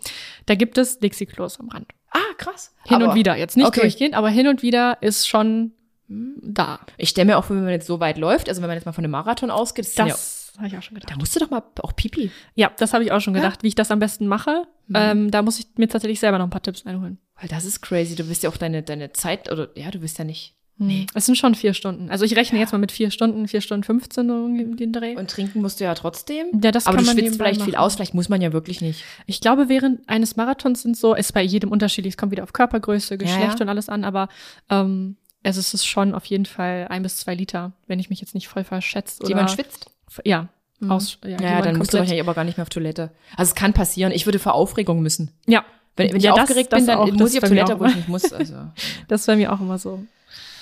da 0.47 0.55
gibt 0.57 0.77
es 0.79 1.01
Lexiklos 1.01 1.61
am 1.61 1.69
Rand. 1.69 1.87
Ah, 2.11 2.19
krass. 2.39 2.75
Hin 2.85 2.97
Aber 3.03 3.11
und 3.11 3.15
wieder, 3.15 3.37
jetzt 3.37 3.57
nicht 3.57 3.67
okay. 3.67 3.81
durchgehend, 3.83 4.15
aber 4.15 4.29
hin 4.29 4.49
und 4.49 4.63
wieder 4.63 4.99
ist 5.03 5.29
schon 5.29 5.73
da. 6.09 6.79
Ich 6.99 7.09
stelle 7.09 7.27
mir 7.27 7.37
auch 7.39 7.45
vor, 7.45 7.57
wenn 7.57 7.65
man 7.65 7.73
jetzt 7.73 7.87
so 7.87 7.99
weit 8.01 8.17
läuft, 8.17 8.49
also 8.49 8.63
wenn 8.63 8.69
man 8.69 8.77
jetzt 8.77 8.85
mal 8.87 8.93
von 8.93 9.05
einem 9.05 9.11
Marathon 9.11 9.51
ausgeht, 9.51 9.87
das, 9.87 9.95
sind 9.95 10.07
ja, 10.07 10.13
Das 10.15 10.53
habe 10.57 10.69
ich 10.69 10.79
auch 10.79 10.83
schon 10.83 10.95
gedacht. 10.95 11.11
da 11.13 11.17
musst 11.17 11.35
du 11.35 11.41
doch 11.41 11.51
mal 11.51 11.63
auch 11.83 11.95
Pipi. 11.97 12.31
Ja, 12.55 12.71
das 12.79 12.95
habe 12.95 13.03
ich 13.05 13.13
auch 13.13 13.21
schon 13.21 13.35
Ja. 13.35 13.41
gedacht, 13.43 13.63
wie 13.63 13.69
ich 13.69 13.75
das 13.75 13.91
am 13.91 13.99
besten 13.99 14.27
mache. 14.29 14.67
Mhm. 14.87 14.95
Ähm, 14.97 15.31
da 15.31 15.43
muss 15.43 15.59
ich 15.59 15.67
mir 15.77 15.89
tatsächlich 15.89 16.21
selber 16.21 16.39
noch 16.39 16.47
ein 16.47 16.51
paar 16.51 16.63
Tipps 16.63 16.87
einholen. 16.87 17.19
Weil 17.41 17.49
das 17.49 17.65
ist 17.65 17.83
crazy. 17.83 18.15
Du 18.15 18.29
wirst 18.29 18.43
ja 18.45 18.51
auch 18.51 18.57
deine, 18.57 18.83
deine 18.83 19.13
Zeit, 19.13 19.51
oder 19.51 19.69
ja, 19.77 19.91
du 19.91 19.99
bist 19.99 20.17
ja 20.19 20.25
nicht. 20.25 20.56
Nee. 20.79 21.07
Es 21.15 21.25
sind 21.25 21.37
schon 21.37 21.55
vier 21.55 21.73
Stunden. 21.73 22.11
Also 22.11 22.25
ich 22.27 22.37
rechne 22.37 22.59
jetzt 22.59 22.73
mal 22.73 22.79
mit 22.79 22.93
vier 22.93 23.11
Stunden, 23.11 23.49
vier 23.49 23.63
Stunden 23.63 23.83
15 23.83 24.29
so 24.29 24.35
um 24.35 24.77
den 24.77 24.93
Dreh. 24.93 25.17
Und 25.17 25.31
trinken 25.31 25.63
musst 25.63 25.81
du 25.81 25.85
ja 25.85 25.95
trotzdem. 25.95 26.49
ja, 26.63 26.71
das 26.71 26.87
Aber 26.87 26.97
kann 26.97 27.05
du 27.07 27.11
man 27.13 27.19
schwitzt 27.19 27.37
vielleicht 27.37 27.63
viel 27.63 27.73
machen. 27.73 27.83
aus, 27.83 27.95
vielleicht 27.95 28.13
muss 28.15 28.29
man 28.29 28.43
ja 28.43 28.53
wirklich 28.53 28.83
nicht. 28.83 29.03
Ich 29.25 29.41
glaube, 29.41 29.69
während 29.71 30.07
eines 30.09 30.37
Marathons 30.37 30.83
sind 30.83 30.97
so, 30.97 31.15
ist 31.15 31.33
bei 31.33 31.43
jedem 31.43 31.73
unterschiedlich, 31.73 32.13
es 32.13 32.19
kommt 32.19 32.33
wieder 32.33 32.43
auf 32.43 32.53
Körpergröße, 32.53 33.17
Geschlecht 33.17 33.59
ja. 33.59 33.63
und 33.63 33.69
alles 33.71 33.89
an, 33.89 34.05
aber 34.05 34.29
ähm, 34.69 35.17
es 35.43 35.57
ist 35.57 35.87
schon 35.87 36.15
auf 36.15 36.27
jeden 36.27 36.45
Fall 36.47 36.87
ein 36.91 37.03
bis 37.03 37.17
zwei 37.19 37.35
Liter, 37.35 37.73
wenn 37.87 37.99
ich 37.99 38.11
mich 38.11 38.21
jetzt 38.21 38.35
nicht 38.35 38.49
voll 38.49 38.65
verschätzt. 38.65 39.21
Oder, 39.21 39.31
Jemand 39.31 39.51
schwitzt? 39.53 39.91
Ja. 40.25 40.49
Mhm. 40.81 40.91
Aus, 40.91 41.19
ja, 41.25 41.41
Ja, 41.41 41.63
dann 41.63 41.79
musst 41.79 41.95
du 41.95 41.99
wahrscheinlich 41.99 42.23
aber 42.23 42.35
gar 42.35 42.45
nicht 42.45 42.59
mehr 42.59 42.63
auf 42.65 42.69
Toilette. 42.69 43.13
Also 43.37 43.51
es 43.51 43.55
kann 43.55 43.73
passieren. 43.73 44.13
Ich 44.13 44.27
würde 44.27 44.39
vor 44.39 44.53
Aufregung 44.53 45.01
müssen. 45.01 45.31
Ja, 45.47 45.65
Wenn, 45.97 46.13
wenn 46.13 46.21
Ja, 46.21 46.33
ich 46.33 46.37
das- 46.37 46.43
aufgeregt 46.51 46.73
das 46.73 46.81
bin, 46.81 46.87
dann 46.89 46.99
auch, 46.99 47.11
muss 47.13 47.33
ich 47.33 47.43
auf 47.43 47.49
Toilette, 47.49 47.81
wo 47.81 47.87
ich 47.87 47.95
nicht 47.97 48.09
muss. 48.09 48.31
Also. 48.31 48.55
das 49.09 49.25
bei 49.25 49.37
mir 49.37 49.53
auch 49.55 49.61
immer 49.63 49.79
so. 49.79 50.05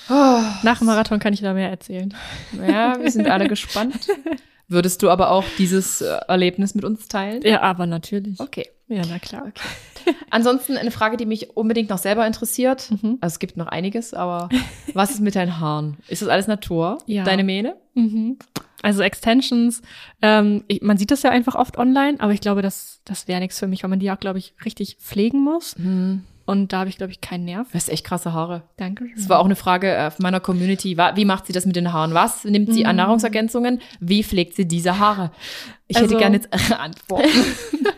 Oh, 0.09 0.39
Nach 0.63 0.77
dem 0.79 0.87
Marathon 0.87 1.19
kann 1.19 1.33
ich 1.33 1.41
da 1.41 1.53
mehr 1.53 1.69
erzählen. 1.69 2.13
ja, 2.67 2.99
wir 2.99 3.11
sind 3.11 3.27
alle 3.27 3.47
gespannt. 3.47 4.07
Würdest 4.67 5.03
du 5.03 5.09
aber 5.09 5.29
auch 5.29 5.43
dieses 5.57 6.01
äh, 6.01 6.17
Erlebnis 6.27 6.73
mit 6.73 6.83
uns 6.85 7.07
teilen? 7.07 7.41
Ja, 7.43 7.61
aber 7.61 7.85
natürlich. 7.85 8.39
Okay. 8.39 8.67
Ja, 8.87 9.01
na 9.09 9.19
klar. 9.19 9.51
Ansonsten 10.29 10.77
eine 10.77 10.91
Frage, 10.91 11.17
die 11.17 11.25
mich 11.25 11.55
unbedingt 11.55 11.89
noch 11.89 11.97
selber 11.97 12.25
interessiert. 12.27 12.91
Mhm. 12.91 13.17
Also 13.21 13.35
es 13.35 13.39
gibt 13.39 13.57
noch 13.57 13.67
einiges, 13.67 14.13
aber 14.13 14.49
was 14.93 15.11
ist 15.11 15.21
mit 15.21 15.35
deinen 15.35 15.59
Haaren? 15.59 15.97
Ist 16.07 16.21
das 16.21 16.29
alles 16.29 16.47
Natur? 16.47 16.99
Ja. 17.07 17.23
Deine 17.23 17.43
Mähne? 17.43 17.75
Mhm. 17.95 18.37
Also 18.83 19.01
Extensions, 19.01 19.81
ähm, 20.21 20.63
ich, 20.67 20.81
man 20.83 20.97
sieht 20.97 21.09
das 21.09 21.23
ja 21.23 21.31
einfach 21.31 21.55
oft 21.55 21.77
online, 21.77 22.19
aber 22.19 22.33
ich 22.33 22.41
glaube, 22.41 22.61
das, 22.61 23.01
das 23.05 23.27
wäre 23.27 23.39
nichts 23.39 23.57
für 23.57 23.65
mich, 23.67 23.81
weil 23.81 23.89
man 23.89 23.99
die 23.99 24.11
auch, 24.11 24.19
glaube 24.19 24.37
ich, 24.37 24.53
richtig 24.63 24.97
pflegen 24.99 25.39
muss. 25.43 25.75
Und 26.45 26.73
da 26.73 26.79
habe 26.79 26.89
ich, 26.89 26.97
glaube 26.97 27.11
ich, 27.11 27.21
keinen 27.21 27.45
Nerv. 27.45 27.69
Du 27.71 27.73
hast 27.75 27.89
echt 27.89 28.05
krasse 28.05 28.31
Haare. 28.33 28.61
Danke. 28.77 29.05
Das 29.15 29.27
war 29.29 29.39
auch 29.39 29.45
eine 29.45 29.55
Frage 29.55 29.91
äh, 29.95 30.11
von 30.11 30.21
meiner 30.23 30.39
Community. 30.39 30.95
Wie 31.15 31.25
macht 31.25 31.47
sie 31.47 31.53
das 31.53 31.65
mit 31.65 31.75
den 31.75 31.91
Haaren? 31.91 32.13
Was 32.13 32.43
nimmt 32.43 32.71
sie 32.73 32.85
an 32.85 32.95
Mhm. 32.95 33.01
Nahrungsergänzungen? 33.01 33.81
Wie 33.99 34.23
pflegt 34.23 34.55
sie 34.55 34.67
diese 34.67 34.99
Haare? 34.99 35.31
Ich 35.87 35.95
hätte 35.97 36.05
Also- 36.09 36.17
gerne 36.19 36.35
jetzt 36.37 36.49
Antworten. 36.79 37.27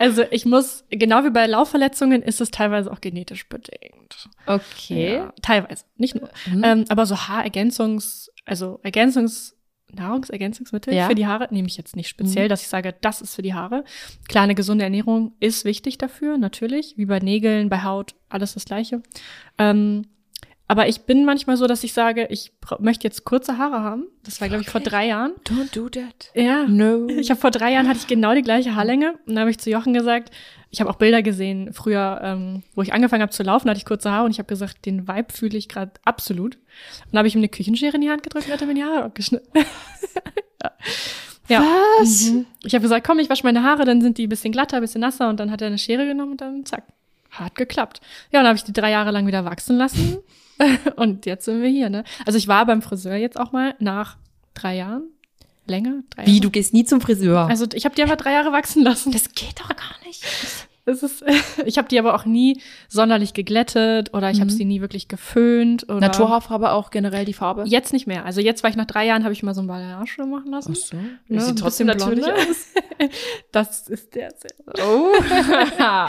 Also 0.00 0.24
ich 0.32 0.44
muss, 0.44 0.82
genau 0.90 1.22
wie 1.24 1.30
bei 1.30 1.46
Laufverletzungen, 1.46 2.20
ist 2.20 2.40
es 2.40 2.50
teilweise 2.50 2.90
auch 2.90 3.00
genetisch 3.00 3.48
bedingt. 3.48 4.28
Okay. 4.44 5.14
Ja, 5.14 5.32
teilweise, 5.40 5.84
nicht 5.96 6.16
nur. 6.16 6.28
Mhm. 6.46 6.64
Ähm, 6.64 6.84
aber 6.88 7.06
so 7.06 7.16
Haarergänzungs, 7.16 8.28
also 8.44 8.80
Ergänzungs, 8.82 9.54
Nahrungsergänzungsmittel 9.94 10.94
Ja. 10.94 11.08
für 11.08 11.14
die 11.14 11.26
Haare 11.26 11.48
nehme 11.50 11.68
ich 11.68 11.76
jetzt 11.76 11.96
nicht 11.96 12.08
speziell, 12.08 12.48
dass 12.48 12.62
ich 12.62 12.68
sage, 12.68 12.94
das 13.00 13.20
ist 13.20 13.34
für 13.34 13.42
die 13.42 13.54
Haare. 13.54 13.84
Klar, 14.28 14.44
eine 14.44 14.54
gesunde 14.54 14.84
Ernährung 14.84 15.32
ist 15.40 15.64
wichtig 15.64 15.98
dafür, 15.98 16.38
natürlich, 16.38 16.94
wie 16.96 17.06
bei 17.06 17.18
Nägeln, 17.18 17.68
bei 17.68 17.82
Haut, 17.82 18.14
alles 18.28 18.54
das 18.54 18.64
Gleiche. 18.64 19.02
Ähm, 19.58 20.06
aber 20.72 20.88
ich 20.88 21.02
bin 21.02 21.26
manchmal 21.26 21.58
so, 21.58 21.66
dass 21.66 21.84
ich 21.84 21.92
sage, 21.92 22.28
ich 22.30 22.50
möchte 22.78 23.04
jetzt 23.04 23.26
kurze 23.26 23.58
Haare 23.58 23.80
haben. 23.80 24.06
Das 24.24 24.40
war, 24.40 24.48
glaube 24.48 24.62
ich, 24.62 24.70
vor 24.70 24.80
drei 24.80 25.06
Jahren. 25.08 25.32
Don't 25.46 25.70
do 25.74 25.90
that. 25.90 26.30
Ja. 26.34 26.64
No. 26.66 27.08
Ich 27.08 27.28
habe 27.28 27.38
vor 27.38 27.50
drei 27.50 27.74
Jahren 27.74 27.86
hatte 27.86 27.98
ich 27.98 28.06
genau 28.06 28.34
die 28.34 28.40
gleiche 28.40 28.74
Haarlänge 28.74 29.18
und 29.26 29.34
da 29.34 29.42
habe 29.42 29.50
ich 29.50 29.58
zu 29.58 29.68
Jochen 29.68 29.92
gesagt, 29.92 30.30
ich 30.70 30.80
habe 30.80 30.88
auch 30.88 30.96
Bilder 30.96 31.22
gesehen 31.22 31.74
früher, 31.74 32.22
ähm, 32.24 32.62
wo 32.74 32.80
ich 32.80 32.94
angefangen 32.94 33.20
habe 33.20 33.32
zu 33.32 33.42
laufen, 33.42 33.68
hatte 33.68 33.76
ich 33.76 33.84
kurze 33.84 34.12
Haare 34.12 34.24
und 34.24 34.30
ich 34.30 34.38
habe 34.38 34.46
gesagt, 34.46 34.86
den 34.86 35.06
Vibe 35.06 35.30
fühle 35.30 35.58
ich 35.58 35.68
gerade 35.68 35.92
absolut. 36.06 36.54
Und 36.54 36.62
dann 37.10 37.18
habe 37.18 37.28
ich 37.28 37.34
ihm 37.34 37.40
eine 37.40 37.50
Küchenschere 37.50 37.96
in 37.96 38.00
die 38.00 38.08
Hand 38.08 38.22
gedrückt 38.22 38.46
und 38.46 38.54
hat 38.54 38.62
er 38.62 38.66
mir 38.66 38.72
die 38.72 38.84
Haare 38.84 39.04
abgeschnitten. 39.04 39.52
ja. 40.62 40.70
ja. 41.48 41.60
Was? 41.98 42.30
Mhm. 42.30 42.46
Ich 42.64 42.74
habe 42.74 42.80
gesagt, 42.80 43.06
komm, 43.06 43.18
ich 43.18 43.28
wasche 43.28 43.44
meine 43.44 43.62
Haare, 43.62 43.84
dann 43.84 44.00
sind 44.00 44.16
die 44.16 44.26
ein 44.26 44.30
bisschen 44.30 44.52
glatter, 44.52 44.76
ein 44.76 44.82
bisschen 44.82 45.02
nasser 45.02 45.28
und 45.28 45.38
dann 45.38 45.50
hat 45.50 45.60
er 45.60 45.66
eine 45.66 45.76
Schere 45.76 46.06
genommen 46.06 46.32
und 46.32 46.40
dann 46.40 46.64
zack, 46.64 46.84
hat 47.30 47.56
geklappt. 47.56 48.00
Ja, 48.30 48.38
und 48.38 48.44
dann 48.44 48.46
habe 48.46 48.56
ich 48.56 48.64
die 48.64 48.72
drei 48.72 48.90
Jahre 48.90 49.10
lang 49.10 49.26
wieder 49.26 49.44
wachsen 49.44 49.76
lassen 49.76 50.16
und 50.96 51.26
jetzt 51.26 51.44
sind 51.44 51.62
wir 51.62 51.68
hier. 51.68 51.90
Ne? 51.90 52.04
Also 52.26 52.38
ich 52.38 52.48
war 52.48 52.66
beim 52.66 52.82
Friseur 52.82 53.16
jetzt 53.16 53.38
auch 53.38 53.52
mal 53.52 53.74
nach 53.78 54.16
drei 54.54 54.76
Jahren, 54.76 55.04
länger, 55.66 56.02
drei 56.10 56.26
Wie, 56.26 56.32
Jahre. 56.32 56.40
du 56.40 56.50
gehst 56.50 56.72
nie 56.74 56.84
zum 56.84 57.00
Friseur? 57.00 57.46
Also 57.48 57.66
ich 57.72 57.84
habe 57.84 57.94
die 57.94 58.02
einfach 58.02 58.16
drei 58.16 58.32
Jahre 58.32 58.52
wachsen 58.52 58.82
lassen. 58.82 59.12
das 59.12 59.32
geht 59.32 59.60
doch 59.60 59.68
gar 59.68 60.06
nicht. 60.06 60.24
Das 60.84 61.02
ist, 61.04 61.24
ich 61.66 61.78
habe 61.78 61.86
die 61.88 61.98
aber 61.98 62.14
auch 62.14 62.24
nie 62.24 62.60
sonderlich 62.88 63.34
geglättet 63.34 64.12
oder 64.14 64.30
ich 64.30 64.40
habe 64.40 64.50
Mhm. 64.50 64.56
sie 64.56 64.64
nie 64.64 64.80
wirklich 64.80 65.06
geföhnt 65.08 65.84
oder 65.88 66.00
Naturhaarfarbe 66.00 66.72
auch 66.72 66.90
generell 66.90 67.24
die 67.24 67.32
Farbe? 67.34 67.62
Jetzt 67.66 67.92
nicht 67.92 68.06
mehr. 68.06 68.24
Also 68.24 68.40
jetzt 68.40 68.62
war 68.64 68.70
ich 68.70 68.76
nach 68.76 68.86
drei 68.86 69.06
Jahren, 69.06 69.22
habe 69.22 69.32
ich 69.32 69.42
mal 69.44 69.54
so 69.54 69.60
ein 69.60 69.66
Balayage 69.68 70.24
machen 70.26 70.50
lassen. 70.50 70.74
so. 70.74 70.96
Ne, 71.28 71.40
Sieht 71.40 71.58
trotzdem 71.58 71.86
natürlich 71.86 72.24
aus. 72.26 72.32
Das 73.50 73.88
ist 73.88 74.14
der. 74.14 74.32
Oh. 74.78 75.08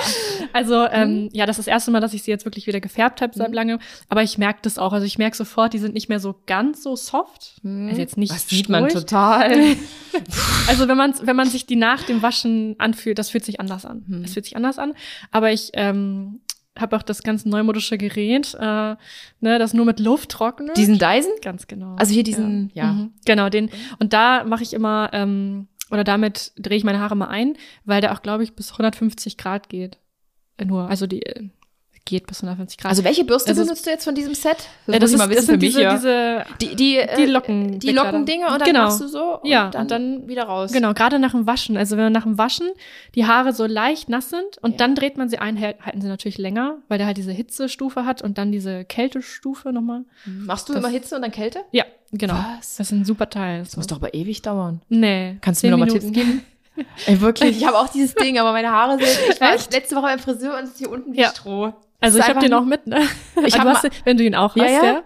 Also 0.53 0.85
ähm, 0.91 1.29
ja, 1.33 1.45
das 1.47 1.57
ist 1.57 1.67
das 1.67 1.71
erste 1.73 1.89
Mal, 1.91 1.99
dass 2.01 2.13
ich 2.13 2.21
sie 2.23 2.29
jetzt 2.31 2.45
wirklich 2.45 2.67
wieder 2.67 2.79
gefärbt 2.79 3.21
habe 3.21 3.33
seit 3.35 3.49
Mhm. 3.49 3.53
langem. 3.55 3.79
Aber 4.09 4.21
ich 4.23 4.37
merke 4.37 4.59
das 4.61 4.77
auch. 4.77 4.93
Also 4.93 5.05
ich 5.05 5.17
merke 5.17 5.35
sofort, 5.35 5.73
die 5.73 5.79
sind 5.79 5.93
nicht 5.93 6.09
mehr 6.09 6.19
so 6.19 6.35
ganz 6.45 6.83
so 6.83 6.95
soft. 6.95 7.53
Also 7.63 7.99
jetzt 7.99 8.17
nicht 8.17 8.31
Das 8.31 8.47
sieht 8.47 8.69
man 8.69 8.87
total. 8.89 9.51
Also 10.67 10.87
wenn 10.87 10.97
man 10.97 11.13
wenn 11.23 11.35
man 11.35 11.49
sich 11.49 11.65
die 11.65 11.75
nach 11.75 12.03
dem 12.03 12.21
Waschen 12.21 12.75
anfühlt, 12.77 13.17
das 13.17 13.29
fühlt 13.29 13.43
sich 13.45 13.59
anders 13.59 13.85
an. 13.85 14.03
Hm. 14.07 14.23
Es 14.23 14.33
fühlt 14.33 14.45
sich 14.45 14.55
anders 14.55 14.62
an. 14.77 14.93
Aber 15.31 15.51
ich 15.51 15.71
ähm, 15.73 16.41
habe 16.77 16.95
auch 16.95 17.03
das 17.03 17.23
ganz 17.23 17.45
neumodische 17.45 17.97
Gerät, 17.97 18.55
äh, 18.55 18.95
ne, 19.41 19.59
das 19.59 19.73
nur 19.73 19.85
mit 19.85 19.99
Luft 19.99 20.29
trocknet. 20.29 20.75
Diesen 20.77 20.97
Dyson? 20.97 21.33
ganz 21.41 21.67
genau. 21.67 21.95
Also 21.95 22.13
hier 22.13 22.23
diesen, 22.23 22.71
ja. 22.73 22.93
Mhm. 22.93 23.11
Genau, 23.25 23.49
den. 23.49 23.69
Und 23.99 24.13
da 24.13 24.43
mache 24.43 24.63
ich 24.63 24.73
immer, 24.73 25.09
ähm, 25.13 25.67
oder 25.91 26.03
damit 26.03 26.51
drehe 26.57 26.77
ich 26.77 26.83
meine 26.83 26.99
Haare 26.99 27.15
mal 27.15 27.27
ein, 27.27 27.55
weil 27.85 28.01
der 28.01 28.13
auch, 28.13 28.21
glaube 28.21 28.43
ich, 28.43 28.55
bis 28.55 28.71
150 28.71 29.37
Grad 29.37 29.69
geht. 29.69 29.99
Nur, 30.63 30.89
also 30.89 31.07
die 31.07 31.23
äh, 31.23 31.49
geht 32.05 32.27
bis 32.27 32.41
150 32.43 32.77
Grad. 32.77 32.89
Also 32.89 33.03
welche 33.03 33.23
Bürste 33.23 33.51
ist- 33.51 33.57
benutzt 33.57 33.85
du 33.85 33.89
jetzt 33.89 34.03
von 34.03 34.13
diesem 34.13 34.33
Set? 34.35 34.57
äh, 34.87 34.99
muss 34.99 35.11
ich 35.11 35.17
mal 35.17 35.29
wissen 35.29 35.35
das 35.37 35.45
sind 35.45 35.55
für 35.55 35.65
mich, 35.65 35.69
diese, 35.75 35.81
ja. 35.81 35.93
diese 35.95 36.43
Die, 36.61 36.75
die, 36.75 36.97
äh, 36.97 37.15
die 37.15 37.25
Locken- 37.25 37.79
Die 37.79 37.91
Lockendinger 37.91 38.47
und 38.51 38.59
dann 38.59 38.67
Genau. 38.67 38.83
machst 38.83 38.99
du 39.01 39.07
so 39.07 39.39
und 39.39 39.47
Ja, 39.49 39.69
dann, 39.69 39.83
und 39.83 39.91
dann- 39.91 40.27
wieder 40.27 40.43
raus. 40.43 40.71
Genau, 40.73 40.93
gerade 40.93 41.17
nach 41.19 41.31
dem 41.31 41.47
Waschen. 41.47 41.77
Also 41.77 41.95
wenn 41.95 42.03
man 42.05 42.13
nach 42.13 42.23
dem 42.23 42.37
Waschen 42.37 42.67
die 43.15 43.25
Haare 43.25 43.53
so 43.53 43.65
leicht 43.65 44.09
nass 44.09 44.29
sind 44.29 44.57
und 44.61 44.71
Ja. 44.71 44.77
dann 44.77 44.95
dreht 44.95 45.17
man 45.17 45.29
sie 45.29 45.37
ein, 45.37 45.59
halten 45.61 46.01
sie 46.01 46.07
natürlich 46.07 46.37
länger, 46.37 46.77
weil 46.89 46.97
der 46.97 47.07
halt 47.07 47.17
diese 47.17 47.31
Hitzestufe 47.31 48.05
hat 48.05 48.21
und 48.21 48.37
dann 48.37 48.51
diese 48.51 48.83
Kältestufe 48.85 49.71
nochmal. 49.71 50.03
Machst 50.25 50.67
du 50.69 50.73
Das- 50.73 50.81
immer 50.83 50.91
Hitze 50.91 51.15
und 51.15 51.21
dann 51.21 51.31
Kälte? 51.31 51.59
Ja, 51.71 51.85
genau. 52.11 52.33
Was? 52.57 52.75
Das 52.75 52.87
ist 52.87 52.91
ein 52.91 53.05
super 53.05 53.29
Teil. 53.29 53.59
Das 53.59 53.77
muss 53.77 53.87
doch 53.87 53.97
aber 53.97 54.13
ewig 54.13 54.41
dauern. 54.41 54.81
nee. 54.89 55.37
Kannst 55.41 55.63
du 55.63 55.67
mir 55.67 55.71
noch 55.71 55.77
mal 55.79 55.85
Minuten. 55.85 56.11
Tipps 56.13 56.27
geben? 56.27 56.45
Ey, 57.05 57.21
wirklich, 57.21 57.57
ich 57.57 57.67
habe 57.67 57.77
auch 57.77 57.87
dieses 57.89 58.15
Ding, 58.15 58.39
aber 58.39 58.51
meine 58.51 58.71
Haare 58.71 58.97
sind. 58.97 59.07
Ich 59.29 59.39
war 59.41 59.53
Echt? 59.53 59.71
letzte 59.71 59.95
Woche 59.95 60.05
beim 60.07 60.17
Friseur 60.19 60.57
und 60.57 60.63
es 60.63 60.69
ist 60.71 60.77
hier 60.79 60.89
unten 60.89 61.13
wie 61.13 61.19
Ja. 61.19 61.29
Stroh. 61.29 61.71
Also 62.03 62.19
ich 62.19 62.27
habe 62.27 62.39
den 62.39 62.53
auch 62.53 62.65
mit, 62.65 62.85
ne? 62.87 63.01
Ich 63.45 63.55
Ah, 63.55 63.59
hab 63.59 63.63
du 63.65 63.69
hast, 63.73 64.05
wenn 64.05 64.17
du 64.17 64.23
ihn 64.23 64.35
auch 64.35 64.55
hast, 64.55 64.69
ja. 64.69 64.83
ja. 64.83 65.03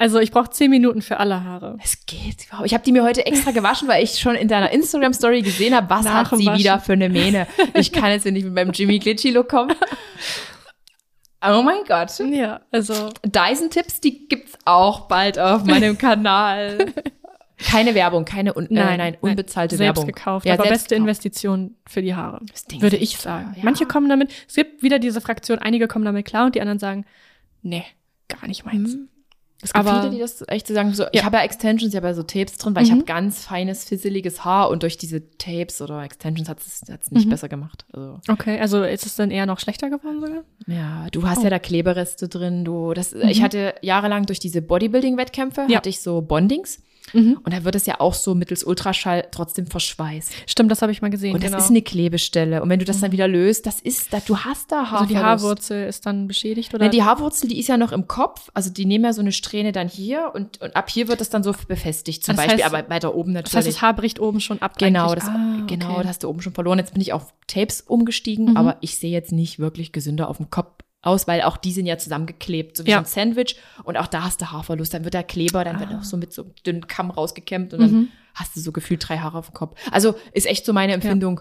Also 0.00 0.20
ich 0.20 0.30
brauche 0.30 0.50
zehn 0.50 0.70
Minuten 0.70 1.02
für 1.02 1.18
alle 1.18 1.42
Haare. 1.42 1.76
Es 1.82 2.06
geht 2.06 2.46
überhaupt. 2.46 2.66
Ich 2.66 2.72
habe 2.74 2.84
die 2.84 2.92
mir 2.92 3.02
heute 3.02 3.26
extra 3.26 3.50
gewaschen, 3.50 3.88
weil 3.88 4.04
ich 4.04 4.20
schon 4.20 4.36
in 4.36 4.46
deiner 4.46 4.70
Instagram-Story 4.70 5.42
gesehen 5.42 5.74
habe, 5.74 5.90
was 5.90 6.04
Nach 6.04 6.30
hat 6.30 6.38
sie 6.38 6.46
Waschen. 6.46 6.58
wieder 6.60 6.78
für 6.78 6.92
eine 6.92 7.08
Mähne. 7.08 7.48
Ich 7.74 7.90
kann 7.90 8.10
jetzt 8.12 8.22
hier 8.22 8.30
nicht 8.30 8.44
mit 8.44 8.54
meinem 8.54 8.70
Jimmy 8.70 9.00
Glitchy-Look 9.00 9.48
kommen. 9.48 9.74
Oh 11.44 11.62
mein 11.62 11.82
Gott. 11.86 12.10
Ja, 12.30 12.60
also 12.70 13.10
Dyson-Tipps, 13.24 14.00
die 14.00 14.28
gibt's 14.28 14.56
auch 14.64 15.08
bald 15.08 15.38
auf 15.38 15.64
meinem 15.64 15.98
Kanal. 15.98 16.92
Keine 17.58 17.94
Werbung, 17.94 18.24
keine 18.24 18.54
un 18.54 18.66
nein, 18.70 18.98
nein, 18.98 19.16
unbezahlte 19.20 19.76
selbst 19.76 19.98
Werbung. 20.00 20.06
gekauft, 20.14 20.46
Ja, 20.46 20.54
aber 20.54 20.62
selbst 20.64 20.74
beste 20.84 20.94
gekauft. 20.94 21.00
Investition 21.08 21.74
für 21.86 22.02
die 22.02 22.14
Haare. 22.14 22.40
Das 22.50 22.64
Ding 22.66 22.80
Würde 22.82 22.96
ich 22.96 23.16
sagen. 23.16 23.52
ja. 23.56 23.64
Manche 23.64 23.84
kommen 23.86 24.08
damit, 24.08 24.30
es 24.48 24.54
gibt 24.54 24.82
wieder 24.82 24.98
diese 24.98 25.20
Fraktion, 25.20 25.58
einige 25.58 25.88
kommen 25.88 26.04
damit 26.04 26.24
klar 26.26 26.46
und 26.46 26.54
die 26.54 26.60
anderen 26.60 26.78
sagen, 26.78 27.04
nee, 27.62 27.84
gar 28.28 28.46
nicht 28.46 28.64
meins. 28.64 28.96
Es 29.60 29.72
gibt 29.72 29.84
Aber- 29.88 30.02
viele, 30.02 30.12
die 30.14 30.20
das 30.20 30.44
echt 30.46 30.68
so 30.68 30.74
sagen, 30.74 30.94
so, 30.94 31.06
ich 31.10 31.18
Ja. 31.18 31.24
habe 31.24 31.38
ja 31.38 31.42
Extensions, 31.42 31.92
ich 31.92 31.96
habe 31.96 32.06
ja 32.06 32.14
so 32.14 32.22
Tapes 32.22 32.58
drin, 32.58 32.76
weil 32.76 32.84
ich 32.84 32.90
Mhm. 32.90 32.98
habe 32.98 33.04
ganz 33.06 33.42
feines, 33.44 33.82
fisseliges 33.84 34.44
Haar 34.44 34.70
und 34.70 34.84
durch 34.84 34.98
diese 34.98 35.30
Tapes 35.36 35.82
oder 35.82 36.04
Extensions 36.04 36.48
hat 36.48 36.60
es 36.60 37.10
nicht 37.10 37.26
Mhm. 37.26 37.30
besser 37.30 37.48
gemacht. 37.48 37.84
Also, 37.92 38.20
Okay, 38.28 38.60
also 38.60 38.84
ist 38.84 39.04
es 39.04 39.16
dann 39.16 39.32
eher 39.32 39.46
noch 39.46 39.58
schlechter 39.58 39.90
geworden 39.90 40.20
sogar? 40.20 40.44
ja, 40.68 41.08
du 41.10 41.26
hast 41.26 41.38
Oh. 41.38 41.42
ja 41.42 41.50
da 41.50 41.58
Klebereste 41.58 42.28
drin, 42.28 42.64
du, 42.64 42.94
das, 42.94 43.12
ich 43.14 43.42
hatte 43.42 43.74
jahrelang 43.82 44.26
durch 44.26 44.38
diese 44.38 44.62
Bodybuilding-Wettkämpfe, 44.62 45.66
Ja. 45.68 45.78
hatte 45.78 45.88
ich 45.88 46.00
so 46.02 46.20
Bondings 46.22 46.80
Mhm. 47.12 47.38
und 47.44 47.52
da 47.52 47.64
wird 47.64 47.74
es 47.74 47.86
ja 47.86 48.00
auch 48.00 48.14
so 48.14 48.34
mittels 48.34 48.64
Ultraschall 48.64 49.26
trotzdem 49.30 49.66
verschweißt. 49.66 50.32
Stimmt, 50.46 50.70
das 50.70 50.82
habe 50.82 50.92
ich 50.92 51.00
mal 51.02 51.10
gesehen. 51.10 51.34
Und 51.34 51.42
das 51.42 51.50
genau. 51.50 51.62
ist 51.62 51.70
eine 51.70 51.82
Klebestelle. 51.82 52.62
Und 52.62 52.68
wenn 52.70 52.78
du 52.78 52.84
das 52.84 53.00
dann 53.00 53.12
wieder 53.12 53.28
löst, 53.28 53.66
das 53.66 53.80
ist, 53.80 54.12
da, 54.12 54.20
du 54.26 54.36
hast 54.38 54.70
da 54.72 54.90
Haarverlust. 54.90 55.00
also 55.02 55.14
die 55.14 55.18
Haarwurzel 55.18 55.86
ist 55.88 56.06
dann 56.06 56.26
beschädigt 56.28 56.74
oder? 56.74 56.84
Ne, 56.84 56.90
die 56.90 57.02
Haarwurzel, 57.02 57.48
die 57.48 57.58
ist 57.58 57.68
ja 57.68 57.76
noch 57.76 57.92
im 57.92 58.06
Kopf. 58.08 58.50
Also 58.54 58.70
die 58.70 58.84
nehmen 58.84 59.04
ja 59.04 59.12
so 59.12 59.20
eine 59.20 59.32
Strähne 59.32 59.72
dann 59.72 59.88
hier 59.88 60.30
und, 60.34 60.60
und 60.60 60.74
ab 60.76 60.90
hier 60.90 61.08
wird 61.08 61.20
es 61.20 61.30
dann 61.30 61.42
so 61.42 61.52
befestigt 61.66 62.24
zum 62.24 62.36
Das 62.36 62.44
Beispiel, 62.46 62.64
heißt- 62.64 62.66
aber 62.74 62.88
weiter 62.90 63.14
oben 63.14 63.34
das 63.34 63.44
natürlich. 63.44 63.66
heißt, 63.66 63.76
das 63.76 63.82
Haar 63.82 63.94
bricht 63.94 64.20
oben 64.20 64.40
schon 64.40 64.60
ab. 64.62 64.78
genau, 64.78 65.14
das, 65.14 65.24
Ah, 65.28 65.62
genau, 65.66 65.86
okay. 65.90 65.96
das 65.98 66.06
hast 66.08 66.22
du 66.24 66.28
oben 66.28 66.40
schon 66.42 66.52
verloren. 66.54 66.78
Jetzt 66.78 66.92
bin 66.92 67.02
ich 67.02 67.12
auf 67.12 67.32
Tapes 67.46 67.80
umgestiegen, 67.82 68.50
Mhm. 68.50 68.56
aber 68.56 68.76
ich 68.80 68.96
sehe 68.96 69.10
jetzt 69.10 69.32
nicht 69.32 69.58
wirklich 69.58 69.92
gesünder 69.92 70.28
auf 70.28 70.36
dem 70.38 70.50
Kopf 70.50 70.72
aus, 71.02 71.28
weil 71.28 71.42
auch 71.42 71.56
die 71.56 71.72
sind 71.72 71.86
ja 71.86 71.96
zusammengeklebt, 71.98 72.76
so 72.76 72.84
wie 72.84 72.90
Ja. 72.90 72.96
so 72.98 73.02
ein 73.02 73.06
Sandwich. 73.06 73.56
Und 73.84 73.96
auch 73.96 74.06
da 74.08 74.24
hast 74.24 74.40
du 74.40 74.50
Haarverlust. 74.50 74.92
Dann 74.94 75.04
wird 75.04 75.14
der 75.14 75.22
Kleber, 75.22 75.64
dann 75.64 75.78
wird 75.80 75.90
Ah. 75.92 75.98
auch 75.98 76.04
so 76.04 76.16
mit 76.16 76.32
so 76.32 76.42
einem 76.42 76.54
dünnen 76.66 76.86
Kamm 76.88 77.10
rausgekämmt 77.10 77.72
und 77.74 77.80
dann 77.80 77.90
Mhm. 77.92 78.08
hast 78.34 78.56
du 78.56 78.60
so 78.60 78.72
gefühlt 78.72 79.08
drei 79.08 79.18
Haare 79.18 79.38
auf 79.38 79.50
dem 79.50 79.54
Kopf. 79.54 79.78
Also 79.92 80.14
ist 80.32 80.46
echt 80.46 80.64
so 80.66 80.72
meine 80.72 80.92
Empfindung. 80.92 81.40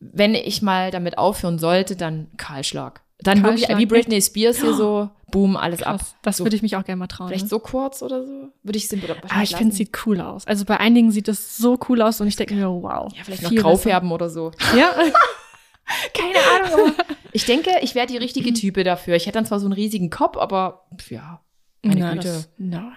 Wenn 0.00 0.34
ich 0.34 0.62
mal 0.62 0.90
damit 0.90 1.18
aufhören 1.18 1.58
sollte, 1.58 1.96
dann 1.96 2.28
Kahlschlag. 2.36 3.00
Dann 3.20 3.42
wirklich 3.42 3.62
Kahlschlag, 3.62 3.78
wie 3.78 3.86
Britney 3.86 4.20
Spears 4.20 4.60
hier 4.60 4.74
so, 4.74 5.08
boom, 5.30 5.56
alles 5.56 5.82
ab. 5.82 5.98
Krass. 5.98 6.14
Das 6.22 6.36
so, 6.36 6.44
würde 6.44 6.56
ich 6.56 6.62
mich 6.62 6.76
auch 6.76 6.84
gerne 6.84 6.98
mal 6.98 7.06
trauen. 7.06 7.28
vielleicht 7.28 7.44
ne? 7.44 7.48
so 7.48 7.58
kurz 7.58 8.02
oder 8.02 8.24
so? 8.26 8.48
Würde 8.62 8.76
ich 8.76 8.84
es 8.92 8.98
Ah, 9.30 9.42
ich 9.42 9.56
finde, 9.56 9.70
es 9.72 9.78
sieht 9.78 9.96
cool 10.06 10.20
aus. 10.20 10.46
Also 10.46 10.64
bei 10.64 10.78
einigen 10.78 11.10
sieht 11.10 11.28
es 11.28 11.56
so 11.56 11.78
cool 11.88 12.02
aus 12.02 12.20
und 12.20 12.26
ich 12.28 12.36
denke 12.36 12.54
mir, 12.54 12.68
wow. 12.68 13.10
ja, 13.16 13.24
vielleicht 13.24 13.42
noch 13.42 13.54
grau 13.54 13.76
färben 13.76 14.12
oder 14.12 14.28
so. 14.28 14.50
Ja, 14.76 14.90
Keine 16.14 16.38
Ahnung. 16.74 16.92
Ich 17.32 17.44
denke, 17.46 17.70
ich 17.82 17.94
wäre 17.94 18.06
die 18.06 18.16
richtige 18.16 18.52
Type 18.52 18.84
dafür. 18.84 19.16
Ich 19.16 19.26
hätte 19.26 19.38
dann 19.38 19.46
zwar 19.46 19.60
so 19.60 19.66
einen 19.66 19.74
riesigen 19.74 20.10
Kopf, 20.10 20.36
aber 20.36 20.86
ja, 21.10 21.40
meine 21.82 22.00
Na, 22.00 22.12
Güte. 22.14 22.28
das, 22.28 22.48
nein. 22.58 22.92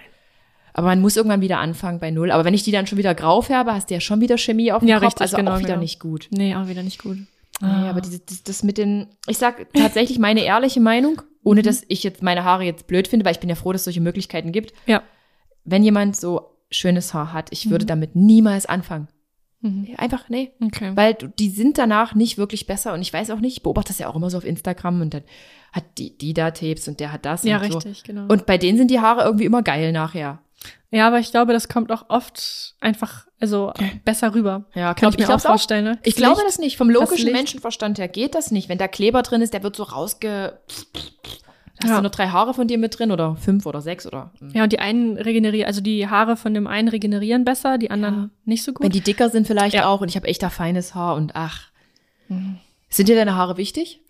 Aber 0.73 0.87
man 0.87 1.01
muss 1.01 1.17
irgendwann 1.17 1.41
wieder 1.41 1.57
anfangen 1.57 1.99
bei 1.99 2.11
Null. 2.11 2.29
Aber 2.31 2.45
wenn 2.45 2.53
ich 2.53 2.63
die 2.63 2.71
dann 2.71 2.85
schon 2.85 2.99
wieder 2.99 3.15
grau 3.15 3.41
färbe, 3.41 3.73
hast 3.73 3.89
du 3.89 3.95
ja 3.95 3.99
schon 3.99 4.21
wieder 4.21 4.37
Chemie 4.37 4.71
auf 4.71 4.79
dem 4.81 4.89
Ja, 4.89 4.97
Kopf. 4.99 5.07
richtig, 5.07 5.21
also 5.21 5.37
genau, 5.37 5.53
auch 5.53 5.59
wieder 5.59 5.69
genau. 5.69 5.79
nicht 5.81 5.99
gut. 5.99 6.27
Nee, 6.29 6.55
auch 6.55 6.67
wieder 6.67 6.83
nicht 6.83 7.01
gut. 7.01 7.17
Nee, 7.59 7.67
aber 7.89 8.01
diese, 8.01 8.19
das, 8.19 8.43
das 8.43 8.61
mit 8.61 8.77
den, 8.77 9.07
ich 9.25 9.39
sag 9.39 9.73
tatsächlich 9.73 10.19
meine 10.19 10.43
ehrliche 10.43 10.79
Meinung, 10.79 11.23
ohne 11.43 11.63
dass 11.63 11.81
ich 11.87 12.03
jetzt 12.03 12.21
meine 12.21 12.43
Haare 12.43 12.63
jetzt 12.63 12.85
blöd 12.85 13.07
finde, 13.07 13.25
weil 13.25 13.31
ich 13.31 13.39
bin 13.39 13.49
ja 13.49 13.55
froh, 13.55 13.71
dass 13.71 13.81
es 13.81 13.85
solche 13.85 14.01
Möglichkeiten 14.01 14.51
gibt. 14.51 14.73
Ja. 14.85 15.01
Wenn 15.63 15.83
jemand 15.83 16.15
so 16.15 16.51
schönes 16.69 17.15
Haar 17.15 17.33
hat, 17.33 17.47
ich 17.51 17.71
würde 17.71 17.85
damit 17.87 18.15
niemals 18.15 18.67
anfangen. 18.67 19.07
Mhm. 19.61 19.95
Einfach, 19.97 20.29
nee. 20.29 20.51
Okay. 20.63 20.91
Weil 20.95 21.15
die 21.15 21.49
sind 21.49 21.77
danach 21.77 22.13
nicht 22.15 22.37
wirklich 22.37 22.67
besser 22.67 22.93
und 22.93 23.01
ich 23.01 23.11
weiß 23.11 23.31
auch 23.31 23.39
nicht, 23.39 23.57
ich 23.57 23.63
beobachte 23.63 23.89
das 23.89 23.99
ja 23.99 24.07
auch 24.07 24.15
immer 24.15 24.29
so 24.29 24.37
auf 24.37 24.45
Instagram 24.45 25.01
und 25.01 25.13
dann 25.13 25.23
hat 25.73 25.83
die, 25.97 26.17
die 26.17 26.33
da 26.33 26.51
Tapes 26.51 26.87
und 26.87 26.99
der 26.99 27.11
hat 27.11 27.25
das 27.25 27.43
Ja, 27.43 27.57
und 27.61 27.71
so. 27.71 27.77
richtig, 27.79 28.03
genau. 28.03 28.27
Und 28.31 28.45
bei 28.45 28.57
denen 28.57 28.77
sind 28.77 28.91
die 28.91 28.99
Haare 28.99 29.23
irgendwie 29.23 29.45
immer 29.45 29.63
geil 29.63 29.91
nachher. 29.91 30.39
ja, 30.91 31.07
aber 31.07 31.19
ich 31.19 31.31
glaube, 31.31 31.53
das 31.53 31.67
kommt 31.69 31.91
auch 31.91 32.05
oft 32.09 32.75
einfach, 32.79 33.25
also 33.39 33.73
besser 34.05 34.33
rüber. 34.33 34.65
Ja, 34.75 34.93
Kann 34.93 35.09
ich 35.09 35.17
mir 35.17 35.23
auch 35.25 35.27
glaub's 35.27 35.45
vorstellen. 35.45 35.83
Ne? 35.85 35.99
Ich 36.03 36.13
Das 36.13 36.21
glaube 36.23 36.41
Licht- 36.41 36.47
das 36.47 36.59
nicht. 36.59 36.77
Vom 36.77 36.89
logischen 36.89 37.25
Licht. 37.25 37.33
Menschenverstand 37.35 37.97
her 37.99 38.07
geht 38.07 38.35
das 38.35 38.51
nicht. 38.51 38.69
Wenn 38.69 38.77
da 38.77 38.87
Kleber 38.87 39.21
drin 39.23 39.41
ist, 39.41 39.53
der 39.53 39.63
wird 39.63 39.75
so 39.75 39.83
rausge. 39.83 40.59
Hast 41.81 41.89
Ja. 41.89 41.95
du 41.97 42.01
nur 42.01 42.09
drei 42.11 42.27
Haare 42.29 42.53
von 42.55 42.67
dir 42.67 42.77
mit 42.79 42.97
drin 42.97 43.11
oder 43.11 43.35
fünf 43.35 43.65
oder 43.67 43.81
sechs 43.81 44.07
oder? 44.07 44.31
Ja, 44.53 44.63
und 44.63 44.71
die 44.73 44.79
einen 44.79 45.17
regenerieren, 45.17 45.67
also 45.67 45.79
die 45.81 46.07
Haare 46.07 46.35
von 46.35 46.53
dem 46.53 46.65
einen 46.65 46.87
regenerieren 46.87 47.43
besser, 47.43 47.77
die 47.77 47.91
anderen 47.91 48.15
Ja. 48.15 48.29
nicht 48.45 48.63
so 48.63 48.73
gut. 48.73 48.83
Wenn 48.83 48.91
die 48.91 49.01
dicker 49.01 49.29
sind 49.29 49.45
vielleicht 49.45 49.75
Ja. 49.75 49.85
auch 49.87 50.01
und 50.01 50.09
ich 50.09 50.15
habe 50.15 50.27
echt 50.27 50.41
da 50.41 50.49
feines 50.49 50.95
Haar 50.95 51.15
und 51.15 51.35
ach. 51.35 51.67
Sind 52.89 53.09
dir 53.09 53.15
deine 53.15 53.35
Haare 53.35 53.57
wichtig? 53.57 54.01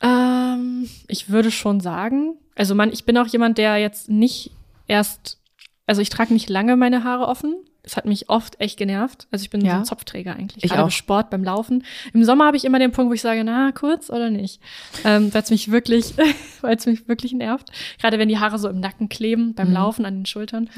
Ähm, 0.00 0.88
ich 1.08 1.28
würde 1.30 1.50
schon 1.50 1.80
sagen, 1.80 2.36
also 2.54 2.74
man, 2.74 2.92
ich 2.92 3.04
bin 3.04 3.16
auch 3.18 3.26
jemand, 3.26 3.58
der 3.58 3.78
jetzt 3.78 4.08
nicht 4.08 4.50
erst, 4.86 5.38
also 5.86 6.00
ich 6.02 6.08
trage 6.10 6.32
nicht 6.32 6.48
lange 6.48 6.76
meine 6.76 7.04
Haare 7.04 7.26
offen. 7.26 7.54
Das 7.84 7.96
hat 7.96 8.06
mich 8.06 8.28
oft 8.30 8.60
echt 8.60 8.78
genervt. 8.78 9.28
Also 9.30 9.42
ich 9.44 9.50
bin 9.50 9.60
so 9.60 9.66
Ja. 9.66 9.76
ein 9.78 9.84
Zopfträger 9.84 10.34
eigentlich. 10.34 10.64
Ich 10.64 10.70
Gerade 10.70 10.82
auch. 10.82 10.86
beim 10.86 10.90
Sport, 10.90 11.30
beim 11.30 11.44
Laufen. 11.44 11.84
Im 12.14 12.24
Sommer 12.24 12.46
habe 12.46 12.56
ich 12.56 12.64
immer 12.64 12.78
den 12.78 12.92
Punkt, 12.92 13.10
wo 13.10 13.14
ich 13.14 13.20
sage, 13.20 13.44
na, 13.44 13.72
kurz 13.72 14.08
oder 14.10 14.30
nicht. 14.30 14.60
Ähm, 15.04 15.32
weil 15.34 15.42
es 15.42 15.50
mich 15.50 15.70
wirklich, 15.70 16.14
weil 16.62 16.76
es 16.76 16.86
mich 16.86 17.06
wirklich 17.08 17.32
nervt. 17.34 17.70
Gerade 18.00 18.18
wenn 18.18 18.28
die 18.28 18.38
Haare 18.38 18.58
so 18.58 18.68
im 18.68 18.80
Nacken 18.80 19.08
kleben, 19.10 19.54
beim 19.54 19.68
Mhm. 19.68 19.74
Laufen 19.74 20.06
an 20.06 20.14
den 20.14 20.26
Schultern. 20.26 20.68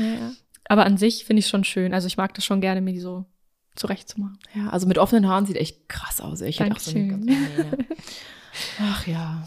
Aber 0.68 0.84
an 0.84 0.96
sich 0.98 1.24
finde 1.24 1.38
ich 1.38 1.46
es 1.46 1.50
schon 1.50 1.62
schön. 1.64 1.94
Also 1.94 2.08
ich 2.08 2.16
mag 2.16 2.34
das 2.34 2.44
schon 2.44 2.60
gerne, 2.60 2.80
mir 2.80 2.92
die 2.92 2.98
so 3.00 3.24
zurechtzumachen. 3.76 4.38
Ja, 4.54 4.70
also 4.70 4.86
mit 4.88 4.98
offenen 4.98 5.28
Haaren 5.28 5.46
sieht 5.46 5.56
echt 5.56 5.88
krass 5.88 6.20
aus. 6.20 6.40
Ich 6.40 6.58
hätte 6.58 6.74
auch 6.74 6.80
so 6.80 6.90
eine 6.90 7.06
ganz. 7.08 7.26
Ach 8.82 9.06
ja. 9.06 9.44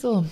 So. 0.00 0.24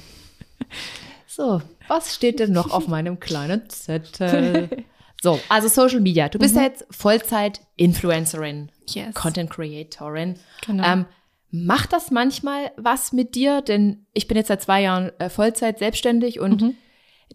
So, 1.27 1.61
was 1.89 2.15
steht 2.15 2.39
denn 2.41 2.53
noch 2.53 2.71
auf 2.71 2.89
meinem 2.89 3.21
kleinen 3.21 3.69
Zettel? 3.71 4.69
So, 5.25 5.41
also 5.49 5.69
Social 5.69 6.01
Media. 6.01 6.29
Du 6.29 6.39
bist 6.39 6.55
ja 6.55 6.63
jetzt 6.65 6.85
Vollzeit-Influencerin, 6.91 8.71
Yes. 8.89 9.15
Content 9.15 9.49
Creatorin. 9.49 10.35
Genau. 10.67 10.85
Ähm, 10.87 11.07
macht 11.51 11.95
das 11.95 12.11
manchmal 12.11 12.73
was 12.77 13.13
mit 13.15 13.35
dir? 13.35 13.63
Denn 13.63 14.07
ich 14.13 14.29
bin 14.29 14.37
jetzt 14.37 14.49
seit 14.49 14.61
zwei 14.61 14.83
Jahren 14.83 15.11
äh, 15.19 15.31
Vollzeit 15.31 15.79
selbstständig 15.79 16.41
und 16.41 16.61
Mhm. 16.61 16.75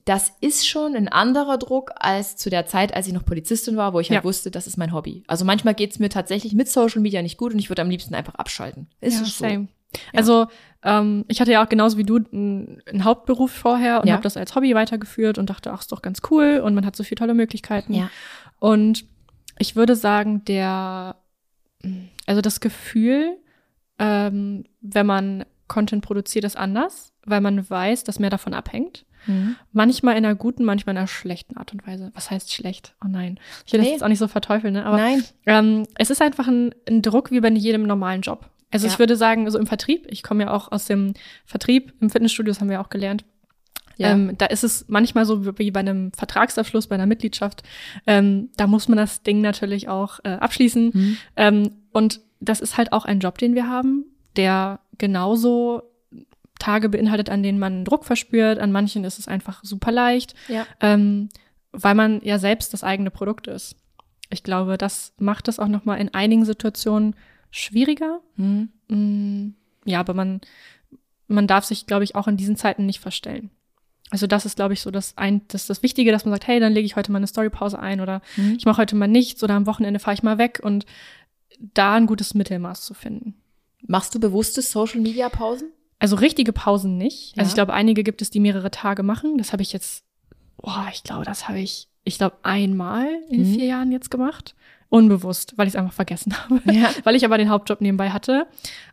das 0.06 0.32
ist 0.40 0.68
schon 0.68 0.96
ein 0.96 1.08
anderer 1.08 1.58
Druck 1.58 1.90
als 1.96 2.38
zu 2.38 2.52
der 2.52 2.68
Zeit, 2.68 2.94
als 2.94 3.08
ich 3.08 3.14
noch 3.14 3.26
Polizistin 3.26 3.76
war, 3.76 3.94
wo 3.94 4.00
ich 4.00 4.10
halt 4.12 4.20
Ja. 4.20 4.24
wusste, 4.24 4.52
das 4.52 4.68
ist 4.68 4.78
mein 4.78 4.94
Hobby. 4.94 5.24
Also 5.26 5.44
manchmal 5.44 5.74
geht 5.74 5.92
es 5.92 5.98
mir 6.00 6.10
tatsächlich 6.10 6.54
mit 6.54 6.70
Social 6.70 7.02
Media 7.02 7.24
nicht 7.24 7.38
gut 7.38 7.54
und 7.54 7.60
ich 7.60 7.70
würde 7.70 7.82
am 7.82 7.90
liebsten 7.90 8.14
einfach 8.14 8.36
abschalten. 8.36 8.88
Ist 9.02 9.16
ja, 9.16 9.22
es 9.24 9.36
so? 9.38 9.46
same. 9.46 9.68
Also 10.16 10.48
ähm, 10.84 11.26
ich 11.28 11.42
hatte 11.42 11.52
ja 11.52 11.64
auch 11.64 11.70
genauso 11.70 11.98
wie 11.98 12.04
du 12.04 12.18
einen, 12.18 12.82
einen 12.86 13.04
Hauptberuf 13.04 13.52
vorher 13.52 14.02
und 14.02 14.08
Ja. 14.08 14.14
habe 14.14 14.24
das 14.24 14.38
als 14.38 14.56
Hobby 14.56 14.74
weitergeführt 14.76 15.38
und 15.38 15.50
dachte, 15.50 15.72
ach, 15.74 15.82
ist 15.82 15.92
doch 15.92 16.02
ganz 16.02 16.22
cool 16.30 16.62
und 16.64 16.74
man 16.76 16.86
hat 16.86 16.96
so 16.96 17.04
viele 17.04 17.18
tolle 17.20 17.34
Möglichkeiten. 17.34 17.94
Ja. 17.94 18.10
Und 18.60 19.06
ich 19.58 19.76
würde 19.76 19.96
sagen, 19.96 20.46
der, 20.46 21.16
also 22.28 22.42
das 22.42 22.60
Gefühl, 22.60 23.38
ähm, 23.98 24.64
wenn 24.82 25.06
man 25.06 25.46
Content 25.68 26.04
produziert, 26.04 26.46
ist 26.46 26.58
anders, 26.58 27.14
weil 27.26 27.42
man 27.42 27.70
weiß, 27.70 28.04
dass 28.04 28.20
mehr 28.20 28.30
davon 28.30 28.54
abhängt. 28.54 29.06
Mhm. 29.28 29.56
Manchmal 29.74 30.16
in 30.18 30.26
einer 30.26 30.36
guten, 30.36 30.64
manchmal 30.64 30.94
in 30.94 30.98
einer 31.00 31.08
schlechten 31.08 31.58
Art 31.58 31.74
und 31.74 31.86
Weise. 31.86 32.10
Was 32.16 32.32
heißt 32.32 32.54
schlecht? 32.54 32.96
Oh 33.04 33.08
nein. 33.10 33.38
Ich 33.66 33.74
will 33.74 33.82
Nee. 33.82 33.88
das 33.88 33.94
jetzt 33.96 34.04
auch 34.04 34.08
nicht 34.08 34.18
so 34.20 34.30
verteufeln, 34.30 34.74
ne? 34.74 34.86
Aber 34.86 34.96
Nein. 34.98 35.24
ähm, 35.46 35.86
es 35.96 36.10
ist 36.10 36.22
einfach 36.22 36.48
ein, 36.48 36.74
ein 36.88 37.02
Druck 37.02 37.30
wie 37.32 37.42
bei 37.42 37.50
jedem 37.50 37.84
normalen 37.84 38.22
Job. 38.22 38.50
Also 38.72 38.88
Ja. 38.88 38.94
ich 38.94 39.00
würde 39.00 39.16
sagen, 39.16 39.50
so 39.50 39.58
im 39.58 39.68
Vertrieb, 39.68 40.06
ich 40.10 40.24
komme 40.24 40.44
ja 40.44 40.52
auch 40.52 40.72
aus 40.72 40.86
dem 40.86 41.14
Vertrieb, 41.46 41.94
im 42.02 42.10
Fitnessstudio, 42.10 42.52
das 42.52 42.62
haben 42.62 42.70
wir 42.70 42.82
auch 42.82 42.90
gelernt. 42.90 43.26
Ja. 43.98 44.12
Ähm, 44.12 44.38
da 44.38 44.46
ist 44.46 44.64
es 44.64 44.86
manchmal 44.88 45.26
so 45.26 45.58
wie 45.60 45.72
bei 45.72 45.82
einem 45.82 46.14
Vertragsabschluss, 46.14 46.88
bei 46.88 46.96
einer 46.96 47.06
Mitgliedschaft. 47.06 47.64
Ähm, 48.08 48.50
da 48.56 48.66
muss 48.68 48.88
man 48.88 48.98
das 48.98 49.24
Ding 49.24 49.42
natürlich 49.42 49.90
auch 49.90 50.20
äh, 50.24 50.30
abschließen. 50.30 50.92
Mhm. 50.94 51.18
Ähm, 51.36 51.72
und 51.92 52.22
das 52.40 52.62
ist 52.62 52.78
halt 52.78 52.94
auch 52.94 53.04
ein 53.04 53.20
Job, 53.20 53.38
den 53.38 53.56
wir 53.56 53.68
haben, 53.68 54.06
der 54.38 54.80
genauso 54.98 55.82
Tage 56.60 56.88
beinhaltet, 56.90 57.30
an 57.30 57.44
denen 57.44 57.60
man 57.60 57.84
Druck 57.84 58.06
verspürt. 58.06 58.60
An 58.60 58.72
manchen 58.72 59.04
ist 59.04 59.20
es 59.20 59.28
einfach 59.28 59.64
super 59.64 59.92
leicht 59.92 60.34
Ja. 60.48 60.66
ähm, 60.80 61.30
weil 61.72 61.94
man 61.96 62.22
ja 62.24 62.40
selbst 62.40 62.74
das 62.74 62.84
eigene 62.84 63.12
Produkt 63.12 63.48
ist. 63.48 63.76
Ich 64.30 64.44
glaube, 64.44 64.78
das 64.78 65.14
macht 65.20 65.48
es 65.48 65.60
auch 65.60 65.68
noch 65.68 65.86
mal 65.86 65.96
in 65.96 66.14
einigen 66.14 66.46
Situationen 66.46 67.16
schwieriger. 67.52 68.22
Mhm. 68.36 68.70
Mm, 68.88 69.54
ja, 69.86 70.00
aber 70.00 70.14
man 70.14 70.42
man 71.28 71.46
darf 71.48 71.64
sich, 71.66 71.86
glaube 71.86 72.04
ich, 72.04 72.16
auch 72.16 72.28
in 72.28 72.38
diesen 72.38 72.56
Zeiten 72.56 72.86
nicht 72.88 73.00
verstellen. 73.00 73.52
Also 74.10 74.26
das 74.26 74.48
ist, 74.48 74.56
glaube 74.56 74.74
ich, 74.74 74.82
so 74.82 74.90
das, 74.90 75.16
ein, 75.18 75.42
das, 75.50 75.68
das 75.68 75.84
Wichtige, 75.84 76.12
dass 76.12 76.26
man 76.26 76.34
sagt, 76.34 76.48
hey, 76.48 76.60
dann 76.60 76.74
lege 76.74 76.88
ich 76.88 76.96
heute 76.96 77.12
mal 77.12 77.18
eine 77.20 77.28
Storypause 77.28 77.78
ein 77.78 78.02
oder 78.02 78.22
Mhm. 78.38 78.56
ich 78.58 78.66
mache 78.66 78.82
heute 78.82 78.96
mal 78.96 79.08
nichts 79.08 79.44
oder 79.44 79.54
am 79.54 79.68
Wochenende 79.68 80.00
fahre 80.00 80.16
ich 80.16 80.24
mal 80.24 80.40
weg 80.40 80.60
und 80.64 80.88
da 81.60 81.94
ein 81.94 82.08
gutes 82.08 82.34
Mittelmaß 82.34 82.82
zu 82.86 82.96
finden. 82.96 83.36
Machst 83.86 84.16
du 84.16 84.20
bewusste 84.20 84.62
Social-Media-Pausen? 84.64 85.70
Also 86.00 86.16
richtige 86.16 86.54
Pausen 86.54 86.98
nicht. 86.98 87.36
Ja. 87.36 87.42
Also 87.42 87.50
ich 87.50 87.56
glaube, 87.56 87.74
einige 87.74 88.04
gibt 88.04 88.22
es, 88.24 88.32
die 88.32 88.40
mehrere 88.40 88.72
Tage 88.72 89.04
machen. 89.04 89.38
Das 89.38 89.52
habe 89.54 89.62
ich 89.62 89.72
jetzt, 89.74 90.04
boah, 90.58 90.88
ich 90.92 91.04
glaube, 91.04 91.26
das 91.26 91.48
habe 91.48 91.60
ich, 91.60 91.88
ich 92.04 92.18
glaube, 92.18 92.38
einmal 92.42 93.08
in 93.30 93.42
Mhm. 93.42 93.54
vier 93.54 93.66
Jahren 93.66 93.92
jetzt 93.92 94.10
gemacht. 94.10 94.56
Unbewusst, 94.90 95.54
weil 95.56 95.68
ich 95.68 95.74
es 95.74 95.80
einfach 95.80 95.94
vergessen 95.94 96.34
habe. 96.38 96.62
Ja. 96.72 96.90
weil 97.04 97.16
ich 97.16 97.24
aber 97.26 97.38
den 97.38 97.50
Hauptjob 97.50 97.80
nebenbei 97.82 98.10
hatte. 98.10 98.48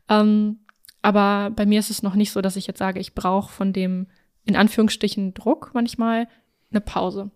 Ähm, 0.08 0.58
aber 1.02 1.50
bei 1.50 1.66
mir 1.66 1.78
ist 1.78 1.90
es 1.90 2.02
noch 2.02 2.14
nicht 2.14 2.32
so, 2.32 2.40
dass 2.40 2.56
ich 2.56 2.66
jetzt 2.66 2.78
sage, 2.78 3.00
ich 3.00 3.14
brauche 3.14 3.52
von 3.52 3.72
dem, 3.72 4.08
in 4.44 4.56
Anführungsstrichen, 4.56 5.34
Druck 5.34 5.70
manchmal 5.72 6.28
eine 6.70 6.80
Pause. 6.80 7.30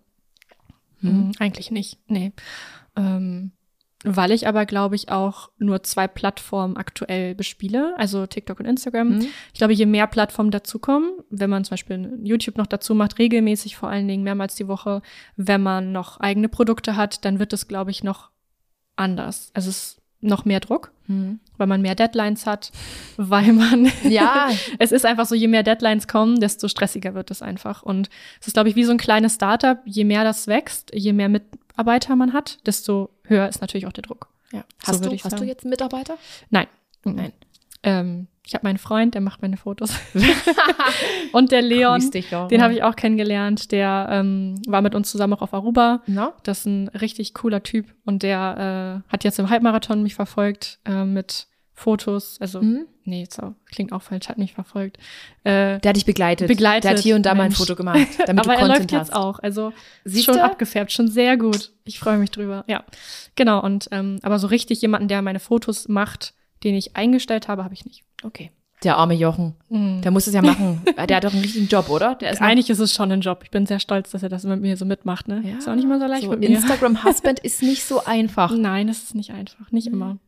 Mhm. 1.01 1.11
Mm, 1.11 1.33
Eigentlich 1.39 1.71
nicht, 1.71 1.99
nee. 2.09 2.33
Ähm, 2.97 3.53
weil 4.03 4.31
ich 4.31 4.49
aber, 4.49 4.65
glaube 4.65 4.97
ich, 4.97 5.11
auch 5.11 5.51
nur 5.59 5.83
zwei 5.83 6.09
Plattformen 6.09 6.79
aktuell 6.79 7.35
bespiele, 7.35 7.95
also 7.99 8.27
TikTok 8.27 8.59
und 8.61 8.67
Instagram. 8.67 9.17
Mhm. 9.17 9.27
Ich 9.53 9.59
glaube, 9.59 9.75
je 9.75 9.85
mehr 9.85 10.07
Plattformen 10.07 10.51
dazukommen, 10.51 11.11
wenn 11.29 11.51
man 11.51 11.65
zum 11.65 11.75
Beispiel 11.75 12.19
YouTube 12.23 12.57
noch 12.57 12.67
dazu 12.67 12.95
macht, 12.95 13.19
regelmäßig 13.19 13.77
vor 13.77 13.91
allen 13.91 14.09
Dingen 14.09 14.25
mehrmals 14.25 14.55
die 14.55 14.69
Woche, 14.69 15.03
wenn 15.37 15.63
man 15.63 15.93
noch 15.93 16.19
eigene 16.19 16.49
Produkte 16.49 16.97
hat, 16.97 17.25
dann 17.27 17.39
wird 17.39 17.53
es, 17.53 17.69
glaube 17.69 17.91
ich, 17.91 18.03
noch 18.03 18.31
anders. 19.01 19.51
Also 19.55 19.71
es 19.71 19.77
ist 19.77 19.97
noch 20.21 20.45
mehr 20.45 20.61
Druck, 20.61 20.93
Mhm. 21.07 21.41
weil 21.57 21.67
man 21.67 21.81
mehr 21.81 21.95
Deadlines 21.95 22.45
hat, 22.47 22.71
weil 23.17 23.53
man 23.53 23.91
Ja, 24.05 24.51
es 24.79 24.93
ist 24.93 25.05
einfach 25.07 25.27
so, 25.27 25.35
je 25.35 25.49
mehr 25.49 25.63
Deadlines 25.63 26.07
kommen, 26.07 26.39
desto 26.41 26.69
stressiger 26.69 27.15
wird 27.15 27.31
es 27.31 27.41
einfach. 27.43 27.83
Und 27.83 28.11
es 28.41 28.49
ist, 28.49 28.53
glaube 28.53 28.69
ich, 28.69 28.77
wie 28.77 28.85
so 28.85 28.93
ein 28.93 28.99
kleines 28.99 29.35
Startup. 29.37 29.79
Je 29.87 30.05
mehr 30.05 30.23
das 30.25 30.47
wächst, 30.47 30.91
je 30.95 31.13
mehr 31.15 31.29
Mitarbeiter 31.31 32.15
man 32.17 32.33
hat, 32.35 32.59
desto 32.67 33.11
höher 33.25 33.49
ist 33.49 33.61
natürlich 33.63 33.87
auch 33.87 33.93
der 33.93 34.03
Druck. 34.03 34.29
Ja, 34.53 34.65
hast, 34.85 35.03
würde 35.03 35.17
du, 35.17 35.25
hast 35.25 35.39
du 35.41 35.45
jetzt 35.45 35.65
einen 35.65 35.71
Mitarbeiter? 35.71 36.17
Nein. 36.51 36.67
Nein. 37.05 37.33
Ähm, 37.83 38.27
ich 38.51 38.55
habe 38.55 38.67
meinen 38.67 38.79
Freund, 38.79 39.15
der 39.15 39.21
macht 39.21 39.43
meine 39.43 39.57
Fotos. 39.57 39.95
Und 41.33 41.53
der 41.53 41.63
Leon, 41.63 42.11
Laura. 42.31 42.49
den 42.49 42.63
habe 42.63 42.75
ich 42.75 42.83
auch 42.83 42.97
kennengelernt. 42.97 43.71
Der 43.71 44.09
ähm, 44.11 44.57
war 44.67 44.83
mit 44.83 44.95
uns 44.97 45.09
zusammen 45.11 45.35
auch 45.35 45.43
auf 45.43 45.55
Aruba. 45.55 46.03
Na? 46.07 46.33
Das 46.43 46.61
ist 46.61 46.67
ein 46.67 46.89
richtig 46.89 47.33
cooler 47.35 47.63
Typ. 47.63 47.87
Und 48.05 48.25
der 48.25 49.03
äh, 49.09 49.13
hat 49.13 49.23
jetzt 49.23 49.39
im 49.39 49.51
Halbmarathon 49.51 50.03
mich 50.03 50.17
verfolgt 50.17 50.81
äh, 50.85 51.05
mit 51.05 51.47
Fotos. 51.75 52.39
Also, 52.41 52.61
Mhm. 52.61 52.87
nee, 53.05 53.25
so, 53.31 53.55
klingt 53.67 53.93
auch 53.93 54.03
falsch, 54.03 54.29
hat 54.29 54.37
mich 54.37 54.53
verfolgt. 54.53 54.99
Äh, 55.45 55.79
Der 55.79 55.91
hat 55.91 55.97
dich 55.97 56.05
begleitet. 56.05 56.49
Begleitet, 56.49 56.85
Der 56.85 56.91
hat 56.91 56.99
hier 56.99 57.15
und 57.15 57.25
da 57.27 57.35
mal 57.35 57.45
ein 57.45 57.49
Mensch. 57.51 57.59
Foto 57.59 57.77
gemacht, 57.77 58.01
damit 58.27 58.45
aber 58.45 58.55
du 58.57 58.61
er 58.63 58.67
Content 58.67 58.91
läuft 58.91 59.01
hast. 59.01 59.09
jetzt 59.11 59.17
auch. 59.17 59.39
Also 59.39 59.73
Siehst 60.05 60.25
schon 60.27 60.35
du? 60.35 60.43
abgefärbt, 60.45 60.91
schon 60.91 61.07
sehr 61.07 61.37
gut. 61.37 61.71
Ich 61.85 62.01
freue 62.01 62.19
mich 62.19 62.33
drüber. 62.33 62.65
Ja, 62.67 62.83
genau. 63.37 63.63
Und 63.63 63.89
ähm, 63.93 64.19
aber 64.23 64.41
so 64.41 64.49
richtig 64.49 64.83
jemanden, 64.83 65.07
der 65.07 65.23
meine 65.23 65.39
Fotos 65.41 65.87
macht, 65.89 66.35
den 66.65 66.75
ich 66.75 66.97
eingestellt 66.97 67.49
habe, 67.49 67.65
habe 67.65 67.75
ich 67.75 67.85
nicht. 67.85 68.05
Okay. 68.23 68.51
Der 68.83 68.97
arme 68.97 69.13
Jochen. 69.15 69.55
Mhm. 69.69 70.01
Der 70.01 70.11
muss 70.11 70.27
es 70.27 70.33
ja 70.35 70.41
machen. 70.41 70.81
der 71.09 71.17
hat 71.17 71.25
doch 71.25 71.33
einen 71.35 71.43
richtigen 71.43 71.67
Job, 71.69 71.91
oder? 71.91 72.15
Der 72.15 72.31
ist 72.33 72.41
Eigentlich 72.41 72.71
ist 72.71 72.79
es 72.79 72.95
schon 72.95 73.13
ein 73.13 73.21
Job. 73.21 73.41
Ich 73.45 73.51
bin 73.51 73.67
sehr 73.67 73.79
stolz, 73.79 74.11
dass 74.11 74.23
er 74.23 74.31
das 74.31 74.45
mit 74.45 74.61
mir 74.63 74.77
so 74.79 74.87
mitmacht. 74.87 75.29
Ne? 75.29 75.43
Ja, 75.45 75.59
Ist 75.59 75.69
auch 75.69 75.75
nicht 75.75 75.87
mal 75.87 76.01
so 76.01 76.07
leicht 76.07 76.23
so 76.25 76.31
mit 76.31 76.41
mir. 76.41 76.49
Instagram-Husband 76.49 77.41
ist 77.45 77.63
nicht 77.63 77.85
so 77.85 78.05
einfach. 78.05 78.57
Nein, 78.57 78.89
es 78.89 79.03
ist 79.03 79.15
nicht 79.15 79.33
einfach. 79.33 79.71
Nicht 79.71 79.87
immer. 79.87 80.19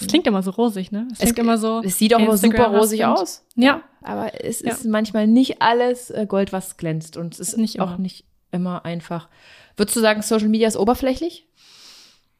Es 0.00 0.06
klingt 0.08 0.26
immer 0.26 0.42
so 0.42 0.50
rosig, 0.52 0.90
ne? 0.92 1.06
Es 1.12 1.18
Es- 1.18 1.24
klingt 1.26 1.38
immer 1.38 1.58
so. 1.58 1.80
Es 1.84 1.96
sieht 1.98 2.14
auch 2.14 2.20
immer 2.20 2.36
super 2.36 2.68
rosig 2.68 3.04
aus. 3.04 3.44
Ja. 3.54 3.82
Aber 4.00 4.44
es 4.44 4.62
Ja. 4.62 4.72
ist 4.72 4.84
manchmal 4.84 5.26
nicht 5.28 5.62
alles 5.62 6.10
äh, 6.10 6.26
Gold, 6.28 6.52
was 6.52 6.76
glänzt. 6.76 7.16
Und 7.16 7.34
es 7.34 7.40
ist 7.40 7.56
Nicht 7.58 7.80
auch 7.80 7.90
immer. 7.90 7.98
nicht 7.98 8.24
immer 8.50 8.84
einfach. 8.84 9.28
Würdest 9.76 9.96
du 9.96 10.00
sagen, 10.00 10.22
Social 10.22 10.48
Media 10.48 10.66
ist 10.68 10.76
oberflächlich? 10.76 11.46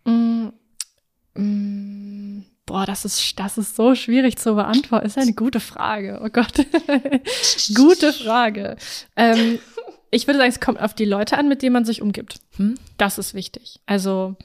Mm, 0.05 0.49
mm, 1.35 2.43
boah, 2.67 2.87
das 2.87 3.05
ist, 3.05 3.39
das 3.39 3.59
ist 3.59 3.77
so 3.77 3.95
schwierig 3.95 4.39
zu 4.39 4.55
beantworten. 4.55 5.07
Ist 5.07 5.19
eine 5.19 5.35
gute 5.35 5.61
Frage. 5.61 6.21
Oh 6.25 6.29
Gott. 6.29 6.55
gute 7.75 8.13
Frage. 8.13 8.77
Ähm, 9.17 9.59
ich 10.11 10.27
würde 10.27 10.39
sagen, 10.39 10.51
es 10.51 10.61
kommt 10.61 10.81
auf 10.81 10.95
die 10.95 11.05
Leute 11.05 11.39
an, 11.39 11.49
mit 11.49 11.63
denen 11.63 11.73
man 11.73 11.85
sich 11.85 12.03
umgibt. 12.03 12.41
Hm? 12.57 12.75
Das 12.99 13.19
ist 13.19 13.35
wichtig. 13.35 13.81
Also, 13.87 14.37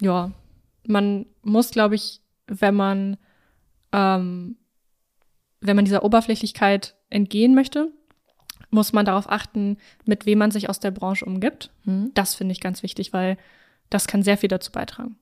ja, 0.00 0.30
man 0.86 1.26
muss, 1.42 1.70
glaube 1.70 1.96
ich, 1.96 2.20
wenn 2.46 2.74
man, 2.74 3.16
ähm, 3.92 4.56
wenn 5.60 5.76
man 5.76 5.84
dieser 5.84 6.04
Oberflächlichkeit 6.04 6.94
entgehen 7.10 7.54
möchte, 7.54 7.92
muss 8.70 8.92
man 8.92 9.04
darauf 9.04 9.30
achten, 9.30 9.78
mit 10.04 10.26
wem 10.26 10.38
man 10.38 10.50
sich 10.50 10.68
aus 10.68 10.80
der 10.80 10.90
Branche 10.90 11.24
umgibt. 11.24 11.70
Hm? 11.84 12.12
Das 12.14 12.34
finde 12.34 12.52
ich 12.52 12.60
ganz 12.60 12.82
wichtig, 12.82 13.12
weil 13.12 13.36
das 13.90 14.06
kann 14.06 14.22
sehr 14.22 14.38
viel 14.38 14.48
dazu 14.48 14.72
beitragen. 14.72 15.16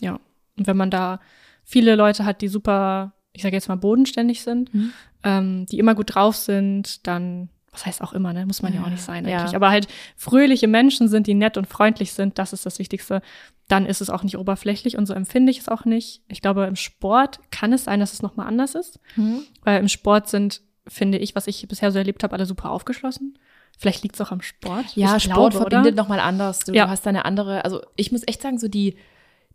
Ja. 0.00 0.20
Und 0.58 0.66
wenn 0.66 0.76
man 0.76 0.90
da 0.90 1.20
viele 1.64 1.94
Leute 1.96 2.24
hat, 2.24 2.40
die 2.40 2.48
super, 2.48 3.12
ich 3.32 3.42
sage 3.42 3.54
jetzt 3.56 3.68
mal, 3.68 3.76
bodenständig 3.76 4.42
sind, 4.42 4.72
Mhm. 4.74 4.92
ähm, 5.22 5.66
die 5.66 5.78
immer 5.78 5.94
gut 5.94 6.14
drauf 6.14 6.36
sind, 6.36 7.06
dann, 7.06 7.48
was 7.72 7.86
heißt 7.86 8.00
auch 8.02 8.12
immer, 8.12 8.32
ne? 8.32 8.46
Muss 8.46 8.62
man 8.62 8.72
ja, 8.72 8.80
Ja, 8.80 8.86
auch 8.86 8.90
nicht 8.90 9.02
sein 9.02 9.26
ja. 9.28 9.40
eigentlich. 9.40 9.54
Aber 9.56 9.70
halt 9.70 9.86
fröhliche 10.16 10.66
Menschen 10.68 11.08
sind, 11.08 11.26
die 11.26 11.34
nett 11.34 11.56
und 11.56 11.66
freundlich 11.66 12.12
sind, 12.12 12.38
das 12.38 12.52
ist 12.52 12.66
das 12.66 12.78
Wichtigste. 12.78 13.20
Dann 13.68 13.84
ist 13.84 14.00
es 14.00 14.08
auch 14.10 14.22
nicht 14.22 14.38
oberflächlich 14.38 14.96
und 14.96 15.04
so 15.06 15.12
empfinde 15.12 15.50
ich 15.50 15.58
es 15.60 15.68
auch 15.68 15.84
nicht. 15.84 16.22
Ich 16.28 16.40
glaube, 16.40 16.64
im 16.64 16.76
Sport 16.76 17.38
kann 17.50 17.72
es 17.74 17.84
sein, 17.84 18.00
dass 18.00 18.14
es 18.14 18.22
nochmal 18.22 18.46
anders 18.46 18.74
ist. 18.74 18.98
Hm? 19.14 19.42
Weil 19.62 19.78
im 19.80 19.88
Sport 19.88 20.28
sind, 20.28 20.62
finde 20.86 21.18
ich, 21.18 21.34
was 21.36 21.46
ich 21.46 21.68
bisher 21.68 21.92
so 21.92 21.98
erlebt 21.98 22.22
habe, 22.24 22.34
alle 22.34 22.46
super 22.46 22.70
aufgeschlossen. 22.70 23.38
Vielleicht 23.76 24.02
liegt 24.02 24.14
es 24.16 24.20
auch 24.22 24.32
am 24.32 24.40
Sport. 24.40 24.96
Ja, 24.96 25.20
Sport 25.20 25.52
glaube, 25.52 25.56
verbindet 25.68 25.94
nochmal 25.96 26.18
anders. 26.18 26.60
Du, 26.60 26.72
Ja. 26.72 26.86
du 26.86 26.90
hast 26.90 27.04
da 27.04 27.10
eine 27.10 27.26
andere, 27.26 27.64
also 27.64 27.82
ich 27.94 28.10
muss 28.10 28.22
echt 28.26 28.40
sagen, 28.42 28.58
so 28.58 28.66
die, 28.68 28.96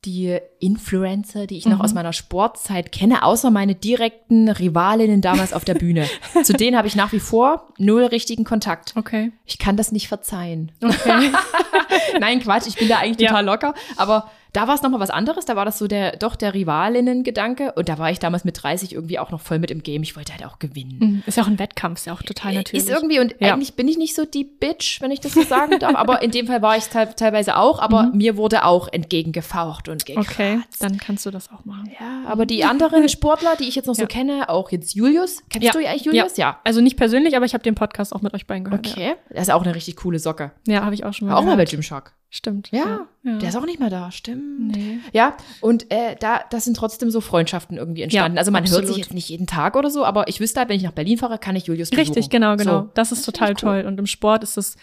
die 0.06 0.38
Influencer, 0.60 1.48
die 1.48 1.58
ich 1.58 1.66
noch 1.66 1.78
Mhm. 1.78 1.82
aus 1.82 1.94
meiner 1.94 2.14
Sportzeit 2.14 2.92
kenne, 2.92 3.24
außer 3.24 3.52
meine 3.52 3.76
direkten 3.76 4.50
Rivalinnen 4.50 5.22
damals 5.22 5.54
auf 5.54 5.66
der 5.66 5.76
Bühne. 5.76 6.08
Zu 6.44 6.54
denen 6.54 6.78
habe 6.78 6.88
ich 6.88 6.96
nach 6.96 7.12
wie 7.12 7.20
vor 7.20 7.68
null 7.78 8.04
richtigen 8.06 8.44
Kontakt. 8.44 8.94
Okay. 8.96 9.32
Ich 9.46 9.58
kann 9.60 9.78
das 9.78 9.92
nicht 9.92 10.08
verzeihen. 10.08 10.72
Okay. 10.84 11.32
Nein, 12.20 12.40
Quatsch, 12.42 12.68
ich 12.68 12.76
bin 12.76 12.88
da 12.88 12.98
eigentlich 13.00 13.26
Ja. 13.26 13.30
total 13.30 13.46
locker. 13.46 13.74
Aber 13.98 14.30
da 14.54 14.68
war 14.68 14.76
es 14.76 14.82
nochmal 14.82 15.00
was 15.00 15.10
anderes. 15.10 15.46
Da 15.46 15.56
war 15.56 15.66
das 15.66 15.78
so 15.80 15.88
der, 15.88 16.16
doch 16.18 16.36
der 16.36 16.54
Rivalinnen-Gedanke. 16.54 17.74
Und 17.74 17.90
da 17.90 17.98
war 17.98 18.12
ich 18.12 18.20
damals 18.20 18.44
mit 18.46 18.62
30 18.62 18.94
irgendwie 18.94 19.20
auch 19.20 19.32
noch 19.32 19.42
voll 19.42 19.60
mit 19.60 19.72
im 19.72 19.84
Game. 19.84 20.04
Ich 20.04 20.16
wollte 20.16 20.32
halt 20.34 20.46
auch 20.46 20.60
gewinnen. 20.60 20.98
Mhm. 21.00 21.24
ist 21.26 21.38
ja 21.38 21.44
auch 21.44 21.48
ein 21.48 21.60
Wettkampf, 21.60 22.00
ist 22.00 22.06
ja 22.06 22.14
auch 22.14 22.22
total 22.22 22.54
natürlich. 22.54 22.84
Ist 22.86 22.90
irgendwie, 22.90 23.20
und 23.20 23.36
Ja. 23.40 23.54
eigentlich 23.54 23.74
bin 23.76 23.88
ich 23.88 23.98
nicht 23.98 24.16
so 24.16 24.26
die 24.26 24.44
Bitch, 24.44 25.02
wenn 25.02 25.12
ich 25.12 25.20
das 25.20 25.34
so 25.34 25.42
sagen 25.44 25.80
darf, 25.80 25.96
aber 25.96 26.22
in 26.22 26.32
dem 26.32 26.48
Fall 26.48 26.62
war 26.62 26.78
ich 26.78 26.86
teil, 26.86 27.14
teilweise 27.16 27.58
auch, 27.58 27.80
aber 27.80 28.12
mir 28.14 28.38
wurde 28.38 28.64
auch 28.66 28.88
entgegengefaucht 28.92 29.90
und 29.90 30.06
gekratzt. 30.06 30.38
Mhm. 30.40 30.44
okay, 30.56 30.60
dann 30.80 30.98
kannst 30.98 31.26
du 31.26 31.32
das 31.32 31.52
auch 31.52 31.66
machen. 31.66 31.92
Ja, 32.00 32.30
aber 32.30 32.46
die 32.46 32.64
anderen 32.64 33.10
Sportler, 33.10 33.56
die 33.56 33.68
ich 33.68 33.76
jetzt 33.76 33.88
noch 33.88 33.96
so 33.96 34.02
Ja. 34.04 34.08
kenne, 34.08 34.50
auch 34.50 34.72
jetzt 34.72 34.94
Julius, 34.94 35.42
kennst 35.50 35.66
Ja. 35.66 35.72
du 35.72 35.80
eigentlich 35.80 36.06
Julius? 36.06 36.38
Ja. 36.38 36.60
Also 36.64 36.82
nicht 36.82 36.96
persönlich, 36.98 37.36
aber 37.36 37.46
ich 37.46 37.54
habe 37.54 37.64
den 37.64 37.76
Podcast 37.76 38.14
auch 38.16 38.22
mit 38.22 38.34
euch 38.34 38.46
beiden 38.48 38.66
gehört. 38.66 38.88
Okay, 38.88 39.16
das 39.30 39.44
ist 39.48 39.54
auch 39.54 39.64
eine 39.64 39.74
richtig 39.76 39.96
coole 39.98 40.20
Socke. 40.20 40.52
Ja, 40.68 40.74
ja 40.76 40.86
habe 40.86 40.94
ich 40.96 41.04
auch 41.06 41.14
schon 41.14 41.28
mal 41.28 41.34
War 41.34 41.42
auch 41.42 41.46
mal 41.46 41.58
bei. 41.58 41.66
Gymshark. 41.66 42.14
Stimmt. 42.36 42.72
Ja, 42.72 43.06
ja. 43.22 43.38
der 43.38 43.50
ist 43.50 43.56
auch 43.56 43.66
nicht 43.68 43.80
mehr 43.80 43.92
da, 43.92 44.12
stimmt. 44.12 44.76
Nee. 44.76 44.98
Ja, 45.12 45.38
und 45.62 45.92
äh, 45.92 46.16
da, 46.20 46.42
das 46.50 46.64
sind 46.64 46.76
trotzdem 46.76 47.12
so 47.12 47.22
Freundschaften 47.22 47.78
irgendwie 47.78 48.02
entstanden. 48.02 48.38
Ja, 48.38 48.40
also 48.40 48.50
man 48.50 48.64
hört 48.64 48.72
absolut. 48.72 48.88
sich 48.88 48.98
jetzt 48.98 49.14
nicht 49.14 49.30
jeden 49.30 49.46
Tag 49.46 49.76
oder 49.76 49.92
so, 49.92 50.04
aber 50.04 50.28
ich 50.28 50.40
wüsste 50.40 50.60
halt, 50.60 50.68
wenn 50.68 50.78
ich 50.78 50.82
nach 50.82 50.94
Berlin 50.94 51.20
fahre, 51.20 51.38
kann 51.38 51.56
ich 51.56 51.68
Julius 51.68 51.92
besuchen. 51.92 52.08
Richtig, 52.08 52.32
genau, 52.32 52.56
genau. 52.56 52.82
So. 52.82 52.90
Das 52.96 53.12
ist 53.12 53.28
Das 53.28 53.36
total 53.36 53.50
cool. 53.50 53.56
toll. 53.56 53.84
Und 53.86 54.00
im 54.00 54.08
Sport 54.08 54.42
ist 54.42 54.58
es 54.58 54.78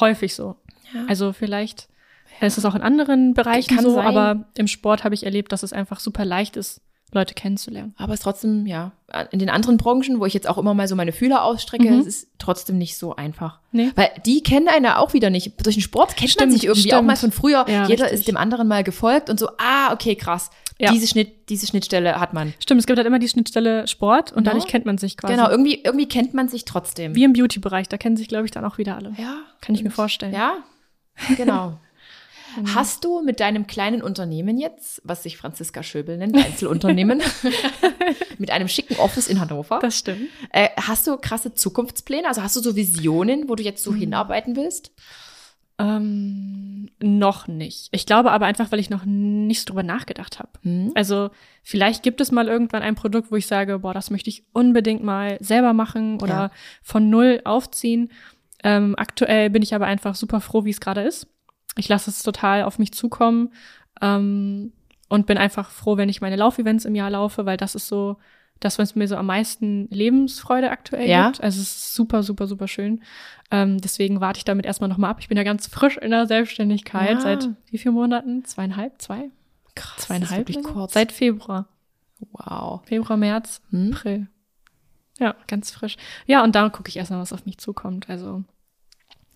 häufig 0.00 0.34
so. 0.34 0.56
Ja. 0.92 1.06
Also 1.08 1.32
vielleicht 1.32 1.88
ist 2.42 2.58
es 2.58 2.64
auch 2.66 2.74
in 2.74 2.82
anderen 2.82 3.32
Bereichen 3.32 3.74
Kann 3.74 3.84
so, 3.86 3.94
sein. 3.94 4.06
aber 4.06 4.50
im 4.58 4.66
Sport 4.68 5.02
habe 5.02 5.14
ich 5.14 5.24
erlebt, 5.24 5.50
dass 5.52 5.62
es 5.62 5.72
einfach 5.72 5.98
super 5.98 6.26
leicht 6.26 6.58
ist, 6.58 6.82
Leute 7.14 7.34
kennenzulernen. 7.34 7.94
Aber 7.98 8.12
es 8.14 8.20
ist 8.20 8.24
trotzdem, 8.24 8.66
ja, 8.66 8.92
in 9.30 9.38
den 9.38 9.50
anderen 9.50 9.76
Branchen, 9.76 10.18
wo 10.18 10.24
ich 10.26 10.32
jetzt 10.34 10.48
auch 10.48 10.56
immer 10.58 10.72
mal 10.74 10.88
so 10.88 10.96
meine 10.96 11.12
Fühler 11.12 11.44
ausstrecke, 11.44 11.90
Mhm. 11.90 12.00
es 12.00 12.06
ist 12.06 12.28
trotzdem 12.38 12.78
nicht 12.78 12.96
so 12.96 13.14
einfach. 13.14 13.58
Nee. 13.70 13.90
Weil 13.94 14.10
die 14.24 14.42
kennen 14.42 14.68
einen 14.68 14.84
ja 14.86 14.98
auch 14.98 15.12
wieder 15.12 15.28
nicht. 15.30 15.64
Durch 15.64 15.76
den 15.76 15.82
Sport 15.82 16.10
kennt 16.16 16.20
man 16.22 16.28
Stimmt, 16.30 16.52
sich 16.52 16.64
irgendwie 16.64 16.88
stimmt. 16.88 16.94
auch 16.94 17.02
mal 17.02 17.16
von 17.16 17.30
früher. 17.32 17.66
Ja, 17.68 17.86
Jeder 17.86 18.04
richtig. 18.04 18.20
ist 18.20 18.28
dem 18.28 18.36
anderen 18.36 18.66
mal 18.68 18.82
gefolgt 18.82 19.28
und 19.30 19.38
so, 19.38 19.48
ah, 19.58 19.92
okay, 19.92 20.16
krass. 20.16 20.50
Ja. 20.78 20.90
Diese, 20.90 21.06
Schnitt, 21.06 21.48
diese 21.50 21.66
Schnittstelle 21.66 22.18
hat 22.18 22.32
man. 22.32 22.54
Stimmt, 22.58 22.80
es 22.80 22.86
gibt 22.86 22.96
halt 22.96 23.06
immer 23.06 23.18
die 23.18 23.28
Schnittstelle 23.28 23.86
Sport 23.86 24.32
und 24.32 24.46
Ja. 24.46 24.52
dadurch 24.52 24.66
kennt 24.68 24.86
man 24.86 24.98
sich 24.98 25.16
quasi. 25.16 25.34
Genau, 25.34 25.48
irgendwie, 25.50 25.80
irgendwie 25.84 26.08
kennt 26.08 26.34
man 26.34 26.48
sich 26.48 26.64
trotzdem. 26.64 27.14
Wie 27.14 27.22
im 27.24 27.34
Beauty-Bereich, 27.34 27.88
da 27.88 27.98
kennen 27.98 28.16
sich, 28.16 28.26
glaube 28.26 28.46
ich, 28.46 28.50
dann 28.50 28.64
auch 28.64 28.78
wieder 28.78 28.96
alle. 28.96 29.12
ja. 29.18 29.36
Kann 29.60 29.74
ich 29.76 29.84
mir 29.84 29.90
vorstellen. 29.90 30.32
Ja, 30.34 30.54
genau. 31.36 31.78
Hast 32.74 33.04
du 33.04 33.22
mit 33.22 33.40
deinem 33.40 33.66
kleinen 33.66 34.02
Unternehmen 34.02 34.58
jetzt, 34.58 35.00
was 35.04 35.22
sich 35.22 35.36
Franziska 35.36 35.82
Schöbel 35.82 36.16
nennt, 36.18 36.36
Einzelunternehmen, 36.36 37.22
mit 38.38 38.50
einem 38.50 38.68
schicken 38.68 38.96
Office 38.96 39.28
in 39.28 39.40
Hannover, 39.40 39.78
Das 39.80 39.96
stimmt. 39.98 40.28
äh, 40.50 40.68
hast 40.76 41.06
du 41.06 41.16
krasse 41.16 41.54
Zukunftspläne? 41.54 42.28
Also 42.28 42.42
hast 42.42 42.56
du 42.56 42.60
so 42.60 42.76
Visionen, 42.76 43.48
wo 43.48 43.54
du 43.54 43.62
jetzt 43.62 43.82
so 43.82 43.92
Mhm. 43.92 43.96
hinarbeiten 43.98 44.56
willst? 44.56 44.92
Ähm, 45.78 46.90
noch 47.02 47.48
nicht. 47.48 47.88
Ich 47.92 48.06
glaube 48.06 48.30
aber 48.30 48.46
einfach, 48.46 48.70
weil 48.70 48.78
ich 48.78 48.90
noch 48.90 49.04
nicht 49.04 49.60
so 49.60 49.66
drüber 49.66 49.82
nachgedacht 49.82 50.38
habe. 50.38 50.50
Hm? 50.62 50.92
Also 50.94 51.30
vielleicht 51.62 52.02
gibt 52.02 52.20
es 52.20 52.30
mal 52.30 52.46
irgendwann 52.48 52.82
ein 52.82 52.94
Produkt, 52.94 53.32
wo 53.32 53.36
ich 53.36 53.46
sage, 53.46 53.78
boah, 53.80 53.94
das 53.94 54.10
möchte 54.10 54.30
ich 54.30 54.44
unbedingt 54.52 55.02
mal 55.02 55.38
selber 55.40 55.72
machen 55.72 56.20
oder 56.20 56.28
Ja. 56.28 56.50
von 56.82 57.10
null 57.10 57.40
aufziehen. 57.44 58.10
Ähm, 58.62 58.94
aktuell 58.96 59.50
bin 59.50 59.62
ich 59.62 59.74
aber 59.74 59.86
einfach 59.86 60.14
super 60.14 60.40
froh, 60.40 60.64
wie 60.64 60.70
es 60.70 60.80
gerade 60.80 61.02
ist. 61.02 61.26
Ich 61.76 61.88
lasse 61.88 62.10
es 62.10 62.22
total 62.22 62.64
auf 62.64 62.78
mich 62.78 62.92
zukommen 62.92 63.52
ähm, 64.00 64.72
und 65.08 65.26
bin 65.26 65.38
einfach 65.38 65.70
froh, 65.70 65.96
wenn 65.96 66.08
ich 66.08 66.20
meine 66.20 66.36
Laufevents 66.36 66.84
im 66.84 66.94
Jahr 66.94 67.10
laufe, 67.10 67.46
weil 67.46 67.56
das 67.56 67.74
ist 67.74 67.88
so 67.88 68.16
das, 68.60 68.78
was 68.78 68.94
mir 68.94 69.08
so 69.08 69.16
am 69.16 69.26
meisten 69.26 69.88
Lebensfreude 69.90 70.70
aktuell 70.70 71.08
Ja. 71.08 71.26
gibt. 71.26 71.42
Also 71.42 71.60
es 71.60 71.68
ist 71.76 71.94
super, 71.94 72.22
super, 72.22 72.46
super 72.46 72.68
schön. 72.68 73.02
Ähm, 73.50 73.78
deswegen 73.80 74.20
warte 74.20 74.38
ich 74.38 74.44
damit 74.44 74.66
erstmal 74.66 74.88
nochmal 74.88 75.10
ab. 75.10 75.16
Ich 75.20 75.28
bin 75.28 75.36
ja 75.36 75.42
ganz 75.42 75.66
frisch 75.66 75.96
in 75.96 76.10
der 76.12 76.26
Selbstständigkeit 76.26 77.16
Ja. 77.16 77.20
seit 77.20 77.48
wie 77.70 77.78
vielen 77.78 77.94
Monaten? 77.94 78.44
Zweieinhalb, 78.44 79.00
zwei? 79.02 79.30
Krass, 79.74 80.04
Zweieinhalb? 80.06 80.46
Das 80.46 80.56
ist 80.56 80.62
kurz. 80.64 80.92
Seit 80.92 81.10
Februar. 81.10 81.66
wow. 82.32 82.82
Februar, 82.84 83.16
März, 83.16 83.60
Hm? 83.70 83.92
April. 83.94 84.28
Ja, 85.18 85.34
ganz 85.48 85.70
frisch. 85.72 85.96
Ja, 86.26 86.42
und 86.44 86.54
dann 86.54 86.70
gucke 86.72 86.88
ich 86.88 86.96
erstmal, 86.96 87.20
was 87.20 87.32
auf 87.32 87.44
mich 87.46 87.58
zukommt. 87.58 88.08
Also 88.08 88.44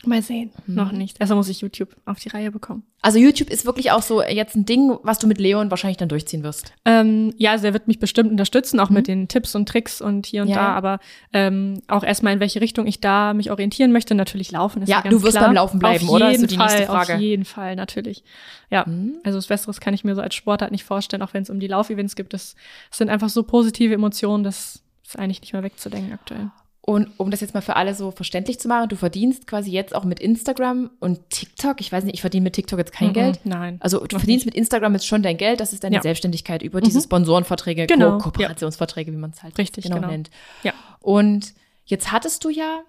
mal 0.05 0.23
sehen. 0.23 0.51
Noch 0.67 0.93
nicht. 0.93 1.19
Erstmal 1.19 1.37
muss 1.39 1.49
ich 1.49 1.63
YouTube 1.63 1.97
auf 2.05 2.19
die 2.21 2.29
Reihe 2.29 2.51
bekommen. 2.53 2.85
Also 3.03 3.19
YouTube 3.19 3.51
ist 3.51 3.65
wirklich 3.67 3.91
auch 3.93 4.03
so 4.03 4.23
jetzt 4.23 4.55
ein 4.55 4.65
Ding, 4.65 4.97
was 5.03 5.19
du 5.19 5.27
mit 5.27 5.39
Leon 5.39 5.71
wahrscheinlich 5.71 5.97
dann 5.97 6.09
durchziehen 6.09 6.43
wirst. 6.43 6.73
Ähm, 6.85 7.33
ja, 7.39 7.53
also 7.53 7.67
er 7.67 7.73
wird 7.73 7.89
mich 7.89 7.99
bestimmt 7.99 8.31
unterstützen, 8.31 8.79
auch 8.79 8.91
mit 8.91 9.09
den 9.09 9.27
Tipps 9.29 9.55
und 9.55 9.69
Tricks 9.69 10.01
und 10.01 10.27
hier 10.27 10.43
und 10.43 10.49
Mhm. 10.49 10.55
Ja, 10.55 10.61
da, 10.61 10.75
aber 10.75 10.99
ähm, 11.33 11.83
auch 11.89 12.05
erstmal 12.05 12.35
in 12.35 12.41
welche 12.41 12.61
Richtung 12.61 12.87
ich 12.87 13.01
da 13.01 13.33
mich 13.35 13.51
orientieren 13.51 13.91
möchte. 13.93 14.15
Natürlich 14.15 14.53
laufen 14.53 14.83
ist 14.83 14.89
Ja, 14.89 14.97
ja, 14.97 15.03
ganz 15.03 15.15
du 15.15 15.23
wirst 15.23 15.33
klar. 15.37 15.45
beim 15.47 15.55
Laufen 15.55 15.79
bleiben, 15.79 16.05
auf 16.07 16.11
oder? 16.15 16.27
Ist 16.27 16.33
Jeden 16.33 16.43
so 16.43 16.47
die 16.49 16.57
Fall, 16.57 16.67
nächste 16.67 16.87
Frage. 16.87 17.15
Auf 17.15 17.21
jeden 17.21 17.45
Fall, 17.45 17.75
natürlich. 17.77 18.23
Ja, 18.71 18.85
Mhm. 18.87 19.15
also 19.25 19.39
was 19.39 19.47
Besseres 19.47 19.81
kann 19.81 19.95
ich 19.95 20.05
mir 20.05 20.15
so 20.15 20.21
als 20.21 20.35
Sportart 20.35 20.71
nicht 20.73 20.85
vorstellen, 20.85 21.23
auch 21.23 21.33
wenn 21.35 21.43
es 21.43 21.51
um 21.51 21.59
die 21.59 21.69
Laufevents 21.69 22.17
gibt. 22.17 22.33
Das, 22.33 22.55
das 22.91 22.99
sind 22.99 23.09
einfach 23.09 23.29
so 23.29 23.43
positive 23.45 23.95
Emotionen, 23.95 24.45
das 24.45 24.83
ist 25.05 25.19
eigentlich 25.19 25.41
nicht 25.41 25.53
mehr 25.53 25.63
wegzudenken 25.63 26.13
aktuell. 26.13 26.51
Und 26.87 27.09
um 27.17 27.33
das 27.33 27.41
jetzt 27.41 27.53
mal 27.53 27.61
für 27.63 27.75
alle 27.75 27.95
so 27.97 28.13
verständlich 28.13 28.61
zu 28.61 28.69
machen, 28.69 28.89
du 28.89 28.95
verdienst 28.97 29.49
quasi 29.49 29.73
jetzt 29.73 29.93
auch 29.93 30.05
mit 30.05 30.21
Instagram 30.21 30.89
und 31.01 31.19
TikTok. 31.31 31.81
Ich 31.81 31.91
weiß 31.91 32.05
nicht, 32.05 32.15
ich 32.15 32.21
verdiene 32.21 32.45
mit 32.45 32.53
TikTok 32.53 32.79
jetzt 32.79 32.93
kein 32.93 33.09
Mhm, 33.09 33.13
Geld. 33.13 33.41
Nein. 33.43 33.77
Also 33.81 34.07
du 34.07 34.17
verdienst 34.19 34.47
mit 34.47 34.55
Instagram 34.55 34.93
jetzt 34.95 35.05
schon 35.07 35.21
dein 35.21 35.37
Geld, 35.37 35.59
das 35.59 35.73
ist 35.73 35.83
deine 35.83 35.97
Ja. 35.97 36.03
Selbstständigkeit 36.03 36.63
über 36.63 36.81
diese 36.81 37.01
Sponsorenverträge, 37.03 37.87
Genau, 37.89 38.13
Ko 38.19 38.31
Kooperationsverträge, 38.31 39.11
wie 39.13 39.17
man 39.17 39.31
es 39.31 39.43
halt 39.43 39.59
Richtig, 39.59 39.85
genau. 39.91 40.07
nennt. 40.07 40.31
Ja. 40.63 40.73
Und 41.01 41.55
jetzt 41.87 42.13
hattest 42.13 42.45
du 42.45 42.51
ja, 42.51 42.83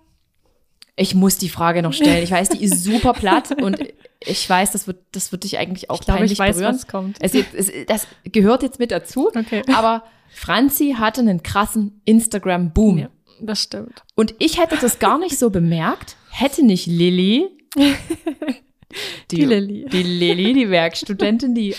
ich 0.95 1.15
muss 1.15 1.39
die 1.39 1.49
Frage 1.49 1.81
noch 1.81 1.93
stellen. 1.93 2.23
Ich 2.23 2.29
weiß, 2.31 2.49
die 2.49 2.63
ist 2.63 2.83
super 2.83 3.13
platt 3.13 3.51
und 3.63 3.79
ich 4.19 4.47
weiß, 4.47 4.71
das 4.73 4.85
wird, 4.85 4.99
das 5.11 5.31
wird 5.31 5.43
dich 5.43 5.57
eigentlich 5.57 5.89
auch 5.89 5.95
Ich 5.99 6.05
glaube, 6.05 6.17
peinlich 6.19 6.33
ich 6.33 6.39
weiß, 6.39 6.55
berühren. 6.57 6.75
was 6.75 6.85
kommt. 6.87 7.17
Es, 7.19 7.33
es, 7.33 7.71
das 7.87 8.05
gehört 8.25 8.61
jetzt 8.61 8.77
mit 8.77 8.91
dazu. 8.91 9.29
Okay. 9.35 9.63
Aber 9.75 10.03
Franzi 10.29 10.95
hatte 10.99 11.21
einen 11.21 11.41
krassen 11.41 12.01
Instagram-Boom. 12.05 12.97
Ja, 12.99 13.09
das 13.41 13.61
stimmt. 13.63 14.03
Und 14.15 14.33
ich 14.39 14.59
hätte 14.59 14.77
das 14.79 14.99
gar 14.99 15.17
nicht 15.19 15.37
so 15.37 15.49
bemerkt, 15.49 16.15
hätte 16.31 16.65
nicht 16.65 16.87
Lilly, 16.87 17.47
Die 19.31 19.43
Lilly. 19.45 19.85
die 19.91 20.03
Lilly, 20.03 20.53
die 20.53 20.69
Werkstudentin, 20.69 21.53
die, 21.53 21.75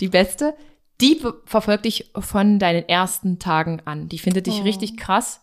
die 0.00 0.08
Beste, 0.08 0.54
die 1.00 1.20
verfolgt 1.44 1.84
dich 1.84 2.10
von 2.18 2.58
deinen 2.58 2.88
ersten 2.88 3.38
Tagen 3.38 3.82
an. 3.84 4.08
Die 4.08 4.18
findet 4.18 4.46
dich 4.46 4.60
Oh. 4.60 4.62
richtig 4.62 4.96
krass. 4.96 5.40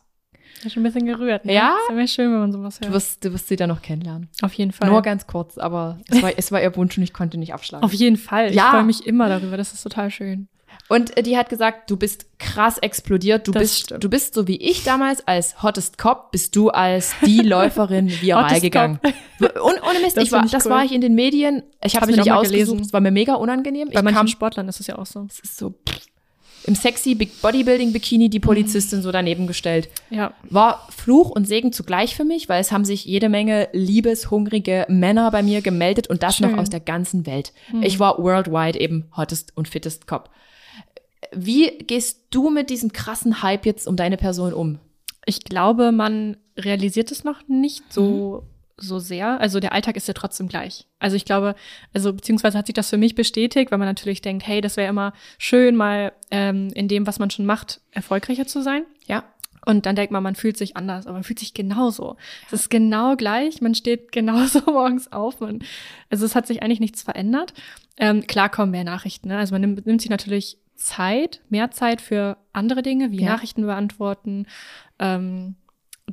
Ja, 0.64 0.70
schon 0.70 0.82
ein 0.82 0.86
bisschen 0.86 1.06
gerührt. 1.06 1.46
Ne? 1.46 1.54
Ja? 1.54 1.76
Ist 1.90 1.98
ja 1.98 2.08
schön, 2.08 2.32
wenn 2.32 2.40
man 2.40 2.52
sowas 2.52 2.78
Du 2.80 2.86
hört. 2.86 2.94
wirst, 2.94 3.26
du 3.26 3.34
wirst 3.34 3.48
sie 3.50 3.56
dann 3.58 3.70
noch 3.70 3.82
kennenlernen. 3.82 4.30
Auf 4.42 4.54
jeden 4.54 4.72
Fall. 4.72 4.90
Nur 4.90 5.02
ganz 5.02 5.28
kurz, 5.28 5.58
aber 5.58 6.00
es 6.08 6.22
war, 6.22 6.32
es 6.38 6.52
war 6.52 6.62
ihr 6.62 6.76
Wunsch 6.78 6.98
und 6.98 7.04
ich 7.04 7.14
konnte 7.14 7.38
nicht 7.38 7.54
abschlagen. 7.54 7.84
Auf 7.84 7.94
jeden 7.94 8.18
Fall. 8.18 8.50
Ich 8.50 8.56
Ja. 8.56 8.72
freue 8.72 8.84
mich 8.84 9.06
immer 9.06 9.28
darüber. 9.28 9.58
Das 9.58 9.74
ist 9.74 9.82
total 9.84 10.10
schön. 10.12 10.48
Und 10.92 11.16
äh, 11.18 11.24
die 11.24 11.38
hat 11.38 11.50
gesagt, 11.50 11.90
du 11.90 11.98
bist 11.98 12.26
krass 12.38 12.78
explodiert. 12.80 13.48
Du 13.48 13.52
Das 13.52 13.62
bist, 13.62 13.80
stimmt. 13.80 14.04
du 14.04 14.10
bist 14.10 14.34
so 14.34 14.48
wie 14.48 14.58
ich 14.58 14.84
damals 14.84 15.26
als 15.28 15.64
Hottest 15.64 15.98
Cop, 15.98 16.32
bist 16.32 16.56
du 16.56 16.70
als 16.70 17.14
die 17.26 17.40
Läuferin 17.44 18.10
viral 18.22 18.60
gegangen. 18.60 19.00
Und 19.40 19.82
ohne 19.90 20.00
Mist, 20.02 20.16
Das 20.18 20.26
ich 20.26 20.32
war, 20.32 20.46
ich 20.46 20.52
das 20.52 20.66
cool. 20.66 20.72
war 20.72 20.84
ich 20.86 20.92
in 20.92 21.02
den 21.02 21.16
Medien. 21.16 21.64
Ich 21.84 21.96
habe 21.96 22.04
Hab 22.04 22.10
es 22.10 22.16
mir 22.16 22.22
nicht 22.22 22.30
mal 22.30 22.36
ausgesucht. 22.38 22.54
gelesen. 22.72 22.80
Es 22.86 22.94
war 22.94 23.02
mir 23.02 23.12
mega 23.12 23.36
unangenehm. 23.36 23.88
Bei 23.90 24.00
ich 24.00 24.04
manchen 24.04 24.18
kam, 24.18 24.28
Sportlern 24.28 24.68
ist 24.68 24.80
es 24.80 24.88
ja 24.88 24.98
auch 24.98 25.06
so. 25.06 25.26
es 25.30 25.40
ist 25.40 25.58
so 25.58 25.74
im 26.66 26.76
sexy 26.76 27.16
Big 27.16 27.42
Bodybuilding 27.42 27.92
Bikini 27.92 28.30
die 28.30 28.40
Polizistin 28.40 29.02
so 29.02 29.12
daneben 29.12 29.48
gestellt. 29.48 29.90
Ja. 30.12 30.34
War 30.50 30.88
Fluch 30.96 31.32
und 31.32 31.48
Segen 31.48 31.74
zugleich 31.74 32.16
für 32.16 32.24
mich, 32.24 32.50
weil 32.50 32.62
es 32.62 32.72
haben 32.72 32.86
sich 32.86 33.06
jede 33.06 33.30
Menge 33.30 33.68
liebeshungrige 33.74 34.86
Männer 34.88 35.32
bei 35.32 35.42
mir 35.42 35.62
gemeldet 35.62 36.08
und 36.08 36.22
das 36.22 36.36
Schön. 36.38 36.52
noch 36.52 36.60
aus 36.60 36.70
der 36.70 36.80
ganzen 36.80 37.26
Welt. 37.26 37.52
Ich 37.82 37.98
war 38.00 38.20
worldwide 38.20 38.80
eben 38.80 39.06
hottest 39.18 39.54
und 39.56 39.68
fittest 39.70 40.06
Cop. 40.06 40.30
Wie 41.34 41.78
gehst 41.80 42.28
du 42.32 42.50
mit 42.50 42.70
diesem 42.70 42.92
krassen 42.92 43.42
Hype 43.42 43.66
jetzt 43.66 43.88
um 43.88 43.96
deine 43.96 44.18
Person 44.18 44.54
um? 44.54 44.80
Ich 45.26 45.44
glaube, 45.44 45.92
man 45.92 46.38
realisiert 46.58 47.12
es 47.12 47.24
noch 47.24 47.48
nicht 47.48 47.92
so, 47.92 48.44
so 48.78 49.00
sehr. 49.00 49.40
Also 49.40 49.60
der 49.60 49.74
Alltag 49.74 49.96
ist 49.96 50.08
ja 50.08 50.14
trotzdem 50.14 50.48
gleich. 50.48 50.88
Also 51.00 51.16
ich 51.16 51.26
glaube, 51.26 51.56
also 51.94 52.14
beziehungsweise 52.14 52.58
hat 52.58 52.66
sich 52.66 52.74
das 52.74 52.90
für 52.90 52.98
mich 52.98 53.16
bestätigt, 53.16 53.72
weil 53.72 53.78
man 53.78 53.88
natürlich 53.88 54.22
denkt, 54.22 54.46
hey, 54.48 54.62
das 54.62 54.78
wäre 54.78 54.90
immer 54.90 55.14
schön, 55.38 55.76
mal 55.76 56.14
ähm, 56.32 56.70
in 56.74 56.88
dem, 56.88 57.08
was 57.08 57.20
man 57.20 57.30
schon 57.30 57.46
macht, 57.46 57.82
erfolgreicher 57.92 58.48
zu 58.48 58.62
sein. 58.62 58.84
Ja. 59.08 59.24
Und 59.64 59.86
dann 59.86 59.96
denkt 59.96 60.12
man, 60.12 60.24
man 60.24 60.34
fühlt 60.36 60.58
sich 60.58 60.76
anders, 60.76 61.06
aber 61.06 61.14
man 61.14 61.24
fühlt 61.24 61.38
sich 61.38 61.54
genauso. 61.54 62.18
Es 62.48 62.54
ist 62.54 62.70
genau 62.70 63.16
gleich, 63.16 63.62
man 63.62 63.76
steht 63.76 64.12
genauso 64.12 64.60
morgens 64.66 65.12
auf. 65.12 65.40
Man, 65.40 65.60
also 66.10 66.26
es 66.26 66.36
hat 66.36 66.48
sich 66.48 66.64
eigentlich 66.64 66.80
nichts 66.80 67.04
verändert. 67.04 67.54
Ähm, 67.98 68.26
klar 68.26 68.50
kommen 68.50 68.72
mehr 68.72 68.84
Nachrichten. 68.84 69.28
Ne? 69.28 69.38
Also 69.38 69.54
man 69.54 69.62
nimmt, 69.62 69.86
nimmt 69.86 70.02
sich 70.02 70.10
natürlich 70.10 70.58
Zeit, 70.82 71.42
mehr 71.50 71.72
Zeit 71.72 72.02
für 72.02 72.38
andere 72.54 72.82
Dinge, 72.82 73.12
wie 73.12 73.22
Ja. 73.22 73.30
Nachrichten 73.32 73.66
beantworten. 73.66 74.46
Ähm, 75.00 75.56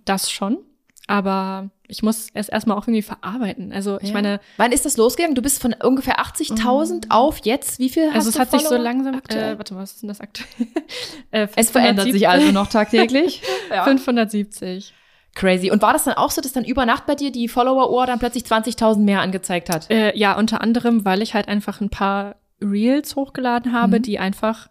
das 0.05 0.31
schon. 0.31 0.59
Aber 1.07 1.71
ich 1.87 2.03
muss 2.03 2.29
es 2.35 2.51
erstmal 2.51 2.77
auch 2.77 2.83
irgendwie 2.87 3.01
verarbeiten. 3.03 3.73
Also 3.73 3.99
ich 4.03 4.09
Ja. 4.09 4.15
meine, 4.15 4.41
Wann 4.59 4.73
ist 4.73 4.85
das 4.85 4.99
losgegangen? 4.99 5.35
Du 5.35 5.41
bist 5.41 5.61
von 5.63 5.75
ungefähr 5.83 6.21
80.000 6.21 7.07
auf 7.09 7.39
jetzt. 7.45 7.79
Wie 7.79 7.89
viel 7.89 8.09
hast 8.09 8.15
also 8.17 8.29
es 8.29 8.35
du 8.35 8.41
hat 8.41 8.51
sich 8.51 8.61
so 8.69 8.77
langsam, 8.77 9.15
aktuell? 9.15 9.55
äh, 9.55 9.59
warte 9.59 9.73
mal, 9.73 9.81
was 9.81 9.93
ist 9.93 10.03
denn 10.03 10.09
das 10.09 10.21
aktuell? 10.21 10.49
äh, 11.31 11.49
es 11.57 11.71
verändert 11.71 12.05
sich 12.05 12.23
570 12.25 12.29
also 12.29 12.53
noch 12.53 12.67
tagtäglich. 12.69 13.43
ja. 13.71 13.85
570. 13.85 14.93
Crazy. 15.35 15.71
Und 15.71 15.81
war 15.83 15.93
das 15.95 16.05
dann 16.05 16.15
auch 16.15 16.31
so, 16.31 16.41
dass 16.43 16.53
dann 16.53 16.65
über 16.65 16.85
Nacht 16.85 17.07
bei 17.07 17.15
dir 17.15 17.33
die 17.33 17.49
Follower-Uhr 17.49 18.07
dann 18.07 18.19
plötzlich 18.19 18.45
20.000 18.45 18.99
mehr 18.99 19.21
angezeigt 19.23 19.71
hat? 19.71 19.89
Äh, 19.91 20.17
ja, 20.19 20.37
unter 20.37 20.61
anderem, 20.61 21.05
weil 21.07 21.23
ich 21.23 21.33
halt 21.35 21.49
einfach 21.49 21.81
ein 21.81 21.91
paar 21.91 22.37
Reels 22.61 23.17
hochgeladen 23.17 23.73
habe, 23.73 23.99
Mhm. 23.99 24.03
die 24.03 24.19
einfach, 24.19 24.69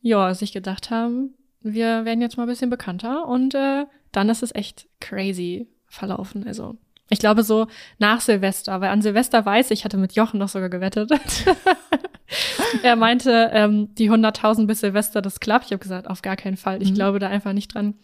ja, 0.00 0.34
sich 0.34 0.52
gedacht 0.52 0.90
haben, 0.90 1.34
wir 1.60 2.04
werden 2.04 2.20
jetzt 2.20 2.36
mal 2.36 2.42
ein 2.44 2.48
bisschen 2.48 2.70
bekannter 2.70 3.26
und 3.28 3.54
äh, 3.54 3.86
dann 4.10 4.28
ist 4.28 4.42
es 4.42 4.54
echt 4.54 4.88
crazy 5.00 5.68
verlaufen. 5.86 6.46
Also 6.46 6.76
ich 7.08 7.18
glaube 7.18 7.42
so 7.42 7.66
nach 7.98 8.20
Silvester, 8.20 8.80
weil 8.80 8.90
an 8.90 9.02
Silvester 9.02 9.44
weiß 9.46 9.70
ich, 9.70 9.84
hatte 9.84 9.96
mit 9.98 10.12
Jochen 10.14 10.38
noch 10.38 10.48
sogar 10.48 10.70
gewettet. 10.70 11.10
er 12.82 12.96
meinte, 12.96 13.50
ähm, 13.52 13.94
die 13.94 14.10
100.000 14.10 14.66
bis 14.66 14.80
Silvester, 14.80 15.20
das 15.22 15.40
klappt. 15.40 15.66
Ich 15.66 15.72
habe 15.72 15.82
gesagt, 15.82 16.08
auf 16.08 16.22
gar 16.22 16.36
keinen 16.36 16.56
Fall. 16.56 16.82
Ich 16.82 16.90
Mhm. 16.90 16.94
glaube 16.94 17.18
da 17.18 17.28
einfach 17.28 17.52
nicht 17.52 17.74
dran. 17.74 17.94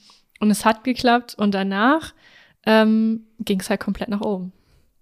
Und 0.41 0.51
es 0.51 0.65
hat 0.65 0.85
geklappt 0.85 1.35
und 1.37 1.53
danach 1.55 2.13
ähm, 2.67 3.27
ging 3.41 3.61
es 3.61 3.71
halt 3.71 3.81
komplett 3.81 4.09
nach 4.09 4.21
oben. 4.21 4.53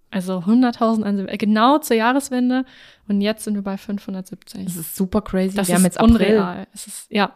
Also 0.09 0.39
100.000 0.39 1.03
an 1.03 1.17
Silvester, 1.17 1.37
genau 1.37 1.79
zur 1.79 1.97
Jahreswende 1.97 2.63
und 3.07 3.19
jetzt 3.21 3.43
sind 3.43 3.55
wir 3.55 3.61
bei 3.61 3.77
570. 3.77 4.63
Das 4.65 4.75
ist 4.77 4.95
super 4.95 5.21
crazy. 5.21 5.55
Das 5.55 5.67
Wir 5.67 5.73
ist 5.73 5.79
haben 5.79 5.85
jetzt 5.85 5.99
April. 5.99 6.13
unreal. 6.15 6.67
Es 6.73 6.87
ist, 6.87 7.07
ja, 7.11 7.33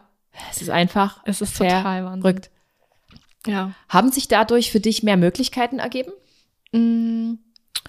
Es 0.50 0.62
ist 0.62 0.70
einfach 0.70 1.20
es 1.26 1.42
ist 1.42 1.56
total 1.58 2.04
Wahnsinn. 2.04 2.22
verrückt. 2.22 2.50
Ja. 3.46 3.72
Haben 3.88 4.10
sich 4.10 4.28
dadurch 4.28 4.70
für 4.72 4.80
dich 4.80 5.02
mehr 5.02 5.16
Möglichkeiten 5.16 5.78
ergeben? 5.80 6.12
Mm, 6.72 7.34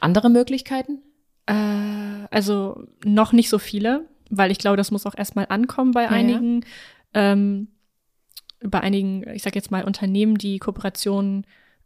Andere 0.01 0.29
Möglichkeiten? 0.29 0.99
Äh, 1.45 1.53
also 2.31 2.83
noch 3.05 3.31
nicht 3.31 3.49
so 3.49 3.59
viele, 3.59 4.09
weil 4.29 4.51
ich 4.51 4.57
glaube, 4.57 4.77
das 4.77 4.91
muss 4.91 5.05
auch 5.05 5.15
erstmal 5.17 5.45
ankommen 5.49 5.91
bei 5.91 6.03
Ja, 6.03 6.09
einigen, 6.09 6.65
ähm, 7.13 7.67
bei 8.61 8.81
einigen, 8.81 9.27
ich 9.29 9.43
sag 9.43 9.55
jetzt 9.55 9.71
mal, 9.71 9.83
Unternehmen, 9.85 10.37
die 10.37 10.57
Kooperationen 10.59 11.45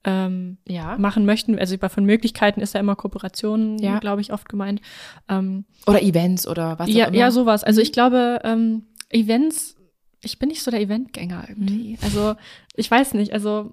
ähm, 0.10 0.58
Ja. 0.66 0.97
machen 0.97 1.26
möchten. 1.26 1.60
Also 1.60 1.78
bei 1.78 1.89
von 1.89 2.05
Möglichkeiten 2.05 2.62
ist 2.62 2.74
ja 2.74 2.80
immer 2.80 2.95
Kooperationen, 2.95 3.78
Ja. 3.80 3.99
glaube 3.99 4.22
ich, 4.22 4.32
oft 4.32 4.47
gemeint. 4.47 4.80
Ähm, 5.28 5.66
Oder 5.86 6.01
Events 6.01 6.47
oder 6.47 6.80
was 6.80 6.89
ja, 6.89 7.05
auch 7.05 7.08
immer. 7.10 7.18
ja, 7.18 7.30
sowas. 7.32 7.64
Also 7.66 7.80
Mhm. 7.80 7.84
ich 7.84 7.91
glaube, 7.91 8.39
ähm, 8.45 8.84
Events, 9.10 9.76
ich 10.24 10.39
bin 10.39 10.47
nicht 10.49 10.64
so 10.64 10.72
der 10.72 10.80
Eventgänger 10.82 11.45
irgendwie. 11.49 11.91
Mhm. 11.91 11.97
Also 12.01 12.36
ich 12.76 12.89
weiß 12.89 13.14
nicht, 13.16 13.34
also 13.34 13.72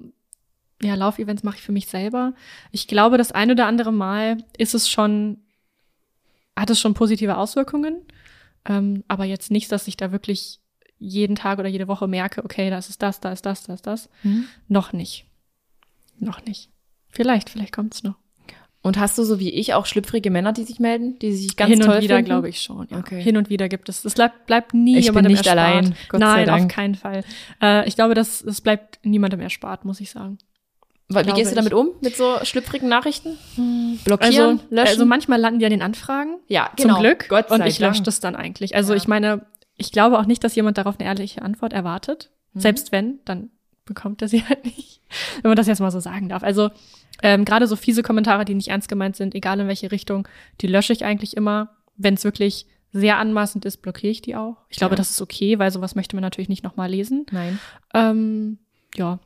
ja, 0.82 0.96
Laufevents 0.96 1.44
mache 1.44 1.56
ich 1.56 1.62
für 1.62 1.72
mich 1.72 1.86
selber. 1.86 2.34
Ich 2.72 2.88
glaube, 2.88 3.16
das 3.16 3.30
ein 3.32 3.50
oder 3.52 3.66
andere 3.66 3.92
Mal 3.92 4.38
ist 4.58 4.74
es 4.74 4.88
schon, 4.90 5.38
hat 6.56 6.68
es 6.68 6.80
schon 6.80 6.94
positive 6.94 7.36
Auswirkungen. 7.36 8.02
Ähm, 8.68 9.04
aber 9.08 9.24
jetzt 9.24 9.50
nicht, 9.52 9.70
dass 9.70 9.86
ich 9.88 9.96
da 9.96 10.10
wirklich 10.10 10.58
jeden 10.98 11.36
Tag 11.36 11.58
oder 11.60 11.68
jede 11.68 11.86
Woche 11.86 12.08
merke, 12.08 12.44
okay, 12.44 12.70
das 12.70 12.88
ist 12.88 13.02
das, 13.02 13.20
da 13.20 13.30
ist 13.32 13.46
das, 13.46 13.62
da 13.64 13.74
ist 13.74 13.86
das. 13.86 14.08
Mhm. 14.24 14.46
Noch 14.68 14.92
nicht. 14.92 15.26
Noch 16.18 16.44
nicht. 16.44 16.70
Vielleicht, 17.10 17.50
vielleicht 17.50 17.72
kommt's 17.74 18.02
noch. 18.02 18.14
Und 18.82 18.98
hast 18.98 19.16
du 19.16 19.22
so 19.24 19.38
wie 19.40 19.48
ich 19.50 19.72
auch 19.72 19.86
schlüpfrige 19.86 20.30
Männer, 20.30 20.52
die 20.52 20.64
sich 20.64 20.78
melden, 20.78 21.18
die 21.18 21.32
sich 21.32 21.56
ganz 21.56 21.70
Hin 21.70 21.80
toll 21.80 21.96
und 21.96 22.02
wieder, 22.02 22.20
glaube 22.22 22.50
ich 22.50 22.60
schon. 22.60 22.86
Ja. 22.90 22.98
Okay. 22.98 23.22
Hin 23.22 23.38
und 23.38 23.48
wieder 23.48 23.68
gibt 23.70 23.88
es. 23.88 24.04
Es 24.04 24.12
bleibt, 24.14 24.44
bleibt 24.46 24.74
nie 24.74 24.90
Ich 24.98 25.06
bin 25.06 25.14
jemandem 25.14 25.32
nicht 25.32 25.46
erspart. 25.46 25.58
allein, 25.58 25.94
Gott 26.10 26.20
sei 26.20 26.26
Nein, 26.26 26.46
Dank. 26.46 26.62
auf 26.64 26.68
keinen 26.68 26.94
Fall. 26.94 27.24
Äh, 27.62 27.88
ich 27.88 27.94
glaube, 27.94 28.12
das, 28.14 28.42
es 28.42 28.60
bleibt 28.60 28.98
niemandem 29.02 29.40
erspart, 29.40 29.86
muss 29.86 30.00
ich 30.00 30.10
sagen. 30.10 30.36
Wie 31.08 31.14
glaube 31.14 31.32
gehst 31.32 31.52
du 31.52 31.54
damit 31.56 31.72
um 31.72 31.90
mit 32.02 32.14
so 32.16 32.36
schlüpfrigen 32.44 32.88
Nachrichten? 32.88 33.38
Blockieren, 34.04 34.58
Also, 34.60 34.64
löschen? 34.70 34.88
also 34.88 35.06
manchmal 35.06 35.38
landen 35.40 35.60
die 35.60 35.64
an 35.66 35.70
den 35.70 35.82
Anfragen. 35.82 36.36
ja, 36.48 36.70
genau. 36.76 36.94
Zum 36.94 37.02
Glück. 37.02 37.28
Gott 37.30 37.48
sei 37.48 37.54
und 37.54 37.66
ich 37.66 37.78
lösche 37.78 38.02
das 38.02 38.20
dann 38.20 38.36
eigentlich. 38.36 38.74
Also 38.74 38.92
Ja. 38.92 38.98
ich 38.98 39.08
meine, 39.08 39.46
ich 39.76 39.92
glaube 39.92 40.18
auch 40.18 40.26
nicht, 40.26 40.44
dass 40.44 40.54
jemand 40.56 40.76
darauf 40.76 40.98
eine 41.00 41.08
ehrliche 41.08 41.40
Antwort 41.42 41.72
erwartet. 41.72 42.30
Mhm. 42.52 42.60
Selbst 42.60 42.92
wenn, 42.92 43.20
dann 43.24 43.50
bekommt 43.84 44.22
er 44.22 44.28
sie 44.28 44.44
halt 44.48 44.64
nicht. 44.64 45.00
Wenn 45.42 45.50
man 45.50 45.56
das 45.56 45.66
jetzt 45.66 45.80
mal 45.80 45.90
so 45.90 46.00
sagen 46.00 46.28
darf. 46.28 46.42
Also 46.42 46.70
ähm, 47.22 47.44
gerade 47.44 47.66
so 47.66 47.76
fiese 47.76 48.02
Kommentare, 48.02 48.44
die 48.44 48.54
nicht 48.54 48.68
ernst 48.68 48.88
gemeint 48.88 49.16
sind, 49.16 49.34
egal 49.34 49.60
in 49.60 49.68
welche 49.68 49.92
Richtung, 49.92 50.26
die 50.60 50.66
lösche 50.66 50.92
ich 50.92 51.04
eigentlich 51.04 51.36
immer. 51.36 51.70
Wenn 51.96 52.14
es 52.14 52.24
wirklich 52.24 52.66
sehr 52.92 53.18
anmaßend 53.18 53.64
ist, 53.64 53.78
blockiere 53.78 54.10
ich 54.10 54.22
die 54.22 54.36
auch. 54.36 54.56
Ich 54.68 54.78
glaube, 54.78 54.94
Ja. 54.94 54.96
das 54.96 55.10
ist 55.10 55.20
okay, 55.22 55.58
weil 55.58 55.70
sowas 55.70 55.94
möchte 55.94 56.16
man 56.16 56.22
natürlich 56.22 56.48
nicht 56.48 56.64
nochmal 56.64 56.90
lesen. 56.90 57.26
Nein. 57.30 57.58
Ähm, 57.92 58.58
ja, 58.96 59.18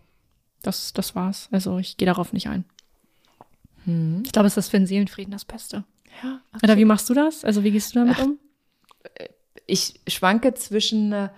das, 0.63 0.93
das 0.93 1.15
war's. 1.15 1.49
Also 1.51 1.79
ich 1.79 1.97
gehe 1.97 2.07
darauf 2.07 2.33
nicht 2.33 2.49
ein. 2.49 2.65
Hm. 3.85 4.23
Ich 4.25 4.33
glaube, 4.33 4.49
es 4.49 4.57
ist 4.57 4.69
für 4.69 4.79
den 4.79 4.87
Seelenfrieden 4.87 5.33
das 5.33 5.45
Beste. 5.45 5.85
Ja, 6.23 6.41
Oder 6.63 6.77
wie 6.77 6.85
machst 6.85 7.09
du 7.11 7.15
das? 7.15 7.45
Also 7.45 7.63
wie 7.65 7.71
gehst 7.71 7.95
du 7.95 8.01
damit 8.01 8.17
Ach, 8.19 8.25
um? 8.25 8.39
ich 9.67 10.01
schwanke 10.09 10.55
zwischen 10.55 11.13
äh, 11.13 11.29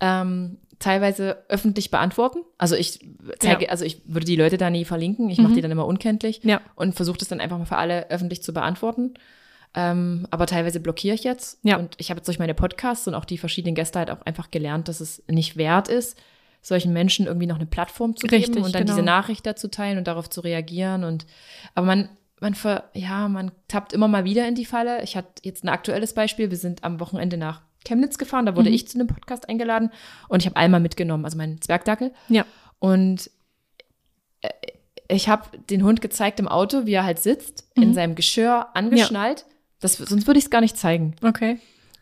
ähm, 0.00 0.58
teilweise 0.78 1.38
öffentlich 1.48 1.90
beantworten. 1.90 2.38
Also 2.58 2.74
ich 2.76 3.00
zeige, 3.38 3.64
Ja. 3.64 3.70
also 3.70 3.84
ich 3.84 4.02
würde 4.04 4.26
die 4.26 4.36
Leute 4.36 4.58
da 4.58 4.68
nie 4.70 4.84
verlinken. 4.84 5.30
Ich 5.30 5.38
mache 5.38 5.52
Mhm. 5.52 5.54
die 5.56 5.60
dann 5.62 5.70
immer 5.70 5.86
unkenntlich 5.86 6.40
Ja. 6.44 6.60
und 6.74 6.94
versuche 6.94 7.18
das 7.18 7.28
dann 7.28 7.40
einfach 7.40 7.58
mal 7.58 7.64
für 7.64 7.76
alle 7.78 8.10
öffentlich 8.10 8.42
zu 8.42 8.52
beantworten. 8.52 9.14
Ähm, 9.74 10.26
aber 10.30 10.46
teilweise 10.46 10.80
blockiere 10.80 11.14
ich 11.14 11.24
jetzt. 11.24 11.58
Ja. 11.62 11.76
Und 11.76 11.94
ich 11.98 12.10
habe 12.10 12.18
jetzt 12.18 12.26
durch 12.28 12.38
meine 12.38 12.54
Podcasts 12.54 13.06
und 13.08 13.14
auch 13.14 13.24
die 13.26 13.38
verschiedenen 13.38 13.74
Gäste 13.74 13.98
halt 13.98 14.10
auch 14.10 14.22
einfach 14.22 14.50
gelernt, 14.50 14.88
dass 14.88 15.00
es 15.00 15.22
nicht 15.28 15.56
wert 15.56 15.88
ist, 15.88 16.16
solchen 16.62 16.92
Menschen 16.92 17.26
irgendwie 17.26 17.46
noch 17.46 17.56
eine 17.56 17.66
Plattform 17.66 18.16
zu 18.16 18.26
geben 18.26 18.42
Richtig, 18.42 18.64
und 18.64 18.74
dann 18.74 18.82
genau. 18.84 18.94
diese 18.94 19.04
Nachricht 19.04 19.44
dazu 19.46 19.68
teilen 19.68 19.98
und 19.98 20.06
darauf 20.08 20.30
zu 20.30 20.40
reagieren. 20.40 21.04
Und 21.04 21.26
aber 21.74 21.86
man, 21.86 22.08
man 22.40 22.54
ver, 22.54 22.84
ja, 22.94 23.28
man 23.28 23.50
tappt 23.68 23.92
immer 23.92 24.08
mal 24.08 24.24
wieder 24.24 24.48
in 24.48 24.54
die 24.54 24.64
Falle. 24.64 25.02
Ich 25.02 25.16
hatte 25.16 25.42
jetzt 25.42 25.62
ein 25.64 25.68
aktuelles 25.68 26.14
Beispiel. 26.14 26.50
Wir 26.50 26.56
sind 26.58 26.82
am 26.82 26.98
Wochenende 27.00 27.36
nach 27.36 27.60
Chemnitz 27.86 28.18
gefahren. 28.18 28.44
Da 28.46 28.56
wurde 28.56 28.68
Mhm. 28.68 28.74
ich 28.74 28.88
zu 28.88 28.98
einem 28.98 29.06
Podcast 29.06 29.48
eingeladen 29.48 29.90
und 30.28 30.40
ich 30.42 30.46
habe 30.46 30.56
Alma 30.56 30.78
mitgenommen, 30.78 31.24
also 31.24 31.36
meinen 31.38 31.60
Zwergdackel. 31.62 32.12
Ja. 32.28 32.44
Und 32.78 33.30
äh, 34.42 34.48
ich 35.08 35.28
habe 35.28 35.44
den 35.70 35.82
Hund 35.84 36.00
gezeigt 36.00 36.40
im 36.40 36.48
Auto, 36.48 36.84
wie 36.86 36.92
er 36.94 37.04
halt 37.04 37.18
sitzt, 37.20 37.64
in 37.74 37.90
Mhm. 37.90 37.94
seinem 37.94 38.14
Geschirr 38.14 38.66
angeschnallt. 38.74 39.46
Das, 39.80 39.96
sonst 39.96 40.26
würde 40.26 40.38
ich 40.38 40.44
es 40.46 40.50
gar 40.50 40.60
nicht 40.60 40.76
zeigen. 40.76 41.14
Okay. 41.22 41.58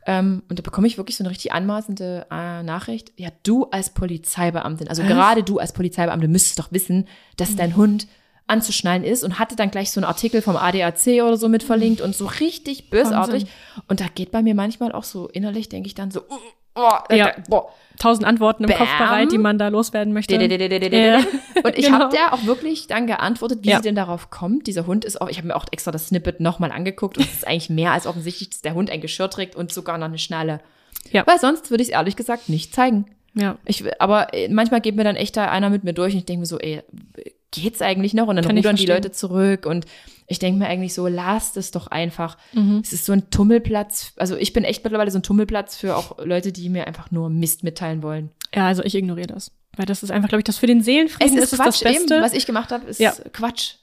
Ähm, 0.07 0.43
und 0.49 0.59
da 0.59 0.63
bekomme 0.63 0.87
ich 0.87 0.97
wirklich 0.99 1.17
so 1.17 1.25
eine 1.25 1.31
richtig 1.31 1.53
anmaßende 1.53 2.27
äh, 2.31 2.63
Nachricht. 2.63 3.13
Ja, 3.17 3.31
du 3.43 3.65
als 3.71 3.91
Polizeibeamtin, 3.91 4.89
also 4.89 5.03
Was? 5.03 5.09
gerade 5.09 5.43
du 5.43 5.59
als 5.59 5.73
Polizeibeamte 5.73 6.29
müsstest 6.29 6.59
doch 6.59 6.73
wissen, 6.73 7.09
dass 7.37 7.57
dein 7.57 7.75
Hund 7.77 8.07
anzuschnallen 8.47 9.05
ist 9.05 9.25
und 9.25 9.39
hatte 9.39 9.57
dann 9.57 9.71
gleich 9.71 9.91
so 9.91 10.01
einen 10.01 10.05
Artikel 10.07 10.43
vom 10.43 10.57
ADAC 10.57 11.23
oder 11.23 11.37
so 11.37 11.49
mit 11.49 11.63
verlinkt 11.63 12.01
und 12.01 12.15
so 12.15 12.27
richtig 12.27 12.91
bösartig. 12.91 13.47
Und 13.89 14.01
da 14.01 14.07
geht 14.15 14.31
bei 14.33 14.43
mir 14.43 14.55
manchmal 14.55 14.93
auch 14.93 15.05
so 15.05 15.29
innerlich, 15.29 15.69
denke 15.71 15.87
ich 15.87 15.95
dann 15.95 16.11
so, 16.11 16.21
uh, 16.21 16.35
oh, 16.77 17.15
Ja. 17.15 17.33
boah, 17.49 17.69
Tausend 17.99 18.27
Antworten 18.27 18.65
im 18.65 18.71
Bam. 18.71 18.79
Kopf 18.79 18.99
bereit, 18.99 19.31
die 19.33 19.39
man 19.39 19.57
da 19.57 19.69
loswerden 19.69 20.13
möchte. 20.13 20.35
Ja. 20.35 21.19
Und 21.63 21.79
ich 21.79 21.87
Genau. 21.87 21.99
habe 22.01 22.15
der 22.15 22.35
auch 22.35 22.45
wirklich 22.45 22.87
dann 22.89 23.07
geantwortet, 23.07 23.61
wie 23.63 23.69
Ja. 23.71 23.77
sie 23.77 23.83
denn 23.85 23.95
darauf 23.95 24.31
kommt. 24.31 24.67
Dieser 24.67 24.87
Hund 24.87 25.05
ist 25.05 25.21
auch, 25.21 25.29
ich 25.29 25.39
habe 25.39 25.47
mir 25.49 25.57
auch 25.57 25.67
extra 25.71 25.93
das 25.93 26.09
Snippet 26.09 26.41
nochmal 26.41 26.73
angeguckt 26.73 27.17
und 27.17 27.25
es 27.25 27.33
ist 27.33 27.47
eigentlich 27.47 27.71
mehr 27.71 27.93
als 27.93 28.07
offensichtlich, 28.07 28.51
dass 28.51 28.63
der 28.63 28.75
Hund 28.75 28.91
ein 28.91 29.01
Geschirr 29.01 29.31
trägt 29.31 29.55
und 29.57 29.73
sogar 29.73 29.97
noch 29.97 30.07
eine 30.07 30.19
Schnalle. 30.19 30.61
Ja. 31.13 31.25
Weil 31.27 31.39
sonst 31.39 31.71
würde 31.71 31.83
ich 31.83 31.89
es 31.91 31.95
ehrlich 31.95 32.17
gesagt 32.17 32.49
nicht 32.49 32.75
zeigen. 32.75 33.07
Ja. 33.35 33.57
Ich, 33.65 33.85
aber 34.01 34.35
äh, 34.35 34.49
manchmal 34.49 34.81
geht 34.81 34.97
mir 34.97 35.05
dann 35.05 35.17
echt 35.17 35.37
da 35.37 35.47
einer 35.51 35.71
mit 35.71 35.85
mir 35.85 35.93
durch 35.93 36.13
und 36.15 36.19
ich 36.21 36.27
denke 36.27 36.41
mir 36.41 36.47
so, 36.47 36.59
ey, 36.59 36.83
geht's 37.55 37.83
eigentlich 37.83 38.15
noch? 38.15 38.27
Und 38.29 38.37
dann 38.37 38.45
Kann 38.45 38.57
rudern 38.57 38.77
die. 38.77 38.87
Leute 38.87 39.13
zurück 39.13 39.67
und 39.67 39.87
ich 40.27 40.39
denke 40.39 40.59
mir 40.59 40.67
eigentlich 40.67 40.95
so, 40.95 41.07
lasst 41.07 41.57
es 41.57 41.71
doch 41.71 41.87
einfach. 41.87 42.37
Mhm. 42.53 42.81
Es 42.83 42.93
ist 42.93 43.05
so 43.05 43.13
ein 43.13 43.31
Tummelplatz. 43.31 44.13
Also 44.17 44.37
ich 44.37 44.53
bin 44.53 44.65
echt 44.65 44.83
mittlerweile 44.85 45.11
so 45.11 45.19
ein 45.19 45.23
Tummelplatz 45.23 45.77
für 45.77 45.97
auch 45.97 46.19
Leute, 46.25 46.53
die 46.53 46.69
mir 46.69 46.87
einfach 46.87 47.11
nur 47.11 47.31
Mist 47.31 47.63
mitteilen 47.63 48.03
wollen. 48.03 48.31
Ja, 48.55 48.67
also 48.67 48.83
ich 48.83 48.95
ignoriere 48.95 49.27
das. 49.27 49.53
Weil 49.77 49.87
das 49.87 50.03
ist 50.03 50.11
einfach, 50.11 50.29
glaube 50.29 50.41
ich, 50.41 50.45
das 50.45 50.59
für 50.59 50.67
den 50.67 50.83
Seelenfrieden 50.83 51.37
ist, 51.37 51.53
es 51.53 51.59
das 51.59 51.81
Beste. 51.81 52.15
eben. 52.15 52.23
Was 52.23 52.33
ich 52.33 52.47
gemacht 52.47 52.71
habe, 52.73 52.87
ist 52.87 53.01
Ja. 53.01 53.13
Quatsch. 53.33 53.75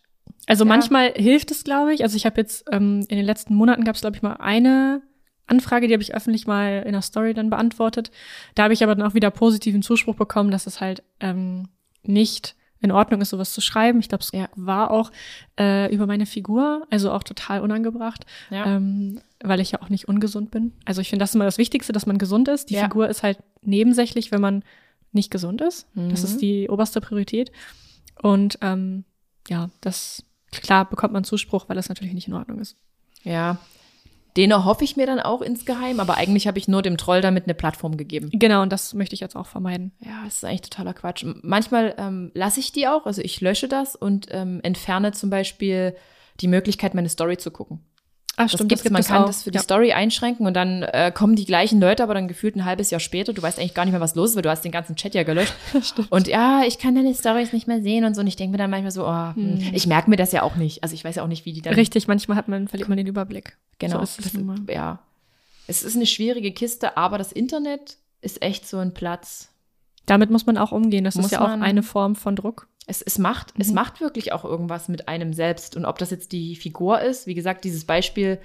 also 0.47 0.63
ja. 0.63 0.69
manchmal 0.69 1.11
hilft 1.13 1.51
es, 1.51 1.63
glaube 1.63 1.93
ich. 1.93 2.03
Also 2.03 2.15
ich 2.15 2.25
habe 2.25 2.39
jetzt 2.39 2.65
ähm, 2.71 3.05
in 3.09 3.17
den 3.17 3.25
letzten 3.25 3.53
Monaten 3.55 3.83
gab 3.83 3.95
es, 3.95 4.01
glaube 4.01 4.15
ich, 4.15 4.21
mal 4.21 4.37
eine 4.39 5.01
Anfrage, 5.47 5.87
die 5.87 5.93
habe 5.93 6.01
ich 6.03 6.15
öffentlich 6.15 6.47
mal 6.47 6.83
in 6.85 6.93
der 6.93 7.01
Story 7.01 7.33
dann 7.33 7.49
beantwortet. 7.49 8.09
Da 8.55 8.63
habe 8.63 8.73
ich 8.73 8.83
aber 8.83 8.95
dann 8.95 9.05
auch 9.05 9.13
wieder 9.13 9.29
positiven 9.31 9.81
Zuspruch 9.83 10.15
bekommen, 10.15 10.49
dass 10.49 10.65
es 10.65 10.79
halt 10.79 11.03
ähm, 11.19 11.67
nicht 12.03 12.55
in 12.81 12.91
Ordnung 12.91 13.21
ist, 13.21 13.29
sowas 13.29 13.53
zu 13.53 13.61
schreiben. 13.61 13.99
Ich 13.99 14.09
glaube, 14.09 14.23
es 14.23 14.31
Ja. 14.33 14.49
war 14.55 14.91
auch 14.91 15.11
äh, 15.59 15.93
über 15.93 16.07
meine 16.07 16.25
Figur, 16.25 16.85
also 16.89 17.11
auch 17.11 17.23
total 17.23 17.61
unangebracht. 17.61 18.25
Ja. 18.49 18.65
ähm, 18.65 19.21
weil 19.43 19.59
ich 19.59 19.71
ja 19.71 19.81
auch 19.81 19.89
nicht 19.89 20.07
ungesund 20.07 20.51
bin. 20.51 20.73
Also 20.85 21.01
ich 21.01 21.09
finde, 21.09 21.23
das 21.23 21.31
ist 21.31 21.35
immer 21.35 21.45
das 21.45 21.57
Wichtigste, 21.57 21.93
dass 21.93 22.05
man 22.05 22.17
gesund 22.19 22.47
ist. 22.47 22.69
Die 22.69 22.75
Ja. 22.75 22.83
Figur 22.83 23.07
ist 23.09 23.23
halt 23.23 23.39
nebensächlich, 23.63 24.31
wenn 24.31 24.41
man 24.41 24.63
nicht 25.11 25.31
gesund 25.31 25.61
ist. 25.61 25.87
Das 25.95 26.03
Mhm. 26.21 26.25
ist 26.27 26.37
die 26.41 26.69
oberste 26.69 27.01
Priorität. 27.01 27.51
Und 28.21 28.59
ähm, 28.61 29.03
ja, 29.49 29.69
das 29.81 30.23
klar 30.51 30.87
bekommt 30.89 31.11
man 31.13 31.23
Zuspruch, 31.23 31.67
weil 31.69 31.75
das 31.75 31.89
natürlich 31.89 32.13
nicht 32.13 32.27
in 32.27 32.33
Ordnung 32.35 32.59
ist. 32.59 32.77
ja. 33.23 33.57
Den 34.37 34.51
erhoffe 34.51 34.83
ich 34.83 34.95
mir 34.95 35.05
dann 35.05 35.19
auch 35.19 35.41
insgeheim, 35.41 35.99
aber 35.99 36.15
eigentlich 36.15 36.47
habe 36.47 36.57
ich 36.57 36.67
nur 36.67 36.81
dem 36.81 36.97
Troll 36.97 37.21
damit 37.21 37.45
eine 37.45 37.53
Plattform 37.53 37.97
gegeben. 37.97 38.29
Genau, 38.31 38.61
und 38.61 38.71
das 38.71 38.93
möchte 38.93 39.13
ich 39.13 39.19
jetzt 39.19 39.35
auch 39.35 39.47
vermeiden. 39.47 39.91
Ja, 39.99 40.21
das 40.23 40.37
ist 40.37 40.45
eigentlich 40.45 40.61
totaler 40.61 40.93
Quatsch. 40.93 41.25
Manchmal 41.41 41.95
ähm, 41.97 42.31
lasse 42.33 42.59
ich 42.59 42.71
die 42.71 42.87
auch, 42.87 43.05
also 43.05 43.21
ich 43.21 43.41
lösche 43.41 43.67
das 43.67 43.95
und 43.95 44.27
ähm, 44.31 44.59
entferne 44.63 45.11
zum 45.11 45.29
Beispiel 45.29 45.95
die 46.39 46.47
Möglichkeit, 46.47 46.93
meine 46.93 47.09
Story 47.09 47.37
zu 47.37 47.51
gucken. 47.51 47.81
Ah, 48.37 48.47
Das 48.47 48.65
gibt's, 48.65 48.89
man 48.89 49.03
kann 49.03 49.25
das 49.25 49.43
für 49.43 49.51
die 49.51 49.57
ja. 49.57 49.61
Story 49.61 49.91
einschränken 49.91 50.47
und 50.47 50.53
dann 50.53 50.83
äh, 50.83 51.11
kommen 51.13 51.35
die 51.35 51.45
gleichen 51.45 51.81
Leute, 51.81 52.01
aber 52.01 52.13
dann 52.13 52.29
gefühlt 52.29 52.55
ein 52.55 52.63
halbes 52.63 52.89
Jahr 52.89 53.01
später. 53.01 53.33
Du 53.33 53.41
weißt 53.41 53.59
eigentlich 53.59 53.73
gar 53.73 53.83
nicht 53.83 53.91
mehr, 53.91 53.99
was 53.99 54.15
los 54.15 54.31
ist, 54.31 54.35
weil 54.35 54.41
du 54.41 54.49
hast 54.49 54.63
den 54.63 54.71
ganzen 54.71 54.95
Chat 54.95 55.13
ja 55.13 55.23
gelöscht. 55.23 55.53
Und 56.09 56.27
ja, 56.27 56.63
ich 56.65 56.79
kann 56.79 56.95
deine 56.95 57.13
Stories 57.13 57.51
nicht 57.51 57.67
mehr 57.67 57.81
sehen 57.81 58.05
und 58.05 58.15
so. 58.15 58.21
Und 58.21 58.27
ich 58.27 58.37
denke 58.37 58.53
mir 58.53 58.57
dann 58.57 58.69
manchmal 58.69 58.91
so, 58.91 59.05
oh, 59.05 59.35
hm. 59.35 59.71
ich 59.73 59.85
merke 59.85 60.09
mir 60.09 60.15
das 60.15 60.31
ja 60.31 60.43
auch 60.43 60.55
nicht. 60.55 60.81
Also 60.81 60.95
ich 60.95 61.03
weiß 61.03 61.15
ja 61.15 61.23
auch 61.23 61.27
nicht, 61.27 61.45
wie 61.45 61.53
die 61.53 61.61
dann. 61.61 61.73
Richtig, 61.73 62.07
manchmal 62.07 62.37
hat 62.37 62.47
man, 62.47 62.67
verliert 62.67 62.89
man 62.89 62.97
den 62.97 63.07
Überblick. 63.07 63.57
Genau. 63.79 63.97
So 63.97 64.03
ist 64.03 64.25
es 64.25 64.31
das, 64.31 64.43
ja. 64.73 64.99
Es 65.67 65.83
ist 65.83 65.95
eine 65.95 66.05
schwierige 66.05 66.51
Kiste, 66.51 66.97
aber 66.97 67.17
das 67.17 67.31
Internet 67.31 67.97
ist 68.21 68.41
echt 68.41 68.67
so 68.67 68.77
ein 68.77 68.93
Platz. 68.93 69.49
Damit 70.05 70.29
muss 70.29 70.45
man 70.45 70.57
auch 70.57 70.71
umgehen. 70.71 71.03
Das 71.03 71.15
Muss 71.15 71.25
ist 71.25 71.31
ja 71.31 71.41
auch 71.41 71.49
eine 71.49 71.83
Form 71.83 72.15
von 72.15 72.35
Druck. 72.35 72.67
Es, 72.91 73.01
es, 73.01 73.17
macht, 73.17 73.53
es 73.57 73.69
Mhm. 73.69 73.75
macht 73.75 74.01
wirklich 74.01 74.33
auch 74.33 74.43
irgendwas 74.43 74.89
mit 74.89 75.07
einem 75.07 75.31
selbst. 75.31 75.77
Und 75.77 75.85
ob 75.85 75.97
das 75.97 76.11
jetzt 76.11 76.33
die 76.33 76.57
Figur 76.57 76.99
ist, 76.99 77.25
wie 77.25 77.35
gesagt, 77.35 77.63
dieses 77.63 77.85
Beispiel 77.85 78.37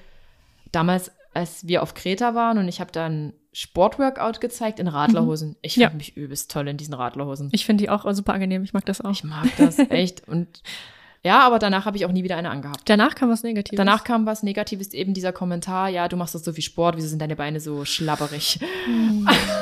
damals, 0.70 1.10
als 1.34 1.66
wir 1.66 1.82
auf 1.82 1.94
Kreta 1.94 2.36
waren 2.36 2.56
und 2.58 2.68
ich 2.68 2.78
habe 2.80 2.92
dann 2.92 3.32
Sportworkout 3.52 4.38
gezeigt 4.40 4.78
in 4.78 4.86
Radlerhosen. 4.86 5.56
Ich 5.62 5.74
fand 5.74 5.82
Ja. 5.82 5.90
mich 5.90 6.16
übelst 6.16 6.50
toll 6.52 6.68
in 6.68 6.76
diesen 6.76 6.94
Radlerhosen. 6.94 7.48
Ich 7.52 7.66
finde 7.66 7.82
die 7.82 7.90
auch 7.90 8.06
super 8.14 8.34
angenehm. 8.34 8.62
Ich 8.62 8.72
mag 8.72 8.84
das 8.86 9.00
auch. 9.00 9.10
Ich 9.10 9.24
mag 9.24 9.48
das 9.58 9.78
echt. 9.90 10.28
Und 10.28 10.62
ja, 11.24 11.40
aber 11.40 11.58
danach 11.58 11.84
habe 11.86 11.96
ich 11.96 12.06
auch 12.06 12.12
nie 12.12 12.22
wieder 12.22 12.36
eine 12.36 12.50
angehabt. 12.50 12.82
Danach 12.88 13.16
kam 13.16 13.30
was 13.30 13.42
Negatives. 13.42 13.76
Danach 13.76 14.04
kam 14.04 14.26
was 14.26 14.44
Negatives, 14.44 14.92
eben 14.92 15.12
dieser 15.12 15.32
Kommentar, 15.32 15.88
ja, 15.88 16.06
du 16.06 16.16
machst 16.16 16.36
doch 16.36 16.40
so 16.40 16.52
viel 16.52 16.62
Sport, 16.62 16.96
wieso 16.96 17.08
sind 17.08 17.20
deine 17.20 17.34
Beine 17.34 17.58
so 17.58 17.84
schlabberig? 17.84 18.60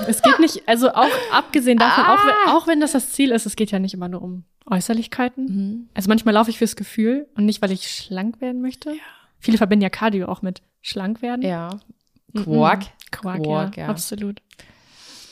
Es 0.06 0.20
geht 0.20 0.38
nicht, 0.40 0.68
also 0.68 0.90
auch 0.90 1.08
abgesehen 1.32 1.78
davon, 1.78 2.04
Ah. 2.04 2.14
auch, 2.14 2.26
wenn, 2.26 2.52
auch 2.54 2.66
wenn 2.66 2.80
das 2.80 2.92
das 2.92 3.12
Ziel 3.12 3.30
ist, 3.30 3.46
es 3.46 3.56
geht 3.56 3.70
ja 3.70 3.78
nicht 3.78 3.94
immer 3.94 4.08
nur 4.08 4.20
um 4.20 4.44
Äußerlichkeiten. 4.66 5.44
Mhm. 5.46 5.88
Also 5.94 6.08
manchmal 6.08 6.34
laufe 6.34 6.50
ich 6.50 6.58
fürs 6.58 6.76
Gefühl 6.76 7.26
und 7.36 7.44
nicht, 7.46 7.60
weil 7.62 7.70
ich 7.72 7.88
schlank 7.90 8.40
werden 8.40 8.60
möchte. 8.62 8.94
Viele 9.38 9.58
verbinden 9.58 9.82
ja 9.82 9.90
Cardio 9.90 10.26
auch 10.28 10.42
mit 10.42 10.62
schlank 10.82 11.22
werden. 11.22 11.42
Ja. 11.42 11.70
Mhm. 12.32 12.44
Quark. 12.44 12.84
Quark, 13.10 13.42
Quark, 13.42 13.76
ja, 13.76 13.84
ja. 13.84 13.88
absolut. 13.88 14.40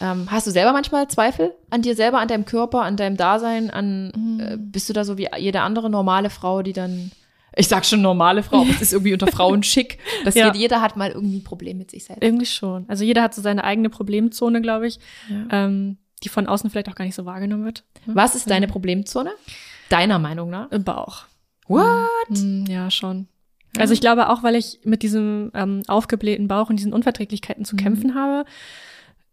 Ähm, 0.01 0.30
hast 0.30 0.47
du 0.47 0.51
selber 0.51 0.72
manchmal 0.72 1.09
Zweifel 1.09 1.53
an 1.70 1.83
dir 1.83 1.95
selber, 1.95 2.18
an 2.18 2.28
deinem 2.28 2.45
Körper, 2.45 2.83
an 2.83 2.97
deinem 2.97 3.16
Dasein, 3.16 3.70
an 3.70 4.12
Mhm. 4.14 4.41
äh, 4.41 4.57
bist 4.59 4.89
du 4.89 4.93
da 4.93 5.05
so 5.05 5.16
wie 5.18 5.28
jede 5.39 5.61
andere 5.62 5.89
normale 5.91 6.28
Frau, 6.30 6.62
die 6.62 6.72
dann 6.72 7.11
ich 7.55 7.68
sag 7.68 7.85
schon 7.85 8.01
normale 8.01 8.43
Frau, 8.43 8.62
aber 8.62 8.70
es 8.70 8.80
ist 8.80 8.93
irgendwie 8.95 9.12
unter 9.12 9.26
Frauen 9.26 9.62
schick, 9.62 9.99
dass 10.24 10.35
Ja. 10.35 10.47
jeder, 10.47 10.57
jeder 10.57 10.80
hat 10.80 10.97
mal 10.97 11.11
irgendwie 11.11 11.37
ein 11.37 11.45
Problem 11.45 11.76
mit 11.76 11.91
sich 11.91 12.05
selbst. 12.05 12.22
Irgendwie 12.22 12.47
schon. 12.47 12.87
Also 12.89 13.05
jeder 13.05 13.22
hat 13.22 13.35
so 13.35 13.43
seine 13.43 13.62
eigene 13.62 13.91
Problemzone, 13.91 14.62
glaube 14.62 14.87
ich, 14.87 14.99
Ja. 15.28 15.66
ähm, 15.66 15.99
die 16.25 16.29
von 16.29 16.47
außen 16.47 16.70
vielleicht 16.70 16.89
auch 16.89 16.95
gar 16.95 17.05
nicht 17.05 17.14
so 17.14 17.25
wahrgenommen 17.25 17.64
wird. 17.64 17.85
Was 18.07 18.35
ist 18.35 18.49
deine 18.51 18.68
Problemzone? 18.68 19.31
Deiner 19.89 20.18
Meinung 20.18 20.51
nach? 20.51 20.70
Im 20.70 20.85
Bauch. 20.85 21.25
What? 21.68 21.85
Mm, 22.31 22.64
ja, 22.66 22.91
schon. 22.91 23.29
Also 23.79 23.95
ich 23.95 24.01
glaube 24.01 24.29
auch, 24.29 24.43
weil 24.43 24.55
ich 24.57 24.81
mit 24.85 25.03
diesem 25.03 25.51
ähm, 25.55 25.83
aufgeblähten 25.89 26.49
Bauch 26.49 26.68
und 26.70 26.77
diesen 26.77 26.93
Unverträglichkeiten 26.93 27.64
zu 27.64 27.75
Mhm. 27.75 27.81
kämpfen 27.81 28.14
habe, 28.14 28.45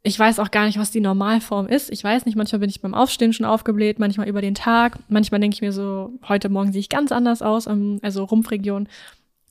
ich 0.01 0.17
weiß 0.17 0.39
auch 0.39 0.49
gar 0.51 0.65
nicht, 0.65 0.79
was 0.79 0.91
die 0.91 1.01
Normalform 1.01 1.67
ist. 1.67 1.89
Ich 1.91 2.01
weiß 2.03 2.25
nicht, 2.25 2.35
manchmal 2.37 2.59
bin 2.59 2.69
ich 2.69 2.81
beim 2.81 2.93
Aufstehen 2.93 3.33
schon 3.33 3.45
aufgebläht, 3.45 3.99
manchmal 3.99 4.29
über 4.29 4.41
den 4.41 4.55
Tag. 4.55 4.97
Manchmal 5.09 5.41
denke 5.41 5.55
ich 5.55 5.61
mir 5.61 5.73
so, 5.73 6.13
heute 6.29 6.47
Morgen 6.47 6.71
sehe 6.71 6.79
ich 6.79 6.87
ganz 6.87 7.11
anders 7.11 7.41
aus, 7.41 7.67
ähm, 7.67 7.99
also 8.01 8.23
Rumpfregion. 8.23 8.87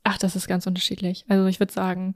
Ach, 0.05 0.17
das 0.17 0.37
ist 0.37 0.49
ganz 0.49 0.67
unterschiedlich. 0.67 1.27
Also 1.29 1.47
ich 1.47 1.61
würde 1.61 1.73
sagen, 1.73 2.15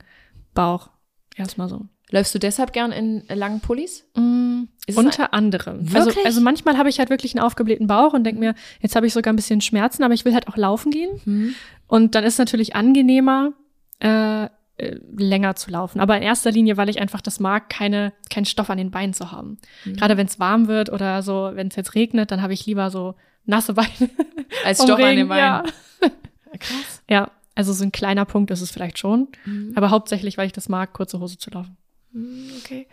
Bauch. 0.54 0.88
Erstmal 1.36 1.68
so. 1.68 1.86
Läufst 2.12 2.34
du 2.34 2.38
deshalb 2.38 2.72
gern 2.72 2.92
in 2.92 3.24
langen 3.28 3.60
Pullis? 3.60 4.04
Mm, 4.14 4.64
unter 4.94 5.32
anderem. 5.32 5.80
Also, 5.92 6.06
Wirklich? 6.06 6.26
also 6.26 6.40
manchmal 6.40 6.78
habe 6.78 6.88
ich 6.88 6.98
halt 6.98 7.10
wirklich 7.10 7.34
einen 7.34 7.44
aufgeblähten 7.44 7.86
Bauch 7.86 8.12
und 8.12 8.24
denke 8.24 8.38
mir, 8.38 8.54
jetzt 8.80 8.94
habe 8.94 9.06
ich 9.06 9.12
sogar 9.12 9.32
ein 9.32 9.36
bisschen 9.36 9.60
Schmerzen, 9.60 10.04
aber 10.04 10.12
ich 10.12 10.24
will 10.24 10.34
halt 10.34 10.46
auch 10.46 10.56
laufen 10.56 10.92
gehen. 10.92 11.56
Und 11.86 12.14
dann 12.14 12.22
ist 12.24 12.34
es 12.34 12.38
natürlich 12.38 12.76
angenehmer, 12.76 13.52
äh, 14.00 14.48
äh, 14.82 14.98
länger 15.16 15.54
zu 15.54 15.70
laufen. 15.70 16.00
Aber 16.00 16.16
in 16.16 16.22
erster 16.22 16.50
Linie, 16.50 16.76
weil 16.76 16.88
ich 16.88 17.00
einfach 17.00 17.20
das 17.20 17.38
mag, 17.38 17.68
keine, 17.68 18.12
keinen 18.30 18.46
Stoff 18.46 18.68
an 18.70 18.78
den 18.78 18.90
Beinen 18.90 19.14
zu 19.14 19.30
haben. 19.30 19.58
Mhm. 19.84 19.96
Gerade 19.96 20.16
wenn 20.16 20.26
es 20.26 20.40
warm 20.40 20.66
wird 20.66 20.90
oder 20.90 21.22
so, 21.22 21.50
wenn 21.54 21.68
es 21.68 21.76
jetzt 21.76 21.94
regnet, 21.94 22.30
dann 22.30 22.42
habe 22.42 22.52
ich 22.52 22.66
lieber 22.66 22.90
so 22.90 23.14
nasse 23.44 23.74
Beine. 23.74 24.10
Als 24.64 24.82
Stoff 24.82 24.98
an 24.98 25.04
Regen, 25.04 25.16
den 25.18 25.28
Beinen. 25.28 25.40
Ja. 25.40 25.62
Krass. 26.58 27.02
ja, 27.08 27.30
also 27.54 27.72
so 27.72 27.84
ein 27.84 27.92
kleiner 27.92 28.24
Punkt 28.24 28.50
ist 28.50 28.60
es 28.60 28.70
vielleicht 28.70 28.98
schon. 28.98 29.28
Mhm. 29.44 29.72
Aber 29.74 29.90
hauptsächlich, 29.90 30.36
weil 30.36 30.46
ich 30.46 30.52
das 30.52 30.68
mag, 30.68 30.92
kurze 30.94 31.20
Hose 31.20 31.38
zu 31.38 31.50
laufen. 31.50 31.76
Okay. 32.14 32.86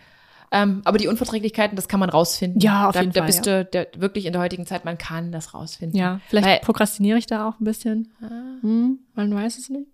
Ähm, 0.51 0.81
aber 0.83 0.97
die 0.97 1.07
Unverträglichkeiten, 1.07 1.75
das 1.75 1.87
kann 1.87 1.99
man 1.99 2.09
rausfinden. 2.09 2.59
Ja, 2.59 2.87
auf 2.87 2.93
da, 2.93 3.01
jeden 3.01 3.13
da 3.13 3.19
Fall, 3.21 3.27
bist 3.27 3.45
du 3.45 3.65
der, 3.65 3.87
wirklich 3.97 4.25
in 4.25 4.33
der 4.33 4.41
heutigen 4.41 4.65
Zeit, 4.65 4.83
man 4.83 4.97
kann 4.97 5.31
das 5.31 5.53
rausfinden. 5.53 5.97
Ja, 5.97 6.21
vielleicht 6.27 6.47
Weil- 6.47 6.59
prokrastiniere 6.61 7.17
ich 7.19 7.27
da 7.27 7.47
auch 7.47 7.59
ein 7.59 7.63
bisschen. 7.63 8.11
Ah. 8.21 8.61
Hm, 8.61 8.99
man 9.13 9.33
weiß 9.33 9.57
es 9.59 9.69
nicht. 9.69 9.87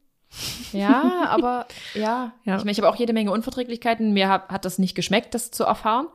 Ja, 0.73 1.27
aber 1.29 1.65
ja. 1.93 2.33
Ja. 2.43 2.57
Ich 2.57 2.63
meine, 2.63 2.71
ich 2.71 2.77
habe 2.77 2.89
auch 2.89 2.95
jede 2.95 3.13
Menge 3.13 3.31
Unverträglichkeiten. 3.31 4.13
Mir 4.13 4.29
hat, 4.29 4.49
hat 4.49 4.65
das 4.65 4.79
nicht 4.79 4.95
geschmeckt, 4.95 5.33
das 5.33 5.51
zu 5.51 5.63
erfahren. 5.63 6.07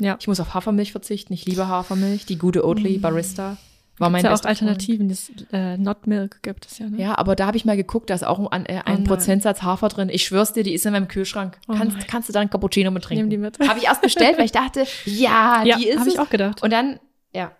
Ja. 0.00 0.16
Ich 0.20 0.28
muss 0.28 0.40
auf 0.40 0.54
Hafermilch 0.54 0.92
verzichten. 0.92 1.32
Ich 1.32 1.44
liebe 1.46 1.66
Hafermilch. 1.68 2.26
Die 2.26 2.38
gute 2.38 2.64
Oatly 2.66 2.98
Barista 2.98 3.56
war 3.98 4.10
mein 4.10 4.24
ja 4.24 4.34
auch 4.34 4.44
Alternativen, 4.44 5.08
das 5.08 5.30
äh, 5.52 5.76
Not 5.76 6.06
Milk 6.06 6.42
gibt 6.42 6.66
es 6.66 6.78
ja. 6.78 6.88
Ne? 6.88 7.00
Ja, 7.00 7.16
aber 7.18 7.36
da 7.36 7.46
habe 7.46 7.56
ich 7.56 7.64
mal 7.64 7.76
geguckt, 7.76 8.10
da 8.10 8.14
ist 8.14 8.26
auch 8.26 8.38
ein, 8.50 8.66
äh, 8.66 8.80
ein 8.84 8.94
nein. 8.94 9.04
Prozentsatz 9.04 9.62
Hafer 9.62 9.88
drin. 9.88 10.08
Ich 10.08 10.24
schwör's 10.24 10.52
dir, 10.52 10.62
die 10.64 10.74
ist 10.74 10.84
in 10.84 10.92
meinem 10.92 11.08
Kühlschrank. 11.08 11.58
Oh 11.68 11.74
kannst, 11.74 11.96
nein. 11.96 12.06
kannst 12.08 12.28
du 12.28 12.32
da 12.32 12.40
einen 12.40 12.50
Cappuccino 12.50 12.90
mit 12.90 13.04
trinken? 13.04 13.28
Nehmen 13.28 13.30
die 13.30 13.38
mit. 13.38 13.58
Habe 13.68 13.78
ich 13.78 13.84
erst 13.86 14.02
bestellt, 14.02 14.36
weil 14.38 14.46
ich 14.46 14.52
dachte, 14.52 14.84
ja, 15.04 15.62
ja, 15.64 15.76
die 15.76 15.88
ist 15.88 15.98
habe 15.98 16.08
es. 16.08 16.14
ich 16.14 16.20
auch 16.20 16.30
gedacht. 16.30 16.62
Und 16.62 16.72
dann, 16.72 16.98
ja. 17.32 17.52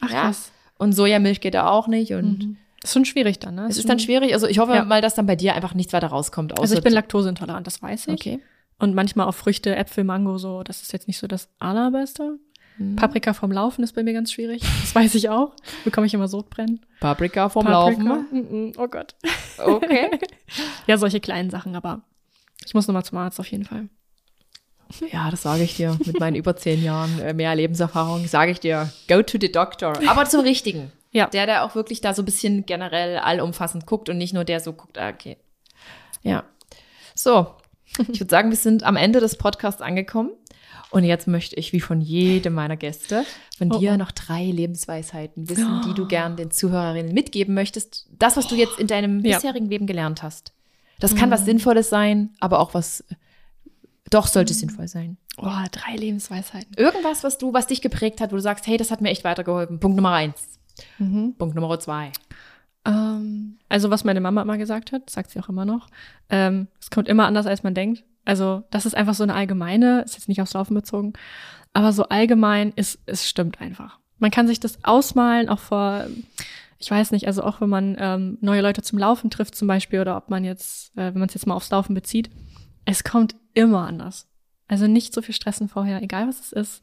Ach 0.00 0.10
ja. 0.10 0.22
krass. 0.22 0.50
Und 0.78 0.92
Sojamilch 0.92 1.40
geht 1.40 1.54
da 1.54 1.68
auch 1.70 1.86
nicht. 1.88 2.12
Und 2.12 2.38
Mhm. 2.38 2.56
Das 2.82 2.90
ist 2.90 2.94
schon 2.94 3.04
schwierig 3.06 3.40
dann, 3.40 3.56
ne? 3.56 3.66
es 3.68 3.78
ist 3.78 3.88
dann 3.88 3.98
schwierig. 3.98 4.32
Also 4.32 4.46
ich 4.46 4.58
hoffe 4.60 4.74
Ja. 4.74 4.84
mal, 4.84 5.00
dass 5.00 5.14
dann 5.16 5.26
bei 5.26 5.34
dir 5.34 5.54
einfach 5.56 5.74
nichts 5.74 5.92
weiter 5.92 6.06
rauskommt. 6.08 6.52
Außer 6.52 6.62
Also 6.62 6.74
ich 6.76 6.82
bin 6.84 6.92
laktoseintolerant, 6.92 7.66
das 7.66 7.82
weiß 7.82 8.06
ich. 8.08 8.12
Okay. 8.14 8.40
Und 8.78 8.94
manchmal 8.94 9.26
auch 9.26 9.34
Früchte, 9.34 9.74
Äpfel, 9.74 10.04
Mango, 10.04 10.38
so, 10.38 10.62
das 10.62 10.82
ist 10.82 10.92
jetzt 10.92 11.08
nicht 11.08 11.18
so 11.18 11.26
das 11.26 11.48
Allerbeste. 11.58 12.38
Mhm. 12.78 12.96
Paprika 12.96 13.32
vom 13.32 13.52
Laufen 13.52 13.82
ist 13.82 13.94
bei 13.94 14.02
mir 14.02 14.12
ganz 14.12 14.32
schwierig. 14.32 14.62
Das 14.80 14.94
weiß 14.94 15.14
ich 15.14 15.28
auch. 15.28 15.52
Bekomme 15.84 16.06
ich 16.06 16.14
immer 16.14 16.28
Sodbrennen. 16.28 16.84
Paprika 17.00 17.48
vom 17.48 17.64
Paprika. 17.64 18.02
Laufen. 18.02 18.72
Oh 18.78 18.88
Gott. 18.88 19.14
Okay. 19.58 20.10
Ja, 20.86 20.96
solche 20.96 21.18
kleinen 21.18 21.50
Sachen, 21.50 21.74
aber 21.74 22.02
ich 22.64 22.72
muss 22.72 22.86
nochmal 22.86 23.04
zum 23.04 23.18
Arzt 23.18 23.40
auf 23.40 23.48
jeden 23.48 23.64
Fall. 23.64 23.88
Ja, 25.10 25.30
das 25.30 25.42
sage 25.42 25.64
ich 25.64 25.76
dir. 25.76 25.98
Mit 26.04 26.20
meinen 26.20 26.36
über 26.36 26.54
zehn 26.56 26.82
Jahren 26.82 27.18
äh, 27.18 27.34
mehr 27.34 27.54
Lebenserfahrung 27.54 28.26
sage 28.28 28.52
ich 28.52 28.60
dir, 28.60 28.92
go 29.08 29.22
to 29.22 29.38
the 29.40 29.50
doctor. 29.50 29.92
Aber 30.06 30.24
zum 30.26 30.42
Richtigen. 30.42 30.92
Ja. 31.10 31.26
Der, 31.26 31.46
der 31.46 31.64
auch 31.64 31.74
wirklich 31.74 32.00
da 32.00 32.14
so 32.14 32.22
ein 32.22 32.24
bisschen 32.24 32.66
generell 32.66 33.18
allumfassend 33.18 33.86
guckt 33.86 34.08
und 34.08 34.18
nicht 34.18 34.34
nur 34.34 34.44
der 34.44 34.60
so 34.60 34.72
guckt, 34.72 34.98
ah, 34.98 35.08
okay. 35.08 35.36
Ja. 36.22 36.44
So, 37.14 37.54
ich 38.08 38.20
würde 38.20 38.30
sagen, 38.30 38.50
wir 38.50 38.56
sind 38.56 38.84
am 38.84 38.96
Ende 38.96 39.20
des 39.20 39.36
Podcasts 39.36 39.82
angekommen. 39.82 40.30
Und 40.90 41.04
jetzt 41.04 41.26
möchte 41.26 41.56
ich, 41.56 41.72
wie 41.72 41.80
von 41.80 42.00
jedem 42.00 42.54
meiner 42.54 42.76
Gäste, 42.76 43.24
von 43.58 43.72
Oh, 43.72 43.78
dir 43.78 43.92
oh. 43.92 43.96
noch 43.96 44.12
drei 44.12 44.44
Lebensweisheiten 44.44 45.48
wissen, 45.48 45.82
die 45.86 45.94
du 45.94 46.06
gern 46.06 46.36
den 46.36 46.50
Zuhörerinnen 46.50 47.12
mitgeben 47.12 47.54
möchtest. 47.54 48.06
Das, 48.18 48.36
was 48.36 48.46
du 48.46 48.54
jetzt 48.54 48.78
in 48.78 48.86
deinem 48.86 49.24
Ja. 49.24 49.36
bisherigen 49.36 49.66
Leben 49.68 49.86
gelernt 49.86 50.22
hast. 50.22 50.52
Das 51.00 51.14
kann 51.14 51.30
was 51.30 51.44
Sinnvolles 51.44 51.90
sein, 51.90 52.30
aber 52.40 52.60
auch 52.60 52.72
was, 52.72 53.04
doch 54.10 54.26
sollte 54.28 54.54
sinnvoll 54.54 54.88
sein. 54.88 55.18
Oh, 55.36 55.50
drei 55.70 55.96
Lebensweisheiten. 55.96 56.72
Irgendwas, 56.76 57.22
was 57.24 57.36
du, 57.36 57.52
was 57.52 57.66
dich 57.66 57.82
geprägt 57.82 58.20
hat, 58.20 58.30
wo 58.32 58.36
du 58.36 58.42
sagst, 58.42 58.66
hey, 58.66 58.78
das 58.78 58.90
hat 58.90 59.00
mir 59.02 59.10
echt 59.10 59.24
weitergeholfen. 59.24 59.78
Punkt 59.80 59.96
Nummer 59.96 60.12
eins. 60.12 60.58
Mhm. 60.98 61.34
Punkt 61.36 61.54
Nummer 61.54 61.78
zwei. 61.80 62.12
Ähm, 62.86 63.58
also 63.68 63.90
was 63.90 64.04
meine 64.04 64.20
Mama 64.20 64.42
immer 64.42 64.58
gesagt 64.58 64.92
hat, 64.92 65.10
sagt 65.10 65.30
sie 65.30 65.40
auch 65.40 65.48
immer 65.48 65.64
noch, 65.64 65.88
ähm, 66.30 66.68
es 66.80 66.90
kommt 66.90 67.08
immer 67.08 67.26
anders, 67.26 67.46
als 67.46 67.62
man 67.62 67.74
denkt. 67.74 68.04
Also 68.24 68.64
das 68.70 68.86
ist 68.86 68.94
einfach 68.94 69.14
so 69.14 69.22
eine 69.22 69.34
allgemeine, 69.34 70.02
ist 70.02 70.14
jetzt 70.14 70.28
nicht 70.28 70.40
aufs 70.40 70.54
Laufen 70.54 70.74
bezogen, 70.74 71.12
aber 71.72 71.92
so 71.92 72.04
allgemein 72.08 72.72
ist, 72.76 72.98
es 73.06 73.28
stimmt 73.28 73.60
einfach. 73.60 73.98
Man 74.18 74.30
kann 74.30 74.46
sich 74.48 74.60
das 74.60 74.82
ausmalen, 74.82 75.48
auch 75.48 75.58
vor, 75.58 76.06
ich 76.78 76.90
weiß 76.90 77.10
nicht, 77.12 77.26
also 77.26 77.42
auch 77.42 77.60
wenn 77.60 77.68
man 77.68 77.96
ähm, 77.98 78.38
neue 78.40 78.62
Leute 78.62 78.82
zum 78.82 78.98
Laufen 78.98 79.30
trifft 79.30 79.54
zum 79.54 79.68
Beispiel 79.68 80.00
oder 80.00 80.16
ob 80.16 80.30
man 80.30 80.44
jetzt, 80.44 80.92
äh, 80.96 81.06
wenn 81.12 81.18
man 81.18 81.28
es 81.28 81.34
jetzt 81.34 81.46
mal 81.46 81.54
aufs 81.54 81.70
Laufen 81.70 81.94
bezieht, 81.94 82.30
es 82.84 83.04
kommt 83.04 83.36
immer 83.54 83.86
anders. 83.86 84.26
Also 84.68 84.86
nicht 84.88 85.14
so 85.14 85.22
viel 85.22 85.34
stressen 85.34 85.68
vorher, 85.68 86.02
egal 86.02 86.26
was 86.26 86.40
es 86.40 86.52
ist. 86.52 86.82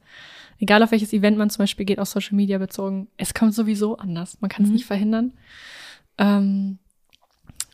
Egal 0.60 0.82
auf 0.84 0.92
welches 0.92 1.12
Event 1.12 1.38
man 1.38 1.50
zum 1.50 1.64
Beispiel 1.64 1.86
geht, 1.86 2.00
auf 2.00 2.08
Social 2.08 2.36
Media 2.36 2.58
bezogen, 2.58 3.08
es 3.18 3.34
kommt 3.34 3.54
sowieso 3.54 3.98
anders. 3.98 4.38
Man 4.40 4.50
kann 4.50 4.64
es 4.64 4.70
Mhm. 4.70 4.76
nicht 4.76 4.86
verhindern. 4.86 5.34
Ähm, 6.18 6.80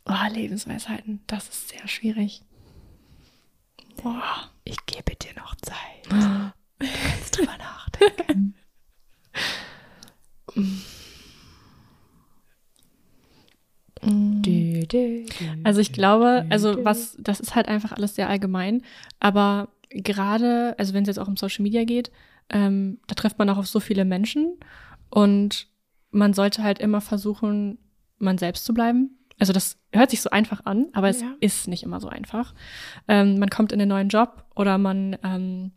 oh, 0.05 0.13
Lebensweisheiten, 0.31 1.21
das 1.27 1.49
ist 1.49 1.69
sehr 1.69 1.87
schwierig. 1.87 2.43
Boah. 4.01 4.49
Ich 4.63 4.77
gebe 4.85 5.15
dir 5.15 5.33
noch 5.35 5.55
Zeit. 5.55 6.05
Du 6.79 6.87
kannst 6.87 7.37
drüber 7.37 7.57
nachdenken. 7.57 8.55
Dü, 14.01 15.25
Also 15.63 15.81
ich 15.81 15.91
glaube, 15.91 16.45
also 16.49 16.85
was, 16.85 17.17
das 17.19 17.39
ist 17.39 17.55
halt 17.55 17.67
einfach 17.67 17.91
alles 17.91 18.15
sehr 18.15 18.29
allgemein. 18.29 18.83
Aber 19.19 19.69
gerade, 19.89 20.75
also 20.77 20.93
wenn 20.93 21.03
es 21.03 21.07
jetzt 21.07 21.19
auch 21.19 21.27
um 21.27 21.37
Social 21.37 21.63
Media 21.63 21.83
geht, 21.83 22.11
ähm, 22.49 22.99
da 23.07 23.15
trifft 23.15 23.37
man 23.37 23.49
auch 23.49 23.57
auf 23.57 23.67
so 23.67 23.79
viele 23.79 24.05
Menschen 24.05 24.57
und 25.09 25.67
man 26.11 26.33
sollte 26.33 26.63
halt 26.63 26.79
immer 26.79 27.01
versuchen, 27.01 27.77
man 28.19 28.37
selbst 28.37 28.65
zu 28.65 28.73
bleiben. 28.73 29.17
Also 29.39 29.53
das 29.53 29.77
hört 29.93 30.09
sich 30.09 30.21
so 30.21 30.29
einfach 30.29 30.65
an, 30.65 30.87
aber 30.93 31.09
es 31.09 31.21
Ja. 31.21 31.33
ist 31.39 31.67
nicht 31.67 31.83
immer 31.83 31.99
so 32.01 32.09
einfach. 32.09 32.53
Ähm, 33.07 33.39
man 33.39 33.49
kommt 33.49 33.71
in 33.71 33.79
einen 33.81 33.89
neuen 33.89 34.09
Job 34.09 34.45
oder 34.55 34.77
man 34.77 35.17
ähm, 35.23 35.71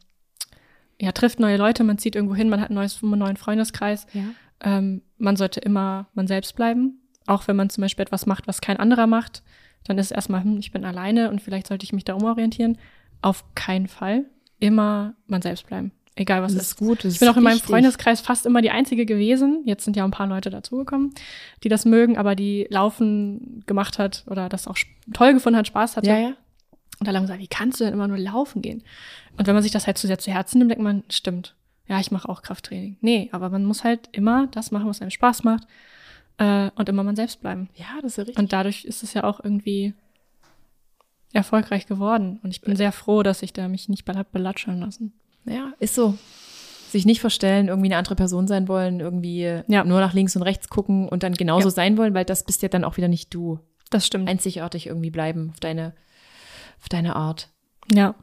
ja, 1.01 1.13
trifft 1.13 1.41
neue 1.41 1.57
Leute, 1.57 1.85
man 1.85 1.99
zieht 1.99 2.15
irgendwo 2.17 2.35
hin, 2.35 2.49
man 2.49 2.61
hat 2.61 2.71
ein 2.71 2.75
neues, 2.75 3.03
einen 3.03 3.19
neuen 3.19 3.37
Freundeskreis. 3.37 4.07
Ja. 4.13 4.25
Ähm, 4.61 5.03
man 5.19 5.37
sollte 5.37 5.61
immer 5.61 6.09
man 6.15 6.27
selbst 6.27 6.55
bleiben. 6.57 6.99
Auch 7.27 7.47
wenn 7.47 7.57
man 7.57 7.71
zum 7.71 7.83
Beispiel 7.83 8.03
etwas 8.03 8.27
macht, 8.27 8.49
was 8.49 8.61
kein 8.61 8.77
anderer 8.79 9.07
macht, 9.07 9.43
dann 9.85 9.97
ist 9.99 10.07
es 10.07 10.13
erstmal, 10.13 10.43
hm, 10.43 10.59
ich 10.59 10.73
bin 10.73 10.85
alleine 10.85 11.31
und 11.31 11.41
vielleicht 11.41 11.69
sollte 11.69 11.85
ich 11.85 11.93
mich 11.93 12.05
da 12.05 12.15
umorientieren. 12.15 12.79
Auf 13.21 13.45
keinen 13.55 13.87
Fall. 13.89 14.27
Immer 14.59 15.15
man 15.27 15.43
selbst 15.43 15.67
bleiben. 15.67 15.93
Egal 16.15 16.43
was 16.43 16.53
Das 16.53 16.63
ist. 16.63 16.69
ist 16.73 16.77
gut. 16.77 17.05
Das 17.05 17.15
Ich 17.15 17.21
bin 17.21 17.29
auch 17.29 17.37
in 17.39 17.43
meinem 17.43 17.55
wichtig. 17.55 17.71
Freundeskreis 17.71 18.21
fast 18.21 18.45
immer 18.45 18.61
die 18.61 18.71
Einzige 18.71 19.07
gewesen. 19.07 19.63
Jetzt 19.65 19.85
sind 19.85 19.97
ja 19.97 20.05
ein 20.05 20.11
paar 20.11 20.27
Leute 20.27 20.51
dazugekommen, 20.51 21.15
die 21.65 21.69
das 21.71 21.85
mögen, 21.87 22.19
aber 22.19 22.35
die 22.35 22.67
Laufen 22.71 23.63
gemacht 23.67 23.99
hat 23.99 24.25
oder 24.29 24.49
das 24.51 24.67
auch 24.69 24.77
toll 25.15 25.33
gefunden 25.33 25.59
hat, 25.59 25.67
Spaß 25.67 25.97
hatte. 25.97 26.09
Ja, 26.09 26.19
ja. 26.19 26.33
Und 27.01 27.09
alle 27.09 27.17
haben 27.17 27.25
gesagt, 27.25 27.41
wie 27.41 27.49
kannst 27.49 27.81
du 27.81 27.85
denn 27.85 27.95
immer 27.95 28.09
nur 28.09 28.19
laufen 28.19 28.61
gehen? 28.63 28.83
Und 29.39 29.47
wenn 29.47 29.55
man 29.55 29.63
sich 29.63 29.73
das 29.73 29.87
halt 29.87 29.97
zu 29.99 30.07
sehr 30.07 30.19
zu 30.19 30.31
Herzen 30.31 30.59
nimmt, 30.59 30.71
denkt 30.71 30.85
man, 30.85 31.03
stimmt. 31.09 31.55
Ja, 31.89 31.99
ich 31.99 32.11
mache 32.11 32.29
auch 32.29 32.43
Krafttraining. 32.43 32.97
Nee, 33.01 33.29
aber 33.33 33.49
man 33.51 33.65
muss 33.65 33.83
halt 33.83 34.09
immer 34.13 34.47
das 34.49 34.71
machen, 34.71 34.87
was 34.89 35.01
einem 35.01 35.11
Spaß 35.11 35.43
macht. 35.45 35.67
Äh, 36.39 36.71
und 36.77 36.89
immer 36.89 37.03
man 37.03 37.17
selbst 37.17 37.41
bleiben. 37.41 37.69
Ja, 37.75 37.87
das 38.03 38.13
ist 38.13 38.17
ja 38.19 38.23
richtig. 38.25 38.39
Und 38.39 38.53
dadurch 38.53 38.85
ist 38.85 39.03
es 39.03 39.15
ja 39.15 39.25
auch 39.25 39.41
irgendwie 39.43 39.95
erfolgreich 41.33 41.87
geworden. 41.87 42.39
Und 42.43 42.51
ich 42.51 42.61
bin 42.61 42.77
sehr 42.77 42.93
froh, 42.93 43.23
dass 43.23 43.43
ich 43.43 43.53
da 43.53 43.67
mich 43.69 43.89
nicht 43.89 44.05
bel- 44.05 44.25
belatschern 44.31 44.81
lassen. 44.81 45.13
Ja, 45.45 45.73
ist 45.79 45.95
so. 45.95 46.15
Sich 46.91 47.07
nicht 47.07 47.21
verstellen, 47.21 47.69
irgendwie 47.69 47.89
eine 47.89 47.97
andere 47.97 48.17
Person 48.17 48.47
sein 48.47 48.69
wollen, 48.69 49.01
irgendwie 49.01 49.63
Ja. 49.67 49.83
nur 49.85 50.01
nach 50.01 50.13
links 50.13 50.37
und 50.37 50.43
rechts 50.43 50.69
gucken 50.69 51.09
und 51.09 51.23
dann 51.23 51.33
genauso 51.35 51.69
Ja. 51.69 51.75
sein 51.75 51.97
wollen, 51.97 52.13
weil 52.15 52.25
das 52.27 52.45
bist 52.45 52.61
ja 52.63 52.69
dann 52.69 52.85
auch 52.85 52.97
wieder 52.99 53.09
nicht 53.09 53.33
du. 53.33 53.59
Das 53.91 54.07
stimmt. 54.07 54.29
Einzigartig 54.29 54.87
irgendwie 54.87 55.11
bleiben 55.11 55.51
auf 55.53 55.61
deine, 55.61 55.95
auf 56.81 56.89
deine 56.89 57.17
Art. 57.17 57.49
ja. 57.93 58.15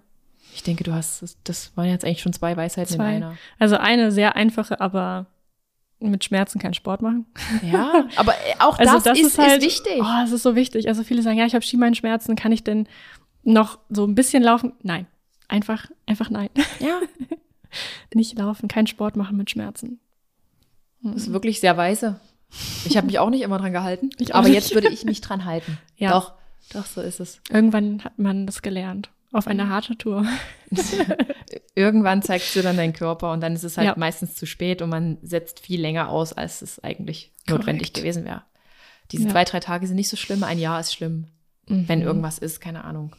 Ich 0.56 0.64
denke, 0.64 0.84
du 0.84 0.94
hast, 0.94 1.22
das- 1.22 1.38
das 1.44 1.78
waren 1.78 1.88
jetzt 1.90 2.04
eigentlich 2.04 2.22
schon 2.24 2.34
zwei 2.34 2.58
Weisheiten 2.58 2.96
Zwei. 2.96 3.10
in 3.18 3.24
einer. 3.24 3.38
Also 3.60 3.78
eine 3.78 4.12
sehr 4.12 4.36
einfache, 4.36 4.82
aber 4.82 5.28
mit 6.00 6.24
Schmerzen 6.24 6.58
keinen 6.58 6.74
Sport 6.74 7.04
machen. 7.04 7.28
Ja, 7.62 8.06
aber 8.16 8.32
äh, 8.34 8.56
auch 8.58 8.80
Also 8.80 8.98
das, 9.00 9.20
ist, 9.20 9.38
halt, 9.38 9.60
ist 9.60 9.64
wichtig. 9.66 10.00
Oh, 10.00 10.22
das 10.22 10.32
ist 10.32 10.42
so 10.42 10.56
wichtig. 10.56 10.88
Also 10.88 11.04
viele 11.04 11.22
sagen, 11.22 11.38
ja, 11.38 11.46
ich 11.46 11.54
habe 11.54 11.64
Schienbeinschmerzen, 11.64 12.36
kann 12.36 12.52
ich 12.52 12.64
denn 12.64 12.88
noch 13.44 13.78
so 13.90 14.06
ein 14.08 14.16
bisschen 14.16 14.42
laufen? 14.42 14.74
Nein. 14.82 15.06
Einfach, 15.50 15.90
einfach 16.06 16.30
nein. 16.30 16.50
Ja, 16.80 17.02
Nicht 18.14 18.38
laufen, 18.38 18.68
keinen 18.70 18.88
Sport 18.88 19.16
machen 19.18 19.36
mit 19.38 19.50
Schmerzen. 19.50 20.00
das 21.04 21.24
ist 21.24 21.34
wirklich 21.34 21.60
sehr 21.60 21.76
weise. 21.78 22.20
Ich 22.86 22.98
habe 22.98 23.06
mich 23.08 23.20
auch 23.20 23.30
nicht 23.30 23.42
immer 23.44 23.58
dran 23.60 23.74
gehalten, 23.74 24.10
aber 24.32 24.48
nicht. 24.48 24.56
jetzt 24.56 24.74
würde 24.74 24.90
ich 24.90 25.04
mich 25.06 25.22
dran 25.22 25.46
halten. 25.46 25.78
Ja. 25.98 26.12
Doch, 26.12 26.34
doch, 26.74 26.86
so 26.86 27.02
ist 27.02 27.20
es. 27.20 27.42
Irgendwann 27.50 28.04
hat 28.04 28.18
man 28.18 28.46
das 28.48 28.62
gelernt. 28.64 29.10
Auf 29.32 29.46
eine 29.46 29.70
harte 29.70 29.96
Tour. 29.98 30.26
Irgendwann 31.76 32.22
zeigst 32.24 32.56
du 32.56 32.62
dann 32.64 32.78
deinen 32.78 32.94
Körper 32.94 33.32
und 33.32 33.42
dann 33.42 33.54
ist 33.54 33.64
es 33.64 33.78
halt 33.78 33.86
Ja. 33.88 33.94
meistens 33.98 34.36
zu 34.36 34.46
spät 34.48 34.82
und 34.82 34.90
man 34.90 35.18
setzt 35.22 35.60
viel 35.60 35.80
länger 35.80 36.10
aus, 36.10 36.34
als 36.34 36.62
es 36.64 36.80
eigentlich 36.84 37.32
notwendig 37.48 37.90
Korrekt. 37.94 37.96
gewesen 37.98 38.26
wäre. 38.26 38.42
Diese 39.12 39.24
Ja. 39.26 39.30
zwei, 39.30 39.44
drei 39.46 39.60
Tage 39.60 39.86
sind 39.88 39.96
nicht 39.96 40.10
so 40.10 40.18
schlimm, 40.18 40.44
ein 40.44 40.58
Jahr 40.60 40.80
ist 40.80 40.94
schlimm, 40.94 41.28
wenn 41.68 42.02
irgendwas 42.02 42.40
ist, 42.40 42.60
keine 42.60 42.84
Ahnung. 42.84 43.16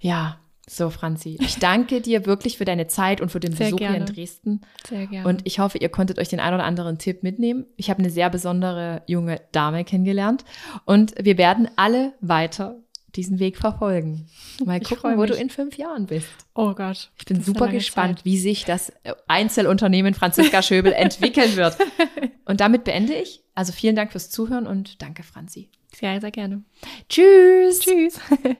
Ja, 0.00 0.38
so 0.70 0.88
Franzi, 0.90 1.36
ich 1.40 1.56
danke 1.58 2.00
dir 2.00 2.26
wirklich 2.26 2.56
für 2.58 2.64
deine 2.64 2.86
Zeit 2.86 3.20
und 3.20 3.30
für 3.30 3.40
den 3.40 3.52
Sehr 3.52 3.66
Besuch 3.66 3.78
hier 3.80 3.88
in 3.88 3.94
gerne. 3.94 4.12
Dresden. 4.12 4.60
Sehr 4.88 5.06
gerne. 5.06 5.28
Und 5.28 5.42
ich 5.44 5.58
hoffe, 5.58 5.78
ihr 5.78 5.88
konntet 5.88 6.18
euch 6.18 6.28
den 6.28 6.38
ein 6.40 6.54
oder 6.54 6.64
anderen 6.64 6.98
Tipp 6.98 7.22
mitnehmen. 7.22 7.66
Ich 7.76 7.90
habe 7.90 7.98
eine 7.98 8.10
sehr 8.10 8.30
besondere 8.30 9.02
junge 9.06 9.40
Dame 9.52 9.84
kennengelernt 9.84 10.44
und 10.84 11.14
wir 11.20 11.38
werden 11.38 11.68
alle 11.76 12.12
weiter 12.20 12.76
diesen 13.16 13.40
Weg 13.40 13.56
verfolgen. 13.58 14.28
Mal 14.64 14.80
Ich 14.80 14.88
gucken, 14.88 15.18
wo 15.18 15.24
du 15.26 15.34
in 15.34 15.50
fünf 15.50 15.76
Jahren 15.76 16.06
bist. 16.06 16.28
oh 16.54 16.72
Gott. 16.74 17.10
Ich 17.18 17.24
bin 17.24 17.42
super 17.42 17.66
gespannt, 17.66 18.18
Zeit. 18.20 18.24
wie 18.24 18.38
sich 18.38 18.64
das 18.64 18.90
äh, 19.02 19.14
Einzelunternehmen 19.26 20.14
Franziska 20.14 20.62
Schöbel 20.62 20.92
entwickeln 20.92 21.56
wird. 21.56 21.76
Und 22.44 22.60
damit 22.60 22.84
beende 22.84 23.14
ich. 23.14 23.42
Also 23.56 23.72
vielen 23.72 23.96
Dank 23.96 24.12
fürs 24.12 24.30
Zuhören 24.30 24.66
und 24.66 25.02
danke, 25.02 25.22
Franzi. 25.22 25.68
Sehr, 25.94 26.20
sehr 26.20 26.30
gerne. 26.30 26.62
Tschüss. 27.08 27.80
Tschüss. 27.80 28.20